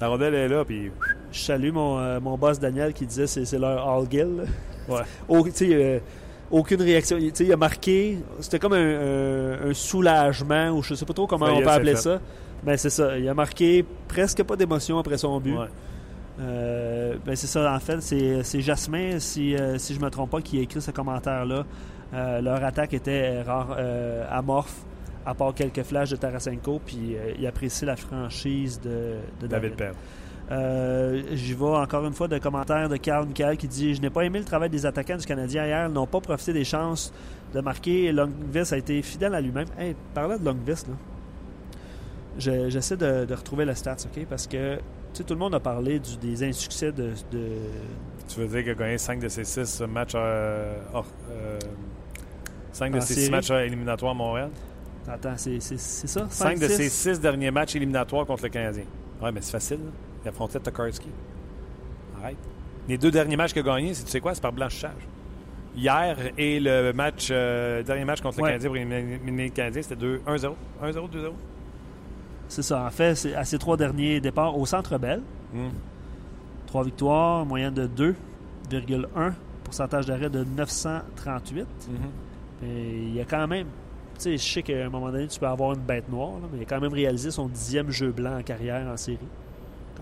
la 0.00 0.08
rondelle 0.08 0.34
est 0.34 0.48
là, 0.48 0.64
puis 0.64 0.90
Je 1.32 1.40
salue 1.40 1.72
mon, 1.72 1.98
euh, 1.98 2.20
mon 2.20 2.36
boss 2.38 2.60
Daniel 2.60 2.92
qui 2.92 3.06
disait 3.06 3.26
c'est 3.26 3.44
c'est 3.44 3.58
leur 3.58 3.88
All 3.88 4.06
Gill. 4.10 4.44
Ouais. 4.88 5.00
Au- 5.28 5.46
euh, 5.62 5.98
aucune 6.50 6.82
réaction. 6.82 7.16
Il, 7.18 7.32
il 7.40 7.52
a 7.52 7.56
marqué. 7.56 8.18
C'était 8.40 8.58
comme 8.58 8.74
un, 8.74 8.76
un- 8.76 9.70
un 9.70 9.74
soulagement, 9.74 10.70
ou 10.70 10.82
je 10.82 10.94
sais 10.94 11.04
pas 11.06 11.14
trop 11.14 11.26
comment 11.26 11.46
Ça 11.46 11.52
y 11.52 11.56
on 11.56 11.60
peut 11.62 11.68
appeler 11.68 11.92
fait. 11.94 12.00
ça. 12.00 12.20
Mais 12.64 12.76
c'est 12.76 12.90
ça. 12.90 13.16
Il 13.18 13.28
a 13.28 13.34
marqué 13.34 13.84
presque 14.06 14.42
pas 14.44 14.54
d'émotion 14.56 14.98
après 14.98 15.18
son 15.18 15.40
but. 15.40 15.56
ouais. 15.56 15.66
Euh, 16.40 17.14
ben 17.26 17.36
c'est 17.36 17.46
ça, 17.46 17.72
en 17.74 17.78
fait, 17.78 18.00
c'est 18.00 18.42
c'est 18.42 18.60
Jasmin, 18.62 19.18
si, 19.18 19.54
euh, 19.54 19.76
si 19.78 19.94
je 19.94 20.00
me 20.00 20.08
trompe 20.08 20.30
pas, 20.30 20.40
qui 20.40 20.58
a 20.58 20.62
écrit 20.62 20.80
ce 20.80 20.90
commentaire-là. 20.90 21.64
Euh, 22.14 22.40
leur 22.40 22.62
attaque 22.64 22.94
était 22.94 23.42
rare, 23.42 23.76
amorphe, 24.30 24.76
à 25.26 25.34
part 25.34 25.54
quelques 25.54 25.82
flashs 25.82 26.10
de 26.10 26.16
Tarasenko, 26.16 26.80
puis 26.84 27.16
il 27.38 27.46
apprécie 27.46 27.84
la 27.84 27.96
franchise 27.96 28.80
de, 28.80 29.16
de 29.40 29.46
David 29.46 29.50
David. 29.70 29.76
Perron. 29.76 29.94
Euh, 30.50 31.22
J'y 31.32 31.54
vais 31.54 31.64
encore 31.64 32.04
une 32.04 32.12
fois 32.12 32.28
de 32.28 32.36
commentaires 32.38 32.88
de 32.88 32.96
Carl 32.96 33.26
Michael 33.26 33.56
qui 33.56 33.68
dit 33.68 33.94
Je 33.94 34.00
n'ai 34.02 34.10
pas 34.10 34.22
aimé 34.22 34.38
le 34.38 34.44
travail 34.44 34.68
des 34.68 34.84
attaquants 34.84 35.16
du 35.16 35.24
Canadien 35.24 35.64
hier, 35.64 35.86
ils 35.88 35.92
n'ont 35.92 36.06
pas 36.06 36.20
profité 36.20 36.52
des 36.52 36.64
chances 36.64 37.12
de 37.54 37.60
marquer. 37.60 38.12
Longvis 38.12 38.72
a 38.72 38.76
été 38.76 39.00
fidèle 39.02 39.34
à 39.34 39.40
lui-même. 39.40 39.68
Hey, 39.78 39.94
parlant 40.14 40.36
de 40.36 40.44
Longvis, 40.44 40.84
là, 40.88 40.94
je- 42.38 42.68
j'essaie 42.70 42.96
de, 42.96 43.24
de 43.24 43.34
retrouver 43.34 43.64
le 43.64 43.74
stats, 43.74 43.96
OK? 44.04 44.26
Parce 44.28 44.46
que 44.46 44.78
tout 45.14 45.24
le 45.30 45.36
monde 45.36 45.54
a 45.54 45.60
parlé 45.60 45.98
du- 46.00 46.16
des 46.16 46.42
insuccès 46.44 46.90
de, 46.92 47.10
de- 47.30 47.48
Tu 48.28 48.40
veux 48.40 48.46
dire 48.48 48.62
qu'il 48.62 48.70
a 48.70 48.74
gagné 48.74 48.98
5 48.98 49.20
de 49.20 49.28
ses 49.28 49.44
6 49.44 49.82
matchs 49.82 50.12
euh, 50.14 50.74
hors- 50.92 51.06
euh, 51.30 51.58
5 52.72 52.92
de 52.92 52.98
En 52.98 53.00
ses 53.00 53.14
série? 53.14 53.26
6 53.26 53.30
matchs 53.30 53.50
euh, 53.50 53.64
éliminatoires 53.64 54.12
à 54.12 54.14
Montréal? 54.14 54.50
Attends, 55.08 55.34
c'est 55.36 55.60
ça? 55.60 56.26
5 56.30 56.58
de 56.58 56.68
six? 56.68 56.74
ses 56.76 56.88
6 56.88 57.20
derniers 57.20 57.50
matchs 57.50 57.74
éliminatoires 57.76 58.24
contre 58.26 58.44
le 58.44 58.48
Canadien. 58.50 58.84
Ouais, 59.20 59.30
mais 59.32 59.40
c'est 59.40 59.52
facile. 59.52 59.78
là. 59.78 59.90
Il 60.24 60.28
affrontait 60.28 60.60
Tokarski. 60.60 61.08
Arrête. 62.20 62.36
Les 62.88 62.98
deux 62.98 63.10
derniers 63.10 63.36
matchs 63.36 63.52
qu'il 63.52 63.62
a 63.62 63.64
gagnés, 63.64 63.94
c'est- 63.94 64.04
tu 64.04 64.10
sais 64.10 64.20
quoi? 64.20 64.34
C'est 64.34 64.40
par 64.40 64.52
blanchissage. 64.52 65.06
Hier 65.74 66.16
et 66.36 66.60
le 66.60 66.92
match, 66.92 67.28
euh, 67.30 67.82
dernier 67.82 68.04
match 68.04 68.20
contre 68.20 68.38
le 68.38 68.42
Ouais. 68.44 68.48
Canadien 68.50 68.68
pour 68.68 68.76
éliminer 68.76 69.46
le 69.48 69.52
Canadien, 69.54 69.82
c'était 69.82 69.96
2 69.96 70.20
1-0. 70.26 70.54
1-0, 70.82 71.08
2-0. 71.08 71.34
C'est 72.48 72.62
ça. 72.62 72.84
En 72.84 72.90
fait, 72.90 73.14
c'est 73.14 73.34
à 73.34 73.44
ces 73.44 73.56
trois 73.58 73.76
derniers 73.76 74.20
départs 74.20 74.56
au 74.58 74.66
Centre 74.66 74.98
Bell, 74.98 75.22
Hmm. 75.54 75.68
trois 76.66 76.84
victoires, 76.84 77.46
moyenne 77.46 77.72
de 77.72 77.86
2,1, 77.86 79.34
pourcentage 79.64 80.06
d'arrêt 80.06 80.28
de 80.28 80.44
938. 80.44 81.66
Mhm. 81.88 81.96
Mais 82.62 82.68
il 83.08 83.14
y 83.14 83.20
a 83.20 83.24
quand 83.24 83.46
même. 83.48 83.66
Tu 84.18 84.20
sais, 84.24 84.36
je 84.36 84.52
sais 84.52 84.62
qu'à 84.62 84.84
un 84.86 84.90
moment 84.90 85.10
donné, 85.10 85.26
tu 85.26 85.40
peux 85.40 85.46
avoir 85.46 85.72
une 85.72 85.80
bête 85.80 86.08
noire, 86.10 86.32
là, 86.42 86.48
mais 86.52 86.58
il 86.58 86.62
a 86.62 86.66
quand 86.66 86.80
même 86.80 86.92
réalisé 86.92 87.30
son 87.30 87.48
dixième 87.48 87.90
jeu 87.90 88.12
blanc 88.12 88.38
en 88.38 88.42
carrière 88.42 88.86
en 88.86 88.96
série. 88.96 89.18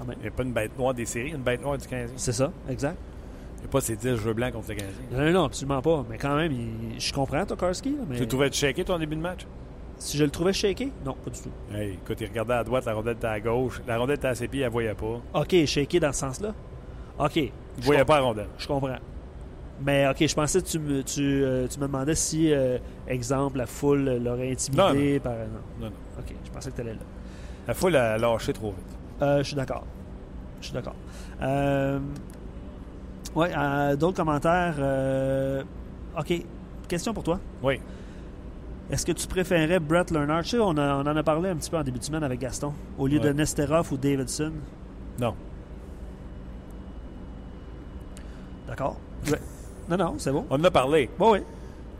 Quand 0.01 0.07
même. 0.07 0.17
Il 0.19 0.23
n'y 0.23 0.29
a 0.29 0.31
pas 0.33 0.43
une 0.43 0.53
bête 0.53 0.77
noire 0.79 0.95
des 0.95 1.05
séries, 1.05 1.31
une 1.31 1.43
bête 1.43 1.61
noire 1.63 1.79
du 1.79 1.87
Canadien. 1.87 2.15
C'est 2.17 2.33
ça, 2.33 2.51
exact. 2.69 2.97
Il 3.59 3.61
n'y 3.61 3.67
a 3.67 3.71
pas 3.71 3.81
ces 3.83 3.95
10 3.97 4.17
jeux 4.17 4.33
blancs 4.33 4.53
contre 4.55 4.71
le 4.71 4.75
Canadien. 4.77 4.99
Non, 5.13 5.19
non, 5.27 5.33
non, 5.33 5.45
absolument 5.45 5.83
pas. 5.83 6.05
Mais 6.11 6.17
quand 6.19 6.35
même, 6.37 6.51
il- 6.53 6.99
je 7.01 7.13
comprends 7.13 7.45
Tokarski. 7.45 7.95
Mais 8.09 8.17
Tu 8.17 8.23
le 8.23 8.29
trouvais 8.29 8.51
shaké 8.51 8.83
ton 8.85 8.99
début 8.99 9.17
de 9.17 9.21
match? 9.21 9.47
Si 9.99 10.17
je 10.17 10.25
le 10.25 10.31
trouvais 10.31 10.55
shaké, 10.55 10.91
non, 11.05 11.15
pas 11.23 11.31
du 11.31 11.39
tout. 11.41 11.51
Hey, 11.75 11.93
écoute, 12.03 12.19
il 12.23 12.27
regardait 12.29 12.55
à 12.55 12.65
droite, 12.65 12.87
la 12.87 12.95
rondelle 12.95 13.17
était 13.17 13.27
à 13.27 13.39
gauche. 13.39 13.83
La 13.87 13.99
rondelle 13.99 14.17
était 14.17 14.29
à 14.29 14.35
ses 14.35 14.49
pieds, 14.49 14.61
elle 14.63 14.69
ne 14.69 14.73
voyait 14.73 14.95
pas. 14.95 15.21
OK, 15.35 15.55
shaké 15.67 16.01
dans 16.01 16.13
ce 16.13 16.21
sens-là? 16.21 16.55
OK, 17.19 17.37
Il 17.37 17.51
ne 17.79 17.83
voyait 17.85 18.05
pas 18.07 18.17
la 18.17 18.23
rondelle. 18.23 18.49
je 18.57 18.67
comprends. 18.67 18.97
Mais 19.85 20.09
OK, 20.09 20.27
je 20.27 20.35
pensais 20.35 20.61
que 20.63 20.67
tu 20.67 20.79
me, 20.79 21.03
tu, 21.03 21.21
euh, 21.23 21.67
tu 21.69 21.79
me 21.81 21.87
demandais 21.87 22.15
si, 22.15 22.53
euh, 22.53 22.79
exemple, 23.09 23.59
la 23.59 23.67
foule 23.67 24.19
l'aurait 24.23 24.51
intimidé 24.53 25.21
par... 25.21 25.33
Non. 25.35 25.39
Non, 25.81 25.87
non. 25.87 25.93
OK, 26.19 26.35
je 26.45 26.51
pensais 26.51 26.71
que 26.71 26.77
tu 26.77 26.81
allais 26.83 26.93
là. 26.95 26.99
La 27.69 27.75
foule 27.75 27.97
a 27.97 28.17
lâché 28.17 28.53
trop 28.55 28.71
vite. 28.73 28.97
Euh, 29.23 29.39
je 29.39 29.43
suis 29.45 29.57
d'accord. 29.57 29.85
Je 30.61 30.67
suis 30.67 30.75
d'accord. 30.75 30.95
Euh, 31.43 31.99
ouais, 33.35 33.51
euh, 33.57 33.97
d'autres 33.97 34.17
commentaires. 34.17 34.77
OK, 36.19 36.33
question 36.89 37.15
pour 37.15 37.23
toi. 37.23 37.39
Oui. 37.63 37.81
Est-ce 38.91 39.07
que 39.07 39.13
tu 39.13 39.27
préférais 39.29 39.79
Brett? 39.79 40.09
Tu 40.09 40.49
sais, 40.49 40.59
on, 40.59 40.77
a- 40.77 40.97
on 40.97 41.01
en 41.07 41.17
a 41.17 41.23
parlé 41.23 41.49
un 41.51 41.57
petit 41.57 41.71
peu 41.71 41.77
en 41.77 41.83
début 41.85 41.99
de 42.01 42.05
semaine 42.05 42.25
avec 42.25 42.41
Gaston. 42.41 42.73
Au 42.99 43.07
lieu 43.07 43.21
de. 43.21 43.31
Nesterov 43.33 43.93
ou 43.93 43.97
Davidson? 43.97 44.53
Non. 45.21 45.35
D'accord. 48.67 48.97
Ouais. 49.31 49.39
Non, 49.89 49.97
non, 49.97 50.15
c'est 50.19 50.33
bon. 50.33 50.45
On 50.51 50.57
en 50.61 50.65
a 50.65 50.71
parlé. 50.71 51.09
Bon, 51.19 51.33
oui. 51.33 51.41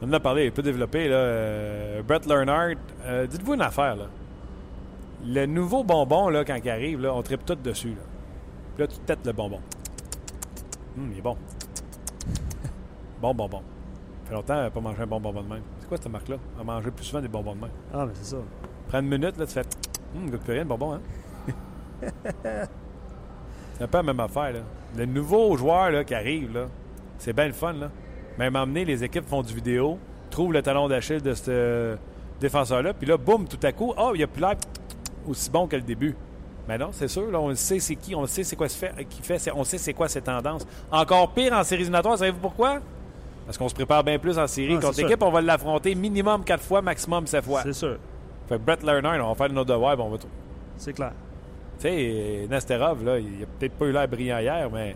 On 0.03 0.09
en 0.09 0.13
a 0.15 0.21
parlé, 0.21 0.47
il 0.47 0.53
peut 0.53 0.63
développer. 0.63 1.09
Là, 1.09 1.15
euh, 1.17 2.03
Brett 2.03 2.27
Leonard, 2.27 2.71
euh, 3.05 3.27
dites-vous 3.27 3.55
une 3.55 3.63
affaire. 3.63 3.97
Là. 3.97 4.05
Le 5.25 5.47
nouveau 5.47 5.85
bonbon, 5.85 6.29
là, 6.29 6.45
quand 6.45 6.57
il 6.57 6.71
arrive, 6.71 7.01
là, 7.01 7.15
on 7.15 7.23
tripe 7.23 7.45
tout 7.45 7.55
dessus. 7.55 7.91
Là. 7.91 8.03
Puis 8.75 8.83
là, 8.83 8.87
tu 8.87 8.99
têtes 9.01 9.27
le 9.27 9.33
bonbon. 9.33 9.61
Hum, 10.97 11.11
il 11.13 11.19
est 11.19 11.23
bon. 11.23 11.37
bon 13.21 13.35
bonbon. 13.35 13.63
Ça 14.25 14.29
fait 14.29 14.35
longtemps 14.35 14.55
qu'on 14.55 14.61
n'a 14.63 14.71
pas 14.71 14.81
mangé 14.81 15.03
un 15.03 15.07
bon 15.07 15.21
bonbon 15.21 15.43
de 15.43 15.49
même. 15.49 15.63
C'est 15.79 15.89
quoi 15.89 15.99
cette 15.99 16.11
marque-là? 16.11 16.37
On 16.57 16.61
a 16.61 16.65
mangé 16.65 16.91
plus 16.91 17.05
souvent 17.05 17.21
des 17.21 17.29
bonbons 17.29 17.55
de 17.55 17.61
même. 17.61 17.71
Ah, 17.93 18.07
mais 18.07 18.13
c'est 18.15 18.35
ça. 18.35 18.39
Prends 18.89 19.01
une 19.01 19.09
minute, 19.09 19.37
là, 19.37 19.47
tu 19.47 19.53
fais. 19.53 19.65
Hum, 20.17 20.31
goûte 20.31 20.41
plus 20.41 20.53
rien, 20.55 20.63
le 20.63 20.69
bonbon, 20.69 20.95
hein? 20.95 21.01
c'est 23.75 23.83
un 23.85 23.87
peu 23.87 23.99
la 23.99 24.03
même 24.03 24.21
affaire, 24.21 24.53
là. 24.53 24.61
Le 24.97 25.05
nouveau 25.05 25.57
joueur, 25.57 25.91
là, 25.91 26.03
qui 26.03 26.15
arrive, 26.15 26.53
là, 26.55 26.67
c'est 27.19 27.33
bien 27.33 27.47
le 27.47 27.53
fun, 27.53 27.75
là. 27.75 27.91
Même 28.39 28.57
emmener, 28.57 28.85
les 28.85 29.05
équipes 29.05 29.29
font 29.29 29.43
du 29.43 29.55
vidéo, 29.55 29.99
trouvent 30.31 30.53
le 30.53 30.63
talon 30.63 30.89
d'Achille 30.89 31.21
de 31.21 31.35
ce 31.35 31.51
euh, 31.51 31.97
défenseur-là, 32.41 32.95
puis 32.95 33.07
là, 33.07 33.17
boum, 33.19 33.47
tout 33.47 33.59
à 33.63 33.73
coup, 33.73 33.93
oh, 33.97 34.13
il 34.15 34.23
a 34.23 34.27
plus 34.27 34.41
l'air 34.41 34.57
aussi 35.29 35.51
bon 35.51 35.67
que 35.67 35.77
le 35.77 35.83
début. 35.83 36.15
Mais 36.69 36.79
non, 36.79 36.91
c'est 36.93 37.09
sûr, 37.09 37.31
là, 37.31 37.41
on 37.41 37.49
le 37.49 37.55
sait 37.57 37.81
c'est 37.81 37.97
qui, 37.97 38.15
on 38.15 38.21
le 38.23 38.27
sait 38.29 38.45
c'est 38.45 38.55
quoi 38.57 38.69
ce 38.69 38.77
fait, 38.77 38.93
qui 39.09 39.23
fait, 39.23 39.39
on 39.55 39.65
sait 39.65 39.79
c'est 39.79 39.93
quoi 39.95 40.09
ses 40.09 40.21
tendances. 40.21 40.67
Encore 40.91 41.33
pire 41.33 41.53
en 41.53 41.65
séries 41.65 41.83
éliminatoires, 41.83 42.17
savez-vous 42.19 42.39
pourquoi? 42.39 42.79
Parce 43.47 43.59
qu'on 43.59 43.69
se 43.69 43.75
prépare 43.75 44.05
bien 44.05 44.19
plus 44.19 44.39
en 44.39 44.47
série. 44.47 44.77
Ah, 44.79 44.81
Contre 44.81 45.01
l'équipe, 45.03 45.23
on 45.23 45.31
va 45.33 45.41
l'affronter 45.41 45.95
minimum 45.97 46.45
4 46.45 46.63
fois, 46.63 46.81
maximum 46.83 47.27
7 47.27 47.45
fois. 47.45 47.63
C'est 47.65 47.73
sûr. 47.73 47.97
Fait 48.49 48.57
que 48.57 48.63
Brett 48.63 48.83
Lerner, 48.85 49.21
on 49.21 49.29
va 49.31 49.35
faire 49.35 49.53
notre 49.53 49.73
devoir, 49.73 49.95
puis 49.97 50.05
on 50.07 50.11
va 50.11 50.19
tout. 50.19 50.29
C'est 50.77 50.93
clair. 50.93 51.13
Tu 51.81 51.89
sais, 51.89 52.47
Nesterov, 52.49 53.03
là, 53.05 53.19
il 53.19 53.43
a 53.43 53.47
peut-être 53.59 53.73
pas 53.73 53.87
eu 53.87 53.93
l'air 53.93 54.07
brillant 54.07 54.39
hier, 54.39 54.69
mais 54.73 54.95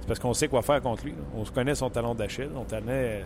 c'est 0.00 0.06
parce 0.06 0.20
qu'on 0.20 0.34
sait 0.34 0.46
quoi 0.48 0.62
faire 0.62 0.80
contre 0.82 1.04
lui. 1.04 1.12
là. 1.12 1.18
On 1.34 1.44
se 1.44 1.50
connaît 1.50 1.74
son 1.74 1.90
talon 1.90 2.14
d'Achille, 2.14 2.50
on 2.54 2.62
connaît 2.64 3.24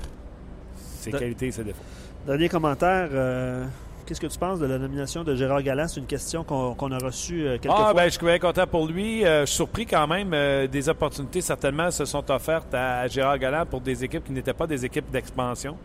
ses 0.77 1.11
De- 1.11 1.19
qualités 1.19 1.49
et 1.49 1.53
ses 1.53 1.65
défauts. 1.65 1.83
Dernier 2.27 2.49
commentaire. 2.49 3.09
euh, 3.13 3.67
Qu'est-ce 4.11 4.21
que 4.21 4.27
tu 4.27 4.41
penses 4.41 4.59
de 4.59 4.67
la 4.67 4.77
nomination 4.77 5.23
de 5.23 5.37
Gérard 5.37 5.63
Galland? 5.63 5.87
C'est 5.87 6.01
une 6.01 6.07
question 6.07 6.43
qu'on 6.43 6.91
a 6.91 6.99
reçue 6.99 7.47
euh, 7.47 7.59
quelques 7.59 7.73
Ah, 7.73 7.83
fois. 7.83 7.95
ben, 7.95 8.05
je 8.07 8.11
suis 8.19 8.27
bien 8.27 8.41
content 8.41 8.67
pour 8.67 8.89
lui. 8.89 9.25
Euh, 9.25 9.43
je 9.43 9.47
suis 9.47 9.55
surpris 9.55 9.87
quand 9.87 10.09
même. 10.09 10.35
euh, 10.35 10.67
des 10.67 10.89
opportunités, 10.89 11.41
certainement, 11.41 11.93
se 11.93 12.05
sont 12.05 12.29
offertes 12.29 12.75
à, 12.75 13.07
Gérard 13.07 13.39
Galland 13.39 13.67
pour 13.67 13.81
des 13.81 14.03
équipes 14.03 14.25
qui 14.25 14.33
n'étaient 14.33 14.53
pas 14.53 14.67
des 14.67 14.85
équipes 14.85 15.09
d'expansion. 15.13 15.77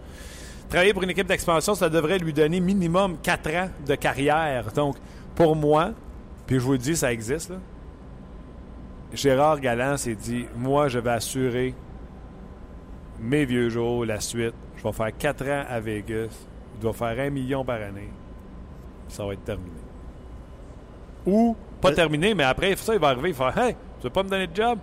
Travailler 0.67 0.91
pour 0.91 1.03
une 1.03 1.11
équipe 1.11 1.27
d'expansion, 1.27 1.75
ça 1.75 1.87
devrait 1.87 2.17
lui 2.17 2.33
donner 2.33 2.59
minimum 2.59 3.17
4 3.21 3.49
ans 3.57 3.69
de 3.85 3.93
carrière. 3.93 4.71
Donc, 4.73 4.95
pour 5.35 5.55
moi, 5.55 5.91
puis 6.47 6.55
je 6.55 6.61
vous 6.61 6.71
le 6.71 6.79
dis, 6.79 6.95
ça 6.95 7.13
existe, 7.13 7.51
là. 7.51 7.57
Gérard 9.13 9.59
Galland 9.59 9.97
s'est 9.97 10.15
dit 10.15 10.47
Moi, 10.57 10.87
je 10.87 10.97
vais 10.97 11.11
assurer 11.11 11.75
mes 13.19 13.45
vieux 13.45 13.69
jours, 13.69 14.03
la 14.03 14.19
suite. 14.19 14.55
Je 14.77 14.83
vais 14.83 14.93
faire 14.93 15.15
4 15.15 15.47
ans 15.47 15.63
à 15.69 15.79
Vegas. 15.79 16.47
Je 16.77 16.81
dois 16.81 16.93
faire 16.93 17.17
1 17.19 17.29
million 17.29 17.63
par 17.63 17.75
année. 17.81 18.09
Ça 19.07 19.25
va 19.25 19.33
être 19.33 19.43
terminé. 19.45 19.71
Ou, 21.25 21.55
pas 21.81 21.89
Euh, 21.91 21.95
terminé, 21.95 22.33
mais 22.33 22.43
après 22.43 22.75
ça, 22.75 22.93
il 22.93 22.99
va 22.99 23.09
arriver, 23.09 23.29
il 23.29 23.35
va 23.35 23.51
faire 23.51 23.63
Hey, 23.63 23.73
tu 23.99 24.03
veux 24.03 24.09
pas 24.09 24.23
me 24.23 24.29
donner 24.29 24.47
de 24.47 24.55
job? 24.55 24.77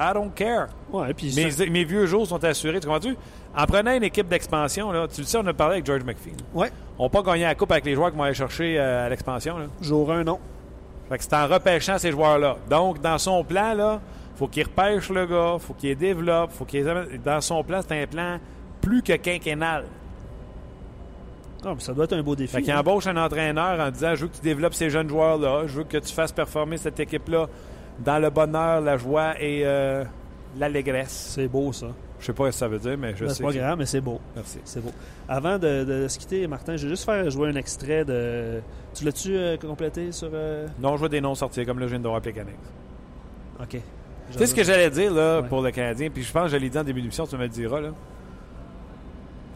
I 0.00 0.12
don't 0.14 0.30
care. 0.32 0.68
Ouais, 0.92 1.12
puis 1.12 1.34
Mes, 1.70 1.84
vieux 1.84 2.06
jours 2.06 2.26
sont 2.26 2.42
assurés. 2.44 2.78
Tu 2.78 2.86
comprends-tu? 2.86 3.16
En 3.56 3.66
prenant 3.66 3.92
une 3.96 4.04
équipe 4.04 4.28
d'expansion, 4.28 4.92
là, 4.92 5.08
tu 5.08 5.22
le 5.22 5.26
sais, 5.26 5.38
on 5.38 5.46
a 5.46 5.52
parlé 5.52 5.74
avec 5.74 5.86
George 5.86 6.04
McPhee. 6.04 6.36
Ouais. 6.54 6.70
On 6.98 7.04
n'a 7.04 7.08
pas 7.08 7.22
gagné 7.22 7.42
la 7.44 7.54
coupe 7.56 7.72
avec 7.72 7.84
les 7.84 7.94
joueurs 7.94 8.12
qui 8.12 8.16
vont 8.16 8.22
aller 8.22 8.34
chercher 8.34 8.78
euh, 8.78 9.06
à 9.06 9.08
l'expansion. 9.08 9.58
là. 9.58 9.66
Jour 9.80 10.12
1, 10.12 10.22
non. 10.24 10.38
Fait 11.08 11.18
que 11.18 11.24
c'est 11.24 11.34
en 11.34 11.48
repêchant 11.48 11.98
ces 11.98 12.12
joueurs-là. 12.12 12.56
Donc, 12.70 13.00
dans 13.00 13.18
son 13.18 13.42
plan, 13.42 13.74
là, 13.74 14.00
faut 14.36 14.46
qu'il 14.46 14.62
repêche 14.64 15.08
le 15.10 15.26
gars, 15.26 15.56
faut 15.58 15.74
qu'il 15.74 15.88
les 15.88 15.94
développe, 15.96 16.52
faut 16.52 16.64
qu'il 16.64 16.84
Dans 17.24 17.40
son 17.40 17.64
plan, 17.64 17.80
c'est 17.86 18.00
un 18.02 18.06
plan 18.06 18.38
plus 18.80 19.02
que 19.02 19.14
quinquennal. 19.14 19.84
Ah, 21.64 21.74
mais 21.74 21.80
ça 21.80 21.92
doit 21.92 22.04
être 22.04 22.12
un 22.14 22.22
beau 22.22 22.36
défi. 22.36 22.52
Fait 22.54 22.62
qu'il 22.62 22.70
hein. 22.72 22.80
embauche 22.80 23.06
un 23.06 23.16
entraîneur 23.16 23.80
en 23.80 23.90
disant 23.90 24.14
Je 24.14 24.22
veux 24.22 24.28
que 24.28 24.36
tu 24.36 24.42
développes 24.42 24.74
ces 24.74 24.90
jeunes 24.90 25.08
joueurs-là, 25.08 25.66
je 25.66 25.78
veux 25.78 25.84
que 25.84 25.98
tu 25.98 26.12
fasses 26.12 26.32
performer 26.32 26.76
cette 26.76 26.98
équipe-là 27.00 27.46
dans 27.98 28.18
le 28.20 28.30
bonheur, 28.30 28.80
la 28.80 28.96
joie 28.96 29.34
et 29.40 29.62
euh, 29.64 30.04
l'allégresse. 30.56 31.32
C'est 31.34 31.48
beau, 31.48 31.72
ça. 31.72 31.88
Je 32.20 32.26
sais 32.26 32.32
pas 32.32 32.44
ce 32.46 32.50
que 32.50 32.54
ça 32.56 32.68
veut 32.68 32.78
dire, 32.78 32.96
mais 32.98 33.14
je 33.14 33.24
Ben, 33.24 33.28
sais. 33.28 33.34
c'est 33.36 33.42
pas 33.44 33.52
que- 33.52 33.56
grave, 33.58 33.78
mais 33.78 33.86
c'est 33.86 34.00
beau. 34.00 34.20
Merci. 34.34 34.58
C'est 34.64 34.80
beau. 34.82 34.90
Avant 35.28 35.58
de, 35.58 35.84
de 35.84 36.08
se 36.08 36.18
quitter, 36.18 36.46
Martin, 36.48 36.76
je 36.76 36.84
vais 36.84 36.90
juste 36.90 37.04
faire 37.04 37.28
jouer 37.30 37.48
un 37.50 37.54
extrait 37.56 38.04
de. 38.04 38.60
Tu 38.94 39.04
l'as-tu 39.04 39.36
euh, 39.36 39.56
complété 39.56 40.10
sur. 40.12 40.30
euh, 40.32 40.66
Non, 40.80 40.94
je 40.94 40.98
vois 41.00 41.08
des 41.08 41.20
noms 41.20 41.34
sortir, 41.34 41.64
comme 41.66 41.78
là, 41.78 41.86
je 41.86 41.90
viens 41.90 42.00
de 42.00 42.08
voir. 42.08 42.20
OK. 43.60 43.76
Tu 44.30 44.38
sais 44.38 44.46
ce 44.46 44.54
que 44.54 44.62
j'allais 44.64 44.90
dire 44.90 45.12
là, 45.12 45.40
Ouais. 45.40 45.48
pour 45.48 45.62
le 45.62 45.70
Canadien, 45.70 46.10
puis 46.10 46.22
je 46.22 46.30
pense 46.32 46.44
que 46.44 46.48
je 46.50 46.56
l'ai 46.56 46.68
dit 46.68 46.78
en 46.78 46.84
début 46.84 47.00
d'émission, 47.00 47.26
tu 47.26 47.36
me 47.36 47.42
le 47.42 47.48
diras. 47.48 47.80
Là. 47.80 47.90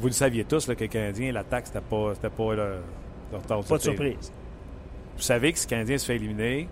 Vous 0.03 0.09
le 0.09 0.13
saviez 0.13 0.43
tous 0.45 0.67
là, 0.67 0.75
que 0.75 0.83
le 0.83 0.89
Canadien, 0.89 1.31
l'attaque, 1.33 1.69
c'était 1.69 1.81
pas, 1.81 2.11
c'était 2.15 2.29
pas 2.29 2.55
leur 2.55 3.43
tasse 3.47 3.67
Pas 3.69 3.77
de 3.79 3.83
surprise. 3.83 4.33
Vous 5.17 5.23
savez 5.23 5.53
que 5.53 5.59
si 5.61 5.67
le 5.67 5.71
Canadien 5.71 5.97
se 5.97 6.05
fait 6.07 6.17
éliminer, 6.17 6.69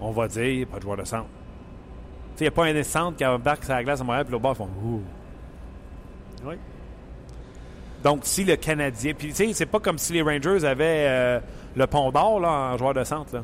on 0.00 0.10
va 0.10 0.26
dire, 0.26 0.44
il 0.44 0.56
n'y 0.56 0.62
a 0.62 0.66
pas 0.66 0.78
de 0.78 0.82
joueur 0.82 0.96
de 0.96 1.04
centre. 1.04 1.26
Il 2.38 2.44
n'y 2.44 2.48
a 2.48 2.50
pas 2.52 2.64
un 2.64 2.82
centre 2.82 3.18
qui 3.18 3.26
embarque 3.26 3.62
sur 3.64 3.74
la 3.74 3.84
glace 3.84 4.00
à 4.00 4.04
Montréal, 4.04 4.24
puis 4.24 4.32
l'autre 4.32 4.42
bord, 4.42 4.52
ils 4.52 4.56
font 4.56 4.70
Ouh. 4.82 5.02
Oui. 6.46 6.54
Donc, 8.02 8.20
si 8.22 8.44
le 8.44 8.56
Canadien. 8.56 9.12
Puis, 9.12 9.28
tu 9.28 9.34
sais, 9.34 9.52
c'est 9.52 9.66
pas 9.66 9.78
comme 9.78 9.98
si 9.98 10.14
les 10.14 10.22
Rangers 10.22 10.64
avaient 10.64 11.04
euh, 11.06 11.40
le 11.76 11.86
pont 11.86 12.10
d'or 12.10 12.40
là, 12.40 12.48
en 12.72 12.78
joueur 12.78 12.94
de 12.94 13.04
centre. 13.04 13.34
là. 13.34 13.42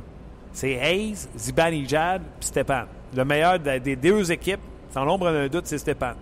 C'est 0.55 0.73
Hayes, 0.73 1.29
Zibanejad, 1.37 2.23
puis 2.41 2.49
Stepan. 2.49 2.85
Le 3.15 3.25
meilleur 3.27 3.59
de- 3.59 3.77
des 3.77 3.97
deux 3.97 4.33
équipes, 4.33 4.61
sans 4.91 5.05
l'ombre 5.05 5.31
d'un 5.31 5.49
doute, 5.49 5.67
c'est 5.67 5.77
Stepan. 5.77 6.15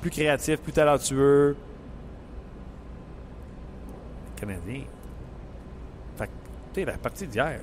Plus 0.00 0.10
créatif, 0.10 0.60
plus 0.60 0.72
talentueux. 0.72 1.56
Canadien. 4.36 4.82
Fait 6.16 6.26
que, 6.26 6.30
tu 6.72 6.80
sais, 6.80 6.84
la 6.86 6.98
partie 6.98 7.26
d'hier, 7.26 7.58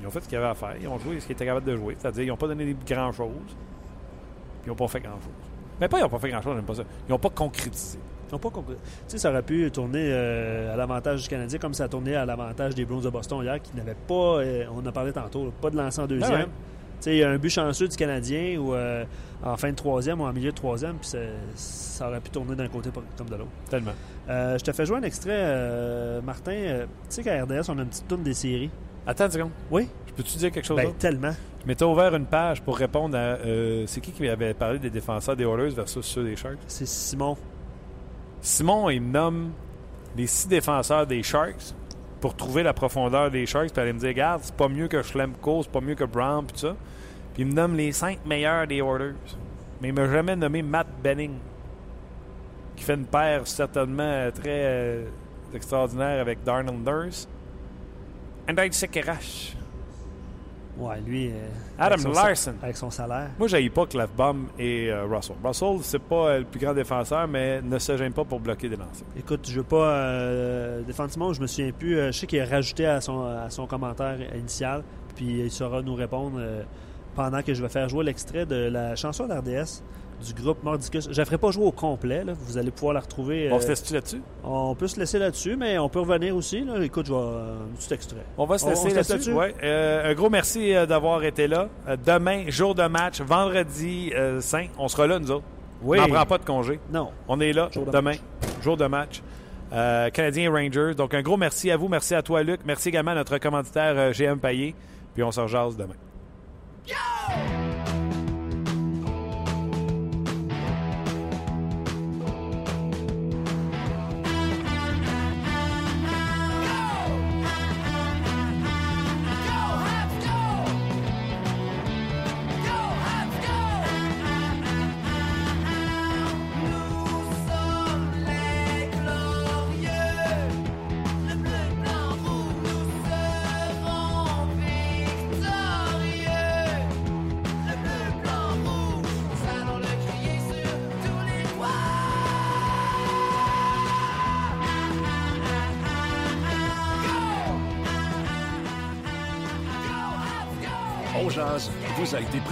ils 0.00 0.06
ont 0.06 0.10
fait 0.10 0.20
ce 0.20 0.28
qu'ils 0.28 0.38
avaient 0.38 0.48
à 0.48 0.54
faire. 0.54 0.74
Ils 0.80 0.88
ont 0.88 0.98
joué 0.98 1.18
ce 1.20 1.26
qu'ils 1.26 1.34
étaient 1.34 1.46
capables 1.46 1.66
de 1.66 1.76
jouer. 1.76 1.96
C'est-à-dire, 1.98 2.24
ils 2.24 2.28
n'ont 2.28 2.36
pas 2.36 2.48
donné 2.48 2.76
grand-chose. 2.86 3.28
Puis, 3.46 4.66
ils 4.66 4.68
n'ont 4.68 4.76
pas 4.76 4.88
fait 4.88 5.00
grand-chose. 5.00 5.32
Mais 5.80 5.88
pas, 5.88 5.98
ils 5.98 6.02
n'ont 6.02 6.08
pas 6.08 6.18
fait 6.18 6.30
grand-chose, 6.30 6.54
j'aime 6.56 6.64
pas 6.64 6.74
ça. 6.74 6.82
Ils 7.08 7.10
n'ont 7.10 7.18
pas 7.18 7.30
concrétisé. 7.30 7.98
Ils 8.30 8.34
ont 8.34 8.38
pas 8.38 8.50
compris. 8.50 8.74
Tu 8.74 8.80
sais, 9.08 9.18
ça 9.18 9.30
aurait 9.30 9.42
pu 9.42 9.70
tourner 9.70 10.08
euh, 10.10 10.74
à 10.74 10.76
l'avantage 10.76 11.22
du 11.22 11.28
Canadien 11.28 11.58
comme 11.58 11.74
ça 11.74 11.84
a 11.84 11.88
tourné 11.88 12.14
à 12.14 12.26
l'avantage 12.26 12.74
des 12.74 12.84
Bruins 12.84 13.00
de 13.00 13.08
Boston 13.08 13.42
hier, 13.42 13.60
qui 13.62 13.74
n'avaient 13.74 13.96
pas, 14.06 14.40
euh, 14.40 14.66
on 14.70 14.80
en 14.80 14.86
a 14.86 14.92
parlé 14.92 15.12
tantôt, 15.12 15.46
là, 15.46 15.50
pas 15.60 15.70
de 15.70 15.76
lancer 15.76 16.00
en 16.00 16.06
deuxième. 16.06 16.32
Ah 16.32 16.38
ouais. 16.44 16.48
Tu 17.00 17.04
sais, 17.04 17.16
il 17.16 17.18
y 17.18 17.22
a 17.22 17.30
un 17.30 17.38
but 17.38 17.50
chanceux 17.50 17.88
du 17.88 17.96
Canadien 17.96 18.58
ou 18.58 18.74
euh, 18.74 19.04
en 19.42 19.56
fin 19.56 19.70
de 19.70 19.76
troisième 19.76 20.20
ou 20.20 20.24
en 20.24 20.32
milieu 20.32 20.50
de 20.50 20.56
troisième, 20.56 20.96
puis 20.96 21.10
ça, 21.54 22.08
aurait 22.08 22.20
pu 22.20 22.30
tourner 22.30 22.56
d'un 22.56 22.68
côté 22.68 22.90
comme 23.16 23.28
de 23.28 23.36
l'autre. 23.36 23.50
Tellement. 23.70 23.92
Euh, 24.28 24.58
je 24.58 24.64
te 24.64 24.72
fais 24.72 24.84
jouer 24.84 24.98
un 24.98 25.02
extrait, 25.02 25.30
euh, 25.32 26.20
Martin. 26.22 26.52
Tu 26.52 26.86
sais 27.08 27.22
qu'à 27.22 27.42
RDS, 27.44 27.68
on 27.68 27.78
a 27.78 27.82
une 27.82 27.88
petite 27.88 28.08
tourne 28.08 28.22
des 28.22 28.34
séries. 28.34 28.70
Attends 29.06 29.26
une 29.26 29.30
seconde. 29.30 29.50
Oui? 29.70 29.88
Je 30.08 30.12
peux-tu 30.12 30.38
dire 30.38 30.50
quelque 30.50 30.66
chose 30.66 30.76
Ben, 30.76 30.92
tellement. 30.98 31.32
Je 31.62 31.66
m'étais 31.66 31.84
ouvert 31.84 32.14
une 32.14 32.26
page 32.26 32.62
pour 32.62 32.76
répondre 32.76 33.16
à. 33.16 33.36
c'est 33.86 34.00
qui 34.00 34.10
qui 34.10 34.28
avait 34.28 34.54
parlé 34.54 34.78
des 34.78 34.90
défenseurs 34.90 35.36
des 35.36 35.44
Oilers 35.44 35.74
versus 35.74 36.04
ceux 36.04 36.24
des 36.24 36.36
Sharks? 36.36 36.58
C'est 36.66 36.86
Simon. 36.86 37.36
Simon, 38.40 38.90
il 38.90 39.00
me 39.00 39.12
nomme 39.12 39.52
les 40.16 40.26
six 40.26 40.48
défenseurs 40.48 41.06
des 41.06 41.22
Sharks 41.22 41.74
pour 42.20 42.34
trouver 42.34 42.62
la 42.62 42.72
profondeur 42.72 43.30
des 43.30 43.46
Sharks. 43.46 43.72
Puis 43.72 43.80
aller 43.80 43.92
me 43.92 43.98
dire, 43.98 44.08
regarde, 44.08 44.40
c'est 44.44 44.54
pas 44.54 44.68
mieux 44.68 44.88
que 44.88 45.02
Schlemko, 45.02 45.62
c'est 45.62 45.72
pas 45.72 45.80
mieux 45.80 45.94
que 45.94 46.04
Brown, 46.04 46.44
puis 46.46 46.58
ça. 46.58 46.76
Puis 47.34 47.42
il 47.42 47.46
me 47.46 47.52
nomme 47.52 47.76
les 47.76 47.92
cinq 47.92 48.24
meilleurs 48.26 48.66
des 48.66 48.78
Oilers. 48.78 49.14
Mais 49.80 49.88
il 49.88 49.94
m'a 49.94 50.10
jamais 50.10 50.34
nommé 50.34 50.62
Matt 50.62 50.88
Benning, 51.02 51.34
qui 52.76 52.84
fait 52.84 52.94
une 52.94 53.06
paire 53.06 53.46
certainement 53.46 54.30
très 54.32 54.64
euh, 54.64 55.04
extraordinaire 55.54 56.20
avec 56.20 56.42
Darnell 56.42 56.78
Nurse. 56.78 57.28
Andrei 58.48 58.72
Sekerash. 58.72 59.57
Ouais, 60.78 61.00
lui. 61.04 61.28
euh, 61.28 61.48
Adam 61.78 61.94
avec 61.94 62.00
son 62.00 62.12
Larson. 62.12 62.54
Avec 62.62 62.76
son 62.76 62.90
salaire. 62.90 63.30
Moi, 63.38 63.48
je 63.48 63.68
pas 63.68 63.86
Clefbaum 63.86 64.46
et 64.58 64.90
euh, 64.90 65.04
Russell. 65.04 65.36
Russell, 65.42 65.78
c'est 65.82 65.98
pas 65.98 66.28
euh, 66.28 66.38
le 66.38 66.44
plus 66.44 66.60
grand 66.60 66.72
défenseur, 66.72 67.26
mais 67.26 67.60
ne 67.62 67.78
se 67.78 67.96
gêne 67.96 68.12
pas 68.12 68.24
pour 68.24 68.38
bloquer 68.40 68.68
des 68.68 68.76
lancers. 68.76 69.06
Écoute, 69.16 69.48
je 69.48 69.56
veux 69.56 69.64
pas. 69.64 69.90
Euh, 69.90 70.82
définitivement, 70.82 71.32
je 71.32 71.40
me 71.40 71.46
souviens 71.46 71.72
plus. 71.72 71.98
Euh, 71.98 72.12
je 72.12 72.18
sais 72.18 72.26
qu'il 72.26 72.40
a 72.40 72.46
rajouté 72.46 72.86
à 72.86 73.00
son, 73.00 73.24
à 73.24 73.50
son 73.50 73.66
commentaire 73.66 74.18
initial, 74.36 74.84
puis 75.16 75.40
il 75.40 75.50
saura 75.50 75.82
nous 75.82 75.94
répondre 75.94 76.36
euh, 76.38 76.62
pendant 77.14 77.42
que 77.42 77.54
je 77.54 77.62
vais 77.62 77.68
faire 77.68 77.88
jouer 77.88 78.04
l'extrait 78.04 78.46
de 78.46 78.54
la 78.68 78.96
chanson 78.96 79.26
d'RDS 79.26 79.82
du 80.26 80.34
groupe 80.34 80.62
Mordicus. 80.64 81.04
Je 81.04 81.10
ne 81.10 81.14
la 81.16 81.24
ferai 81.24 81.38
pas 81.38 81.50
jouer 81.52 81.64
au 81.64 81.70
complet, 81.70 82.24
là. 82.24 82.32
vous 82.36 82.58
allez 82.58 82.70
pouvoir 82.72 82.92
la 82.94 83.00
retrouver. 83.00 83.48
On 83.52 83.56
euh, 83.56 83.60
se 83.60 83.68
laisse-tu 83.68 83.94
là-dessus? 83.94 84.20
on 84.42 84.74
peut 84.74 84.88
se 84.88 84.98
laisser 84.98 85.18
là-dessus, 85.18 85.54
mais 85.56 85.78
on 85.78 85.88
peut 85.88 86.00
revenir 86.00 86.34
aussi. 86.34 86.60
Là. 86.64 86.82
Écoute, 86.82 87.06
je 87.06 87.12
vais. 87.12 87.18
euh, 87.20 87.54
un 87.72 87.76
petit 87.76 87.94
extrait. 87.94 88.24
On 88.36 88.44
va 88.44 88.58
se 88.58 88.68
laisser 88.68 88.90
se 88.90 88.94
laisse 88.96 89.08
là-dessus? 89.08 89.32
Ouais. 89.32 89.54
Euh, 89.62 90.10
un 90.10 90.14
gros 90.14 90.28
merci 90.28 90.74
euh, 90.74 90.86
d'avoir 90.86 91.22
été 91.22 91.46
là. 91.46 91.68
Demain, 92.04 92.44
jour 92.48 92.74
de 92.74 92.82
match, 92.88 93.20
vendredi 93.20 94.10
euh, 94.14 94.40
5, 94.40 94.70
on 94.78 94.88
sera 94.88 95.06
là, 95.06 95.18
nous 95.20 95.30
autres. 95.30 95.44
Oui. 95.82 95.98
On 96.00 96.08
n'en 96.08 96.14
prend 96.14 96.26
pas 96.26 96.38
de 96.38 96.44
congé. 96.44 96.80
Non. 96.92 97.10
On 97.28 97.38
est 97.40 97.52
là 97.52 97.68
Jour 97.72 97.86
de 97.86 97.92
demain, 97.92 98.10
match. 98.10 98.20
jour 98.64 98.76
de 98.76 98.86
match. 98.86 99.22
Canadiens 99.70 100.44
et 100.44 100.48
Rangers. 100.48 100.94
Donc, 100.96 101.14
un 101.14 101.22
gros 101.22 101.36
merci 101.36 101.70
à 101.70 101.76
vous. 101.76 101.86
Merci 101.86 102.16
à 102.16 102.22
toi, 102.22 102.42
Luc. 102.42 102.62
Merci 102.64 102.88
également 102.88 103.12
à 103.12 103.16
notre 103.16 103.38
commanditaire 103.38 104.10
GM 104.12 104.38
Payet. 104.40 104.74
Puis 105.14 105.22
on 105.22 105.30
se 105.30 105.40
rejase 105.40 105.76
demain. 105.76 105.94
On 106.90 107.67